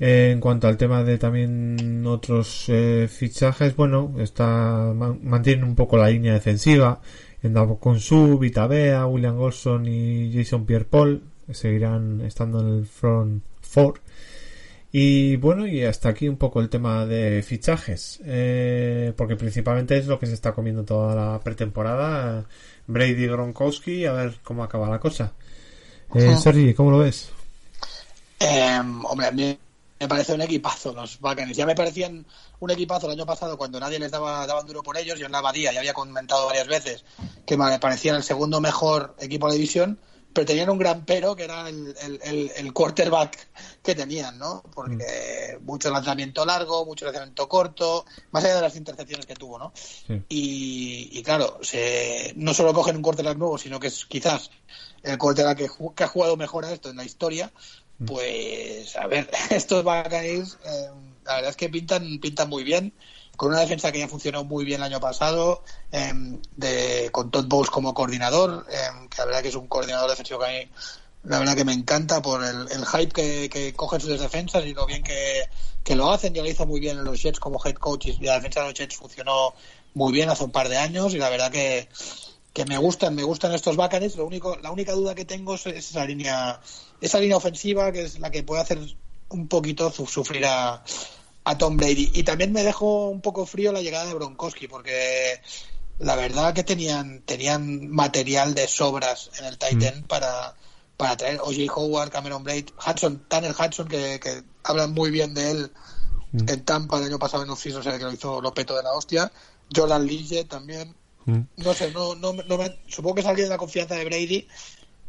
Eh, 0.00 0.30
en 0.32 0.40
cuanto 0.40 0.66
al 0.66 0.76
tema 0.76 1.04
de 1.04 1.18
también 1.18 2.04
otros 2.04 2.64
eh, 2.66 3.06
fichajes, 3.08 3.76
bueno, 3.76 4.12
está 4.18 4.92
man- 4.92 5.20
mantienen 5.22 5.64
un 5.64 5.76
poco 5.76 5.96
la 5.96 6.10
línea 6.10 6.32
defensiva. 6.32 7.00
En 7.44 7.54
con 7.78 8.00
Su, 8.00 8.40
Vita 8.40 8.66
Bea, 8.66 9.06
William 9.06 9.36
Golson 9.36 9.86
y 9.86 10.32
Jason 10.34 10.66
Pierre-Paul 10.66 11.22
seguirán 11.52 12.22
estando 12.22 12.60
en 12.60 12.78
el 12.78 12.86
front 12.86 13.44
four. 13.60 14.00
Y 14.92 15.36
bueno, 15.36 15.66
y 15.66 15.84
hasta 15.84 16.08
aquí 16.08 16.28
un 16.28 16.36
poco 16.36 16.60
el 16.60 16.68
tema 16.68 17.06
de 17.06 17.42
fichajes, 17.42 18.20
eh, 18.24 19.12
porque 19.16 19.36
principalmente 19.36 19.98
es 19.98 20.06
lo 20.06 20.18
que 20.18 20.26
se 20.26 20.34
está 20.34 20.52
comiendo 20.52 20.84
toda 20.84 21.14
la 21.14 21.40
pretemporada. 21.40 22.46
Brady 22.86 23.26
Gronkowski, 23.26 24.06
a 24.06 24.12
ver 24.12 24.38
cómo 24.42 24.62
acaba 24.62 24.88
la 24.88 25.00
cosa. 25.00 25.32
Eh. 26.14 26.36
Sergi, 26.36 26.72
¿cómo 26.72 26.90
lo 26.90 26.98
ves? 26.98 27.30
Eh, 28.38 28.80
hombre, 29.04 29.26
a 29.26 29.32
mí 29.32 29.58
me 29.98 30.08
parece 30.08 30.34
un 30.34 30.42
equipazo 30.42 30.92
los 30.92 31.18
Buccaneers. 31.20 31.56
Ya 31.56 31.66
me 31.66 31.74
parecían 31.74 32.24
un 32.60 32.70
equipazo 32.70 33.06
el 33.06 33.12
año 33.12 33.26
pasado 33.26 33.56
cuando 33.56 33.80
nadie 33.80 33.98
les 33.98 34.10
daba 34.10 34.46
daban 34.46 34.66
duro 34.66 34.82
por 34.82 34.96
ellos. 34.96 35.18
Yo 35.18 35.26
en 35.26 35.32
la 35.32 35.38
abadía 35.38 35.72
ya 35.72 35.80
había 35.80 35.94
comentado 35.94 36.46
varias 36.46 36.66
veces 36.66 37.04
que 37.46 37.56
me 37.56 37.78
parecían 37.78 38.16
el 38.16 38.22
segundo 38.22 38.60
mejor 38.60 39.16
equipo 39.20 39.46
de 39.46 39.52
la 39.52 39.56
división, 39.56 39.98
pero 40.36 40.46
tenían 40.46 40.68
un 40.70 40.78
gran 40.78 41.04
pero 41.06 41.34
que 41.34 41.44
era 41.44 41.68
el, 41.68 41.94
el- 42.22 42.52
el- 42.56 42.72
quarterback 42.74 43.48
que 43.82 43.94
tenían, 43.94 44.38
¿no? 44.38 44.62
Porque 44.74 45.58
mucho 45.62 45.90
lanzamiento 45.90 46.44
largo, 46.44 46.84
mucho 46.84 47.06
lanzamiento 47.06 47.48
corto, 47.48 48.04
más 48.32 48.44
allá 48.44 48.56
de 48.56 48.60
las 48.60 48.76
intercepciones 48.76 49.26
que 49.26 49.34
tuvo, 49.34 49.58
¿no? 49.58 49.72
Sí. 49.74 50.22
Y, 50.28 51.08
y 51.18 51.22
claro, 51.22 51.58
se, 51.62 52.34
no 52.36 52.52
solo 52.52 52.74
cogen 52.74 52.96
un 52.96 53.02
quarterback 53.02 53.38
nuevo, 53.38 53.56
sino 53.58 53.80
que 53.80 53.86
es 53.88 54.04
quizás 54.04 54.50
el 55.02 55.16
quarterback 55.18 55.58
que, 55.58 55.68
que 55.96 56.04
ha 56.04 56.08
jugado 56.08 56.36
mejor 56.36 56.66
a 56.66 56.72
esto 56.72 56.90
en 56.90 56.96
la 56.96 57.04
historia. 57.04 57.50
Pues, 58.04 58.94
a 58.96 59.06
ver, 59.06 59.30
estos 59.50 59.82
Buccaneers, 59.82 60.58
eh, 60.66 60.90
la 61.24 61.34
verdad 61.36 61.50
es 61.50 61.56
que 61.56 61.70
pintan, 61.70 62.18
pintan 62.20 62.48
muy 62.48 62.62
bien, 62.62 62.92
con 63.36 63.50
una 63.50 63.60
defensa 63.60 63.92
que 63.92 63.98
ya 64.00 64.08
funcionó 64.08 64.44
muy 64.44 64.64
bien 64.64 64.80
el 64.80 64.84
año 64.84 65.00
pasado, 65.00 65.62
eh, 65.92 66.12
de, 66.56 67.10
con 67.12 67.30
Todd 67.30 67.46
Bowles 67.46 67.70
como 67.70 67.94
coordinador, 67.94 68.66
eh, 68.70 69.08
que 69.10 69.18
la 69.18 69.24
verdad 69.26 69.42
que 69.42 69.48
es 69.48 69.54
un 69.54 69.68
coordinador 69.68 70.10
defensivo 70.10 70.40
que 70.40 70.46
a 70.46 70.48
mí, 70.48 70.70
la 71.24 71.38
verdad 71.40 71.56
que 71.56 71.64
me 71.64 71.72
encanta 71.72 72.22
por 72.22 72.44
el, 72.44 72.70
el 72.70 72.86
hype 72.86 73.12
que, 73.12 73.48
que 73.48 73.74
cogen 73.74 74.00
sus 74.00 74.18
defensas 74.18 74.64
y 74.64 74.74
lo 74.74 74.86
bien 74.86 75.02
que, 75.02 75.48
lo 75.94 76.12
hacen. 76.12 76.34
Ya 76.34 76.42
lo 76.42 76.48
hizo 76.48 76.66
muy 76.66 76.78
bien 76.80 76.98
en 76.98 77.04
los 77.04 77.20
Jets 77.20 77.40
como 77.40 77.60
head 77.64 77.74
coach 77.74 78.06
y 78.06 78.24
la 78.24 78.34
defensa 78.34 78.60
de 78.60 78.66
los 78.66 78.74
Jets 78.74 78.96
funcionó 78.96 79.54
muy 79.94 80.12
bien 80.12 80.30
hace 80.30 80.44
un 80.44 80.52
par 80.52 80.68
de 80.68 80.76
años 80.76 81.14
y 81.14 81.18
la 81.18 81.28
verdad 81.28 81.50
que, 81.50 81.88
que 82.52 82.64
me 82.64 82.78
gustan, 82.78 83.14
me 83.14 83.24
gustan 83.24 83.52
estos 83.54 83.76
Buccaneers. 83.76 84.16
Lo 84.16 84.26
único, 84.26 84.56
la 84.56 84.70
única 84.70 84.92
duda 84.92 85.14
que 85.14 85.24
tengo 85.24 85.56
es 85.56 85.66
esa 85.66 86.04
línea, 86.04 86.60
esa 87.00 87.18
línea 87.18 87.36
ofensiva 87.36 87.90
que 87.90 88.02
es 88.02 88.20
la 88.20 88.30
que 88.30 88.42
puede 88.44 88.62
hacer 88.62 88.78
un 89.28 89.48
poquito 89.48 89.90
su- 89.90 90.06
sufrir 90.06 90.46
a, 90.46 90.84
a 91.48 91.56
Tom 91.56 91.76
Brady. 91.76 92.10
Y 92.12 92.24
también 92.24 92.52
me 92.52 92.62
dejó 92.64 93.08
un 93.08 93.20
poco 93.20 93.46
frío 93.46 93.70
la 93.72 93.80
llegada 93.80 94.06
de 94.06 94.14
Bronkowski 94.14 94.66
porque 94.68 95.40
la 96.00 96.16
verdad 96.16 96.52
que 96.52 96.64
tenían 96.64 97.22
tenían 97.22 97.88
material 97.88 98.52
de 98.54 98.66
sobras 98.68 99.30
en 99.38 99.44
el 99.46 99.56
Titan 99.56 100.02
para 100.02 100.54
para 100.96 101.16
traer 101.16 101.38
O.J. 101.40 101.72
Howard, 101.74 102.10
Cameron 102.10 102.42
Blade, 102.42 102.66
Hudson, 102.84 103.24
Tanner 103.28 103.52
Hudson 103.58 103.86
que, 103.86 104.18
que 104.18 104.42
hablan 104.64 104.92
muy 104.92 105.10
bien 105.10 105.34
de 105.34 105.50
él 105.52 105.72
en 106.32 106.64
Tampa 106.64 106.98
el 106.98 107.04
año 107.04 107.18
pasado 107.18 107.44
en 107.44 107.50
off-season, 107.50 107.80
o 107.80 107.84
sea 107.84 107.96
que 107.96 108.04
lo 108.04 108.12
hizo 108.12 108.40
Lopeto 108.40 108.74
de 108.76 108.82
la 108.82 108.92
hostia. 108.92 109.30
Jordan 109.74 110.04
Lige 110.06 110.44
también. 110.44 110.94
Mm. 111.26 111.40
No 111.58 111.74
sé, 111.74 111.90
no, 111.92 112.14
no, 112.14 112.32
no 112.32 112.58
me- 112.58 112.78
supongo 112.88 113.14
que 113.16 113.20
es 113.20 113.26
alguien 113.26 113.46
de 113.46 113.50
la 113.54 113.58
confianza 113.58 113.94
de 113.94 114.04
Brady, 114.04 114.46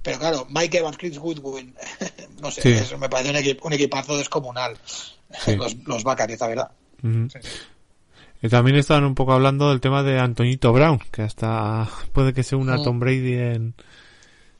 pero 0.04 0.20
claro, 0.20 0.46
Mike 0.50 0.78
Evans, 0.78 0.98
Chris 0.98 1.18
Goodwin, 1.18 1.76
no 2.42 2.52
sé, 2.52 2.62
Sí. 2.62 2.70
eso 2.74 2.98
me 2.98 3.10
parece 3.10 3.30
un, 3.32 3.36
equi- 3.38 3.60
un 3.62 3.74
equipazo 3.74 4.16
descomunal. 4.18 4.78
Sí. 5.44 5.56
Los, 5.56 5.76
los 5.86 6.04
la 6.40 6.48
verdad. 6.48 6.72
Ujú. 7.04 7.28
Y 8.42 8.50
también 8.50 8.78
estaban 8.78 9.04
un 9.04 9.16
poco 9.16 9.34
hablando 9.34 9.70
del 9.70 9.82
tema 9.82 10.04
de 10.04 10.20
Antonito 10.20 10.72
Brown, 10.72 11.00
que 11.12 11.24
hasta 11.24 11.88
puede 12.14 12.34
que 12.34 12.44
se 12.44 12.56
una 12.56 12.78
Mm. 12.78 12.84
Tom 12.84 13.00
Brady 13.00 13.34
en 13.34 13.74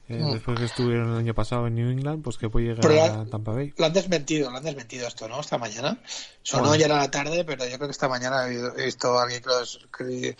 eh, 0.08 0.22
Mm. 0.24 0.32
después 0.32 0.58
que 0.58 0.64
estuvieron 0.64 1.10
el 1.12 1.18
año 1.18 1.34
pasado 1.34 1.66
en 1.66 1.74
New 1.74 1.90
England, 1.90 2.22
pues 2.24 2.38
que 2.38 2.48
puede 2.48 2.66
llegar 2.68 2.80
Pero 2.80 3.04
a 3.04 3.26
Tampa 3.26 3.52
Bay. 3.52 3.74
Lo 3.76 3.84
han 3.86 3.92
desmentido, 3.92 4.50
lo 4.50 4.56
han 4.56 4.64
desmentido 4.64 5.06
esto, 5.06 5.28
¿no? 5.28 5.38
Esta 5.40 5.58
mañana. 5.58 5.98
Sonó 6.42 6.62
Bueno. 6.62 6.74
ayer 6.74 6.90
a 6.92 6.96
la 6.96 7.10
tarde, 7.10 7.44
pero 7.44 7.64
yo 7.66 7.76
creo 7.76 7.88
que 7.88 7.92
esta 7.92 8.08
mañana 8.08 8.48
he, 8.48 8.84
visto 8.86 9.18
a 9.18 9.24
alguien 9.24 9.42
que, 9.42 9.48
los- 9.50 9.86
que- 9.96 10.36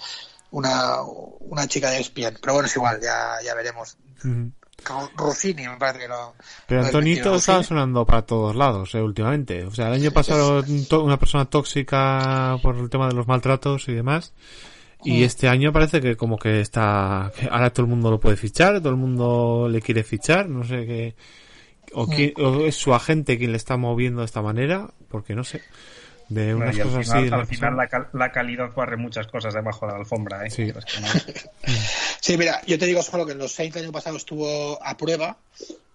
una, 0.51 1.03
una 1.41 1.69
chica 1.69 1.91
de 1.91 1.99
ESPN. 1.99 2.39
Pero 2.41 2.55
bueno, 2.55 2.67
es 2.67 2.75
igual, 2.77 2.99
ya, 3.03 3.35
ya 3.45 3.55
veremos. 3.55 3.99
Ujú. 4.25 4.51
Rossini, 5.17 5.67
me 5.69 5.77
parece 5.77 5.99
que 6.01 6.09
lo. 6.09 6.35
Pero 6.67 6.85
Antonito 6.85 7.35
está 7.35 7.63
sonando 7.63 8.07
para 8.07 8.23
todos 8.23 8.55
lados 8.57 8.95
eh, 8.95 9.03
últimamente. 9.03 9.65
O 9.65 9.71
sea, 9.71 9.89
el 9.89 9.95
año 9.95 10.11
pasado 10.13 10.65
una 11.03 11.19
persona 11.19 11.45
tóxica 11.45 12.59
por 12.63 12.77
el 12.77 12.89
tema 12.89 13.09
de 13.09 13.15
los 13.15 13.27
maltratos 13.27 13.89
y 13.89 13.95
demás. 13.95 14.33
Y 15.05 15.21
Mm. 15.21 15.25
este 15.25 15.49
año 15.49 15.73
parece 15.73 16.01
que 16.01 16.17
como 16.17 16.39
que 16.39 16.61
está... 16.61 17.31
que 17.39 17.47
ahora 17.51 17.71
todo 17.71 17.85
el 17.85 17.91
mundo 17.91 18.11
lo 18.11 18.19
puede 18.19 18.37
fichar, 18.37 18.79
todo 18.81 18.91
el 18.91 18.97
mundo 18.97 19.69
le 19.71 19.81
quiere 19.81 20.03
fichar, 20.03 20.49
no 20.49 20.65
sé 20.65 20.87
qué... 20.87 21.15
O, 21.93 22.07
Mm. 22.07 22.11
quién- 22.11 22.33
o 22.39 22.65
es 22.67 22.75
su 22.77 22.93
agente 22.95 23.39
quien 23.39 23.53
le 23.53 23.57
está 23.59 23.77
moviendo 23.77 24.21
de 24.21 24.27
esta 24.27 24.43
manera, 24.43 24.89
porque 25.09 25.35
no 25.35 25.45
sé. 25.45 25.63
De 26.29 26.55
unas 26.55 26.77
y 26.77 26.81
al 26.81 26.89
cosas 26.89 27.07
final, 27.07 27.25
así... 27.25 27.35
al 27.35 27.47
final 27.47 27.77
la, 27.77 27.87
cal- 27.89 28.09
la 28.13 28.33
calidad 28.33 28.73
barre 28.75 28.97
muchas 28.97 29.27
cosas 29.29 29.55
debajo 29.55 29.87
de 29.87 29.93
la 29.93 29.99
alfombra. 29.99 30.47
¿eh? 30.47 30.51
Sí. 32.21 32.37
Mira, 32.37 32.61
yo 32.67 32.79
te 32.79 32.87
digo 32.87 33.03
solo 33.03 33.25
que 33.27 33.33
en 33.33 33.39
los 33.39 33.53
Saints 33.53 33.77
el 33.77 33.85
año 33.85 33.93
pasado 33.93 34.17
estuvo 34.17 34.83
a 34.85 34.97
prueba 34.97 35.39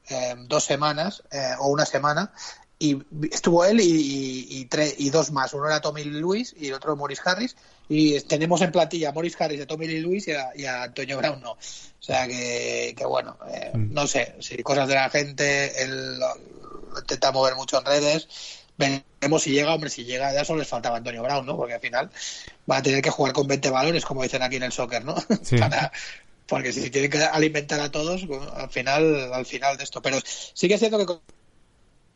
eh, 0.10 0.35
dos 0.47 0.64
semanas 0.64 1.23
eh, 1.31 1.51
o 1.60 1.68
una 1.68 1.85
semana 1.85 2.31
y 2.80 2.97
estuvo 3.31 3.64
él 3.64 3.80
y, 3.80 4.68
y, 4.68 4.69
y 4.97 5.10
dos 5.10 5.31
más. 5.31 5.53
Uno 5.53 5.68
era 5.68 5.80
Tommy 5.81 6.03
Lee 6.03 6.19
Lewis 6.19 6.53
y 6.57 6.68
el 6.68 6.73
otro 6.73 6.95
Morris 6.95 7.22
Harris. 7.23 7.55
Y 7.88 8.19
tenemos 8.22 8.61
en 8.61 8.72
plantilla 8.72 9.10
a 9.10 9.11
Morris 9.11 9.39
Harris, 9.39 9.61
a 9.61 9.68
Tommy 9.68 9.88
Lee 9.88 9.99
Lewis 10.01 10.27
y 10.27 10.31
a, 10.31 10.49
y 10.55 10.65
a 10.65 10.84
Antonio 10.84 11.18
Brown 11.18 11.39
no. 11.41 11.51
O 11.51 11.57
sea 11.99 12.27
que, 12.27 12.93
que 12.97 13.05
bueno, 13.05 13.38
eh, 13.53 13.72
Mm. 13.73 13.93
no 13.93 14.07
sé, 14.07 14.35
si 14.41 14.61
cosas 14.64 14.88
de 14.88 14.95
la 14.95 15.10
gente, 15.10 15.81
el, 15.84 16.19
lo 16.19 16.27
intenta 16.99 17.31
mover 17.31 17.55
mucho 17.55 17.77
en 17.80 17.85
redes. 17.85 18.27
Veremos 18.77 19.43
si 19.43 19.51
llega, 19.51 19.73
hombre, 19.73 19.89
si 19.89 20.03
llega, 20.05 20.33
ya 20.33 20.43
solo 20.45 20.59
les 20.59 20.67
faltaba 20.67 20.97
Antonio 20.97 21.21
Brown, 21.23 21.45
¿no? 21.45 21.55
Porque 21.57 21.75
al 21.75 21.79
final 21.81 22.09
va 22.69 22.77
a 22.77 22.83
tener 22.83 23.01
que 23.01 23.09
jugar 23.11 23.33
con 23.33 23.47
20 23.47 23.69
valores, 23.69 24.05
como 24.05 24.23
dicen 24.23 24.41
aquí 24.41 24.55
en 24.57 24.63
el 24.63 24.71
soccer, 24.71 25.03
¿no? 25.05 25.15
Sí. 25.43 25.57
Para- 25.57 25.91
porque 26.47 26.73
si 26.73 26.89
tienen 26.89 27.09
que 27.09 27.19
alimentar 27.23 27.79
a 27.79 27.89
todos, 27.91 28.27
bueno, 28.27 28.51
al 28.53 28.69
final, 28.69 29.33
al 29.33 29.45
final 29.45 29.77
de 29.77 29.83
esto. 29.85 30.01
Pero 30.01 30.19
sí 30.25 30.67
que 30.67 30.73
es 30.75 30.79
cierto 30.79 30.97
que 30.97 31.05
con 31.05 31.21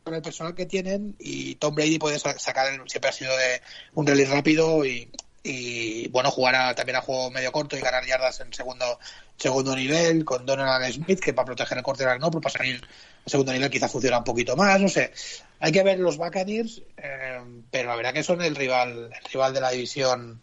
con 0.03 0.13
el 0.15 0.21
personal 0.21 0.55
que 0.55 0.65
tienen 0.65 1.15
y 1.19 1.55
Tom 1.55 1.75
Brady 1.75 1.99
puede 1.99 2.17
sa- 2.17 2.39
sacar, 2.39 2.67
siempre 2.87 3.09
ha 3.09 3.13
sido 3.13 3.35
de 3.35 3.61
un 3.93 4.07
rally 4.07 4.23
rápido 4.23 4.85
y, 4.85 5.11
y, 5.47 6.07
bueno, 6.09 6.29
jugar 6.29 6.55
a- 6.55 6.75
también 6.75 6.97
a 6.97 7.01
juego 7.01 7.31
medio 7.31 7.51
corto 7.51 7.77
y 7.77 7.81
ganar 7.81 8.05
yardas 8.05 8.39
en 8.41 8.53
segundo 8.53 8.99
segundo 9.37 9.75
nivel 9.75 10.25
con 10.25 10.45
Donald 10.45 10.91
Smith, 10.91 11.19
que 11.19 11.33
para 11.33 11.45
proteger 11.45 11.77
el 11.77 11.83
quarterback 11.83 12.19
no, 12.19 12.31
pero 12.31 12.41
para 12.41 12.57
salir 12.57 12.81
a 13.25 13.29
segundo 13.29 13.53
nivel 13.53 13.69
quizá 13.69 13.87
funciona 13.87 14.17
un 14.17 14.23
poquito 14.23 14.55
más, 14.55 14.81
no 14.81 14.89
sé. 14.89 15.11
Hay 15.59 15.71
que 15.71 15.83
ver 15.83 15.99
los 15.99 16.17
Buccaneers, 16.17 16.81
eh, 16.97 17.39
pero 17.69 17.89
la 17.89 17.95
verdad 17.95 18.13
que 18.13 18.23
son 18.23 18.41
el 18.41 18.55
rival, 18.55 19.11
el 19.13 19.31
rival 19.31 19.53
de 19.53 19.61
la 19.61 19.69
división 19.71 20.41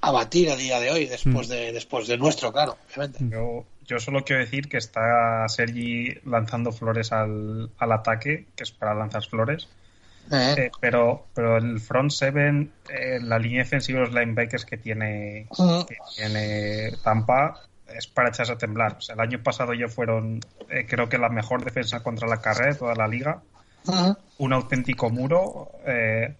a 0.00 0.10
batir 0.10 0.50
a 0.50 0.56
día 0.56 0.80
de 0.80 0.90
hoy, 0.90 1.06
después 1.06 1.48
de, 1.48 1.72
después 1.72 2.06
de 2.08 2.16
nuestro, 2.18 2.52
claro, 2.52 2.76
obviamente. 2.86 3.20
Yo, 3.30 3.64
yo 3.86 3.98
solo 3.98 4.24
quiero 4.24 4.42
decir 4.42 4.68
que 4.68 4.76
está 4.78 5.46
Sergi 5.48 6.14
lanzando 6.24 6.72
flores 6.72 7.12
al, 7.12 7.70
al 7.78 7.92
ataque, 7.92 8.46
que 8.56 8.64
es 8.64 8.70
para 8.70 8.94
lanzar 8.94 9.24
flores. 9.24 9.68
Eh, 10.32 10.54
Eh, 10.56 10.70
pero, 10.80 11.26
pero 11.34 11.58
el 11.58 11.80
front 11.80 12.10
seven, 12.10 12.72
eh, 12.88 13.18
la 13.22 13.38
línea 13.38 13.62
defensiva 13.62 14.00
de 14.00 14.06
los 14.06 14.14
linebackers 14.14 14.64
que 14.64 14.76
tiene, 14.78 15.46
Ujú. 15.50 15.86
que 15.86 15.96
tiene 16.16 16.92
Tampa 17.02 17.60
es 17.94 18.06
para 18.06 18.30
echarse 18.30 18.52
a 18.52 18.58
temblar. 18.58 18.96
O 18.98 19.00
sea, 19.00 19.14
el 19.14 19.20
año 19.20 19.42
pasado 19.42 19.74
ya 19.74 19.88
fueron, 19.88 20.40
creo 20.88 21.08
que 21.08 21.18
la 21.18 21.28
mejor 21.28 21.64
defensa 21.64 22.02
contra 22.02 22.26
la 22.26 22.40
carrera 22.40 22.72
de 22.72 22.78
toda 22.78 22.94
la 22.94 23.06
liga. 23.06 23.42
Ujú. 23.86 24.16
Un 24.38 24.52
auténtico 24.54 25.10
muro. 25.10 25.70
eh, 25.86 26.34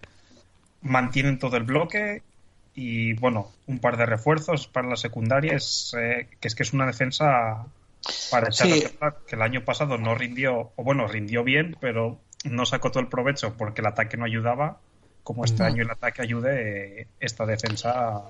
mantienen 0.81 1.39
todo 1.39 1.57
el 1.57 1.63
bloque 1.63 2.21
y, 2.75 3.13
bueno, 3.13 3.51
un 3.67 3.79
par 3.79 3.97
de 3.97 4.05
refuerzos 4.05 4.67
para 4.67 4.87
la 4.87 4.95
secundaria. 4.97 5.53
Es, 5.55 5.95
que 5.95 6.47
es 6.47 6.55
que 6.55 6.63
es 6.63 6.73
una 6.73 6.85
defensa 6.85 7.65
para 8.29 8.47
echarse 8.49 8.73
Sí. 8.73 8.83
a 8.85 8.89
temblar. 8.89 9.15
Que 9.27 9.35
el 9.35 9.41
año 9.41 9.63
pasado 9.63 9.97
no 9.97 10.13
rindió, 10.15 10.71
o 10.75 10.83
bueno, 10.83 11.07
rindió 11.07 11.43
bien, 11.43 11.75
pero 11.79 12.19
no 12.45 12.65
sacó 12.65 12.89
todo 12.91 13.01
el 13.01 13.09
provecho 13.09 13.53
porque 13.57 13.81
el 13.81 13.87
ataque 13.87 14.17
no 14.17 14.25
ayudaba. 14.25 14.79
Como 15.23 15.43
este 15.43 15.63
año 15.63 15.81
el 15.83 15.89
ataque 15.89 16.21
ayude, 16.21 17.07
esta 17.19 17.45
defensa 17.47 18.23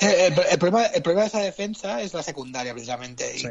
Eh, 0.00 0.26
El, 0.26 0.38
el 0.50 0.58
problema, 0.58 0.86
el 0.86 1.02
problema 1.02 1.22
de 1.22 1.28
esa 1.28 1.40
defensa 1.40 2.00
es 2.02 2.12
la 2.14 2.22
secundaria, 2.22 2.72
precisamente. 2.72 3.36
Y, 3.36 3.40
Sí. 3.40 3.48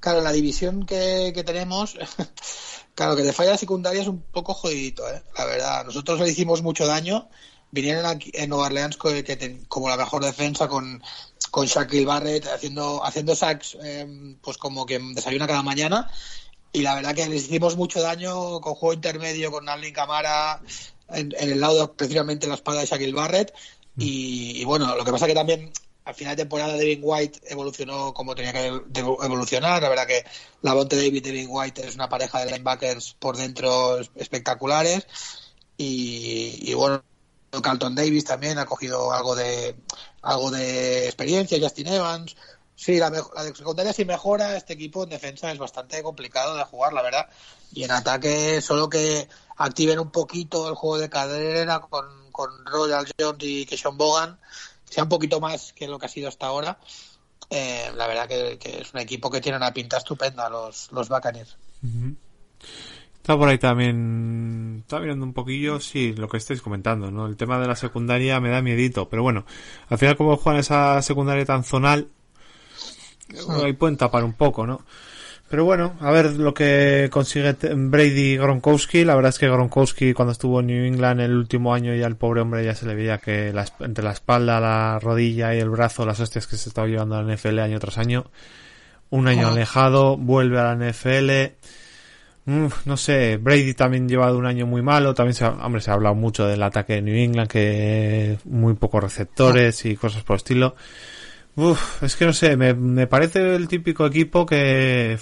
Claro, 0.00 0.20
la 0.20 0.32
división 0.32 0.84
que, 0.84 1.32
que 1.34 1.44
tenemos, 1.44 1.96
claro, 2.94 3.16
que 3.16 3.22
te 3.22 3.32
falla 3.32 3.52
la 3.52 3.56
secundaria 3.58 4.02
es 4.02 4.08
un 4.08 4.20
poco 4.20 4.52
jodidito, 4.54 5.08
¿eh? 5.08 5.22
la 5.36 5.44
verdad. 5.46 5.84
Nosotros 5.86 6.20
le 6.20 6.28
hicimos 6.28 6.62
mucho 6.62 6.86
daño. 6.86 7.28
Vinieron 7.70 8.06
aquí 8.06 8.30
en 8.34 8.50
Nueva 8.50 8.66
Orleans 8.66 8.96
que 8.98 9.22
ten- 9.36 9.64
como 9.66 9.88
la 9.88 9.96
mejor 9.96 10.24
defensa 10.24 10.68
con, 10.68 11.02
con 11.50 11.66
Shaquille 11.66 12.04
Barrett 12.06 12.46
haciendo, 12.46 13.04
haciendo 13.04 13.34
sacks, 13.34 13.76
eh, 13.82 14.36
pues 14.42 14.58
como 14.58 14.86
que 14.86 14.98
desayuna 14.98 15.46
cada 15.46 15.62
mañana. 15.62 16.10
Y 16.74 16.82
la 16.82 16.96
verdad 16.96 17.14
que 17.14 17.28
les 17.28 17.44
hicimos 17.44 17.76
mucho 17.76 18.02
daño 18.02 18.60
con 18.60 18.74
juego 18.74 18.94
intermedio, 18.94 19.52
con 19.52 19.68
Arlene 19.68 19.92
Camara, 19.92 20.60
en, 21.08 21.32
en 21.38 21.52
el 21.52 21.60
lado 21.60 21.94
precisamente 21.94 22.48
la 22.48 22.54
espalda 22.56 22.80
de 22.80 22.86
Shaquille 22.88 23.12
Barrett. 23.12 23.54
Y, 23.96 24.60
y 24.60 24.64
bueno, 24.64 24.96
lo 24.96 25.04
que 25.04 25.12
pasa 25.12 25.28
que 25.28 25.34
también 25.34 25.72
al 26.04 26.14
final 26.16 26.34
de 26.34 26.42
temporada 26.42 26.74
Devin 26.76 26.98
White 27.00 27.42
evolucionó 27.44 28.12
como 28.12 28.34
tenía 28.34 28.52
que 28.52 28.66
evolucionar. 28.66 29.82
La 29.82 29.88
verdad 29.88 30.08
que 30.08 30.24
la 30.62 30.74
Bonte 30.74 30.96
David 30.96 31.14
y 31.14 31.20
Devin 31.20 31.46
White 31.48 31.86
es 31.86 31.94
una 31.94 32.08
pareja 32.08 32.40
de 32.40 32.46
linebackers 32.46 33.14
por 33.20 33.36
dentro 33.36 34.00
es- 34.00 34.10
espectaculares. 34.16 35.06
Y, 35.76 36.58
y 36.60 36.74
bueno, 36.74 37.04
Carlton 37.62 37.94
Davis 37.94 38.24
también 38.24 38.58
ha 38.58 38.66
cogido 38.66 39.12
algo 39.12 39.36
de 39.36 39.76
algo 40.22 40.50
de 40.50 41.04
experiencia, 41.06 41.58
Justin 41.60 41.86
Evans. 41.86 42.34
Sí, 42.76 42.98
la, 42.98 43.08
la 43.08 43.44
secundaria 43.54 43.92
si 43.92 44.04
mejora, 44.04 44.56
este 44.56 44.72
equipo 44.72 45.04
en 45.04 45.10
defensa 45.10 45.50
es 45.52 45.58
bastante 45.58 46.02
complicado 46.02 46.56
de 46.56 46.64
jugar, 46.64 46.92
la 46.92 47.02
verdad. 47.02 47.28
Y 47.72 47.84
en 47.84 47.92
ataque, 47.92 48.60
solo 48.60 48.88
que 48.88 49.28
activen 49.56 49.98
un 50.00 50.10
poquito 50.10 50.68
el 50.68 50.74
juego 50.74 50.98
de 50.98 51.08
carrera 51.08 51.80
con, 51.80 52.06
con 52.32 52.50
Royal 52.66 53.06
Jones 53.18 53.38
y 53.42 53.64
Keishon 53.66 53.96
Bogan, 53.96 54.38
sea 54.84 55.04
un 55.04 55.08
poquito 55.08 55.40
más 55.40 55.72
que 55.72 55.86
lo 55.86 55.98
que 55.98 56.06
ha 56.06 56.08
sido 56.08 56.28
hasta 56.28 56.46
ahora. 56.46 56.78
eh, 57.50 57.92
la 57.96 58.06
verdad 58.06 58.28
que, 58.28 58.58
es 58.80 58.92
un 58.92 59.00
equipo 59.00 59.30
que 59.30 59.40
tiene 59.40 59.58
una 59.58 59.72
pinta 59.72 59.98
estupenda, 59.98 60.48
los, 60.48 60.90
los 60.92 61.08
Buccaneers. 61.08 61.56
Está 63.16 63.38
por 63.38 63.48
ahí 63.48 63.58
también. 63.58 64.80
Está 64.80 65.00
mirando 65.00 65.24
un 65.24 65.32
poquillo, 65.32 65.80
sí, 65.80 66.12
lo 66.12 66.28
que 66.28 66.36
estáis 66.36 66.60
comentando, 66.60 67.10
¿no? 67.10 67.26
El 67.26 67.36
tema 67.36 67.58
de 67.58 67.66
la 67.66 67.76
secundaria 67.76 68.40
me 68.40 68.50
da 68.50 68.60
miedito, 68.60 69.08
pero 69.08 69.22
bueno, 69.22 69.46
al 69.88 69.98
final, 69.98 70.16
como 70.16 70.36
juegan 70.36 70.60
esa 70.60 71.00
secundaria 71.02 71.44
tan 71.44 71.64
zonal, 71.64 72.08
ahí 73.62 73.72
pueden 73.72 73.96
tapar 73.96 74.24
un 74.24 74.34
poco, 74.34 74.66
¿no? 74.66 74.82
Pero 75.48 75.64
bueno, 75.64 75.94
a 76.00 76.10
ver 76.10 76.32
lo 76.32 76.54
que 76.54 77.08
consigue 77.12 77.54
Brady 77.74 78.36
Gronkowski. 78.36 79.04
La 79.04 79.14
verdad 79.14 79.28
es 79.28 79.38
que 79.38 79.48
Gronkowski, 79.48 80.12
cuando 80.12 80.32
estuvo 80.32 80.60
en 80.60 80.66
New 80.66 80.84
England 80.84 81.20
el 81.20 81.36
último 81.36 81.74
año, 81.74 81.94
ya 81.94 82.06
el 82.06 82.16
pobre 82.16 82.40
hombre 82.40 82.64
ya 82.64 82.74
se 82.74 82.86
le 82.86 82.94
veía 82.94 83.18
que 83.18 83.52
la 83.52 83.64
entre 83.80 84.02
la 84.02 84.12
espalda, 84.12 84.58
la 84.58 84.98
rodilla 84.98 85.54
y 85.54 85.60
el 85.60 85.70
brazo, 85.70 86.06
las 86.06 86.18
hostias 86.18 86.46
que 86.46 86.56
se 86.56 86.70
estaba 86.70 86.88
llevando 86.88 87.14
a 87.14 87.22
la 87.22 87.34
NFL 87.34 87.58
año 87.60 87.78
tras 87.78 87.98
año. 87.98 88.24
Un 89.10 89.28
año 89.28 89.48
alejado, 89.48 90.16
vuelve 90.16 90.58
a 90.58 90.74
la 90.74 90.90
NFL. 90.90 91.54
Mm, 92.46 92.66
no 92.86 92.96
sé, 92.96 93.36
Brady 93.36 93.74
también 93.74 94.08
lleva 94.08 94.32
de 94.32 94.36
un 94.36 94.46
año 94.46 94.66
muy 94.66 94.82
malo. 94.82 95.14
También 95.14 95.34
se 95.34 95.44
ha, 95.44 95.50
hombre, 95.50 95.80
se 95.82 95.90
ha 95.90 95.94
hablado 95.94 96.14
mucho 96.14 96.46
del 96.46 96.62
ataque 96.62 96.94
de 96.94 97.02
New 97.02 97.14
England, 97.14 97.48
que 97.48 98.38
muy 98.44 98.74
pocos 98.74 99.04
receptores 99.04 99.84
y 99.84 99.94
cosas 99.94 100.24
por 100.24 100.34
el 100.34 100.38
estilo. 100.38 100.74
Uf, 101.56 102.02
es 102.02 102.16
que 102.16 102.26
no 102.26 102.32
sé, 102.32 102.56
me, 102.56 102.74
me 102.74 103.06
parece 103.06 103.54
el 103.54 103.68
típico 103.68 104.06
equipo 104.06 104.44
que 104.44 105.18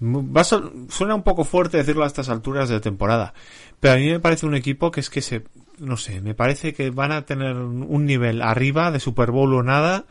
va 0.00 0.40
a 0.40 0.44
suena 0.44 1.14
un 1.14 1.22
poco 1.22 1.44
fuerte 1.44 1.76
decirlo 1.76 2.04
a 2.04 2.08
estas 2.08 2.28
alturas 2.28 2.68
de 2.68 2.80
temporada, 2.80 3.34
pero 3.80 3.94
a 3.94 3.96
mí 3.96 4.10
me 4.10 4.20
parece 4.20 4.46
un 4.46 4.54
equipo 4.54 4.90
que 4.90 5.00
es 5.00 5.10
que 5.10 5.22
se, 5.22 5.44
no 5.78 5.96
sé, 5.96 6.20
me 6.20 6.34
parece 6.34 6.72
que 6.74 6.90
van 6.90 7.12
a 7.12 7.24
tener 7.24 7.56
un 7.56 8.04
nivel 8.06 8.42
arriba 8.42 8.90
de 8.90 9.00
Super 9.00 9.30
Bowl 9.30 9.54
o 9.54 9.62
nada 9.62 10.04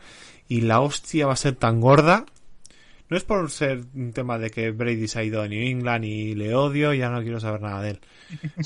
y 0.48 0.62
la 0.62 0.80
hostia 0.80 1.26
va 1.26 1.34
a 1.34 1.36
ser 1.36 1.56
tan 1.56 1.80
gorda. 1.80 2.26
No 3.08 3.18
es 3.18 3.24
por 3.24 3.50
ser 3.50 3.84
un 3.94 4.12
tema 4.14 4.38
de 4.38 4.50
que 4.50 4.70
Brady 4.70 5.06
se 5.06 5.18
ha 5.18 5.24
ido 5.24 5.42
a 5.42 5.48
New 5.48 5.60
England 5.62 6.04
y 6.04 6.34
le 6.34 6.54
odio, 6.54 6.94
ya 6.94 7.10
no 7.10 7.20
quiero 7.20 7.40
saber 7.40 7.60
nada 7.60 7.82
de 7.82 7.90
él. 7.90 8.00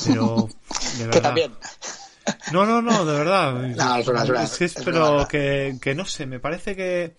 Pero, 0.06 0.46
de 0.46 0.98
Que 0.98 1.04
verdad. 1.06 1.22
también. 1.22 1.52
No, 2.52 2.66
no, 2.66 2.82
no, 2.82 3.04
de 3.04 3.18
verdad. 3.18 3.54
No, 3.76 4.40
es 4.40 4.60
es 4.60 4.74
pero 4.84 5.26
que, 5.28 5.76
que 5.80 5.94
no 5.94 6.04
sé, 6.04 6.26
me 6.26 6.40
parece 6.40 6.76
que 6.76 7.14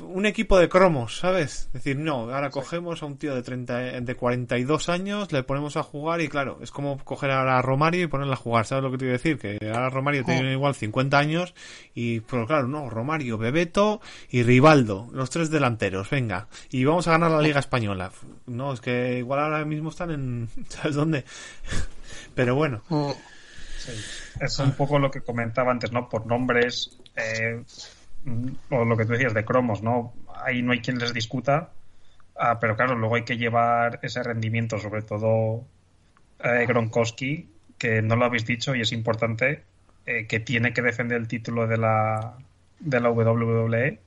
un 0.00 0.26
equipo 0.26 0.58
de 0.58 0.68
cromos, 0.68 1.18
¿sabes? 1.18 1.66
Es 1.66 1.72
decir, 1.72 1.96
no, 1.96 2.30
ahora 2.32 2.50
cogemos 2.50 3.02
a 3.02 3.06
un 3.06 3.16
tío 3.16 3.34
de 3.34 3.42
30, 3.42 4.00
de 4.00 4.14
42 4.14 4.88
años, 4.88 5.32
le 5.32 5.42
ponemos 5.42 5.76
a 5.76 5.82
jugar 5.82 6.20
y 6.20 6.28
claro, 6.28 6.58
es 6.62 6.70
como 6.70 6.98
coger 7.04 7.30
ahora 7.30 7.58
a 7.58 7.62
Romario 7.62 8.02
y 8.02 8.06
ponerle 8.06 8.32
a 8.32 8.36
jugar, 8.36 8.66
¿sabes 8.66 8.84
lo 8.84 8.90
que 8.90 8.98
te 8.98 9.04
quiero 9.04 9.18
decir? 9.18 9.38
Que 9.38 9.58
ahora 9.68 9.90
Romario 9.90 10.24
tiene 10.24 10.52
igual 10.52 10.74
50 10.74 11.18
años 11.18 11.54
y, 11.94 12.20
pero 12.20 12.46
claro, 12.46 12.68
no, 12.68 12.90
Romario, 12.90 13.38
Bebeto 13.38 14.00
y 14.30 14.42
Rivaldo, 14.42 15.08
los 15.12 15.30
tres 15.30 15.50
delanteros, 15.50 16.10
venga, 16.10 16.48
y 16.70 16.84
vamos 16.84 17.06
a 17.08 17.12
ganar 17.12 17.30
la 17.30 17.42
Liga 17.42 17.60
Española. 17.60 18.10
No, 18.46 18.72
es 18.72 18.80
que 18.80 19.18
igual 19.18 19.40
ahora 19.40 19.64
mismo 19.64 19.90
están 19.90 20.10
en, 20.10 20.48
¿sabes 20.68 20.96
dónde? 20.96 21.24
Pero 22.34 22.54
bueno. 22.54 22.82
Mm. 23.86 24.44
Es 24.44 24.58
un 24.58 24.72
poco 24.72 24.98
lo 24.98 25.10
que 25.10 25.20
comentaba 25.20 25.70
antes, 25.70 25.92
¿no? 25.92 26.08
Por 26.08 26.26
nombres, 26.26 26.98
eh, 27.16 27.62
o 28.70 28.84
lo 28.84 28.96
que 28.96 29.04
tú 29.04 29.12
decías 29.12 29.34
de 29.34 29.44
cromos, 29.44 29.82
¿no? 29.82 30.14
Ahí 30.44 30.62
no 30.62 30.72
hay 30.72 30.80
quien 30.80 30.98
les 30.98 31.12
discuta, 31.12 31.70
ah, 32.36 32.58
pero 32.60 32.76
claro, 32.76 32.96
luego 32.96 33.16
hay 33.16 33.24
que 33.24 33.36
llevar 33.36 34.00
ese 34.02 34.22
rendimiento, 34.22 34.78
sobre 34.78 35.02
todo 35.02 35.64
eh, 36.40 36.66
Gronkowski, 36.66 37.48
que 37.78 38.02
no 38.02 38.16
lo 38.16 38.24
habéis 38.24 38.46
dicho 38.46 38.74
y 38.74 38.80
es 38.80 38.92
importante, 38.92 39.64
eh, 40.06 40.26
que 40.26 40.40
tiene 40.40 40.72
que 40.72 40.82
defender 40.82 41.18
el 41.18 41.28
título 41.28 41.66
de 41.66 41.78
la, 41.78 42.36
de 42.80 43.00
la 43.00 43.10
WWE 43.10 44.00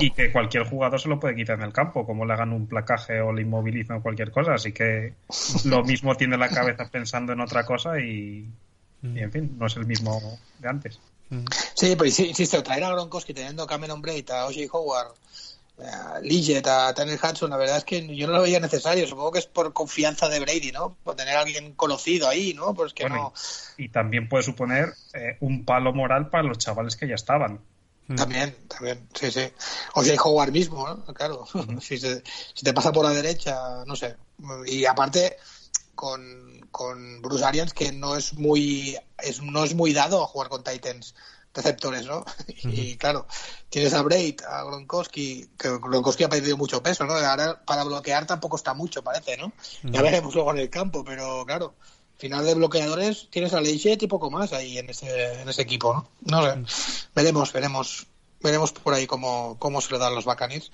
y 0.00 0.10
que 0.10 0.30
cualquier 0.30 0.64
jugador 0.64 1.00
se 1.00 1.08
lo 1.08 1.18
puede 1.18 1.34
quitar 1.34 1.58
en 1.58 1.64
el 1.64 1.72
campo, 1.72 2.04
como 2.04 2.26
le 2.26 2.34
hagan 2.34 2.52
un 2.52 2.66
placaje 2.66 3.20
o 3.20 3.32
le 3.32 3.42
inmovilicen 3.42 3.96
o 3.96 4.02
cualquier 4.02 4.30
cosa. 4.30 4.54
Así 4.54 4.72
que 4.72 5.14
lo 5.64 5.82
mismo 5.84 6.16
tiene 6.16 6.36
la 6.36 6.48
cabeza 6.48 6.90
pensando 6.90 7.32
en 7.32 7.40
otra 7.40 7.64
cosa 7.64 7.98
y, 7.98 8.46
y, 9.02 9.18
en 9.20 9.32
fin, 9.32 9.56
no 9.58 9.66
es 9.66 9.76
el 9.76 9.86
mismo 9.86 10.38
de 10.58 10.68
antes. 10.68 10.98
Sí, 11.74 11.94
pero 11.96 12.04
insi- 12.10 12.26
insisto, 12.28 12.62
traer 12.62 12.84
a 12.84 12.90
Gronkowski 12.90 13.32
teniendo 13.32 13.62
a 13.62 13.66
Cameron 13.66 14.02
Braid, 14.02 14.28
a 14.30 14.46
O.J. 14.46 14.66
Howard, 14.72 15.14
a 15.82 16.18
Liget, 16.20 16.66
a 16.66 16.92
Tanner 16.92 17.18
Hudson, 17.22 17.50
la 17.50 17.56
verdad 17.56 17.78
es 17.78 17.84
que 17.84 18.14
yo 18.16 18.26
no 18.26 18.34
lo 18.34 18.42
veía 18.42 18.58
necesario. 18.60 19.06
Supongo 19.06 19.32
que 19.32 19.38
es 19.38 19.46
por 19.46 19.72
confianza 19.72 20.28
de 20.28 20.40
Brady, 20.40 20.72
¿no? 20.72 20.96
Por 21.04 21.14
tener 21.16 21.36
a 21.36 21.40
alguien 21.40 21.72
conocido 21.74 22.28
ahí, 22.28 22.52
¿no? 22.52 22.74
Pues 22.74 22.92
que 22.92 23.04
Bueno, 23.04 23.32
y, 23.78 23.84
y 23.84 23.88
también 23.88 24.28
puede 24.28 24.42
suponer 24.42 24.92
eh, 25.14 25.36
un 25.40 25.64
palo 25.64 25.92
moral 25.94 26.28
para 26.28 26.42
los 26.42 26.58
chavales 26.58 26.96
que 26.96 27.06
ya 27.08 27.14
estaban. 27.14 27.60
no. 28.08 28.16
También, 28.16 28.54
también, 28.68 29.08
sí, 29.14 29.30
sí. 29.30 29.48
O.J. 29.94 30.20
Howard 30.24 30.50
mismo, 30.50 30.86
¿no? 30.86 31.04
Claro. 31.14 31.46
si, 31.80 31.96
se- 31.96 32.22
si 32.54 32.64
te 32.64 32.74
pasa 32.74 32.90
por 32.92 33.04
la 33.06 33.12
derecha, 33.12 33.84
no 33.86 33.94
sé. 33.94 34.16
Y 34.66 34.84
aparte, 34.84 35.36
con, 35.94 36.49
con 36.70 37.22
Bruce 37.22 37.44
Arians, 37.44 37.74
que 37.74 37.92
no 37.92 38.16
es 38.16 38.34
muy 38.34 38.96
es, 39.18 39.42
no 39.42 39.64
es 39.64 39.74
muy 39.74 39.92
dado 39.92 40.22
a 40.22 40.26
jugar 40.26 40.48
con 40.48 40.64
Titans 40.64 41.14
receptores, 41.54 42.06
¿no? 42.06 42.24
Y 42.62 42.96
claro, 42.96 43.26
tienes 43.68 43.92
a 43.94 44.02
Braid, 44.02 44.40
a 44.42 44.64
Gronkowski, 44.64 45.50
que 45.58 45.68
Gronkowski 45.78 46.24
ha 46.24 46.28
perdido 46.28 46.56
mucho 46.56 46.82
peso, 46.82 47.04
¿no? 47.04 47.14
Ahora 47.14 47.60
para 47.64 47.84
bloquear 47.84 48.26
tampoco 48.26 48.56
está 48.56 48.74
mucho, 48.74 49.02
parece, 49.02 49.36
¿no? 49.36 49.52
Ya 49.82 50.02
veremos 50.02 50.34
luego 50.34 50.52
en 50.52 50.58
el 50.58 50.70
campo, 50.70 51.04
pero 51.04 51.44
claro, 51.46 51.74
final 52.18 52.44
de 52.44 52.54
bloqueadores 52.54 53.28
tienes 53.30 53.52
a 53.54 53.60
Leichet 53.60 54.02
y 54.02 54.06
poco 54.06 54.30
más 54.30 54.52
ahí 54.52 54.78
en 54.78 54.90
ese, 54.90 55.40
en 55.40 55.48
ese 55.48 55.62
equipo, 55.62 55.92
¿no? 55.94 56.08
No 56.22 56.66
sé, 56.66 57.08
veremos, 57.14 57.52
veremos, 57.52 58.06
veremos 58.42 58.72
por 58.72 58.94
ahí 58.94 59.06
cómo, 59.06 59.56
cómo 59.58 59.80
se 59.80 59.92
le 59.92 59.98
dan 59.98 60.14
los 60.14 60.24
Bacanis. 60.24 60.70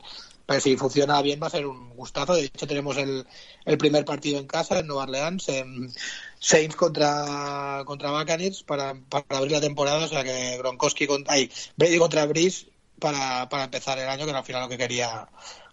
Pero 0.47 0.60
si 0.60 0.77
funciona 0.77 1.20
bien 1.23 1.40
va 1.43 1.48
a 1.48 1.51
ser 1.51 1.66
un 1.66 1.90
gustazo. 1.90 2.35
De 2.35 2.44
hecho 2.44 2.66
tenemos 2.66 2.97
el, 2.97 3.27
el 3.64 3.78
primer 3.78 4.05
partido 4.05 4.39
en 4.39 4.47
casa 4.47 4.78
en 4.78 4.86
Nueva 4.86 5.02
Orleans, 5.02 5.48
en 5.48 5.93
Saints 6.39 6.77
contra 6.77 7.82
contra 7.85 8.12
Buccaneers 8.12 8.62
para, 8.62 8.94
para 9.09 9.24
abrir 9.31 9.52
la 9.52 9.60
temporada. 9.60 10.05
O 10.05 10.09
sea 10.09 10.23
que 10.23 10.56
Gronkowski 10.59 11.06
contra, 11.06 11.35
ay, 11.35 11.51
Brady 11.77 11.98
contra 11.98 12.27
Breeze 12.27 12.68
para, 13.01 13.48
para 13.48 13.64
empezar 13.64 13.98
el 13.98 14.09
año, 14.09 14.24
que 14.24 14.31
era 14.31 14.39
al 14.39 14.44
final 14.44 14.62
lo 14.62 14.68
que 14.68 14.78
quería 14.78 15.28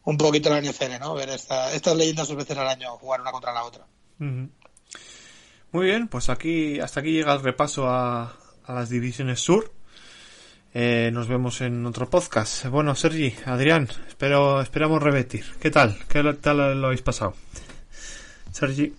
un 0.06 0.18
poquito 0.18 0.50
la 0.50 0.62
NFL, 0.62 1.00
¿no? 1.00 1.14
Ver 1.14 1.30
esta, 1.30 1.74
estas 1.74 1.96
leyendas 1.96 2.28
dos 2.28 2.38
veces 2.38 2.58
al 2.58 2.68
año 2.68 2.98
jugar 2.98 3.22
una 3.22 3.32
contra 3.32 3.54
la 3.54 3.64
otra. 3.64 3.86
Muy 5.72 5.86
bien, 5.86 6.08
pues 6.08 6.30
aquí 6.30 6.80
hasta 6.80 7.00
aquí 7.00 7.12
llega 7.12 7.34
el 7.34 7.42
repaso 7.42 7.88
a, 7.90 8.38
a 8.66 8.74
las 8.74 8.90
divisiones 8.90 9.40
sur. 9.40 9.72
Eh, 10.76 11.12
nos 11.14 11.28
vemos 11.28 11.62
en 11.62 11.86
otro 11.86 12.10
podcast. 12.10 12.66
Bueno, 12.66 12.96
Sergi, 12.96 13.34
Adrián, 13.46 13.88
espero, 14.08 14.60
esperamos 14.60 15.04
repetir. 15.04 15.46
¿Qué 15.62 15.70
tal? 15.70 15.96
¿Qué 16.08 16.24
tal 16.42 16.82
lo 16.82 16.88
habéis 16.88 17.04
pasado? 17.04 17.36
Sergi. 18.52 18.94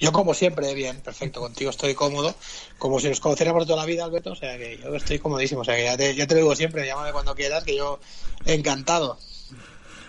Yo 0.00 0.12
como 0.12 0.32
siempre, 0.32 0.72
bien, 0.72 0.98
perfecto, 1.00 1.40
contigo 1.40 1.68
estoy 1.70 1.92
cómodo, 1.92 2.34
como 2.78 2.98
si 2.98 3.10
nos 3.10 3.20
conociéramos 3.20 3.66
toda 3.66 3.80
la 3.80 3.84
vida, 3.84 4.04
Alberto, 4.06 4.32
o 4.32 4.34
sea 4.34 4.56
que 4.56 4.78
yo 4.78 4.94
estoy 4.94 5.18
comodísimo, 5.18 5.60
o 5.60 5.64
sea 5.64 5.76
que 5.76 5.84
ya 5.84 5.96
te, 5.98 6.14
ya 6.14 6.26
te 6.26 6.34
lo 6.36 6.40
digo 6.40 6.56
siempre, 6.56 6.86
llámame 6.86 7.12
cuando 7.12 7.34
quieras, 7.34 7.64
que 7.64 7.76
yo 7.76 8.00
encantado. 8.46 9.18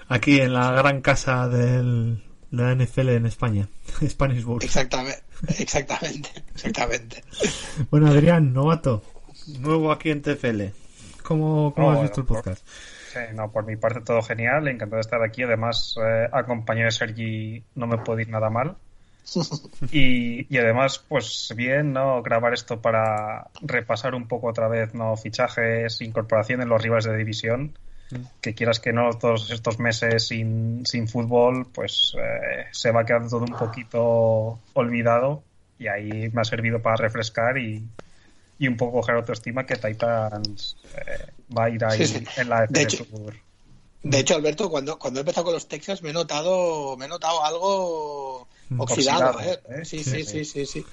Aquí 0.07 0.39
en 0.39 0.53
la 0.53 0.71
gran 0.71 1.01
casa 1.01 1.49
del, 1.49 2.23
de 2.51 2.63
la 2.63 2.73
NFL 2.73 3.09
en 3.09 3.25
España, 3.25 3.67
Spanish 4.07 4.45
Bowl. 4.45 4.63
Exactamente, 4.63 5.23
exactamente, 5.57 6.29
exactamente. 6.55 7.21
Bueno, 7.89 8.07
Adrián, 8.07 8.53
novato, 8.53 9.03
nuevo 9.59 9.91
aquí 9.91 10.11
en 10.11 10.21
TFL. 10.21 10.61
¿Cómo, 11.23 11.73
cómo 11.73 11.87
Oh, 11.87 11.91
has 11.91 11.95
bueno, 11.97 12.01
visto 12.01 12.21
el 12.21 12.27
por- 12.27 12.37
podcast? 12.43 12.67
Sí, 13.13 13.19
no, 13.35 13.51
por 13.51 13.65
mi 13.65 13.75
parte 13.75 13.99
todo 14.01 14.21
genial, 14.21 14.67
encantado 14.69 14.95
de 14.97 15.01
estar 15.01 15.21
aquí. 15.21 15.43
Además, 15.43 15.95
eh, 16.01 16.27
acompañado 16.31 16.85
de 16.85 16.91
Sergi 16.91 17.63
no 17.75 17.85
me 17.87 17.97
puede 17.97 18.21
ir 18.23 18.29
nada 18.29 18.49
mal. 18.49 18.75
Y, 19.91 20.47
y 20.53 20.57
además, 20.57 21.03
pues 21.07 21.53
bien, 21.55 21.93
¿no? 21.93 22.21
Grabar 22.23 22.53
esto 22.53 22.81
para 22.81 23.47
repasar 23.61 24.15
un 24.15 24.27
poco 24.27 24.47
otra 24.47 24.67
vez, 24.67 24.93
¿no? 24.93 25.15
Fichajes, 25.17 26.01
incorporaciones, 26.01 26.67
los 26.67 26.81
rivales 26.81 27.05
de 27.05 27.17
división. 27.17 27.73
Que 28.41 28.53
quieras 28.53 28.79
que 28.81 28.91
no, 28.91 29.09
todos 29.13 29.51
estos 29.51 29.79
meses 29.79 30.27
sin, 30.27 30.85
sin 30.85 31.07
fútbol, 31.07 31.67
pues 31.73 32.13
eh, 32.17 32.65
se 32.71 32.91
va 32.91 33.05
quedando 33.05 33.29
todo 33.29 33.43
un 33.45 33.55
poquito 33.57 34.59
olvidado. 34.73 35.43
Y 35.79 35.87
ahí 35.87 36.29
me 36.33 36.41
ha 36.41 36.43
servido 36.43 36.81
para 36.81 36.97
refrescar 36.97 37.57
y, 37.57 37.83
y 38.63 38.67
un 38.67 38.77
poco 38.77 38.99
coger 38.99 39.15
autoestima 39.15 39.65
que 39.65 39.75
Titans 39.75 40.77
eh, 40.95 41.31
va 41.57 41.65
a 41.65 41.69
ir 41.69 41.83
ahí 41.83 41.97
Sí, 42.05 42.19
sí. 42.19 42.25
en 42.37 42.47
la 42.49 42.67
De 42.67 42.81
FC 42.81 42.81
hecho- 42.83 43.05
Sur. 43.05 43.33
De 44.03 44.19
hecho, 44.19 44.35
Alberto, 44.35 44.69
cuando, 44.69 44.97
cuando 44.97 45.19
he 45.19 45.21
empezado 45.21 45.45
con 45.45 45.53
los 45.53 45.67
Texas 45.67 46.01
me 46.01 46.09
he 46.09 46.13
notado, 46.13 46.95
me 46.97 47.05
he 47.05 47.07
notado 47.07 47.43
algo 47.45 48.47
oxidado, 48.77 49.29
Oxidado, 49.37 49.41
¿eh? 49.41 49.59
¿eh? 49.81 49.85
Sí, 49.85 50.03
Sí, 50.03 50.11
sí, 50.11 50.23
sí. 50.23 50.45
sí, 50.45 50.45
sí, 50.45 50.65
sí. 50.65 50.85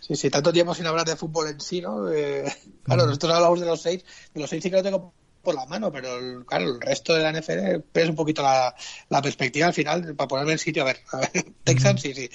Sí, 0.00 0.16
sí, 0.16 0.30
tanto 0.30 0.52
tiempo 0.52 0.74
sin 0.74 0.86
hablar 0.86 1.06
de 1.06 1.16
fútbol 1.16 1.48
en 1.48 1.60
sí, 1.60 1.80
¿no? 1.80 2.10
Eh, 2.12 2.44
claro, 2.84 3.06
nosotros 3.06 3.32
hablamos 3.34 3.60
de 3.60 3.66
los 3.66 3.80
seis, 3.82 4.04
de 4.34 4.40
los 4.40 4.48
seis 4.50 4.62
sí 4.62 4.70
que 4.70 4.76
lo 4.76 4.82
tengo 4.82 5.12
por 5.42 5.54
la 5.54 5.66
mano, 5.66 5.90
pero 5.92 6.16
el- 6.18 6.44
claro, 6.44 6.64
el 6.74 6.80
resto 6.80 7.14
de 7.14 7.22
la 7.22 7.30
NFL 7.32 7.82
es 7.94 8.08
un 8.08 8.16
poquito 8.16 8.42
la, 8.42 8.74
la 9.08 9.22
perspectiva 9.22 9.66
al 9.68 9.74
final 9.74 10.14
para 10.16 10.28
ponerme 10.28 10.52
en 10.52 10.58
sitio. 10.58 10.82
A 10.82 10.86
ver, 10.86 11.00
a 11.12 11.18
ver, 11.18 11.30
Texans, 11.64 12.00
sí, 12.00 12.14
sí. 12.14 12.28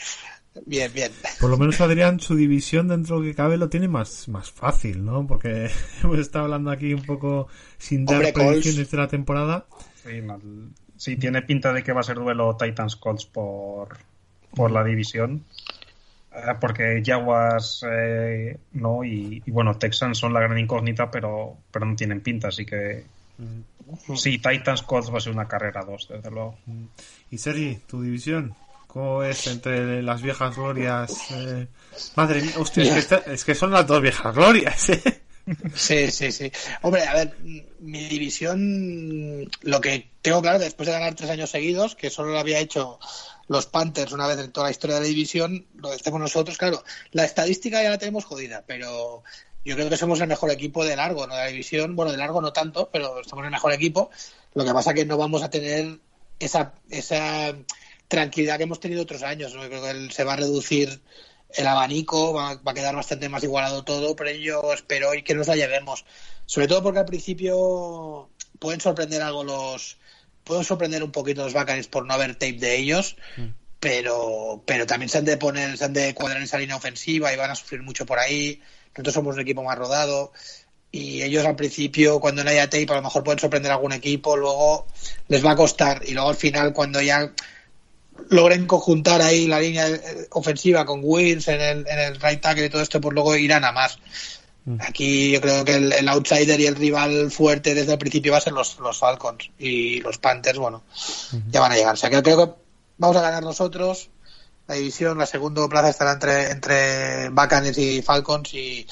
Bien, 0.66 0.92
bien. 0.94 1.12
Por 1.40 1.50
lo 1.50 1.58
menos 1.58 1.80
Adrián, 1.80 2.20
su 2.20 2.36
división 2.36 2.90
dentro 2.90 3.20
de 3.20 3.22
lo 3.22 3.32
que 3.32 3.36
cabe 3.36 3.58
lo 3.58 3.70
tiene 3.70 3.88
más, 3.88 4.28
más 4.28 4.52
fácil, 4.52 5.06
¿no? 5.06 5.26
Porque 5.26 5.70
hemos 6.04 6.20
estado 6.20 6.46
hablando 6.46 6.72
aquí 6.72 6.94
un 6.94 7.04
poco 7.04 7.48
sin 7.78 8.06
dar 8.06 8.18
Hombre, 8.18 8.34
predicciones 8.34 8.92
de 8.92 8.98
la 8.98 9.08
temporada. 9.08 9.66
Sí, 10.04 10.22
mal. 10.22 10.42
Sí, 10.98 11.16
tiene 11.16 11.42
pinta 11.42 11.74
de 11.74 11.84
que 11.84 11.94
va 11.94 12.02
a 12.02 12.04
ser 12.04 12.18
duelo 12.18 12.56
Titans 12.58 12.96
Colts 12.96 13.26
por, 13.26 13.98
por 14.54 14.72
la 14.72 14.84
división. 14.84 15.46
Eh, 16.34 16.56
Porque 16.60 17.02
Jaguars 17.04 17.86
eh, 17.90 18.58
no 18.74 19.04
y, 19.04 19.42
y, 19.46 19.52
bueno, 19.52 19.78
Texans 19.78 20.18
son 20.18 20.34
la 20.34 20.42
gran 20.42 20.58
incógnita, 20.58 21.10
pero, 21.10 21.58
pero 21.72 21.86
no 21.86 21.96
tienen 21.96 22.22
pinta, 22.22 22.50
así 22.50 22.66
que 22.66 23.04
sí, 24.16 24.38
Titans 24.38 24.84
Colts 24.84 25.12
va 25.12 25.18
a 25.18 25.22
ser 25.22 25.34
una 25.34 25.48
carrera 25.48 25.84
2, 25.84 26.08
desde 26.10 26.32
luego. 26.32 26.58
Y 27.30 27.38
Sergi, 27.38 27.80
tu 27.88 28.02
división, 28.02 28.56
¿cómo 28.92 29.24
es 29.24 29.48
entre 29.48 30.02
las 30.04 30.22
viejas 30.22 30.56
glorias? 30.56 31.12
eh? 31.32 31.68
Madre 32.16 32.42
mía, 32.42 32.54
hostia, 32.58 32.84
es 32.84 32.92
que, 32.94 33.00
esta- 33.00 33.32
es 33.32 33.44
que 33.46 33.56
son 33.56 33.72
las 33.72 33.88
dos 33.88 34.02
viejas 34.02 34.36
glorias, 34.36 34.90
¿eh? 34.90 35.22
Sí, 35.76 36.12
sí, 36.12 36.32
sí. 36.32 36.52
Hombre, 36.84 37.04
a 37.08 37.14
ver, 37.16 37.36
mi 37.80 38.08
división, 38.08 39.50
lo 39.62 39.82
que 39.82 40.12
tengo 40.22 40.42
claro, 40.42 40.60
después 40.60 40.86
de 40.88 40.94
ganar 40.94 41.16
tres 41.16 41.30
años 41.32 41.50
seguidos, 41.50 41.96
que 41.96 42.10
solo 42.10 42.32
lo 42.32 42.40
había 42.40 42.60
hecho 42.60 43.00
los 43.48 43.66
Panthers 43.66 44.12
una 44.14 44.28
vez 44.28 44.38
en 44.40 44.52
toda 44.52 44.68
la 44.68 44.72
historia 44.72 44.96
de 44.98 45.02
la 45.02 45.08
división, 45.08 45.66
lo 45.76 45.92
hacemos 45.92 46.20
nosotros, 46.20 46.58
claro, 46.58 46.84
la 47.12 47.26
estadística 47.26 47.82
ya 47.82 47.90
la 47.90 47.98
tenemos 47.98 48.24
jodida, 48.26 48.64
pero 48.68 49.24
yo 49.66 49.76
creo 49.76 49.90
que 49.90 49.98
somos 49.98 50.22
el 50.22 50.28
mejor 50.28 50.52
equipo 50.52 50.86
de 50.86 50.96
largo, 50.96 51.26
no 51.28 51.34
de 51.36 51.42
la 51.42 51.48
división, 51.48 51.96
bueno, 51.96 52.12
de 52.12 52.18
largo 52.20 52.40
no 52.42 52.54
tanto, 52.54 52.90
pero 52.94 53.24
somos 53.28 53.44
el 53.44 53.52
mejor 53.52 53.74
equipo. 53.74 54.10
Lo 54.54 54.64
que 54.64 54.74
pasa 54.74 54.94
que 54.94 55.06
no 55.06 55.18
vamos 55.18 55.44
a 55.44 55.50
tener 55.50 55.98
esa, 56.40 56.74
esa 56.90 57.54
tranquilidad 58.12 58.58
que 58.58 58.64
hemos 58.64 58.80
tenido 58.80 59.02
otros 59.02 59.24
años, 59.24 59.56
¿no? 59.56 59.64
Yo 59.64 59.70
creo 59.70 59.84
que 59.84 59.90
el- 59.92 60.12
se 60.12 60.24
va 60.24 60.34
a 60.34 60.36
reducir 60.36 61.02
el 61.56 61.66
abanico, 61.68 62.34
va, 62.34 62.56
va 62.56 62.72
a 62.72 62.76
quedar 62.76 62.96
bastante 62.96 63.28
más 63.30 63.44
igualado 63.44 63.84
todo, 63.84 64.16
pero 64.16 64.32
yo 64.32 64.74
espero 64.74 65.14
y 65.16 65.24
que 65.24 65.34
nos 65.34 65.48
la 65.48 65.56
llevemos. 65.56 66.06
Sobre 66.46 66.68
todo 66.68 66.84
porque 66.84 67.00
al 67.00 67.06
principio 67.06 68.30
pueden 68.60 68.82
sorprender 68.82 69.22
algo 69.22 69.44
los 69.44 69.98
pueden 70.44 70.64
sorprender 70.66 71.04
un 71.04 71.12
poquito 71.12 71.44
los 71.44 71.54
Buccaneers 71.54 71.88
por 71.88 72.06
no 72.06 72.14
haber 72.14 72.34
tape 72.34 72.54
de 72.60 72.78
ellos, 72.78 73.16
pero 73.80 74.62
pero 74.66 74.86
también 74.86 75.10
se 75.10 75.18
han 75.20 75.26
de 75.26 75.38
poner, 75.38 75.78
se 75.78 75.86
han 75.86 75.94
de 75.94 76.14
cuadrar 76.14 76.38
en 76.38 76.44
esa 76.44 76.58
línea 76.58 76.76
ofensiva 76.76 77.32
y 77.34 77.38
van 77.38 77.52
a 77.52 77.56
sufrir 77.56 77.82
mucho 77.82 78.06
por 78.06 78.20
ahí. 78.20 78.62
Nosotros 78.94 79.14
somos 79.14 79.36
un 79.36 79.42
equipo 79.42 79.64
más 79.64 79.78
rodado 79.78 80.32
y 80.92 81.22
ellos 81.22 81.46
al 81.46 81.56
principio 81.56 82.20
cuando 82.20 82.44
no 82.44 82.50
haya 82.50 82.70
tape 82.70 82.88
a 82.90 82.96
lo 82.96 83.02
mejor 83.04 83.24
pueden 83.24 83.40
sorprender 83.40 83.72
a 83.72 83.76
algún 83.76 83.94
equipo, 83.94 84.36
luego 84.36 84.88
les 85.30 85.44
va 85.46 85.52
a 85.52 85.56
costar 85.56 86.02
y 86.06 86.12
luego 86.14 86.30
al 86.30 86.36
final 86.36 86.74
cuando 86.74 87.02
ya 87.02 87.32
logren 88.32 88.66
conjuntar 88.66 89.22
ahí 89.22 89.46
la 89.48 89.60
línea 89.60 89.88
eh, 89.88 90.28
ofensiva 90.32 90.86
con 90.86 91.02
Wills 91.04 91.48
en 91.48 91.62
el, 91.62 91.88
en 91.88 92.00
el 92.00 92.20
right 92.20 92.42
tackle 92.42 92.66
y 92.66 92.70
todo 92.70 92.82
esto, 92.82 93.00
pues 93.00 93.14
luego 93.14 93.36
irán 93.36 93.64
a 93.64 93.72
más. 93.72 94.00
Aquí 94.80 95.32
yo 95.32 95.42
creo 95.42 95.66
que 95.66 95.74
el, 95.76 95.92
el 95.92 96.08
outsider 96.08 96.60
y 96.60 96.68
el 96.68 96.76
rival 96.76 97.32
fuerte 97.32 97.74
desde 97.74 97.94
el 97.94 97.98
principio 97.98 98.32
va 98.32 98.38
a 98.38 98.42
ser 98.42 98.54
los, 98.54 98.78
los 98.80 98.98
Falcons 98.98 99.50
y 99.58 100.00
los 100.02 100.18
Panthers, 100.20 100.60
bueno, 100.60 100.84
ya 101.50 101.60
van 101.62 101.72
a 101.72 101.76
llegar. 101.76 101.94
O 101.94 101.98
sea 101.98 102.10
que 102.10 102.22
creo 102.22 102.38
que 102.38 102.54
vamos 102.98 103.18
a 103.18 103.22
ganar 103.22 103.44
nosotros 103.44 104.10
la 104.68 104.76
división, 104.76 105.18
la 105.18 105.26
segunda 105.26 105.68
plaza 105.68 105.90
estará 105.90 106.14
entre, 106.14 106.52
entre 106.52 107.30
Buccaneers 107.30 107.78
y 107.80 108.02
Falcons 108.02 108.54
y, 108.54 108.86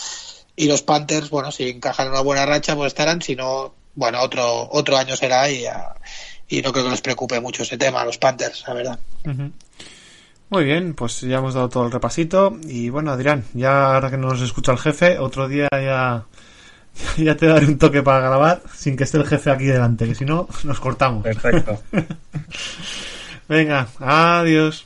y 0.56 0.66
los 0.68 0.82
Panthers, 0.82 1.30
bueno, 1.30 1.52
si 1.52 1.70
encajan 1.70 2.08
en 2.08 2.14
una 2.14 2.22
buena 2.22 2.46
racha, 2.46 2.76
pues 2.76 2.88
estarán, 2.88 3.22
si 3.22 3.36
no, 3.36 3.74
bueno, 3.96 4.22
otro, 4.22 4.68
otro 4.72 4.98
año 4.98 5.16
será 5.16 5.50
y, 5.50 5.62
ya- 5.62 5.96
y 6.50 6.62
no 6.62 6.72
creo 6.72 6.84
que 6.86 6.92
les 6.92 7.02
preocupe 7.02 7.40
mucho 7.40 7.64
ese 7.64 7.78
tema 7.78 8.02
a 8.02 8.06
los 8.06 8.18
Panthers, 8.18 8.64
la 8.68 8.74
verdad. 8.74 9.00
Muy 10.50 10.64
bien, 10.64 10.96
pues 10.96 11.22
ya 11.22 11.38
hemos 11.38 11.54
dado 11.54 11.70
todo 11.70 11.86
el 11.86 11.92
repasito. 11.92 12.58
Y 12.64 12.90
bueno, 12.90 13.12
Adrián, 13.12 13.46
ya 13.54 13.94
ahora 13.94 14.10
que 14.10 14.18
no 14.18 14.30
nos 14.30 14.42
escucha 14.42 14.72
el 14.72 14.80
jefe, 14.80 15.20
otro 15.20 15.48
día 15.48 15.68
ya, 15.72 16.26
ya 17.18 17.38
te 17.38 17.46
daré 17.46 17.68
un 17.68 17.78
toque 17.78 18.02
para 18.02 18.22
grabar 18.22 18.64
sin 18.76 18.98
que 18.98 19.04
esté 19.04 19.18
el 19.18 19.28
jefe 19.28 19.52
aquí 19.52 19.66
delante, 19.66 20.08
que 20.08 20.16
si 20.16 20.26
no, 20.26 20.48
nos 20.64 20.80
cortamos. 20.80 21.24
Perfecto. 21.24 21.84
Venga, 23.48 23.88
adiós. 24.00 24.86